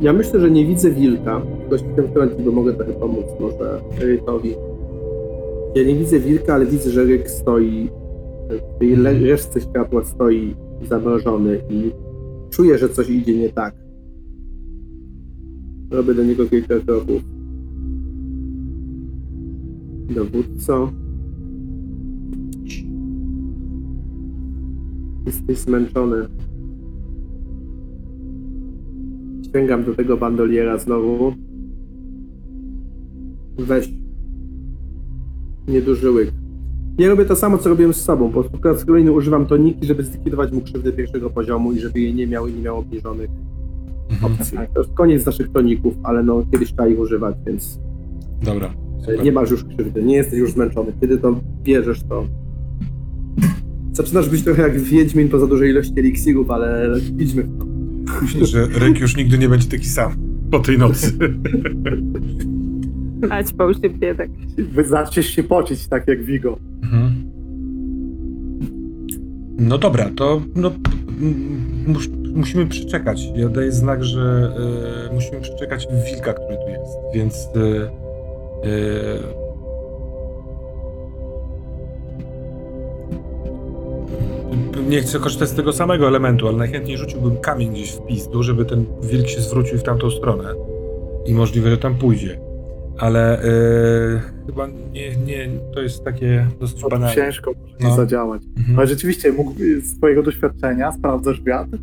[0.00, 1.40] Ja myślę, że nie widzę wilka.
[1.66, 4.54] Ktoś w tym wtrąci, bo mogę trochę pomóc może Rykowi.
[5.74, 7.90] Ja nie widzę wilka, ale widzę, że Ryk stoi
[8.76, 10.56] w tej resztce światła stoi
[10.88, 11.92] zamrożony i
[12.50, 13.74] czuję, że coś idzie nie tak.
[15.90, 17.22] Robię do niego kilka kroków.
[20.14, 20.92] Dowódco.
[25.26, 26.16] Jesteś zmęczony.
[29.52, 31.32] Sięgam do tego bandoliera znowu.
[33.58, 33.92] Weź.
[35.68, 36.32] Nieduży łyk.
[36.98, 38.32] Ja robię to samo, co robiłem z sobą.
[38.32, 42.26] Po raz kolejny używam toniki, żeby zlikwidować mu krzywdę pierwszego poziomu i żeby jej nie
[42.26, 43.30] miał i nie miał obniżonych
[44.10, 44.68] Mhm.
[44.74, 47.80] To jest koniec naszych toników, ale no kiedyś trzeba ich używać, więc
[48.42, 48.68] Dobra.
[48.68, 49.24] e, Super.
[49.24, 50.92] nie masz już krzywdy, nie jesteś już zmęczony.
[51.00, 52.24] Kiedy to bierzesz, to
[53.92, 57.66] zaczynasz być trochę jak Wiedźmin po za dużej ilości eliksirów, ale idźmy w to.
[58.22, 60.12] Myślę, że Ryk już nigdy nie będzie taki sam
[60.50, 61.12] po tej nocy.
[63.30, 64.30] Ać po biedek.
[64.72, 66.58] Wy zaczniesz się pocić, tak jak Vigo.
[66.82, 67.12] Mhm.
[69.58, 70.72] No dobra, to no,
[71.86, 72.08] mus,
[72.38, 73.20] musimy przeczekać.
[73.36, 74.52] Ja daję znak, że
[75.10, 77.60] e, musimy przeczekać wilka, który tu jest, więc e,
[78.68, 79.38] e,
[84.88, 88.64] nie chcę korzystać z tego samego elementu, ale najchętniej rzuciłbym kamień gdzieś w pizdu, żeby
[88.64, 90.54] ten wilk się zwrócił w tamtą stronę
[91.26, 92.40] i możliwe, że tam pójdzie.
[92.98, 93.40] Ale
[94.46, 97.14] chyba nie, nie, to jest takie dosyć banalne.
[97.14, 97.96] ciężko No.
[97.96, 98.42] zadziałać.
[98.56, 98.78] Mhm.
[98.78, 99.52] Ale rzeczywiście, mógł,
[99.82, 101.78] z twojego doświadczenia sprawdzasz wiatr.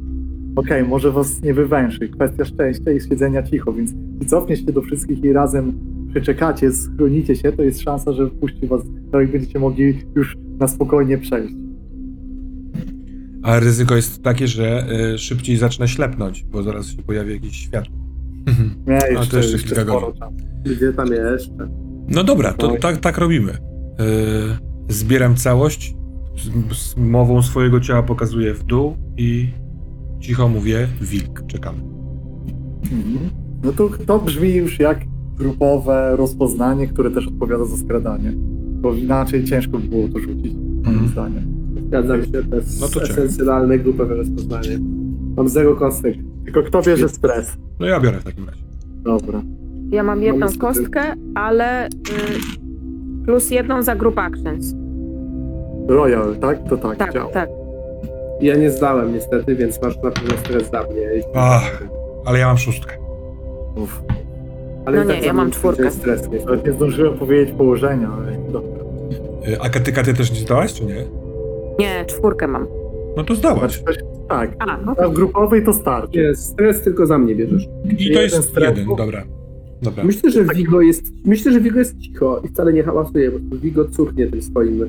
[0.56, 2.10] Okej, może was nie wywęszy.
[2.10, 5.74] Kwestia szczęścia i siedzenia cicho, więc i cofniesz się do wszystkich i razem
[6.12, 10.68] przeczekacie, schronicie się, to jest szansa, że wpuści was, to i będziecie mogli już na
[10.68, 11.54] spokojnie przejść.
[13.44, 17.96] A ryzyko jest takie, że y, szybciej zacznę ślepnąć, bo zaraz się pojawi jakieś światło.
[18.88, 20.22] Nie, to jeszcze, jeszcze jeszcze, kilka godzin.
[20.66, 21.70] Gdzie tam jeszcze?
[22.08, 23.52] No dobra, to tak, tak robimy.
[23.52, 23.56] Y,
[24.90, 25.96] zbieram całość,
[26.38, 29.48] z, z mową swojego ciała pokazuję w dół i
[30.20, 31.78] cicho mówię, wilk, czekamy.
[32.84, 33.30] Mhm.
[33.64, 35.00] No to, to brzmi już jak
[35.38, 38.32] grupowe rozpoznanie, które też odpowiada za skradanie.
[38.82, 41.08] Bo inaczej ciężko by było to rzucić, moim Mhm.
[41.08, 41.44] zdaniem.
[41.88, 44.80] Zgadzam się, to jest No to esencjonalne grupowe rozpoznanie.
[45.38, 46.16] Mam zero kostek.
[46.46, 47.58] Tylko kto bierze stres?
[47.80, 48.64] No ja biorę w takim razie.
[49.04, 49.42] Dobra.
[49.92, 51.02] Ja mam jedną kostkę,
[51.36, 51.92] ale y,
[53.26, 54.74] plus jedną za group actions.
[55.88, 56.70] Royal, tak?
[56.70, 57.32] To tak, Tak, działa.
[57.32, 57.50] tak.
[58.42, 61.10] Ja nie zdałem niestety, więc masz na pewno stres za mnie.
[61.36, 61.84] Ach.
[62.26, 62.94] Ale ja mam szóstkę.
[63.76, 64.02] Uf.
[64.86, 65.84] Ale No i nie, tak ja mam czwórkę.
[65.84, 66.46] będzie Stres, niestety.
[66.46, 68.84] Nawet nie zdążyłem powiedzieć położenia, ale dobra.
[69.48, 70.96] Y, A ty, Katy też nie zdałaś, czy nie?
[71.80, 72.68] Nie, czwórkę mam.
[73.18, 73.80] No to zdałaś.
[73.82, 74.00] Znaczy,
[74.30, 76.20] tak, A, no a to w grupowej to starczy.
[76.20, 77.64] Nie, stres tylko za mnie bierzesz.
[77.86, 79.24] I to jeden jest jeden, dobra.
[79.82, 80.04] Dobra.
[80.04, 81.04] Myślę, że Vigo jest.
[81.26, 84.80] Myślę, że Vigo jest cicho i wcale nie hałasuje, bo Vigo cuchnie tym swoim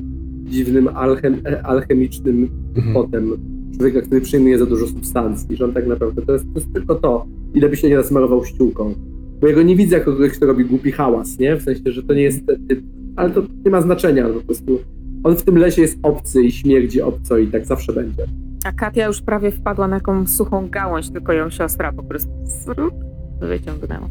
[0.47, 2.93] dziwnym alchem, e, alchemicznym Mhm.
[2.93, 3.31] potem
[3.77, 6.95] człowieka, który przyjmuje za dużo substancji, że on tak naprawdę to jest, to jest tylko
[6.95, 8.93] to, ile by się nie nasmarował ściółką.
[9.41, 11.55] Bo ja go nie widzę jako kogoś, kto robi głupi hałas, nie?
[11.55, 12.79] W sensie, że to nie jest typ,
[13.15, 14.79] ale to nie ma znaczenia, po prostu
[15.23, 18.23] on w tym lesie jest obcy i śmierdzi obco i tak zawsze będzie.
[18.65, 22.31] A Katia już prawie wpadła na jakąś suchą gałąź, tylko ją siostra po prostu
[23.41, 24.09] wyciągnęła.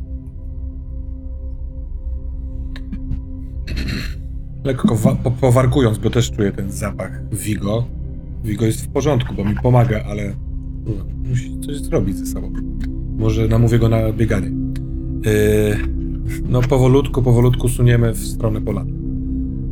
[4.67, 7.85] Lekko wa- po- powarkując, bo też czuję ten zapach Vigo.
[8.45, 10.35] Vigo jest w porządku, bo mi pomaga, ale
[10.87, 10.93] no,
[11.29, 12.53] musi coś zrobić ze sobą.
[13.19, 14.47] Może namówię go na bieganie.
[14.47, 15.77] Yy,
[16.49, 18.93] no powolutku, powolutku suniemy w stronę polany.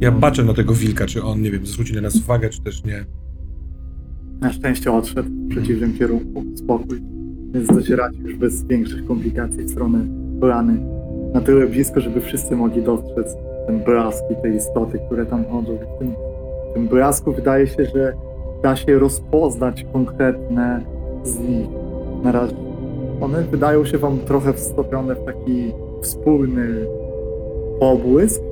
[0.00, 2.84] Ja baczę na tego wilka, czy on, nie wiem, zwróci na nas uwagę, czy też
[2.84, 3.04] nie.
[4.40, 6.44] Na szczęście odszedł w przeciwnym kierunku.
[6.56, 7.00] Spokój.
[7.54, 10.06] Więc docieracie już bez większych komplikacji w stronę
[10.40, 10.80] polany.
[11.34, 13.26] Na tyle blisko, żeby wszyscy mogli dostrzec
[13.66, 15.78] ten blask i te istoty, które tam chodzą.
[15.96, 16.14] W tym,
[16.70, 18.12] w tym blasku wydaje się, że
[18.62, 20.80] da się rozpoznać konkretne
[21.22, 21.68] z nich.
[22.22, 22.54] Na razie
[23.20, 26.86] one wydają się wam trochę wstopione w taki wspólny
[27.80, 28.42] pobłysk,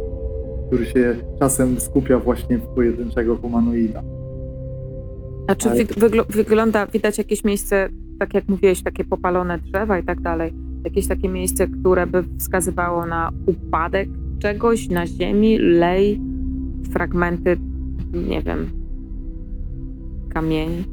[0.67, 4.03] który się czasem skupia właśnie w pojedynczego humanoida.
[5.47, 10.05] A czy wy, wygl- wygląda, widać jakieś miejsce, tak jak mówiłeś, takie popalone drzewa i
[10.05, 10.53] tak dalej,
[10.85, 14.09] jakieś takie miejsce, które by wskazywało na upadek
[14.43, 16.21] czegoś na ziemi, lej,
[16.91, 17.57] fragmenty,
[18.13, 18.67] nie wiem,
[20.29, 20.85] kamieni.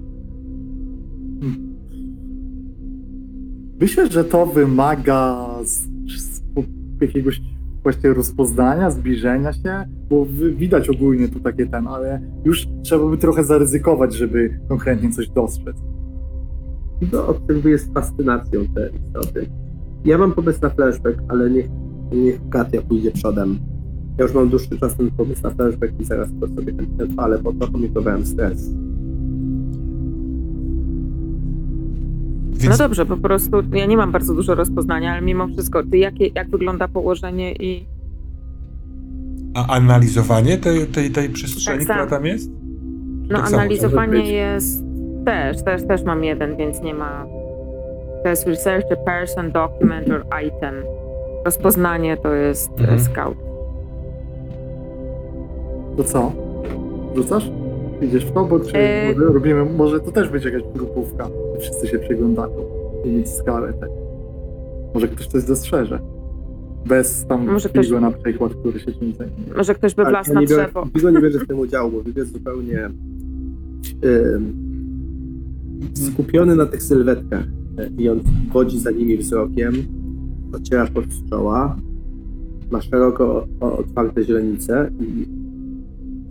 [3.81, 5.87] Myślę, że to wymaga z,
[6.17, 6.41] z,
[7.01, 7.41] jakiegoś
[7.83, 13.43] właśnie rozpoznania, zbliżenia się, bo widać ogólnie tu takie ten, ale już trzeba by trochę
[13.43, 15.75] zaryzykować, żeby konkretnie coś dostrzec.
[17.01, 19.49] Vigo obserwuje z fascynacją te istoty.
[20.05, 21.69] Ja mam pomysł na flashback, ale niech,
[22.11, 23.59] niech Katia pójdzie przodem.
[24.17, 27.39] Ja już mam dłuższy czas ten pomysł na flashback i zaraz to sobie chętnie odpalę,
[27.39, 28.69] bo trochę mi próbowałem stres.
[32.53, 35.97] No Więc dobrze, po prostu ja nie mam bardzo dużo rozpoznania, ale mimo wszystko, ty
[35.97, 37.85] jakie, jak wygląda położenie i
[39.53, 42.51] a analizowanie tej, tej, tej przestrzeni, Tak która tam jest?
[43.29, 44.83] no Tak analizowanie jest
[45.25, 47.25] też, też, też mam jeden, więc nie ma.
[48.23, 50.75] To jest research a person, document or item.
[51.45, 52.89] Rozpoznanie to jest Mhm.
[52.89, 52.99] mhm.
[52.99, 53.37] scout.
[55.97, 56.31] To co?
[57.15, 57.51] Rzucasz?
[58.01, 59.13] Idziesz w to, bo czy Yy.
[59.15, 62.53] może robimy, może to też będzie jakaś grupówka, że wszyscy się przyglądają
[63.05, 63.89] i mieć skalę tak.
[64.93, 65.99] Może ktoś coś dostrzeże.
[66.85, 69.53] Bez tam Może ktoś- na przykład, który się czymś zajmuje.
[69.57, 70.85] Może ktoś by wlazł ja na drzewo.
[70.95, 72.89] Vigo nie bierze w tym udziału, bo jest zupełnie
[74.05, 74.53] ym,
[75.93, 77.43] skupiony na tych sylwetkach
[77.77, 78.19] e, i on
[78.53, 79.73] wodzi za nimi wzrokiem,
[80.53, 81.75] ociera pod czoła,
[82.71, 85.27] ma szeroko otwarte źrenice i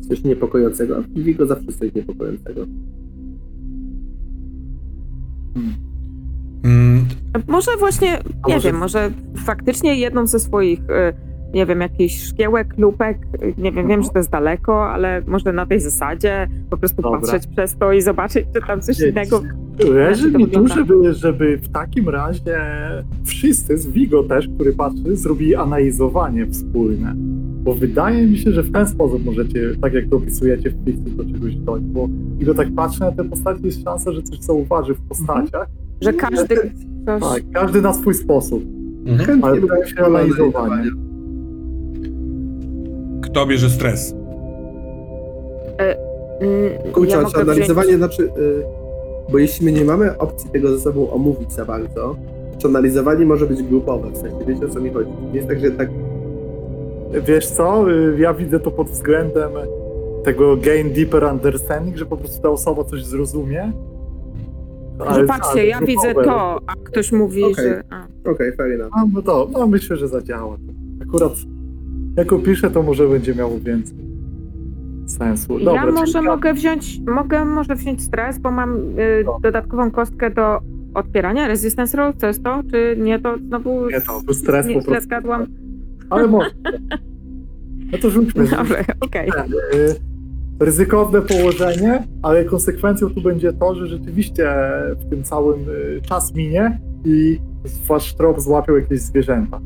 [0.08, 0.96] coś niepokojącego.
[0.96, 2.66] a W Vigo zawsze coś niepokojącego.
[6.64, 7.04] Mm,
[7.48, 12.74] Może właśnie, nie może- wiem, może faktycznie jedną ze swoich, y, nie wiem, jakichś szkiełek,
[12.78, 13.18] lupek,
[13.58, 17.20] nie wiem, wiem, że to jest daleko, ale może na tej zasadzie po prostu Dobra.
[17.20, 19.42] patrzeć przez to i zobaczyć, czy tam coś Nie, innego.
[19.90, 22.58] Leży mi tu, żeby, żeby w takim razie
[23.24, 27.12] wszyscy z Vigo też, który patrzy, zrobili analizowanie wspólne.
[27.62, 31.16] Bo wydaje mi się, że w ten sposób możecie, tak jak to opisujecie w fikcji,
[31.16, 31.86] do czegoś dojść.
[31.86, 32.08] Bo
[32.40, 35.68] ile tak patrzę na te postacie, jest szansa, że coś zauważy w postaciach.
[36.00, 36.56] Że każdy
[37.06, 37.20] coś...
[37.20, 38.62] Tak, każdy na swój sposób.
[39.06, 39.18] mhm.
[39.18, 41.07] Chętnie Ale wydaje się analizowanie.
[43.22, 44.14] Kto bierze stres?
[46.40, 48.62] Mm, Kurczę, ja czy analizowanie wziąć, znaczy, y,
[49.32, 52.16] bo jeśli my nie mamy opcji tego ze sobą omówić za bardzo,
[52.62, 55.10] to analizowanie może być grupowe, w sensie wiecie o co mi chodzi.
[55.30, 55.88] Nie jest tak, że tak
[57.26, 59.50] Wiesz co, y, ja widzę to pod względem
[60.24, 63.72] tego gain deeper understanding, że po prostu ta osoba coś zrozumie.
[65.14, 66.08] że patrzcie, ja grupowe.
[66.08, 67.64] widzę to, a ktoś mówi, Okej.
[67.64, 67.82] że...
[68.32, 68.90] Okej, fair enough.
[68.92, 70.56] A, no to, no myślę, że zadziała.
[71.08, 71.32] Akurat
[72.18, 73.98] jak opiszę, to może będzie miało więcej
[75.06, 75.58] sensu.
[75.58, 79.38] Dobra, ja czyli może ja- mogę wziąć, mogę może wziąć stres, bo mam y, No.
[79.42, 80.58] dodatkową kostkę do
[80.94, 82.62] odpierania, resistance roll, co jest to?
[82.70, 83.86] Czy nie to znowu...
[83.90, 85.04] Nie to, stres nie, po prostu.
[85.04, 85.46] zgadłam?
[86.10, 86.50] Ale może.
[87.92, 88.44] No to rzućmy.
[88.44, 89.28] Dobra, okej.
[89.28, 89.94] Y,
[90.60, 94.54] Ryzykowne położenie, ale konsekwencją tu będzie to, że rzeczywiście
[95.06, 97.38] w tym całym y, czas minie i
[97.88, 99.60] wasz trop złapią jakieś zwierzęta.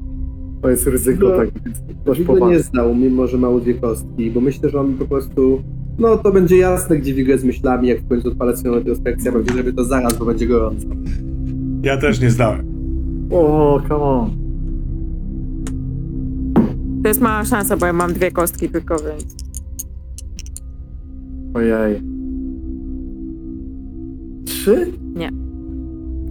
[0.63, 4.41] To jest ryzyko No, tak, więc Wigo nie znał, mimo że mało dwie kostki, bo
[4.41, 5.63] myślę, że on po prostu.
[5.99, 9.57] No to będzie jasne, gdzie Wigo jest myślami, jak w końcu odpala swoją retrospekcję, pewnie
[9.57, 10.87] żeby to zaraz, bo będzie gorąco.
[11.83, 12.67] Ja też nie zdałem.
[13.31, 14.31] O, come on.
[17.03, 19.37] To jest mała szansa, bo ja mam dwie kostki tylko, więc...
[21.55, 22.03] Ojej.
[24.45, 24.93] Trzy?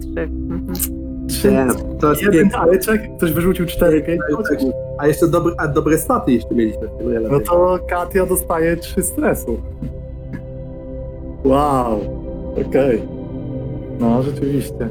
[0.00, 0.20] Trzy.
[0.20, 1.11] Mhm.
[1.44, 1.66] Nie,
[2.00, 2.58] to jest Jeden piękne.
[2.58, 4.20] kaleczek, ktoś wyrzucił cztery, pięć.
[4.98, 9.02] A jeszcze dobre, a dobre staty jeszcze mieliśmy w tym No to Katia dostaje trzy
[9.02, 9.60] stresu.
[11.44, 12.00] Wow.
[12.68, 13.02] Okej.
[14.00, 14.88] No, rzeczywiście.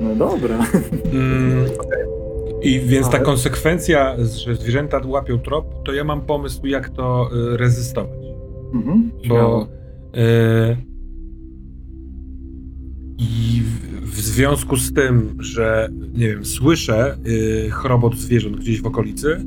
[0.00, 0.56] No dobra.
[1.12, 1.64] Mm,
[2.62, 7.30] I więc ta Ale- konsekwencja, że zwierzęta łapią trop, to ja mam pomysł, jak to
[7.54, 8.18] y, rezystować.
[8.74, 9.10] Mhm.
[9.28, 9.66] Bo
[10.16, 10.76] y,
[13.18, 18.86] i w, w związku z tym, że nie wiem, słyszę y, chrobot zwierząt gdzieś w
[18.86, 19.44] okolicy,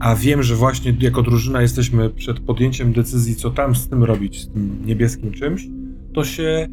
[0.00, 4.40] a wiem, że właśnie jako drużyna jesteśmy przed podjęciem decyzji, co tam z tym robić,
[4.42, 5.66] z tym niebieskim czymś,
[6.14, 6.68] to się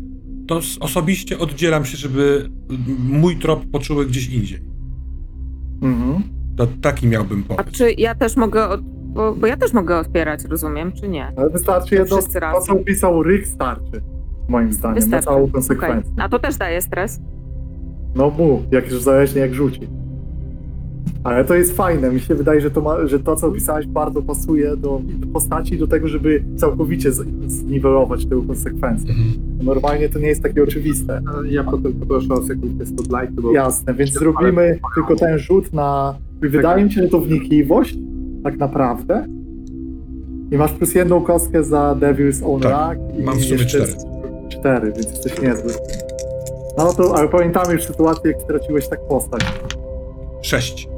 [0.48, 2.50] to osobiście oddzielam się, żeby
[3.00, 4.60] mój trop poczuły gdzieś indziej.
[5.82, 6.24] Mhm.
[6.58, 7.78] To taki miałbym A pomysł.
[7.78, 8.70] czy ja też mogę...
[8.70, 8.82] Od...
[9.14, 11.32] Bo, bo ja też mogę otwierać, rozumiem, czy nie?
[11.38, 14.02] Ale wystarczy jedno, to co opisał Rick starczy.
[14.52, 15.26] Moim zdaniem, na Wystarczy.
[15.26, 15.52] całą Okej.
[15.52, 16.12] konsekwencję.
[16.18, 17.20] A to też daje stres?
[18.16, 19.82] No mu, jak już zależnie jak rzuci.
[21.24, 22.12] Ale to jest fajne.
[22.12, 25.02] Mi się wydaje, że to, ma, że to co opisałeś, bardzo pasuje do
[25.34, 29.10] postaci, do tego, żeby całkowicie z, zniwelować tę konsekwencję.
[29.10, 29.32] Mhm.
[29.64, 31.22] Normalnie to nie jest takie oczywiste.
[31.50, 36.16] Ja potem poproszę o sekundkę spotlightu, bo Jasne, więc zrobimy tylko ten rzut na.
[36.44, 37.98] I wydaje mi się, że to wnikliwość,
[38.44, 39.26] tak naprawdę.
[40.52, 43.00] I masz plus jedną kostkę za Devil's Own Tak, Rack.
[43.26, 43.94] mam w sumie cztery.
[44.62, 45.72] Cztery, więc jesteś niezły.
[46.78, 49.42] No to, ale pamiętamy już sytuację, jak straciłeś tak postać.
[50.42, 50.90] Sześć.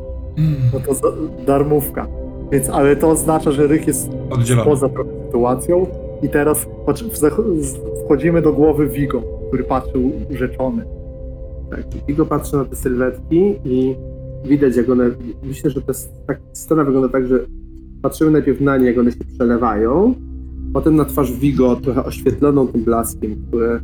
[0.73, 1.07] No to za,
[1.45, 2.07] darmówka.
[2.51, 4.69] Więc, ale to oznacza, że Rych jest Oddzielony.
[4.69, 5.87] poza trochę sytuacją
[6.21, 7.03] i teraz patrz,
[8.05, 10.85] wchodzimy do głowy Vigo, który patrzył urzeczony.
[11.71, 13.95] Tak, Vigo patrzy na te sylwetki i
[14.45, 15.09] widać jak one,
[15.43, 15.93] myślę, że ta
[16.27, 17.39] tak, scena wygląda tak, że
[18.01, 20.13] patrzymy najpierw na nie, jak one się przelewają,
[20.73, 23.79] potem na twarz Vigo, trochę oświetloną tym blaskiem, które,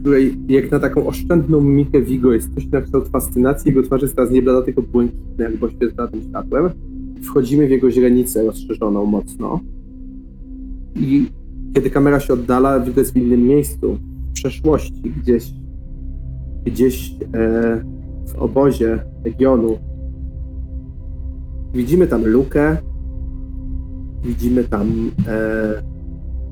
[0.00, 4.16] której jak na taką oszczędną mimikę Vigo jest coś na kształt fascynacji, jego twarz jest
[4.16, 6.70] teraz nie blada, tylko błękitna, jakby oświetlona tym światłem.
[7.22, 9.60] Wchodzimy w jego źrenicę rozszerzoną mocno
[10.96, 11.26] i
[11.74, 13.98] kiedy kamera się oddala, jest w innym miejscu,
[14.30, 15.52] w przeszłości, gdzieś
[16.66, 17.84] gdzieś e,
[18.28, 19.78] w obozie regionu.
[21.74, 22.76] Widzimy tam lukę,
[24.24, 25.82] widzimy tam, e,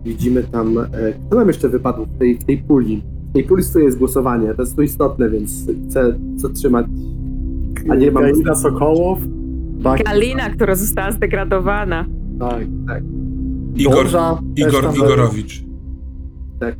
[0.04, 0.86] widzimy tam, e,
[1.26, 3.02] kto nam jeszcze wypadł w tej, w tej puli?
[3.30, 6.86] W tej puli, z której jest głosowanie, to jest tu istotne, więc chcę zatrzymać.
[7.88, 9.18] A nie mam- Galina Sokołow,
[9.82, 12.04] Baki, Kalina, która została zdegradowana.
[12.86, 13.02] tak.
[13.76, 15.64] Igor, Dorza, też Igor Igorowicz.
[16.60, 16.76] Tak.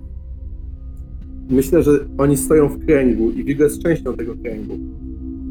[1.51, 4.79] Myślę, że oni stoją w kręgu i Vigo jest częścią tego kręgu.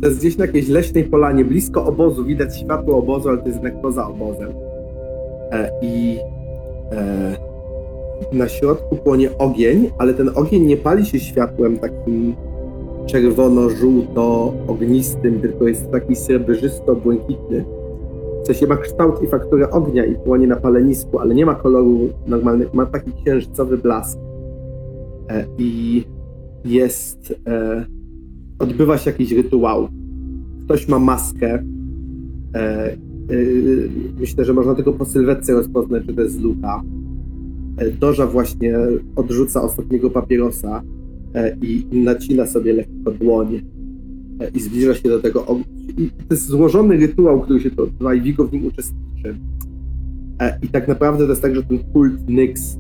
[0.02, 3.64] To jest gdzieś na jakiejś leśnej polanie, blisko obozu, widać światło obozu, ale to jest
[3.64, 4.50] jednak poza obozem.
[5.52, 6.18] E, I
[6.92, 7.36] e,
[8.32, 12.36] na środku płonie ogień, ale ten ogień nie pali się światłem takim
[13.06, 17.66] czerwono-żółto-ognistym, tylko jest taki srebrzysto-błękitny.
[18.44, 22.10] W sensie ma kształt i fakturę ognia i płonie na palenisku, ale nie ma koloru
[22.28, 24.20] normalnych, ma taki księżycowy blask.
[25.30, 26.04] E, I
[26.66, 27.34] jest.
[28.60, 29.88] Odbywa się jakiś rytuał.
[30.66, 31.64] Ktoś ma maskę.
[33.30, 33.36] E,
[34.20, 36.84] myślę, że można tylko po sylwetce rozpoznać, że to jest Luka.
[37.78, 38.78] E, Doża właśnie
[39.16, 40.82] odrzuca ostatniego papierosa
[41.34, 43.62] e, i nacina sobie lekko dłoń
[44.56, 45.46] i zbliża się do tego.
[45.98, 49.36] I to jest złożony rytuał, który się to odbywa i Vigo w nim uczestniczy.
[50.62, 52.78] I tak naprawdę to jest tak, że ten kult Nyx,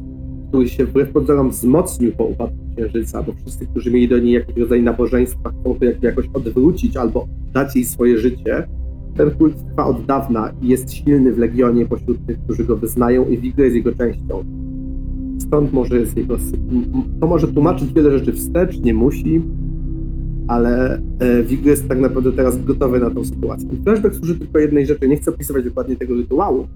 [0.49, 4.57] który się wbrew pozorom wzmocnił po upadku Księżyca, bo wszyscy, którzy mieli do niej jakiś
[4.57, 8.67] rodzaj nabożeństwa, chcą to jakby jakoś odwrócić albo dać jej swoje życie.
[9.17, 13.25] Ten kult trwa od dawna i jest silny w Legionie pośród tych, którzy go wyznają
[13.25, 14.43] i Vigo jest jego częścią.
[15.39, 16.37] Stąd może jest jego...
[17.19, 19.41] To może tłumaczyć wiele rzeczy wstecz, nie musi,
[20.47, 23.69] ale e, Vigo jest tak naprawdę teraz gotowy na tą sytuację.
[23.73, 26.67] I Flashback służy tylko jednej rzeczy, nie chcę opisywać dokładnie tego rytuału.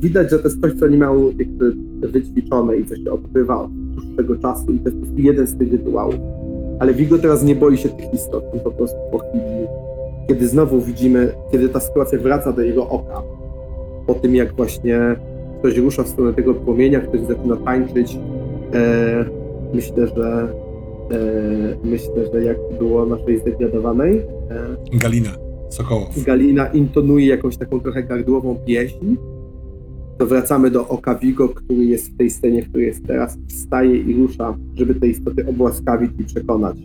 [0.00, 3.70] Widać, że to jest coś, co nie miał jakby wyćwiczone i co się odbywa od
[3.72, 6.14] dłuższego czasu i to jest jeden z tych rytuałów.
[6.78, 9.66] Ale Vigo teraz nie boi się tych istot, on po prostu po chwili,
[10.28, 13.22] kiedy znowu widzimy, kiedy ta sytuacja wraca do jego oka,
[14.06, 15.16] po tym jak właśnie
[15.58, 18.18] ktoś rusza w stronę tego płomienia, ktoś zaczyna tańczyć,
[18.74, 19.24] e,
[19.74, 20.48] myślę, że
[21.10, 21.18] e,
[21.84, 24.18] myślę, że jak było naszej zdegradowanej,
[24.92, 25.30] e, Galina.
[25.68, 26.24] Sokołów.
[26.24, 29.16] Galina intonuje jakąś taką trochę gardłową pieśń,
[30.18, 33.96] to wracamy do oka Vigo, który jest w tej scenie, w której jest teraz, wstaje
[33.96, 36.76] i rusza, żeby te istoty obłaskawić i przekonać.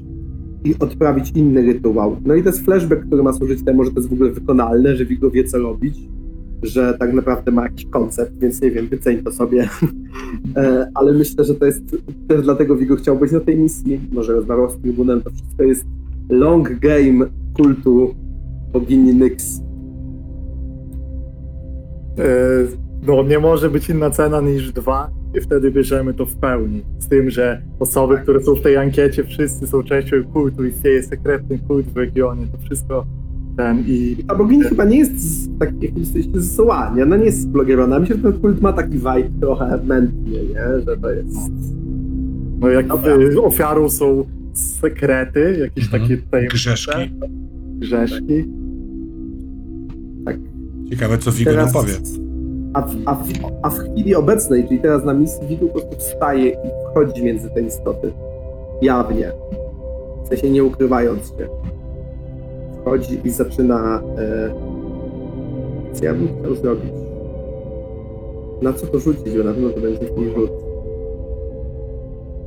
[0.65, 2.17] I odprawić inny rytuał.
[2.25, 4.95] No i to jest flashback, który ma służyć temu, że to jest w ogóle wykonalne,
[4.95, 5.97] że Vigo wie co robić,
[6.63, 9.69] że tak naprawdę ma jakiś koncept, więc nie wiem, wyceń to sobie.
[10.55, 14.33] E, Ale myślę, że to jest też dlatego Vigo chciał być na tej misji, może
[14.33, 15.85] rozmawiał z Trybunem, to wszystko jest
[16.29, 17.25] long game
[17.57, 18.15] kultu
[18.73, 19.61] bogini Nyx.
[23.07, 26.81] No, nie może być inna cena niż dwa i wtedy bierzemy to w pełni.
[26.99, 31.59] Z tym, że osoby, które są w tej ankiecie, wszyscy są częścią kultu, istnieje sekretny
[31.67, 33.05] kult w regionie, to wszystko
[33.57, 34.15] ten i...
[34.27, 37.03] Ta bogini chyba nie jest z, tak, jak jesteście z zła, nie?
[37.03, 37.99] Ona nie jest splogierowana.
[37.99, 40.81] Myślę, że ten kult ma taki vibe trochę mętny, nie?
[40.87, 41.37] Że to jest...
[42.59, 42.85] No jak
[43.43, 46.01] ofiarą są sekrety, jakieś Mhm.
[46.03, 46.91] takie tajemnice, Grzeszki.
[47.79, 48.45] grzeszki.
[50.89, 52.22] Ciekawe, co Vigo nam Teraz- powie.
[52.73, 53.27] A w, a, w,
[53.61, 56.55] a w chwili obecnej, czyli teraz na misji, Widu po prostu wstaje i
[56.91, 58.13] wchodzi między te istoty.
[58.81, 59.31] Jawnie.
[60.25, 61.47] W sensie nie ukrywając się.
[62.81, 64.01] Wchodzi i zaczyna...
[64.17, 64.53] E,
[65.93, 66.93] co ja bym chciał zrobić?
[68.61, 69.37] Na co to rzucić?
[69.37, 70.51] Bo na pewno to będzie jakiś rzut.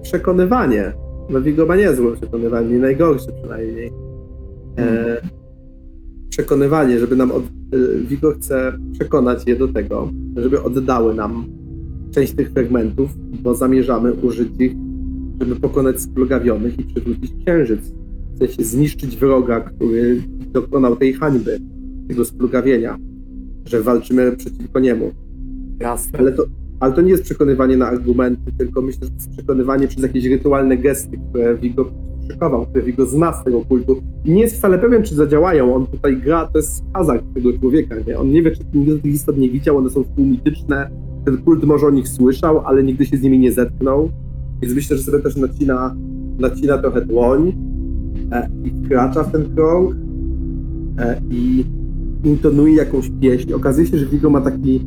[0.02, 0.92] Przekonywanie.
[1.30, 3.92] No Wigo ma niezłe przekonywanie, nie najgorsze przynajmniej.
[4.78, 5.16] E,
[6.28, 7.42] przekonywanie, żeby nam od,
[8.08, 11.44] Vigo chce przekonać je do tego, żeby oddały nam
[12.10, 13.10] część tych fragmentów,
[13.42, 14.72] bo zamierzamy użyć ich,
[15.40, 17.80] żeby pokonać splugawionych i przywrócić księżyc.
[18.34, 20.22] W sensie zniszczyć wroga, który
[20.52, 21.58] dokonał tej hańby,
[22.08, 22.98] tego splugawienia,
[23.64, 25.10] że walczymy przeciwko niemu.
[25.80, 26.18] Jasne.
[26.18, 26.44] Ale to,
[26.80, 30.24] ale to nie jest przekonywanie na argumenty, tylko myślę, że to jest przekonywanie przez jakieś
[30.24, 31.90] rytualne gesty, które Vigo
[32.30, 34.02] szykował, które Vigo zna z tego kultu.
[34.24, 35.74] Nie jest wcale pewien, czy zadziałają.
[35.74, 38.18] On tutaj gra, to jest hazard tego człowieka, nie?
[38.18, 40.90] On nie wie, czy nigdy tych istot nie widział, one są półmityczne.
[41.24, 44.10] Ten kult może o nich słyszał, ale nigdy się z nimi nie zetknął.
[44.62, 45.96] Więc myślę, że sobie też nacina,
[46.38, 47.52] nacina trochę dłoń
[48.32, 49.96] e, i wkracza w ten krąg
[50.98, 51.64] e, i
[52.24, 53.52] intonuje jakąś pieśń.
[53.52, 54.80] Okazuje się, że Vigo ma taki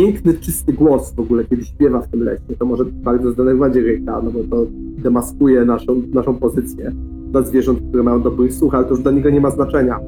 [0.00, 2.40] piękny, czysty głos w ogóle, kiedy śpiewa w tym lesie.
[2.58, 4.66] To może bardzo zdenerwować Ryka, no bo to
[4.98, 6.92] demaskuje naszą, naszą pozycję
[7.30, 10.00] dla zwierząt, które mają dobry słuch, ale to już dla niego nie ma znaczenia.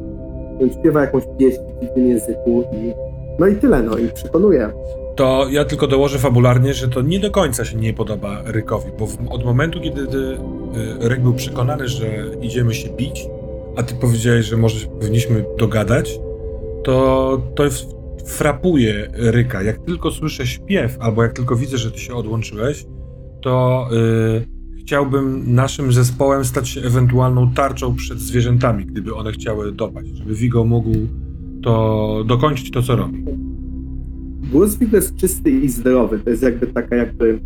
[0.61, 2.93] Więc śpiewa jakąś pieśń w dziwnym języku i
[3.39, 4.71] no i tyle, no i przekonuje.
[5.17, 9.07] To ja tylko dołożę fabularnie, że to nie do końca się nie podoba Rykowi, bo
[9.07, 10.37] w, od momentu, kiedy ty,
[11.01, 12.07] Ryk był przekonany, że
[12.43, 13.29] idziemy się bić,
[13.77, 16.21] a ty powiedziałeś, że może powinniśmy dogadać,
[16.85, 17.87] to to f-
[18.27, 19.63] frapuje Ryka.
[19.63, 22.87] Jak tylko słyszę śpiew, albo jak tylko widzę, że ty się odłączyłeś,
[23.43, 30.09] to y, chciałbym naszym zespołem stać się ewentualną tarczą przed zwierzętami, gdyby one chciały dopaść,
[30.09, 30.91] żeby Vigo mógł
[31.63, 33.25] to dokończyć to, co robi.
[34.53, 36.19] Głos Vigo jest czysty i zdrowy.
[36.19, 37.41] To jest jakby taka jakby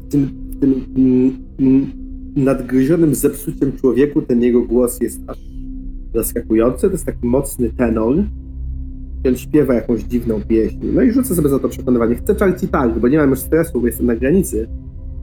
[0.00, 1.92] w tym, w tym mm, mm,
[2.36, 5.38] nadgryzionym zepsuciem człowieku ten jego głos jest aż
[6.14, 6.86] zaskakujący.
[6.86, 8.16] To jest taki mocny tenor.
[9.24, 10.78] I On śpiewa jakąś dziwną pieśń.
[10.94, 12.14] No i rzucę sobie za to przekonywanie.
[12.14, 14.68] Chcę Charity tak, bo nie mam już stresu, bo jestem na granicy.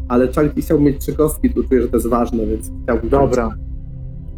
[0.08, 3.10] Ale Charity chciałbym mieć trzy kostki, tu czuję, że to jest ważne, więc chciałbym...
[3.10, 3.50] Dobra.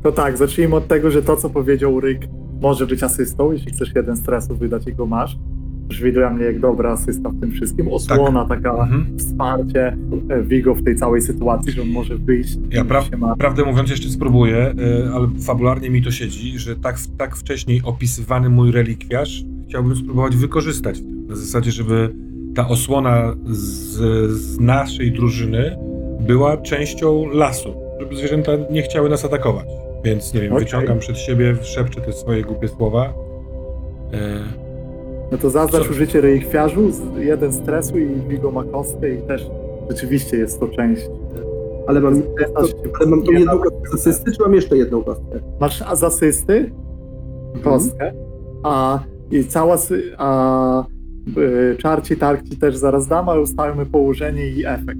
[0.03, 2.21] To tak, zacznijmy od tego, że to, co powiedział Ryk,
[2.61, 3.51] może być asystą.
[3.51, 5.37] Jeśli chcesz jeden stresu wydać, jego masz.
[5.87, 7.87] Brzmi dla mnie jak dobra asysta w tym wszystkim.
[7.87, 9.17] Osłona, taka Mhm.
[9.17, 9.97] wsparcie
[10.29, 12.57] e, Vigo w tej całej sytuacji, że on może wyjść.
[12.71, 13.35] Ja i pra- ma.
[13.35, 14.73] Prawdę mówiąc, jeszcze spróbuję,
[15.07, 20.35] y, ale fabularnie mi to siedzi, że tak, tak wcześniej opisywany mój relikwiarz chciałbym spróbować
[20.35, 21.27] wykorzystać w tym.
[21.27, 22.15] Na zasadzie, żeby
[22.55, 23.57] ta osłona z,
[24.31, 25.77] z naszej drużyny
[26.19, 29.65] była częścią lasu, żeby zwierzęta nie chciały nas atakować.
[30.03, 30.65] Więc nie wiem, Okej.
[30.65, 33.13] wyciągam przed siebie, szepczę te swoje głupie słowa.
[34.13, 34.17] Y,
[35.31, 35.89] No to zaznacz Co?
[35.91, 39.47] użycie relikwiarzu, z- jeden stresu i Vigo ma kostkę i też
[39.89, 41.01] rzeczywiście jest to część.
[41.87, 42.23] Ale mam, się.
[42.99, 45.39] ale mam tą jedną kostkę z asysty, czy mam jeszcze jedną kostkę?
[45.59, 46.71] Masz z asysty
[47.63, 48.13] kostkę,
[48.63, 48.99] a
[49.39, 49.77] i cała
[50.17, 50.83] a
[51.37, 54.99] y, czarci tarci też zaraz dam, ale ustalmy położenie i efekt.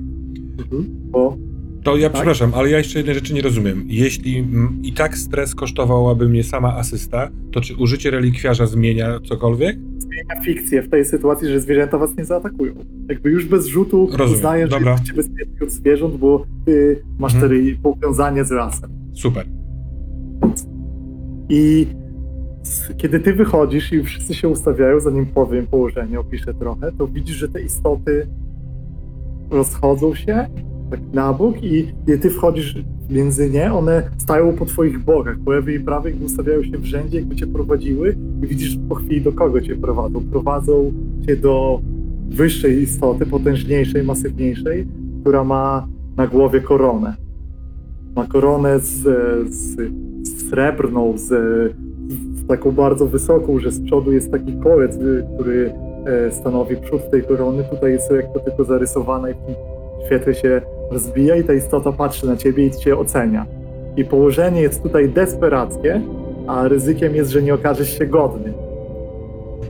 [0.60, 0.86] Mhm.
[1.12, 1.38] Bo
[1.84, 2.14] To ja Tak?
[2.14, 3.84] przepraszam, ale ja jeszcze jednej rzeczy nie rozumiem.
[3.88, 4.46] Jeśli
[4.84, 9.78] i tak stres kosztowałaby mnie sama asysta, to czy użycie relikwiarza zmienia cokolwiek?
[9.98, 12.74] zmienia fikcję w tej sytuacji, że zwierzęta was nie zaatakują.
[13.10, 17.78] Jakby już bez rzutu Rozumiem, uznaję, że jesteście bezpieczni od zwierząt, bo ty masz Mhm.
[17.84, 18.90] powiązanie z rasem.
[19.14, 19.46] Super.
[21.50, 21.88] I
[22.98, 27.50] kiedy ty wychodzisz i wszyscy się ustawiają, zanim powiem położenie, opiszę trochę, to widzisz, że
[27.50, 28.28] te istoty
[29.52, 30.48] rozchodzą się
[30.92, 32.76] tak na bok i kiedy ty wchodzisz
[33.10, 37.18] między nie, one stają po twoich bokach, po lewej i prawej, ustawiają się w rzędzie,
[37.18, 40.22] jakby cię prowadziły i widzisz po chwili do kogo cię prowadzą.
[40.32, 40.94] Prowadzą
[41.28, 41.82] cię do
[42.30, 44.88] wyższej istoty, potężniejszej, masywniejszej,
[45.22, 47.16] która ma na głowie koronę.
[48.16, 49.02] Ma koronę z,
[49.54, 49.78] z,
[50.50, 51.32] srebrną, z
[52.48, 55.74] taką bardzo wysoką, że z przodu jest taki kolec, y, który
[56.06, 57.64] e, stanowi przód tej korony.
[57.64, 62.38] Tutaj jest lekko tylko zarysowana i w świetle się rozbija i ta istota patrzy na
[62.38, 63.46] ciebie i cię ocenia.
[63.98, 66.02] I położenie jest tutaj desperackie,
[66.48, 68.54] a ryzykiem jest, że nie okażesz się godny.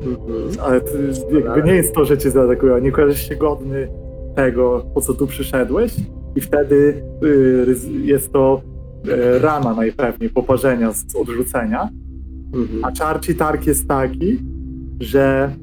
[0.06, 0.50] Mhm.
[0.62, 0.92] Ale to
[1.34, 3.88] jakby nie jest to, że cię zaatakują, nie okażesz się godny
[4.36, 5.96] tego, po co tu przyszedłeś
[6.36, 8.62] i wtedy y, jest to
[9.08, 11.90] y, rana najpewniej, poparzenia z odrzucenia.
[12.54, 12.86] Mhm.
[12.86, 14.40] A czarci targ jest taki,
[15.00, 15.56] że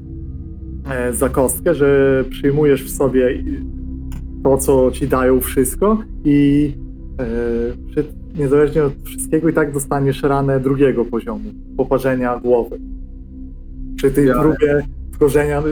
[0.91, 3.43] e, za kostkę, że przyjmujesz w sobie
[4.43, 6.71] to, co ci dają wszystko i
[7.19, 7.25] e,
[7.91, 8.03] przy,
[8.39, 12.79] niezależnie od wszystkiego i tak dostaniesz ranę drugiego poziomu, poparzenia głowy.
[13.95, 14.81] Przy tej Ja- próbie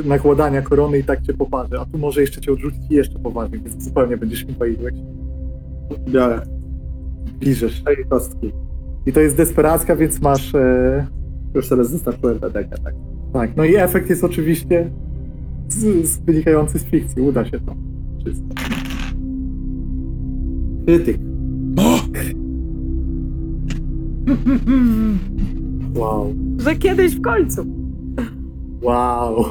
[0.06, 3.62] nakładania korony i tak cię poparzy, a tu może jeszcze cię odrzucić i jeszcze poważniej,
[3.62, 4.46] więc zupełnie będziesz się
[6.10, 6.42] Biorę.
[7.40, 7.82] bliżesz.
[7.82, 8.52] Cztery kostki.
[9.06, 10.56] I to jest desperacka, więc masz...
[10.56, 11.08] E,
[11.56, 12.94] Już sobie zaznaczyłem PDK, tak.
[13.34, 14.90] Tak, no i efekt jest oczywiście
[15.70, 17.22] z, z wynikający z fikcji.
[17.22, 17.76] Uda się to.
[18.20, 18.48] Wszystko.
[20.86, 21.18] Krytyk.
[21.78, 22.00] O!
[25.96, 26.34] Wow.
[26.58, 27.66] Że kiedyś w końcu.
[28.82, 29.46] Wow.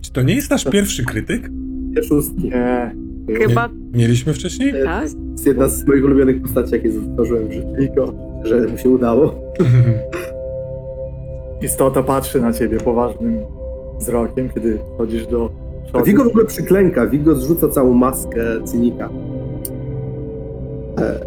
[0.00, 1.50] Czy to nie jest nasz pierwszy krytyk?
[1.50, 2.44] Dwie szóstki.
[2.44, 2.94] Nie.
[3.38, 4.72] Chyba Mieliśmy wcześniej?
[4.84, 4.98] tak.
[4.98, 5.02] To
[5.32, 8.27] jest jedna z moich ulubionych postaci, jakie stworzyłem w życiu.
[8.42, 9.34] Że mu się udało.
[11.62, 13.38] Istota patrzy na ciebie poważnym
[13.98, 15.50] wzrokiem, kiedy chodzisz do
[15.86, 16.04] przodu.
[16.04, 17.06] Vigo w ogóle przyklęka.
[17.06, 19.08] Vigo zrzuca całą maskę cynika.
[20.98, 21.20] E,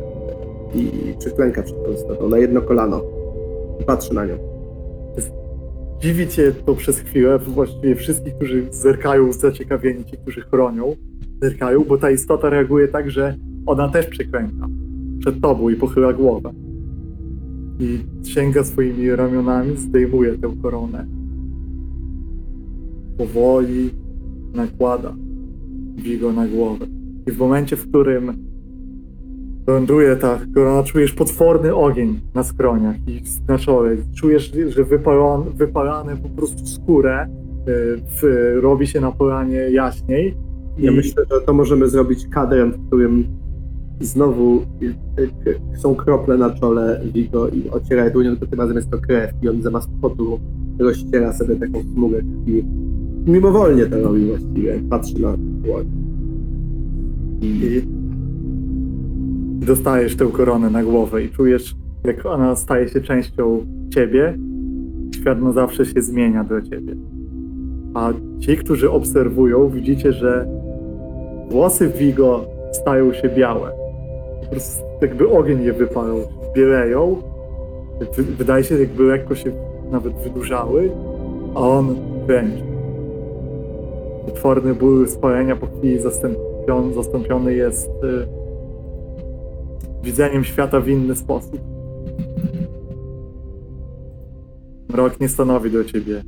[0.75, 3.01] I przyklęka przed tą istotą na jedno kolano.
[3.79, 4.37] I patrzy na nią.
[5.99, 7.39] Dziwi cię to przez chwilę.
[7.39, 10.95] Właściwie wszystkich, którzy zerkają zaciekawieni, ci, którzy chronią,
[11.41, 14.67] zerkają, bo ta istota reaguje tak, że ona też przyklęka
[15.19, 16.51] przed tobą i pochyla głowę.
[17.81, 21.05] I sięga swoimi ramionami, zdejmuje tę koronę.
[23.17, 23.89] Powoli
[24.53, 25.13] nakłada
[25.95, 26.85] Vigo na głowę.
[27.27, 28.33] I w momencie, w którym
[29.67, 33.97] ląduje ta korona, czujesz potworny ogień na skroniach i na czole.
[34.15, 37.29] Czujesz, że wypalone, wypalane po prostu skórę y,
[38.21, 38.23] w,
[38.61, 40.35] robi się na polanie jaśniej.
[40.77, 43.25] Ja I- myślę, że to możemy zrobić kadrem, w którym
[44.01, 44.95] znowu y,
[45.47, 49.31] y, są krople na czole Vigo i ociera dłonią, tylko tym razem jest to krew
[49.41, 50.39] i on zamiast potu
[50.79, 52.63] rozciera sobie taką smugę krwi.
[53.27, 55.85] Mimowolnie to robi właściwie, patrzy na dłoń.
[57.41, 57.81] i
[59.65, 64.37] dostajesz tę koronę na głowę i czujesz, jak ona staje się częścią ciebie.
[65.15, 66.95] Świat na zawsze się zmienia dla ciebie.
[67.93, 70.47] A ci, którzy obserwują, widzicie, że
[71.49, 73.80] włosy Vigo stają się białe.
[74.51, 76.17] Po prostu jakby ogień je wypalał,
[76.55, 77.21] bieleją.
[78.17, 79.51] Wy- Wydaje się, jakby lekko się
[79.91, 80.91] nawet wydłużały,
[81.55, 81.95] a on
[82.27, 82.63] kręci.
[84.25, 88.27] Potworny ból spalenia po chwili zastąpiony, zastąpiony jest y,
[90.03, 91.59] widzeniem świata w inny sposób.
[94.89, 96.23] Mrok nie stanowi dla ciebie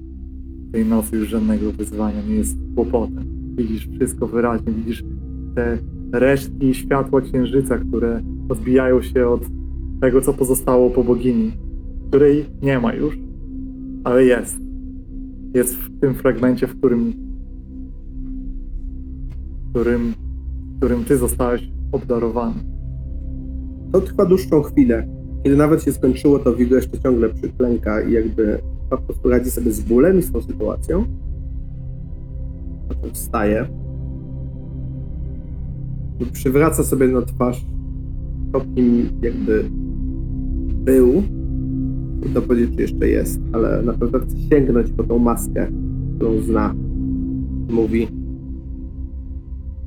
[0.71, 3.25] tej nocy już żadnego wyzwania, nie jest kłopotem.
[3.55, 5.03] Widzisz wszystko wyraźnie, widzisz
[5.55, 5.77] te
[6.13, 9.41] resztki światła księżyca, które odbijają się od
[10.01, 11.51] tego, co pozostało po bogini,
[12.07, 13.17] której nie ma już,
[14.03, 14.57] ale jest.
[15.53, 17.13] Jest w tym fragmencie, w którym
[19.69, 20.13] którym,
[20.77, 22.55] którym ty zostałeś obdarowany.
[23.91, 25.07] To trwa dłuższą chwilę.
[25.43, 28.59] Kiedy nawet się skończyło, to Vigo jeszcze ciągle przyklęka i jakby
[28.89, 31.05] po prostu radzi sobie z bólem i z tą sytuacją.
[32.87, 33.82] Potem wstaje.
[36.33, 37.65] Przywraca sobie na twarz
[38.53, 39.65] to, kim jakby
[40.85, 41.23] był.
[42.21, 45.67] Trudno powiedzieć, czy jeszcze jest, ale na pewno chce sięgnąć po tą maskę,
[46.15, 46.75] którą zna.
[47.69, 48.07] Mówi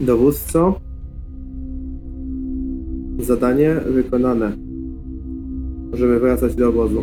[0.00, 0.80] Dowódco,
[3.18, 4.52] Zadanie wykonane.
[5.90, 7.02] Możemy wracać do obozu.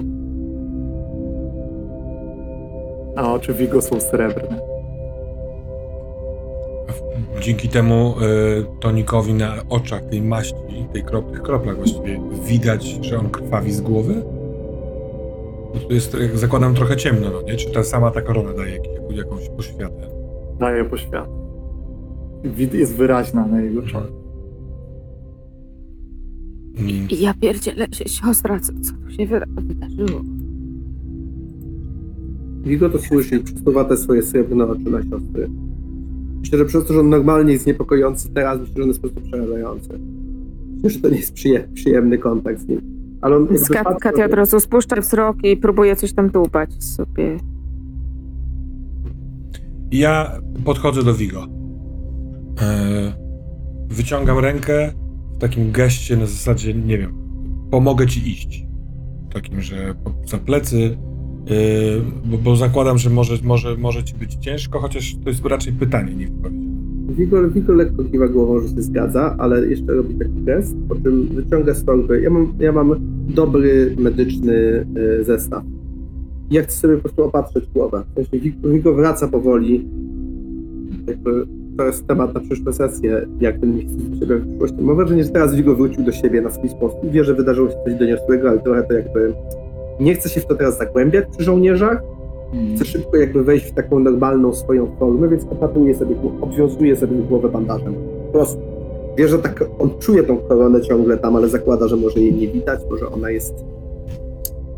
[3.16, 4.73] A oczy Vigo są srebrne.
[7.42, 10.56] Dzięki temu y, tonikowi na oczach tej maści,
[10.94, 14.24] tej krop, tych kroplach właściwie, widać, że on krwawi z głowy?
[15.74, 17.56] No to jest, jak zakładam, trochę ciemno, no nie?
[17.56, 20.10] Czy ta sama ta korona daje jak, jakąś poświatę?
[20.60, 21.30] Daje poświat.
[22.44, 24.08] Wid jest wyraźna na jego czole.
[26.78, 27.08] Mm.
[27.10, 30.22] I ja pierdzielę się, siostra, co, co tu się wyda- wydarzyło?
[32.64, 35.50] Wigo to słyszy przesuwa te swoje srebrne oczy na siostry.
[36.44, 39.08] Myślę, że przez to, że on normalnie jest niepokojący, teraz myślę, że on jest po
[39.08, 39.90] prostu przerażający.
[40.76, 42.82] Myślę, że to nie jest przyje- przyjemny kontakt z nim.
[43.22, 47.38] Ale on Kat, patrzy- Katia od razu spuszcza wzrok i próbuje coś tam dłubać sobie.
[49.92, 51.48] Ja podchodzę do Vigo.
[52.62, 53.14] E,
[53.90, 54.92] wyciągam rękę
[55.38, 57.14] w takim geście na zasadzie, nie wiem,
[57.72, 58.66] pomogę ci iść.
[59.34, 60.98] Takim, że za plecy,
[61.48, 61.54] e,
[62.26, 66.16] bo, bo zakładam, że może, może, może ci być ciężko, chociaż to jest raczej pytanie,
[66.16, 66.64] nie wypowiedź.
[67.10, 71.28] Wigo, Wigo lekko kiwa głową, że się zgadza, ale jeszcze robi taki gest, po czym
[71.28, 72.22] wyciąga z torby.
[72.22, 72.96] Ja mam, ja mam
[73.28, 74.86] dobry medyczny
[75.20, 75.64] y, zestaw.
[76.52, 78.04] Ja chcę sobie po prostu opatrzyć głowę.
[78.16, 79.88] W sensie wraca powoli.
[81.08, 81.46] Jakby
[81.78, 84.78] to jest temat na przyszłe sesje, jak ten miejsce z siebie w przyszłości.
[84.82, 87.00] Mam wrażenie, że teraz Wigo wrócił do siebie na swój sposób.
[87.12, 89.34] Wie, że wydarzyło się coś doniosłego, ale trochę to jakby...
[90.00, 92.04] Nie chce się w to teraz zagłębiać przy żołnierzach,
[92.76, 97.50] chce szybko jakby wejść w taką normalną swoją formę, więc opatruje sobie, obwiązuje sobie głowę
[97.50, 97.94] bandażem.
[98.26, 98.62] Po prostu.
[99.18, 102.48] Wie, że tak, on czuje tą koronę ciągle tam, ale zakłada, że może jej nie
[102.48, 103.54] widać, może ona jest...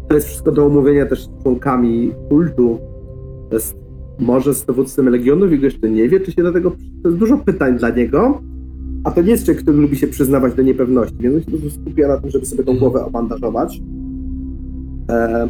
[0.08, 2.78] To jest wszystko do omówienia też z członkami kultu.
[3.50, 3.76] To jest
[4.20, 6.72] może z dowódcem Legionów, jego jeszcze nie wie, czy się do tego...
[7.04, 8.42] To jest dużo pytań dla niego,
[9.04, 11.82] a to nie jest człowiek, który lubi się przyznawać do niepewności, więc on się prostu
[11.82, 13.82] skupia na tym, żeby sobie tą głowę obandażować.
[15.10, 15.48] E,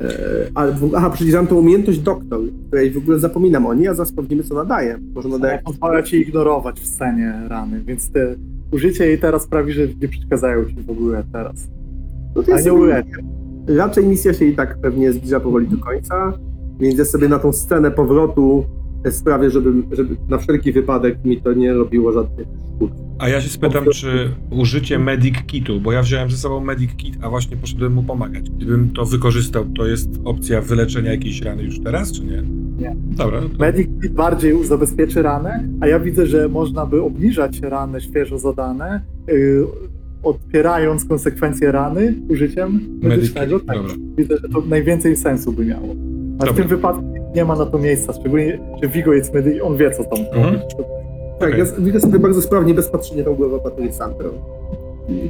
[0.00, 1.12] E, ale w, aha,
[1.48, 4.98] tą umiejętność doktor, której w ogóle zapominam o niej, a zaraz sprawdzimy, co nadaje.
[5.14, 5.54] Może nadaje...
[5.54, 8.34] Ja pozwala ci ignorować w scenie rany, więc te
[8.72, 11.68] użycie jej teraz sprawi, że nie przeszkadzają ci w ogóle teraz.
[12.36, 13.24] No to A nie uleczy.
[13.66, 16.32] Raczej misja się i tak pewnie zbliża powoli do końca,
[16.80, 18.64] więc ja sobie na tą scenę powrotu
[19.10, 22.90] sprawię, żeby, żeby na wszelki wypadek mi to nie robiło żadnych szkód.
[23.18, 27.14] A ja się spytam, czy użycie Medic Kitu, bo ja wziąłem ze sobą Medic Kit,
[27.22, 28.50] a właśnie poszedłem mu pomagać.
[28.50, 32.42] Gdybym to wykorzystał, to jest opcja wyleczenia jakiejś rany już teraz, czy nie?
[32.78, 32.96] Nie.
[32.96, 33.40] Dobra.
[33.40, 33.48] To...
[33.58, 39.00] Medic Kit bardziej zabezpieczy ranę, a ja widzę, że można by obniżać rany świeżo zadane,
[39.28, 39.66] yy,
[40.22, 43.60] odpierając konsekwencje rany użyciem medycznego.
[43.60, 43.94] Tak, dobra.
[44.18, 45.88] widzę, że to najwięcej sensu by miało.
[46.38, 46.52] A w Dobra.
[46.54, 50.04] tym wypadku nie ma na to miejsca, szczególnie, że Vigo jest medyk, on wie, co
[50.04, 50.44] tam Mhm.
[50.54, 50.74] robić.
[51.38, 51.58] Tak, Okej.
[51.58, 54.10] ja widzę sobie bardzo sprawnie, bez patrzenia tą głowę opatruję sam.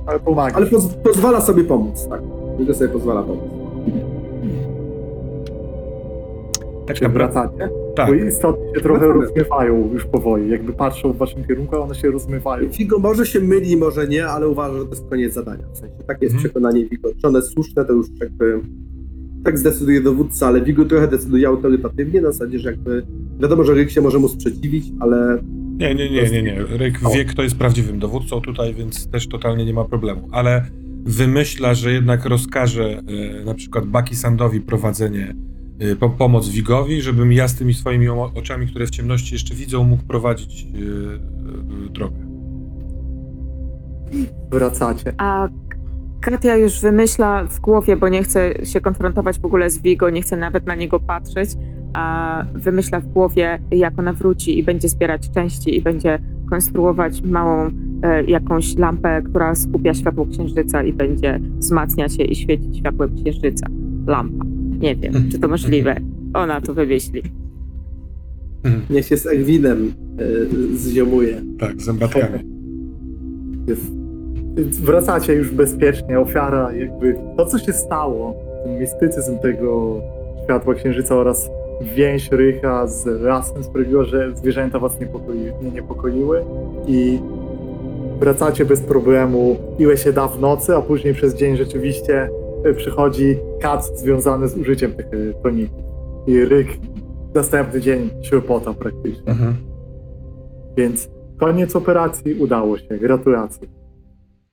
[0.06, 0.56] Ale pomaga.
[0.56, 2.22] Ale poz, pozwala sobie pomóc, tak.
[2.58, 3.44] Wigo sobie pozwala pomóc.
[6.86, 7.70] Tak Czy wracacie?
[7.96, 8.06] Tak.
[8.08, 9.24] Bo istoty się trochę Wracamy.
[9.24, 10.50] rozmywają już powoli.
[10.50, 12.68] Jakby patrzą w waszym kierunku, a one się rozmywają.
[12.72, 15.64] Figo może się myli, może nie, ale uważa, że to jest koniec zadania.
[15.72, 16.38] W sensie, takie jest Mhm.
[16.50, 17.08] przekonanie Wigo.
[17.20, 18.60] Czy one słuszne, to już jakby
[19.44, 23.02] tak zdecyduje dowódca, ale Wigo trochę decyduje autorytatywnie, na zasadzie, że jakby
[23.40, 25.38] wiadomo, że Ryk się może mu sprzeciwić, ale
[25.78, 26.62] Nie, nie, nie, nie, nie.
[26.62, 30.28] Ryk wie, kto jest prawdziwym dowódcą tutaj, więc też totalnie nie ma problemu.
[30.32, 30.66] Ale
[31.04, 33.02] wymyśla, że jednak rozkaże
[33.40, 35.34] e, na przykład Baki Sandowi prowadzenie,
[35.80, 39.54] e, po, pomoc Wigowi, żebym ja z tymi swoimi o- oczami, które w ciemności jeszcze
[39.54, 40.66] widzą, mógł prowadzić e,
[41.86, 42.16] e, drogę.
[44.50, 45.12] Wracacie.
[45.18, 45.48] A
[46.20, 50.22] Katia już wymyśla w głowie, bo nie chce się konfrontować w ogóle z Vigo, nie
[50.22, 51.50] chce nawet na niego patrzeć,
[51.92, 56.18] a wymyśla w głowie, jak ona wróci i będzie zbierać części i będzie
[56.50, 57.70] konstruować małą
[58.02, 63.66] e, jakąś lampę, która skupia światło księżyca i będzie wzmacniać je i świecić światłem księżyca.
[64.06, 64.44] Lampa.
[64.80, 65.96] Nie wiem, czy to możliwe.
[66.34, 67.22] Ona to wymyśli.
[68.64, 68.82] Mhm.
[68.90, 71.42] niech się z Erwinem y, zziomuje.
[71.58, 72.38] Tak, zębatkami.
[74.82, 76.20] Wracacie już bezpiecznie.
[76.20, 78.34] Ofiara, jakby to, co się stało,
[78.64, 80.00] ten mistycyzm tego
[80.44, 81.50] światła księżyca oraz
[81.80, 86.44] więź Rycha z rasem sprawiło, że zwierzęta was niepokoi, nie niepokoiły
[86.86, 87.18] i
[88.20, 89.56] wracacie bez problemu.
[89.78, 92.30] Ile się da w nocy, a później przez dzień rzeczywiście
[92.64, 95.84] e, przychodzi kac związany z użyciem tych e, toników.
[96.26, 96.68] I Ryk
[97.34, 99.32] następny dzień ślepota praktycznie.
[99.32, 99.56] Mhm.
[100.76, 102.98] Więc koniec operacji udało się.
[102.98, 103.68] Gratulacje.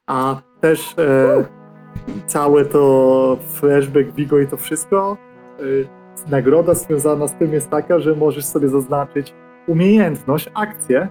[0.07, 1.45] A też e,
[2.25, 5.17] całe to flashback Vigo i to wszystko,
[5.59, 5.63] e,
[6.29, 9.33] nagroda związana z tym jest taka, że możesz sobie zaznaczyć
[9.67, 11.07] umiejętność, akcję,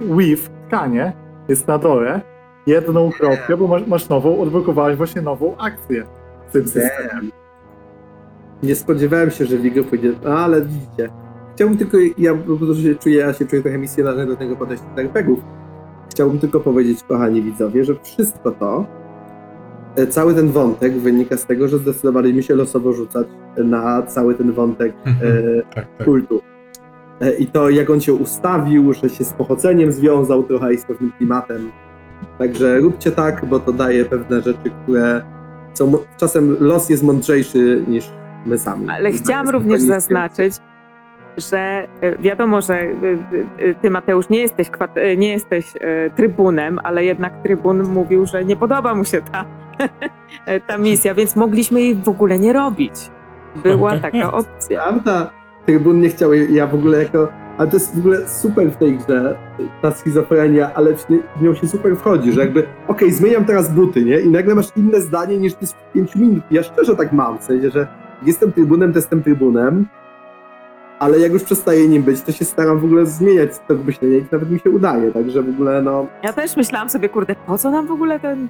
[0.00, 1.12] weave, tkanie,
[1.48, 2.20] jest na dole,
[2.66, 6.06] jedną kropkę, bo masz, masz nową, odblokowałeś właśnie nową akcję
[6.48, 7.30] w tym systemie.
[8.62, 11.10] Nie spodziewałem się, że Wigo pójdzie, ale widzicie.
[11.54, 14.86] Chciałbym tylko, ja po prostu się czuję, ja się czuję trochę misjonalny do tego podejścia
[14.96, 15.40] do RPGów.
[16.10, 18.86] Chciałbym tylko powiedzieć, kochani widzowie, że wszystko to,
[20.10, 24.92] cały ten wątek wynika z tego, że zdecydowaliśmy się losowo rzucać na cały ten wątek
[25.06, 25.62] e, Mhm.
[25.74, 26.06] Tak, tak.
[26.06, 26.40] kultu.
[27.20, 30.84] E, I to, jak on się ustawił, że się z pochodzeniem związał trochę i z
[30.84, 31.70] pewnym klimatem.
[32.38, 35.22] Także róbcie tak, bo to daje pewne rzeczy, które
[35.74, 35.92] są.
[36.16, 38.10] Czasem los jest mądrzejszy niż
[38.46, 38.88] my sami.
[38.90, 40.54] Ale chciałam również zaznaczyć,
[41.36, 42.88] że e, wiadomo, że e,
[43.58, 44.70] e, ty Mateusz nie jesteś,
[45.16, 45.72] nie jesteś
[46.16, 49.44] trybunem, ale jednak trybun mówił, że nie podoba mu się ta,
[50.68, 52.94] ta misja, więc mogliśmy jej w ogóle nie robić.
[53.62, 54.82] Była taka opcja.
[54.82, 55.30] Prawda?
[55.66, 57.28] Trybun nie chciał, ja w ogóle jako.
[57.58, 59.36] Ale to jest w ogóle super w tej grze,
[59.82, 61.06] ta schizofrenia, ale w,
[61.42, 64.20] nią się super wchodzi, że jakby, okej, zmieniam teraz buty, nie?
[64.20, 66.42] I nagle masz inne zdanie niż ty z 5 minut.
[66.50, 67.86] Ja szczerze tak mam, w sensie, że
[68.22, 69.86] jestem trybunem, to jestem trybunem,
[71.02, 74.24] ale jak już przestaję nim być, to się staram w ogóle zmieniać to myślenie i
[74.32, 77.70] nawet mi się udaje, także w ogóle, no, Ja też myślałam sobie, kurde, po co
[77.70, 78.48] nam w ogóle ten...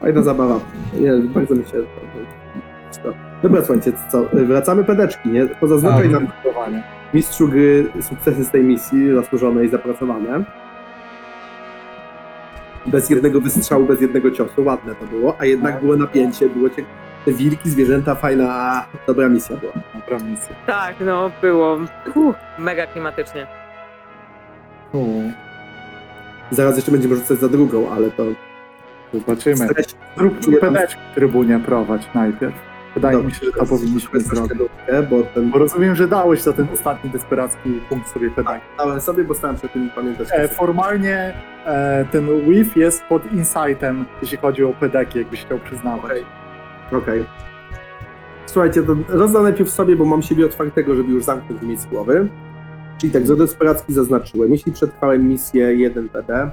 [0.00, 0.60] fajna zabawa.
[1.00, 1.72] Nie, bardzo mi się
[3.02, 3.12] to...
[3.42, 5.46] Dobra, słuchajcie, co, wracamy pedeczki, nie?
[5.46, 6.82] Pozaznaczaj A, nam Zdecydowanie.
[7.14, 10.44] mistrzu gry sukcesy z tej misji, zasłużone i zapracowane.
[12.86, 16.84] Bez jednego wystrzału, bez jednego ciosu, ładne to było, a jednak było napięcie, było cię...
[17.24, 19.72] Te wilki, zwierzęta, fajna, dobra misja była.
[19.94, 20.54] Dobra misja.
[20.66, 21.78] Tak, no było
[22.14, 23.46] Uff, mega klimatycznie.
[26.50, 28.24] Zaraz jeszcze będziemy rzucać za drugą, ale to...
[29.14, 29.68] Zobaczymy.
[30.16, 32.54] Zrób Czuję tam- pedeczki trybunie prowadź najpierw.
[32.94, 34.58] Wydaje mi się, że to powinniśmy troszkę zrobić.
[34.58, 35.50] nutkę, bo ten...
[35.50, 38.54] Bo rozumiem, że dałeś za ten ostatni desperacki punkt sobie pedał.
[38.78, 40.28] Dałem sobie, bo starałem się o tym pamiętać.
[40.32, 41.34] E, formalnie
[41.66, 46.04] e, ten whiff jest pod insightem, jeśli chodzi o pedeki, jakbyś chciał przyznawać.
[46.04, 46.24] Okej.
[46.92, 47.24] Okej.
[48.46, 52.28] Słuchajcie, to rozdam najpierw sobie, bo mam siebie otwartego, żeby już zamknąć mi z głowy.
[52.98, 54.52] Czyli tak, za desperacki zaznaczyłem.
[54.52, 56.50] Jeśli przetrwałem misję 1 PD,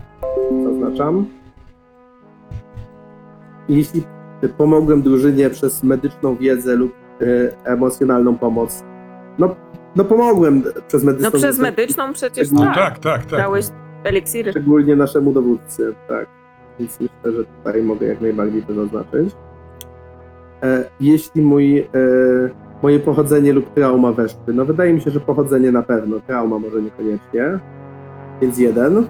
[0.64, 1.26] zaznaczam.
[3.70, 4.04] Jeśli
[4.58, 7.26] pomogłem drużynie przez medyczną wiedzę lub e,
[7.66, 8.84] emocjonalną pomoc,
[9.38, 9.56] no,
[9.96, 12.76] no pomogłem przez medyczną No przez wiedzę, medyczną przecież No tak.
[12.76, 13.40] tak, tak, tak.
[13.40, 13.66] Dałeś
[14.04, 14.52] eliksiry.
[14.52, 16.28] Szczególnie naszemu dowódcy, tak.
[16.80, 19.36] Więc myślę, że tutaj mogę jak najbardziej to zaznaczyć.
[20.64, 21.86] E, jeśli mój, e,
[22.84, 26.82] moje pochodzenie lub trauma weszły, no wydaje mi się, że pochodzenie na pewno, trauma może
[26.82, 27.60] niekoniecznie.
[28.42, 29.08] Więc jeden.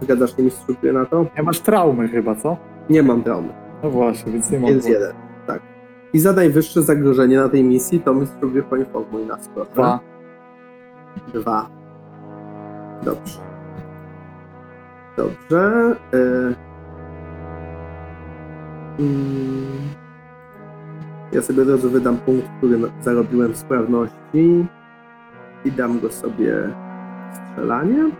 [0.00, 1.26] Zgadzasz się mistrzu na to?
[1.36, 2.56] Nie masz traumy chyba, co?
[2.90, 3.48] Nie mam traumy,
[3.82, 4.70] No właśnie, więc nie mam.
[4.70, 5.12] więc jeden.
[5.46, 5.60] Tak.
[6.12, 9.70] I za najwyższe zagrożenie na tej misji to mistrzu gry poinformuj nas, proszę.
[9.74, 10.00] Dwa.
[11.34, 11.66] Dwa.
[13.04, 13.40] Dobrze.
[15.16, 15.96] Dobrze.
[16.14, 16.54] y,
[18.98, 19.63] mm,
[21.32, 24.66] Ja sobie od razu wydam punkt, który zarobiłem w sprawności
[25.64, 26.54] i dam go sobie
[27.52, 28.10] strzelanie.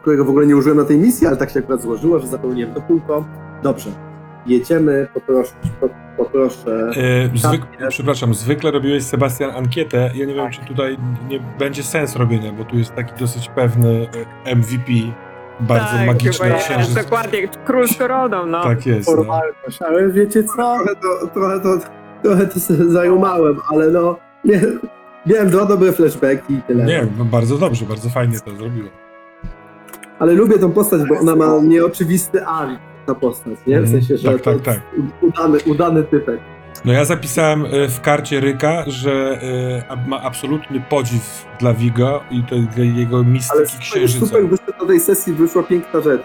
[0.00, 2.74] Którego w ogóle nie użyłem na tej misji, ale tak się akurat złożyło, że zapełniłem
[2.74, 3.24] to kółko.
[3.62, 3.90] Dobrze.
[4.46, 6.90] Jedziemy, poproszę, po- poproszę.
[7.34, 7.88] E, zwyk, Tak.
[7.88, 10.10] przepraszam, zwykle robiłeś Sebastian ankietę.
[10.14, 10.96] Ja nie wiem, czy tutaj
[11.28, 14.08] nie będzie sens robienia, bo tu jest taki dosyć pewny
[14.46, 14.92] e, MVP,
[15.60, 16.94] bardzo tak, magiczny chyba księżyc.
[16.96, 18.62] jest, dokładnie, król z koroną, no.
[18.62, 19.08] Tak jest.
[19.08, 19.16] No.
[19.16, 20.52] Formalność, ale wiecie co?
[20.54, 21.68] trochę to, trochę to,
[22.22, 24.60] trochę to zajumałem, ale no, nie,
[25.26, 26.84] miałem dwa dobre flashbacki i tyle.
[26.84, 28.88] Nie, no bardzo dobrze, bardzo fajnie to zrobiło.
[30.18, 33.80] Ale lubię tą postać, bo ona ma nieoczywisty arc, ta postać, nie?
[33.80, 33.88] W Mhm.
[34.00, 36.40] sensie, że Tak, to tak, jest Udany, udany typek.
[36.84, 39.38] No ja zapisałem e, w karcie Ryka, że
[39.90, 44.26] e, ma absolutny podziw dla Vigo i dla jego Ale mistyki super, księżyca.
[44.26, 46.22] super wyszło do tej sesji, wyszła piękna rzecz,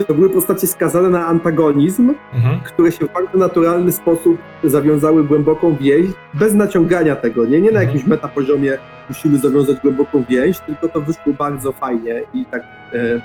[0.00, 2.60] że to były postacie skazane na antagonizm, Mhm.
[2.60, 7.60] które się w bardzo naturalny sposób zawiązały głęboką więź, bez naciągania tego, nie?
[7.60, 7.86] Nie na Mhm.
[7.88, 12.62] jakimś metapoziomie musimy zawiązać głęboką więź, tylko to wyszło bardzo fajnie i tak
[12.94, 13.20] e,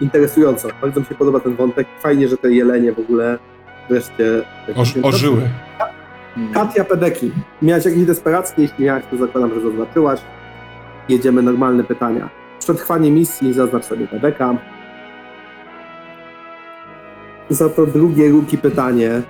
[0.00, 0.68] interesująco.
[0.82, 1.86] Bardzo mi się podoba ten wątek.
[2.00, 3.38] Fajnie, że te jelenie w ogóle
[3.90, 4.42] wreszcie...
[4.76, 5.40] Oż, ożyły.
[6.54, 7.32] Katia Pedeki.
[7.62, 8.62] Miałaś jakieś desperackie?
[8.62, 10.20] Jeśli miałaś, to zakładam, że zaznaczyłaś.
[11.08, 12.28] Jedziemy normalne pytania.
[12.58, 14.56] Przetrwanie misji, zaznacz sobie Pedeka.
[17.48, 19.22] Za to drugie ruki pytanie,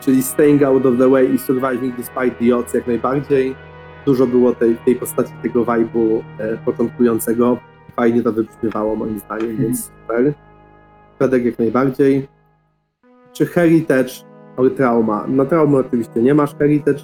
[0.00, 3.56] czyli staying out of the way i surviving despite the odds jak najbardziej.
[4.06, 7.58] Dużo było tej, tej postaci, tego vibe'u e, początkującego.
[7.96, 10.32] Fajnie to wybrzmiewało moim zdaniem, więc super.
[11.18, 12.28] Pedek jak najbardziej.
[13.32, 15.24] Czy Heritage ale trauma.
[15.28, 16.98] Na traumę oczywiście nie masz heritage.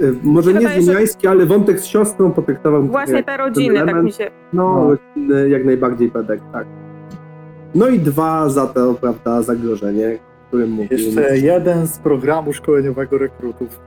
[0.00, 4.02] Y, Może nie Wydaje się- zmieniański, ale wątek z siostrą potraktował Właśnie te rodziny, tak
[4.02, 4.30] mi się...
[4.52, 5.34] No, No.
[5.38, 6.66] jak najbardziej pedek, tak.
[7.74, 10.18] No i dwa za to, prawda, zagrożenie,
[10.48, 11.00] którym mówiłem.
[11.00, 13.80] Jeszcze jeden z programu szkoleniowego rekrutów.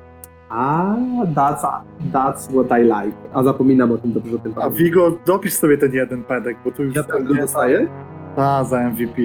[0.50, 0.96] A,
[1.36, 1.68] that's,
[2.14, 3.18] that's what I like.
[3.34, 4.70] A zapominam o tym dobrze, o tym A.
[4.70, 7.88] Vigo, dopisz sobie ten jeden pedek, bo tu już Ja tak go dostaję?
[8.36, 9.22] A, za MVP.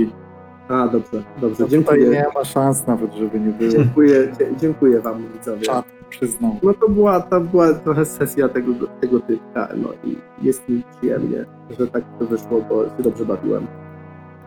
[0.69, 2.11] A, dobrze, dobrze, To tutaj dziękuję.
[2.11, 3.71] nie ma szans nawet, żeby nie było.
[3.71, 5.63] Dziękuję, dzie- dziękuję wam, widzowie.
[5.63, 6.57] Czat przyznał.
[6.63, 11.45] No to była, to była trochę sesja tego, tego typka, no i jest mi przyjemnie,
[11.79, 13.67] że tak to wyszło, bo się dobrze bawiłem.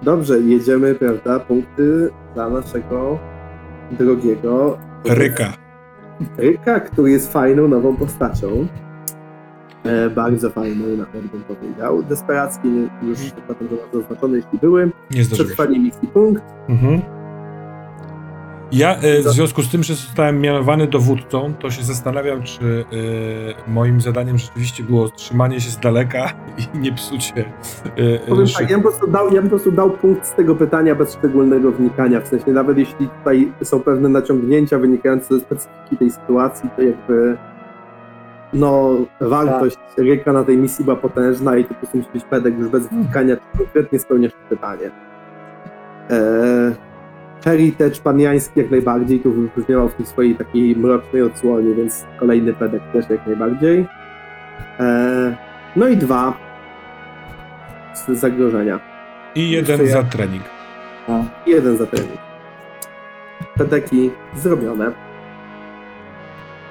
[0.03, 3.19] Dobrze, jedziemy, prawda, punkty dla naszego
[3.91, 5.53] drogiego Ryka.
[6.37, 8.67] Ryka, który jest fajną, nową postacią.
[9.85, 12.03] E, bardzo fajną, nawet bym powiedział.
[12.03, 12.67] Desperacki
[13.03, 14.91] już na tym temat zaznaczone, jeśli były.
[15.33, 16.43] Przetrwanie misji punkt.
[16.69, 17.01] Mhm.
[18.71, 22.85] Ja e, w związku z tym, że zostałem mianowany dowódcą, to się zastanawiam, czy
[23.67, 27.53] e, moim zadaniem rzeczywiście było trzymanie się z daleka i nie psucie.
[28.29, 30.55] Powiem tak, ja bym, po prostu dał, ja bym po prostu dał punkt z tego
[30.55, 32.21] pytania bez szczególnego wnikania.
[32.21, 37.37] W sensie, nawet jeśli tutaj są pewne naciągnięcia wynikające ze specyfiki tej sytuacji, to jakby
[38.55, 42.59] no, wartość Ryka na tej misji była potężna i to po prostu musi być pedek
[42.59, 44.91] już bez wnikania, czy konkretnie spełniasz to pytanie.
[46.09, 46.75] Eee,
[47.45, 52.81] Heritage paniański jak najbardziej tu wybrzmiewał w tej swojej takiej mrocznej odsłonie, więc kolejny pedek
[52.93, 53.85] też jak najbardziej.
[54.79, 55.35] Eee,
[55.75, 56.33] no i dwa
[57.93, 58.79] z zagrożenia.
[59.35, 60.03] I jeden Jeszcze za ja.
[60.03, 60.43] trening.
[61.07, 62.17] A, I jeden za trening.
[63.57, 64.91] Pedeki zrobione.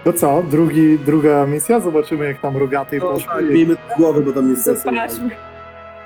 [0.05, 0.43] To co?
[0.43, 1.81] Drugi, druga misja?
[1.81, 3.33] Zobaczymy jak tam rogaty No, poszły.
[3.35, 4.83] tak, miejmy głowy, bo tam jest sens.
[4.83, 5.31] Zobaczmy.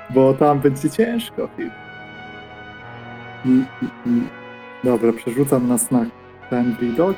[0.09, 1.49] Bo tam będzie ciężko.
[3.45, 4.27] Mm, mm, mm.
[4.83, 6.05] Dobra, przerzucam nas na
[6.49, 7.15] ten widok.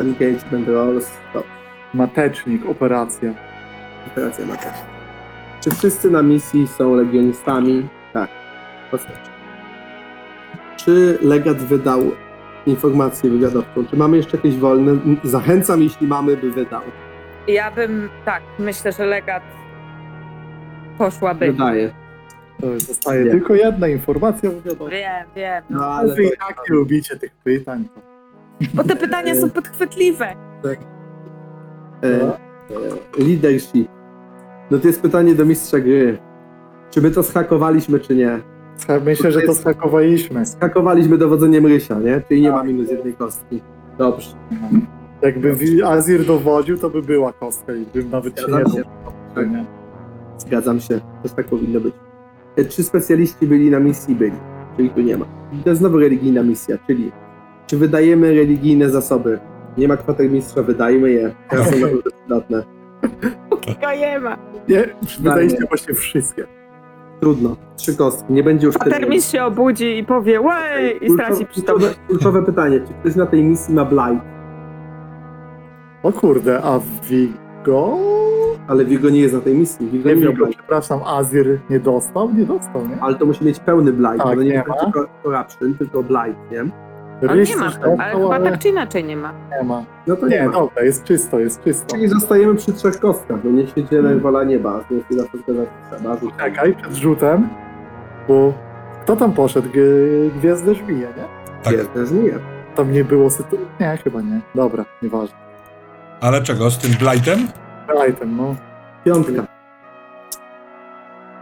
[0.00, 1.10] Engagement rolls.
[1.94, 3.30] Matecznik, operacja.
[4.06, 4.74] operacja też.
[5.60, 7.88] Czy wszyscy na misji są legionistami?
[8.12, 8.28] Tak.
[10.76, 12.00] Czy legat wydał
[12.66, 13.86] informację wywiadowczą?
[13.86, 14.96] Czy mamy jeszcze jakieś wolne?
[15.24, 16.82] Zachęcam, jeśli mamy, by wydał.
[17.48, 19.42] Ja bym, tak, myślę, że legat
[20.98, 21.46] poszłaby.
[21.52, 21.90] Wydaje.
[22.60, 23.30] To zostaje Nie.
[23.30, 24.90] tylko jedna informacja wywiadowcza.
[24.96, 25.64] Wiem, wiem.
[25.70, 25.78] No.
[25.78, 27.84] No ale Wy i to, tak nie lubicie tych pytań.
[27.94, 28.00] To...
[28.74, 30.26] Bo te pytania są podchwytliwe.
[32.02, 32.38] e, e,
[33.18, 33.88] leadership.
[34.70, 36.18] No to jest pytanie do mistrza gry.
[36.90, 38.38] Czy my to schakowaliśmy, czy nie?
[39.04, 40.46] Myślę, że to schakowaliśmy.
[40.46, 42.22] Skakowaliśmy dowodzeniem Rysia, nie?
[42.28, 43.60] Czyli nie ma minus jednej kostki.
[43.98, 44.30] Dobrze.
[45.22, 45.56] Jakby
[45.86, 49.50] Azir dowodził, to by była kostka i bym nawet się nie Zgadzam się.
[49.50, 49.64] nie?
[50.38, 51.00] Zgadzam się.
[51.22, 51.94] Też tak powinno być.
[52.56, 54.14] E, Czy specjaliści byli na misji?
[54.14, 54.32] Byli.
[54.76, 55.24] Czyli tu nie ma.
[55.52, 57.12] I to jest znowu religijna misja, czyli
[57.66, 59.38] czy wydajemy religijne zasoby?
[59.78, 61.34] Nie ma kwatermistrza, wydajmy je.
[61.50, 62.62] Teraz są naprawdę przydatne.
[63.80, 64.36] Go nie ma.
[64.68, 64.84] Nie,
[65.20, 66.46] wydaliście właśnie wszystkie.
[67.20, 67.56] Trudno.
[67.76, 68.32] Trzy kostki.
[68.32, 71.98] Nie będzie już A termis się obudzi i powie łej i straci Kluczowe, przytomność.
[72.08, 72.80] kluczowe pytanie.
[72.80, 74.24] Czy ktoś na tej misji ma blight?
[76.02, 77.96] O kurde, a Vigo?
[78.68, 79.86] Ale Vigo nie jest na tej misji.
[79.90, 80.58] Vigo Nie nie miał Vigo, blight.
[80.60, 82.30] przepraszam, Azir nie dostał?
[82.34, 83.00] Nie dostał, nie?
[83.00, 84.18] Ale to musi mieć pełny blight.
[84.18, 84.74] Tak, to nie nie jest ma.
[84.74, 86.64] tylko corruption, tylko blight, nie?
[87.22, 89.32] Ale Ryś nie ma, ale chyba ale tak czy inaczej nie ma.
[89.58, 89.82] nie ma.
[90.06, 91.86] No to nie, Nie, dobra, jest czysto, jest czysto.
[91.96, 96.16] Czyli zostajemy przy trzech kostkach, bo nie świeciele wola nieba, więc nie zawsze trzeba.
[96.38, 97.48] Czekaj, przed rzutem,
[98.28, 98.52] bo
[99.04, 99.68] kto tam poszedł?
[99.70, 101.24] G- Gwiezdne żmije, nie?
[101.62, 101.74] Tak.
[101.86, 102.32] Też nie.
[102.74, 103.66] Tam nie było sytuacji.
[103.80, 104.40] Nie, chyba nie.
[104.54, 105.36] Dobra, nieważne.
[106.20, 106.70] Ale czego?
[106.70, 107.38] Z tym blightem?
[108.10, 108.54] Item, no.
[109.04, 109.32] Piątka.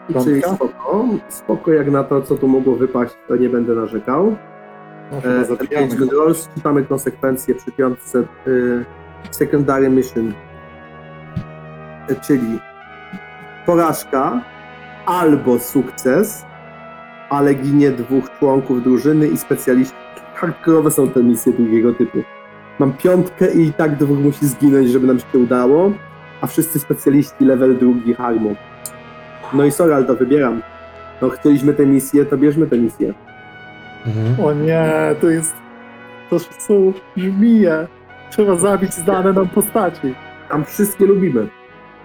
[0.09, 0.25] Piątka?
[0.25, 1.05] Czyli spoko.
[1.29, 4.37] Spoko jak na to, co tu mogło wypaść, to nie będę narzekał.
[5.23, 5.89] E, zabijamy.
[6.13, 8.85] Rolls, czytamy konsekwencje przy piątce y,
[9.31, 10.33] Secondary Mission.
[12.09, 12.59] E, czyli
[13.67, 14.41] porażka
[15.07, 16.45] albo sukces,
[17.31, 19.95] ale ginie dwóch członków drużyny i specjaliści.
[20.35, 22.19] Hardkorowe są te misje drugiego typu.
[22.79, 25.93] Mam piątkę i i tak dwóch musi zginąć, żeby nam się udało,
[26.41, 28.57] a wszyscy specjaliści level drugi harmu.
[29.53, 30.63] No i sorry, ale to wybieram.
[31.23, 33.15] No chcieliśmy tę misję, to bierzmy tę misję.
[34.07, 34.47] Mhm.
[34.47, 35.55] O nie, to jest...
[36.31, 37.87] To są żmije.
[38.31, 40.15] Trzeba zabić znane nam postaci.
[40.49, 41.49] Tam wszystkie lubimy.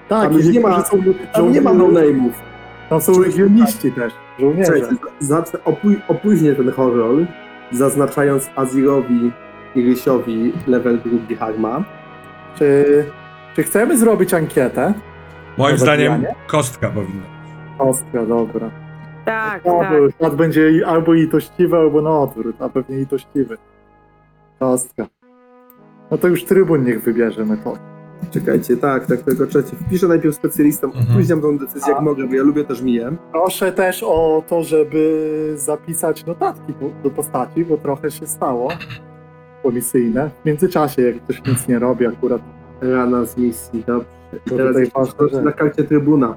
[0.07, 0.97] Tak, Tam już nie ma- są,
[1.33, 2.31] Tam nie ma no-name'ów.
[2.89, 4.73] Tam są legioniści też, żołnierze.
[4.73, 7.25] Czekaj, zacznę opó- opóźnię ten horror,
[7.71, 9.31] zaznaczając Azirowi
[9.75, 11.83] i Rysiowi level drugi Harma.
[12.57, 12.85] Czy,
[13.55, 14.93] czy chcemy zrobić ankietę?
[15.57, 16.35] Moim zdaniem zabijanie?
[16.47, 17.23] kostka powinna.
[17.79, 18.69] Ostra, dobra.
[19.25, 19.91] Tak, No, tak.
[20.15, 23.57] Świat będzie i- albo litościwy, albo na odwrót, a pewnie litościwy.
[24.59, 25.07] Kostka.
[26.11, 27.79] No to już trybun niech wybierze metodę.
[28.31, 29.75] Czekajcie, tak, tak, tylko trzecie.
[29.87, 31.11] Wpiszę najpierw specjalistom, Mhm.
[31.11, 33.11] opóźniam tą decyzję jak mogę, bo ja lubię też miję.
[33.31, 36.73] Proszę też o to, żeby zapisać notatki
[37.03, 38.67] do postaci, bo trochę się stało
[39.63, 40.29] policyjne.
[40.41, 42.41] W międzyczasie, jak ktoś nic nie robi akurat.
[42.81, 44.05] Rana z misji, dobrze.
[44.47, 44.75] I teraz
[45.31, 46.35] że- na karcie Trybuna.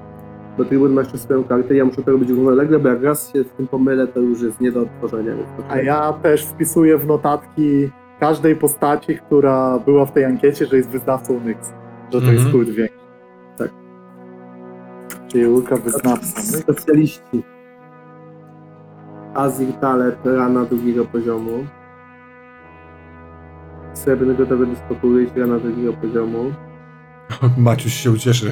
[0.57, 3.43] Bo Trybun ma jeszcze swoją kartę, ja muszę to robić równolegle, bo jak raz się
[3.43, 5.33] w tym pomylę, to już jest nie do odtworzenia.
[5.69, 10.89] A ja też wpisuję w notatki każdej postaci, która była w tej ankiecie, że jest
[10.89, 11.69] wyznawcą Nyx.
[12.05, 12.35] Że to Mhm.
[12.37, 12.97] jest kult większy.
[13.57, 13.69] Tak.
[15.27, 16.41] Czyli Łuka wyznawca.
[16.41, 17.43] Specjaliści.
[19.33, 21.51] Azir Taleb, rana drugiego poziomu.
[23.93, 26.51] Srebrny gotowy do ryś, rana drugiego poziomu.
[27.57, 28.51] Maciuś się ucieszy.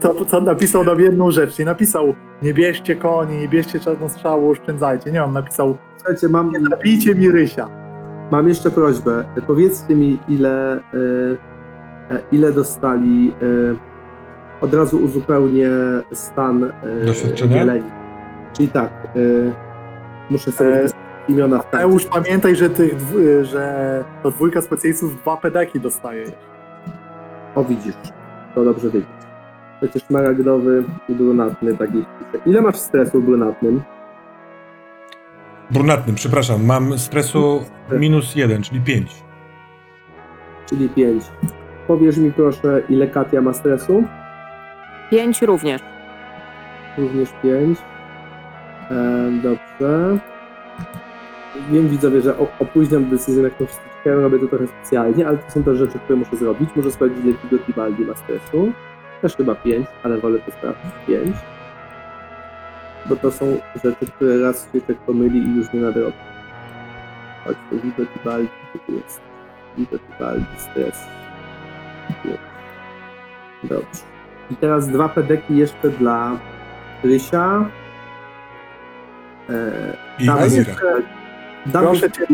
[0.00, 1.58] To, to napisał nam jedną rzecz.
[1.58, 5.12] Nie napisał nie bierzcie koni, nie bierzcie czarnostrzały, oszczędzajcie.
[5.12, 7.68] Nie, on napisał Słuchajcie, mam, nie zabijcie mi rysia.
[8.30, 9.24] mam jeszcze prośbę.
[9.46, 10.80] Powiedzcie mi, ile, e,
[12.32, 13.34] ile dostali.
[13.42, 13.94] E,
[14.60, 15.68] od razu uzupełnię
[16.12, 17.54] stan e, Doświadczenia?
[17.58, 17.90] dzieleni.
[18.52, 19.18] Czyli tak, e,
[20.30, 20.86] muszę sobie E,
[21.28, 26.24] imiona w Eusz, pamiętaj, że, tych, dwu- że to dwójka specjalistów dwa pedeki dostaje.
[27.54, 27.94] O widzisz,
[28.54, 29.08] to dobrze wiedzieć.
[29.80, 32.44] Przecież szmaragdowy i brunatny, tak pisze.
[32.46, 33.82] Ile masz stresu w brunatnym?
[35.70, 39.10] Brunatnym, przepraszam, mam stresu minus jeden, czyli pięć.
[40.66, 41.24] Czyli 5.
[41.86, 44.04] Powiesz mi proszę, ile Katia ma stresu?
[45.10, 45.80] Pięć również.
[46.98, 47.78] Również 5.
[48.90, 50.18] E, dobrze.
[51.70, 53.68] Wiem widzowie, że o- opóźniam decyzję na jakąś
[54.04, 56.70] styczkę, robię to trochę specjalnie, ale to są też rzeczy, które muszę zrobić.
[56.76, 58.72] Muszę sprawdzić, ile Tigo Tibaldi ma stresu.
[59.22, 60.92] Też chyba 5, ale wolę to sprawdzić.
[61.06, 61.36] 5.
[63.06, 63.46] Bo to są
[63.84, 66.12] rzeczy, które raz się tak pomyli i już nie nadrobi.
[67.44, 69.20] Chodź, to Tigo Tibaldi, gdzie tu jest?
[69.76, 71.04] Tigo Tibaldi, stres.
[73.64, 73.86] Dobrze.
[74.50, 76.30] I teraz dwa pedeki jeszcze dla
[77.04, 77.64] Rysia.
[79.50, 80.68] E, I Dawid Azira.
[80.68, 81.02] jeszcze-
[81.66, 82.26] Dawid- Proszę cię,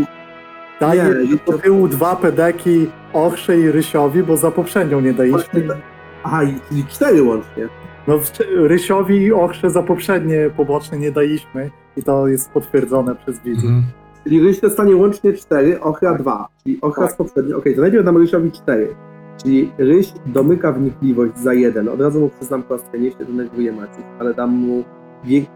[0.80, 5.38] daję Nie, do tyłu dwa pedeki Ochrze i Rysiowi, bo za poprzednią nie daliśmy.
[5.62, 5.82] Właśnie-
[6.24, 7.68] Aha, i- czyli cztery łącznie.
[8.08, 8.18] No,
[8.56, 13.64] Rysiowi i Ochrze za poprzednie poboczne nie daliśmy i to jest potwierdzone przez widzów.
[13.64, 13.82] Mhm.
[14.24, 16.46] Czyli Ryś dostanie łącznie cztery, Ochra dwa.
[16.62, 17.12] Czyli Ochra Tak.
[17.12, 17.54] z poprzedniej.
[17.54, 18.94] Okej, to najpierw dam Rysiowi cztery.
[19.42, 21.88] Czyli Ryś domyka wnikliwość za jeden.
[21.88, 24.84] Od razu mu przyznam kostkę, nie się denerwuje Maciek, ale dam mu,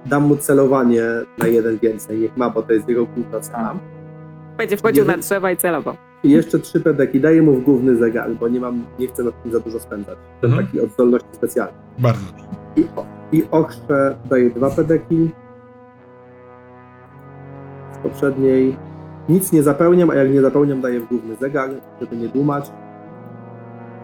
[0.06, 1.02] dam mu celowanie
[1.38, 2.18] na jeden więcej.
[2.20, 3.74] Niech ma, bo to jest jego kulta cena.
[4.58, 5.94] Będzie wchodził na Jeden- drzewa i celował.
[6.22, 7.20] I jeszcze trzy pedeki.
[7.20, 10.18] Daję mu w główny zegar, bo nie mam, nie chcę nad tym za dużo spędzać.
[10.40, 10.66] Ten Mhm.
[10.66, 11.74] taki od zdolności specjalnej.
[11.98, 12.44] Bardzo dobrze.
[12.76, 12.86] I,
[13.38, 15.30] I Ochrze daje dwa pedeki.
[17.92, 18.76] Z poprzedniej.
[19.28, 22.70] Nic nie zapełniam, a jak nie zapełniam, daję w główny zegar, żeby nie dumać.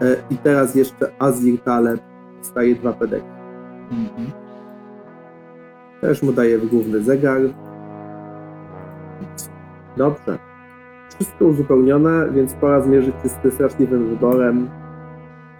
[0.01, 1.99] E, I teraz jeszcze Azir Taleb
[2.37, 3.25] dostaje dwa pedeki.
[3.91, 4.31] Mhm.
[6.01, 7.41] Też mu daję w główny zegar.
[9.97, 10.37] Dobrze.
[11.15, 14.69] Wszystko uzupełnione, więc pora zmierzyć się z tym straszliwym wyborem.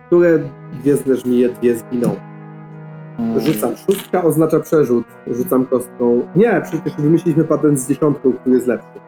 [0.07, 0.39] Które
[0.73, 2.15] dwie żmije, dwie zginą.
[3.37, 3.75] Rzucam.
[3.77, 5.05] Szóstka oznacza przerzut.
[5.27, 6.27] Rzucam kostką.
[6.35, 8.99] Nie, przecież wymyśliliśmy patent z dziesiątką, który jest lepszy.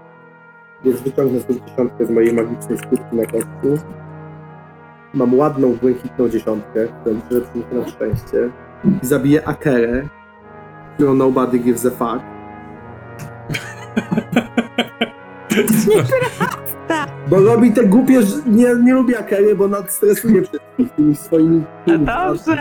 [0.84, 3.88] Więc wyciągnę sobie dziesiątkę z mojej magicznej skórki na kostku.
[5.14, 7.16] Mam ładną, błękitną dziesiątkę, którą
[7.56, 8.50] liczę, na szczęście.
[9.03, 10.08] I zabiję Akerę,
[10.95, 12.24] którą nobody gives a fuck.
[17.27, 21.64] Bo robi te głupie, ż- nie, nie lubię Akery, bo nadstresuje wszystkich tymi swoimi...
[21.88, 22.57] Dobrze!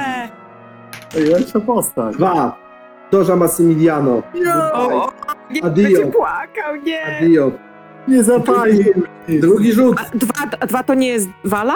[1.14, 2.16] Lepsza postać.
[2.16, 2.56] Dwa.
[3.10, 4.22] Doża Massimiliano.
[4.72, 5.12] O,
[5.50, 5.82] nie Adio.
[5.84, 7.18] będzie płakał, nie!
[7.18, 7.52] Adio.
[8.08, 8.84] Nie zapalił.
[9.28, 9.96] Drugi rzut.
[10.00, 11.74] A dwa, a dwa to nie jest wala?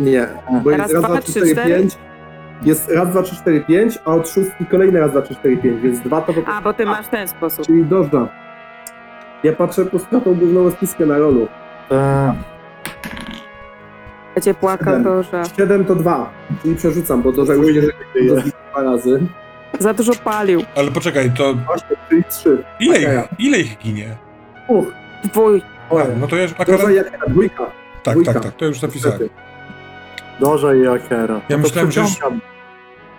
[0.00, 0.26] Nie,
[0.64, 1.74] bo jest Raz, raz, dwa, dwa, trzy, trzy, cztery, cztery.
[1.74, 1.98] pięć.
[2.62, 5.80] Jest raz, dwa, trzy, cztery, pięć, a od szóstki kolejny raz, dwa, trzy, cztery, pięć,
[5.82, 6.50] więc dwa to po prostu...
[6.52, 7.66] A, bo ty masz w ten sposób.
[7.66, 8.28] Czyli dożda.
[9.42, 10.70] Ja patrzę po prostu na tą główną
[11.06, 11.48] na rolu.
[11.88, 12.34] Tak.
[14.34, 15.04] Będzie płakał Siedem.
[15.04, 16.30] to, że Siedem to dwa,
[16.62, 18.42] czyli przerzucam, bo doża już nie żyje
[18.72, 19.20] dwa razy.
[19.78, 20.62] za dużo palił.
[20.76, 22.64] Ale poczekaj, to Właśnie, czyli trzy.
[22.80, 23.18] ile Okej.
[23.18, 24.16] ich, ile ich ginie?
[24.68, 24.86] Uch,
[25.24, 25.62] Dwój.
[25.90, 26.80] A, no to ja już akurat...
[26.80, 27.66] doża jak dwójka.
[28.02, 28.32] Tak, dwójka.
[28.32, 29.18] tak, tak, to już zapisałem.
[29.20, 29.40] Niestety.
[30.40, 31.34] Doża i Akera.
[31.34, 32.18] Ja No to myślałem, że już-.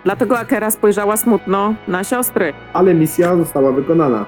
[0.04, 2.52] Dlatego Akera spojrzała smutno na siostry.
[2.72, 4.26] Ale misja została wykonana.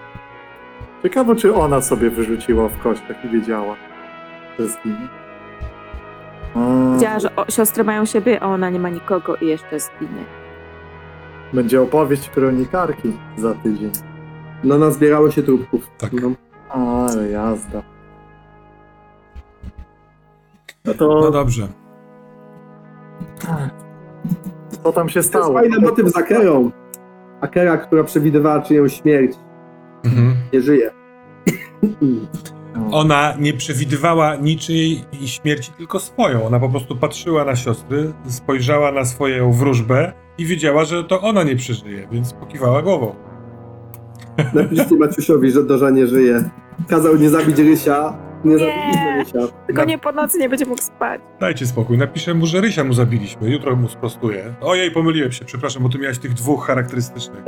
[1.02, 3.74] Ciekawe, czy ona sobie wyrzuciła w kościach i wiedziała,
[4.58, 5.08] że zginie.
[6.94, 10.24] Wiedziała, że o, siostry mają siebie, a ona nie ma nikogo i jeszcze zginie.
[11.52, 13.90] Będzie opowieść kronikarki za tydzień.
[14.64, 15.90] No nazbierało się trupków.
[15.98, 16.12] Tak.
[16.12, 16.30] No.
[16.68, 17.82] Ale jazda.
[20.84, 21.68] No No to dobrze.
[24.82, 25.54] co tam się To jest stało?
[25.54, 26.70] fajny motyw z Akerą.
[27.40, 29.36] Akera, która przewidywała czyjąś śmierć,
[30.04, 30.36] Mhm.
[30.52, 30.90] nie żyje.
[32.92, 36.46] Ona nie przewidywała niczyjej śmierci, tylko swoją.
[36.46, 41.42] Ona po prostu patrzyła na siostry, spojrzała na swoją wróżbę i wiedziała, że to ona
[41.42, 43.14] nie przeżyje, więc pokiwała głową.
[44.54, 46.50] Napiszcie Maciusiowi, że Doża nie żyje.
[46.88, 48.18] Kazał nie zabić Rysia.
[48.44, 48.58] Nie, Nie.
[48.58, 49.52] zabiliśmy Rysia.
[49.66, 51.20] Tylko nie po nocy nie będzie mógł spać.
[51.40, 53.50] Dajcie spokój, napiszę mu, że Rysia mu zabiliśmy.
[53.50, 54.54] Jutro mu sprostuję.
[54.60, 57.44] Ojej, pomyliłem się, przepraszam, bo ty miałeś tych dwóch charakterystycznych.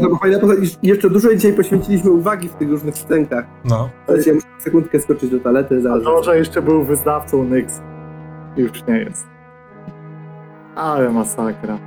[0.00, 0.78] Była fajna postać.
[0.82, 3.44] I Jeszcze dużo dzisiaj poświęciliśmy uwagi w tych różnych scenkach.
[3.64, 3.88] No.
[4.08, 6.02] Ale ja muszę na sekundkę skoczyć do toalety, zaraz.
[6.04, 7.82] To, że jeszcze był wyznawcą Nyx,
[8.56, 9.26] już nie jest.
[10.76, 11.78] Ale masakra.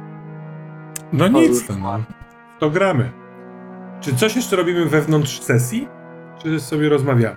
[1.13, 1.99] No To nic, no.
[2.59, 3.11] to gramy.
[4.01, 5.87] Czy coś jeszcze robimy wewnątrz sesji?
[6.41, 7.35] Czy sobie rozmawiamy?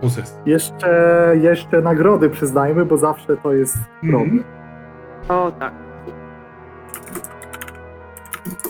[0.00, 0.36] Po sesji.
[0.46, 4.22] Jeszcze, jeszcze nagrody przyznajmy, bo zawsze to jest problem.
[4.22, 4.44] Mhm.
[5.28, 5.72] O tak.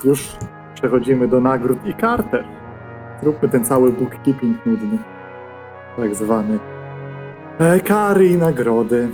[0.04, 0.36] Już
[0.74, 2.46] przechodzimy do nagród i kart też.
[3.22, 4.98] Zróbmy ten cały bookkeeping nudny.
[5.96, 6.58] Tak zwany.
[7.58, 9.08] E, kary i nagrody.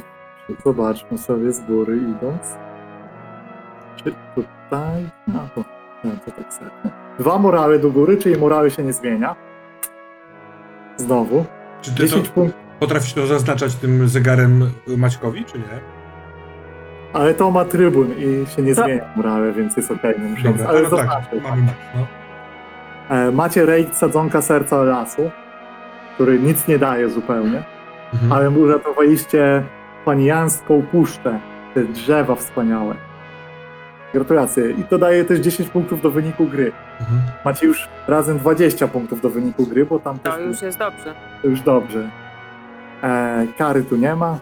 [0.64, 2.56] Zobaczmy sobie z góry idąc.
[3.96, 5.08] Czy tutaj...
[5.26, 5.64] No to,
[6.04, 6.70] no to tak sobie.
[7.18, 9.36] Dwa morały do góry, czyli morały się nie zmienia.
[10.96, 11.44] Znowu.
[11.82, 12.60] Czy ty to, 10 punktów.
[12.80, 15.95] potrafisz to zaznaczać tym zegarem Maćkowi, czy nie?
[17.12, 20.14] Ale to ma trybun i się nie To- zmienia morały, więc jest okej.
[20.20, 21.08] nie muszę nic- Dobra, ale no tak,
[21.42, 22.06] mamy Max, no.
[23.16, 25.30] E, Macie rejk sadzonka serca lasu,
[26.14, 27.62] który nic nie daje zupełnie,
[28.14, 28.32] Mhm.
[28.32, 29.62] ale uratowaliście
[30.04, 31.38] panijanską puszczę,
[31.74, 32.94] te drzewa wspaniałe.
[34.14, 34.70] Gratulacje.
[34.70, 36.72] I to daje też 10 punktów do wyniku gry.
[37.00, 37.20] Mhm.
[37.44, 41.14] Macie już razem 20 punktów do wyniku gry, bo tam To też już jest dobrze.
[41.42, 42.08] to już dobrze.
[43.02, 44.38] E, kary tu nie ma.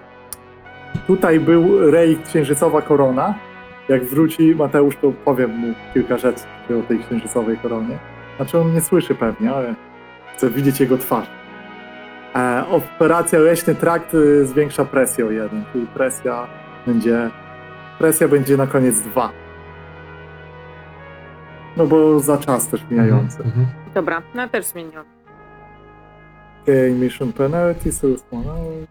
[1.06, 3.34] Tutaj był rejk księżycowa korona.
[3.88, 6.42] Jak wróci Mateusz, to powiem mu kilka rzeczy
[6.80, 7.98] o tej księżycowej koronie.
[8.36, 9.74] Znaczy on nie słyszy pewnie, ale
[10.36, 11.26] chcę widzieć jego twarz.
[12.34, 16.46] E, operacja leśny trakt y, zwiększa presję o jeden, czyli presja
[16.86, 17.30] będzie
[17.98, 19.30] presja będzie na koniec dwa.
[21.76, 23.42] No bo za czas też mijający.
[23.42, 23.66] Mhm.
[23.94, 25.04] Dobra, no też zmieniłam.
[26.62, 28.86] Okay, mission penalty, source money.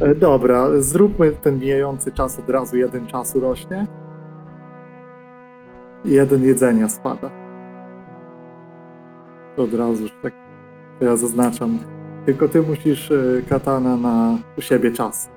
[0.00, 3.86] E, Dobra, zróbmy ten mijający czas od razu, jeden czasu rośnie.
[6.04, 7.30] Jeden jedzenia spada.
[9.56, 10.32] Od razu już tak
[11.00, 11.78] ja zaznaczam.
[12.26, 13.14] Tylko ty musisz e,
[13.48, 15.30] katana na u siebie czas.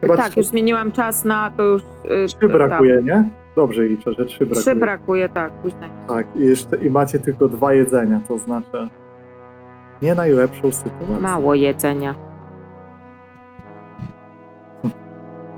[0.00, 1.82] Chyba tak, trzy, już zmieniłam czas na to już.
[1.82, 2.52] y, trzy tak.
[2.52, 3.30] brakuje, nie?
[3.56, 4.60] Dobrze liczę, że trzy brakuje.
[4.62, 5.90] Trzy brakuje, tak, później.
[6.08, 8.88] Tak, i, jeszcze, i macie tylko dwa jedzenia, to znaczy
[10.02, 11.20] nie najlepszą sytuację.
[11.20, 12.14] Mało jedzenia.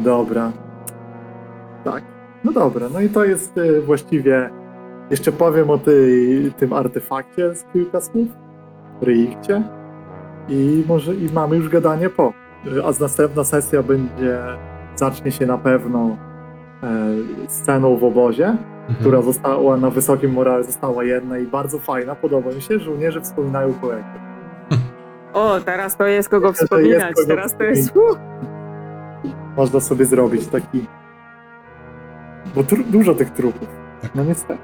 [0.00, 0.52] Dobra.
[1.84, 2.02] Tak.
[2.44, 4.50] No dobra, no i to jest y, właściwie.
[5.10, 8.28] Jeszcze powiem o tej, tym artefakcie z kilka słów.
[9.02, 9.62] Reikcie.
[10.48, 12.32] I może i mamy już gadanie po.
[12.84, 14.38] A z następna sesja będzie.
[14.96, 16.16] Zacznie się na pewno
[16.82, 16.86] e,
[17.48, 19.00] sceną w obozie, Mhm.
[19.00, 22.14] która została na wysokim morale, została jedna i bardzo fajna.
[22.14, 22.78] Podoba mi się.
[22.78, 24.04] Żołnierze wspominają kolegę.
[25.32, 27.02] O, teraz to jest kogo wspominać.
[27.02, 27.94] jest kogo Teraz to jest.
[29.56, 30.86] Można sobie zrobić taki.
[32.54, 33.68] Bo tru- dużo tych trupów.
[34.14, 34.60] No niestety.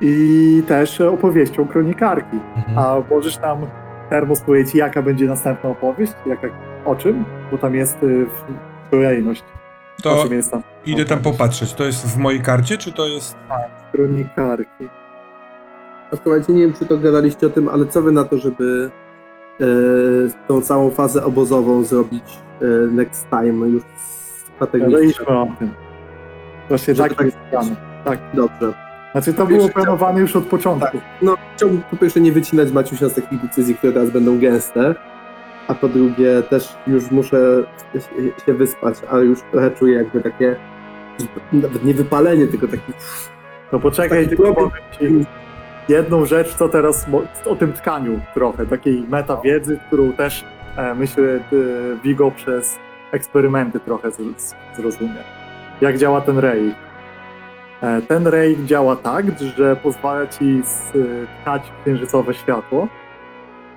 [0.00, 2.36] I też opowieścią kronikarki.
[2.56, 2.78] Mhm.
[2.78, 3.58] A możesz tam
[4.10, 6.12] Termos powiedzieć, jaka będzie następna opowieść?
[6.26, 6.48] Jaka,
[6.84, 7.24] o czym?
[7.50, 9.44] Bo tam jest y, w- kolejność.
[9.98, 11.74] O To czym jest tam idę tam popatrzeć.
[11.74, 13.36] To jest w mojej karcie, czy to jest...
[13.92, 14.88] kronikarki?
[16.12, 18.90] A słuchajcie, nie wiem, czy to gadaliście o tym, ale co wy na to, żeby
[20.48, 22.24] tą całą fazę obozową zrobić
[22.62, 23.82] e, next time już
[24.54, 24.92] strategicznie?
[24.92, 25.70] Gadaliśmy o tym.
[26.68, 27.28] Właśnie tak tak-.
[28.04, 28.18] Tak.
[28.34, 28.72] Dobrze.
[29.12, 30.98] Znaczy to Wiesz, było planowane już od początku.
[31.22, 34.94] No, chciałbym po pierwsze nie wycinać Maciusia z takich decyzji, które teraz będą gęste,
[35.68, 37.64] a po drugie też już muszę
[38.46, 40.56] się- wyspać, a już trochę czuję jakby takie
[41.52, 42.92] nawet nie wypalenie, tylko taki
[43.72, 45.26] No poczekaj, Taki tylko powiem ci
[45.88, 47.06] jedną rzecz, co teraz
[47.46, 50.44] o tym tkaniu trochę, takiej meta wiedzy, którą też
[50.76, 51.40] e, myślę e,
[52.04, 52.78] Vigo przez
[53.12, 54.10] eksperymenty trochę
[54.76, 55.22] zrozumie.
[55.80, 56.38] Jak działa ten?
[57.82, 60.62] E, ten ray działa tak, że pozwala ci
[61.42, 62.88] tkać księżycowe światło,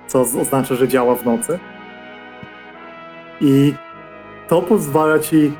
[0.06, 1.58] co oznacza, że działa w nocy.
[3.40, 3.74] I
[4.48, 5.52] to pozwala ci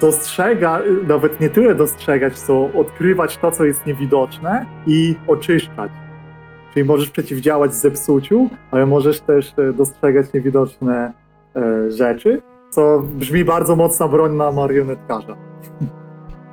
[0.00, 5.92] dostrzega, nawet nie tyle dostrzegać, co odkrywać to, co jest niewidoczne i oczyszczać.
[6.74, 11.12] Czyli możesz przeciwdziałać zepsuciu, ale możesz też e, dostrzegać niewidoczne
[11.56, 15.36] e, rzeczy, co brzmi bardzo mocna broń na marionetkarza.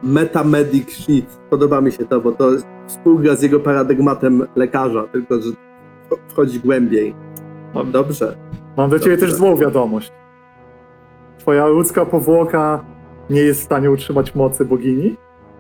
[0.03, 1.39] metamedic shit.
[1.49, 2.49] Podoba mi się to, bo to
[2.87, 5.49] współgra z jego paradygmatem lekarza, tylko że
[6.27, 7.15] wchodzi głębiej.
[7.85, 8.35] Dobrze.
[8.77, 9.25] Mam do ciebie Dobrze.
[9.27, 10.11] też złą wiadomość.
[11.37, 12.83] Twoja ludzka powłoka
[13.29, 15.15] nie jest w stanie utrzymać mocy bogini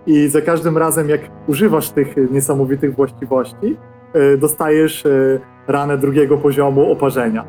[0.07, 3.77] i za każdym razem, jak używasz tych niesamowitych właściwości,
[4.13, 7.45] e, dostajesz e, ranę drugiego poziomu oparzenia.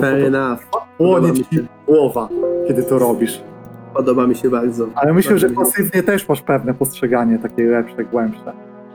[0.00, 0.60] Fair enough.
[0.98, 1.62] Płonie ci się.
[1.86, 2.28] głowa,
[2.68, 3.42] kiedy to robisz.
[3.94, 4.86] Podoba mi się bardzo.
[4.94, 8.52] Ale myślę, że Bardzo mi- pasywnie też masz pewne postrzeganie takie lepsze, głębsze.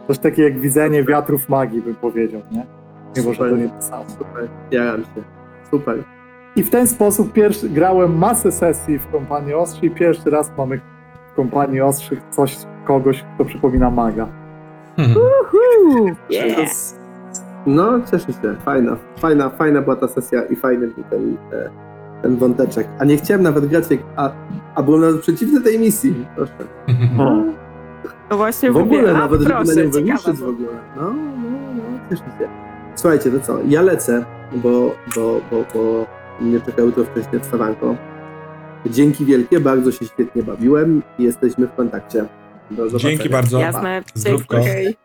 [0.08, 2.66] Coś takie jak widzenie wiatrów magii, bym powiedział, nie?
[3.18, 4.06] Mimo, że to nie to samo.
[4.10, 5.24] Super, jaram się.
[5.72, 6.04] Super.
[6.56, 10.80] I w ten sposób pierwszy, grałem masę sesji w kompanii ostrzy i pierwszy raz mamy
[11.32, 14.28] w kompanii ostrzych coś, kogoś, kto przypomina maga.
[14.98, 15.16] Hmm.
[16.30, 17.00] Jest-
[17.66, 18.56] No, cieszę się.
[18.66, 21.70] Fajna, fajna, fajna była ta sesja i fajny był ten, e,
[22.22, 22.88] ten wąteczek.
[23.00, 23.84] A nie chciałem nawet grać,
[24.16, 24.30] a,
[24.76, 26.26] a byłem nawet przeciwny tej misji.
[26.36, 26.54] Proszę.
[27.20, 27.44] O.
[28.30, 30.68] No właśnie W ogóle a, nawet, żeby na proszę, nią w ogóle.
[30.96, 31.14] No, no,
[31.76, 32.48] no, cieszę się.
[32.96, 33.58] Słuchajcie, to co?
[33.68, 34.26] Ja lecę,
[34.56, 34.70] bo,
[35.16, 36.06] bo, bo, bo
[36.42, 37.96] mnie czeka jutro wcześniej wstawanko.
[38.86, 42.26] Dzięki wielkie, bardzo się świetnie bawiłem i jesteśmy w kontakcie.
[42.72, 43.14] Do zobaczenia.
[43.14, 43.60] Dzięki bardzo.
[43.60, 44.60] Jasne, Zdrówko.
[44.60, 45.03] dzięki.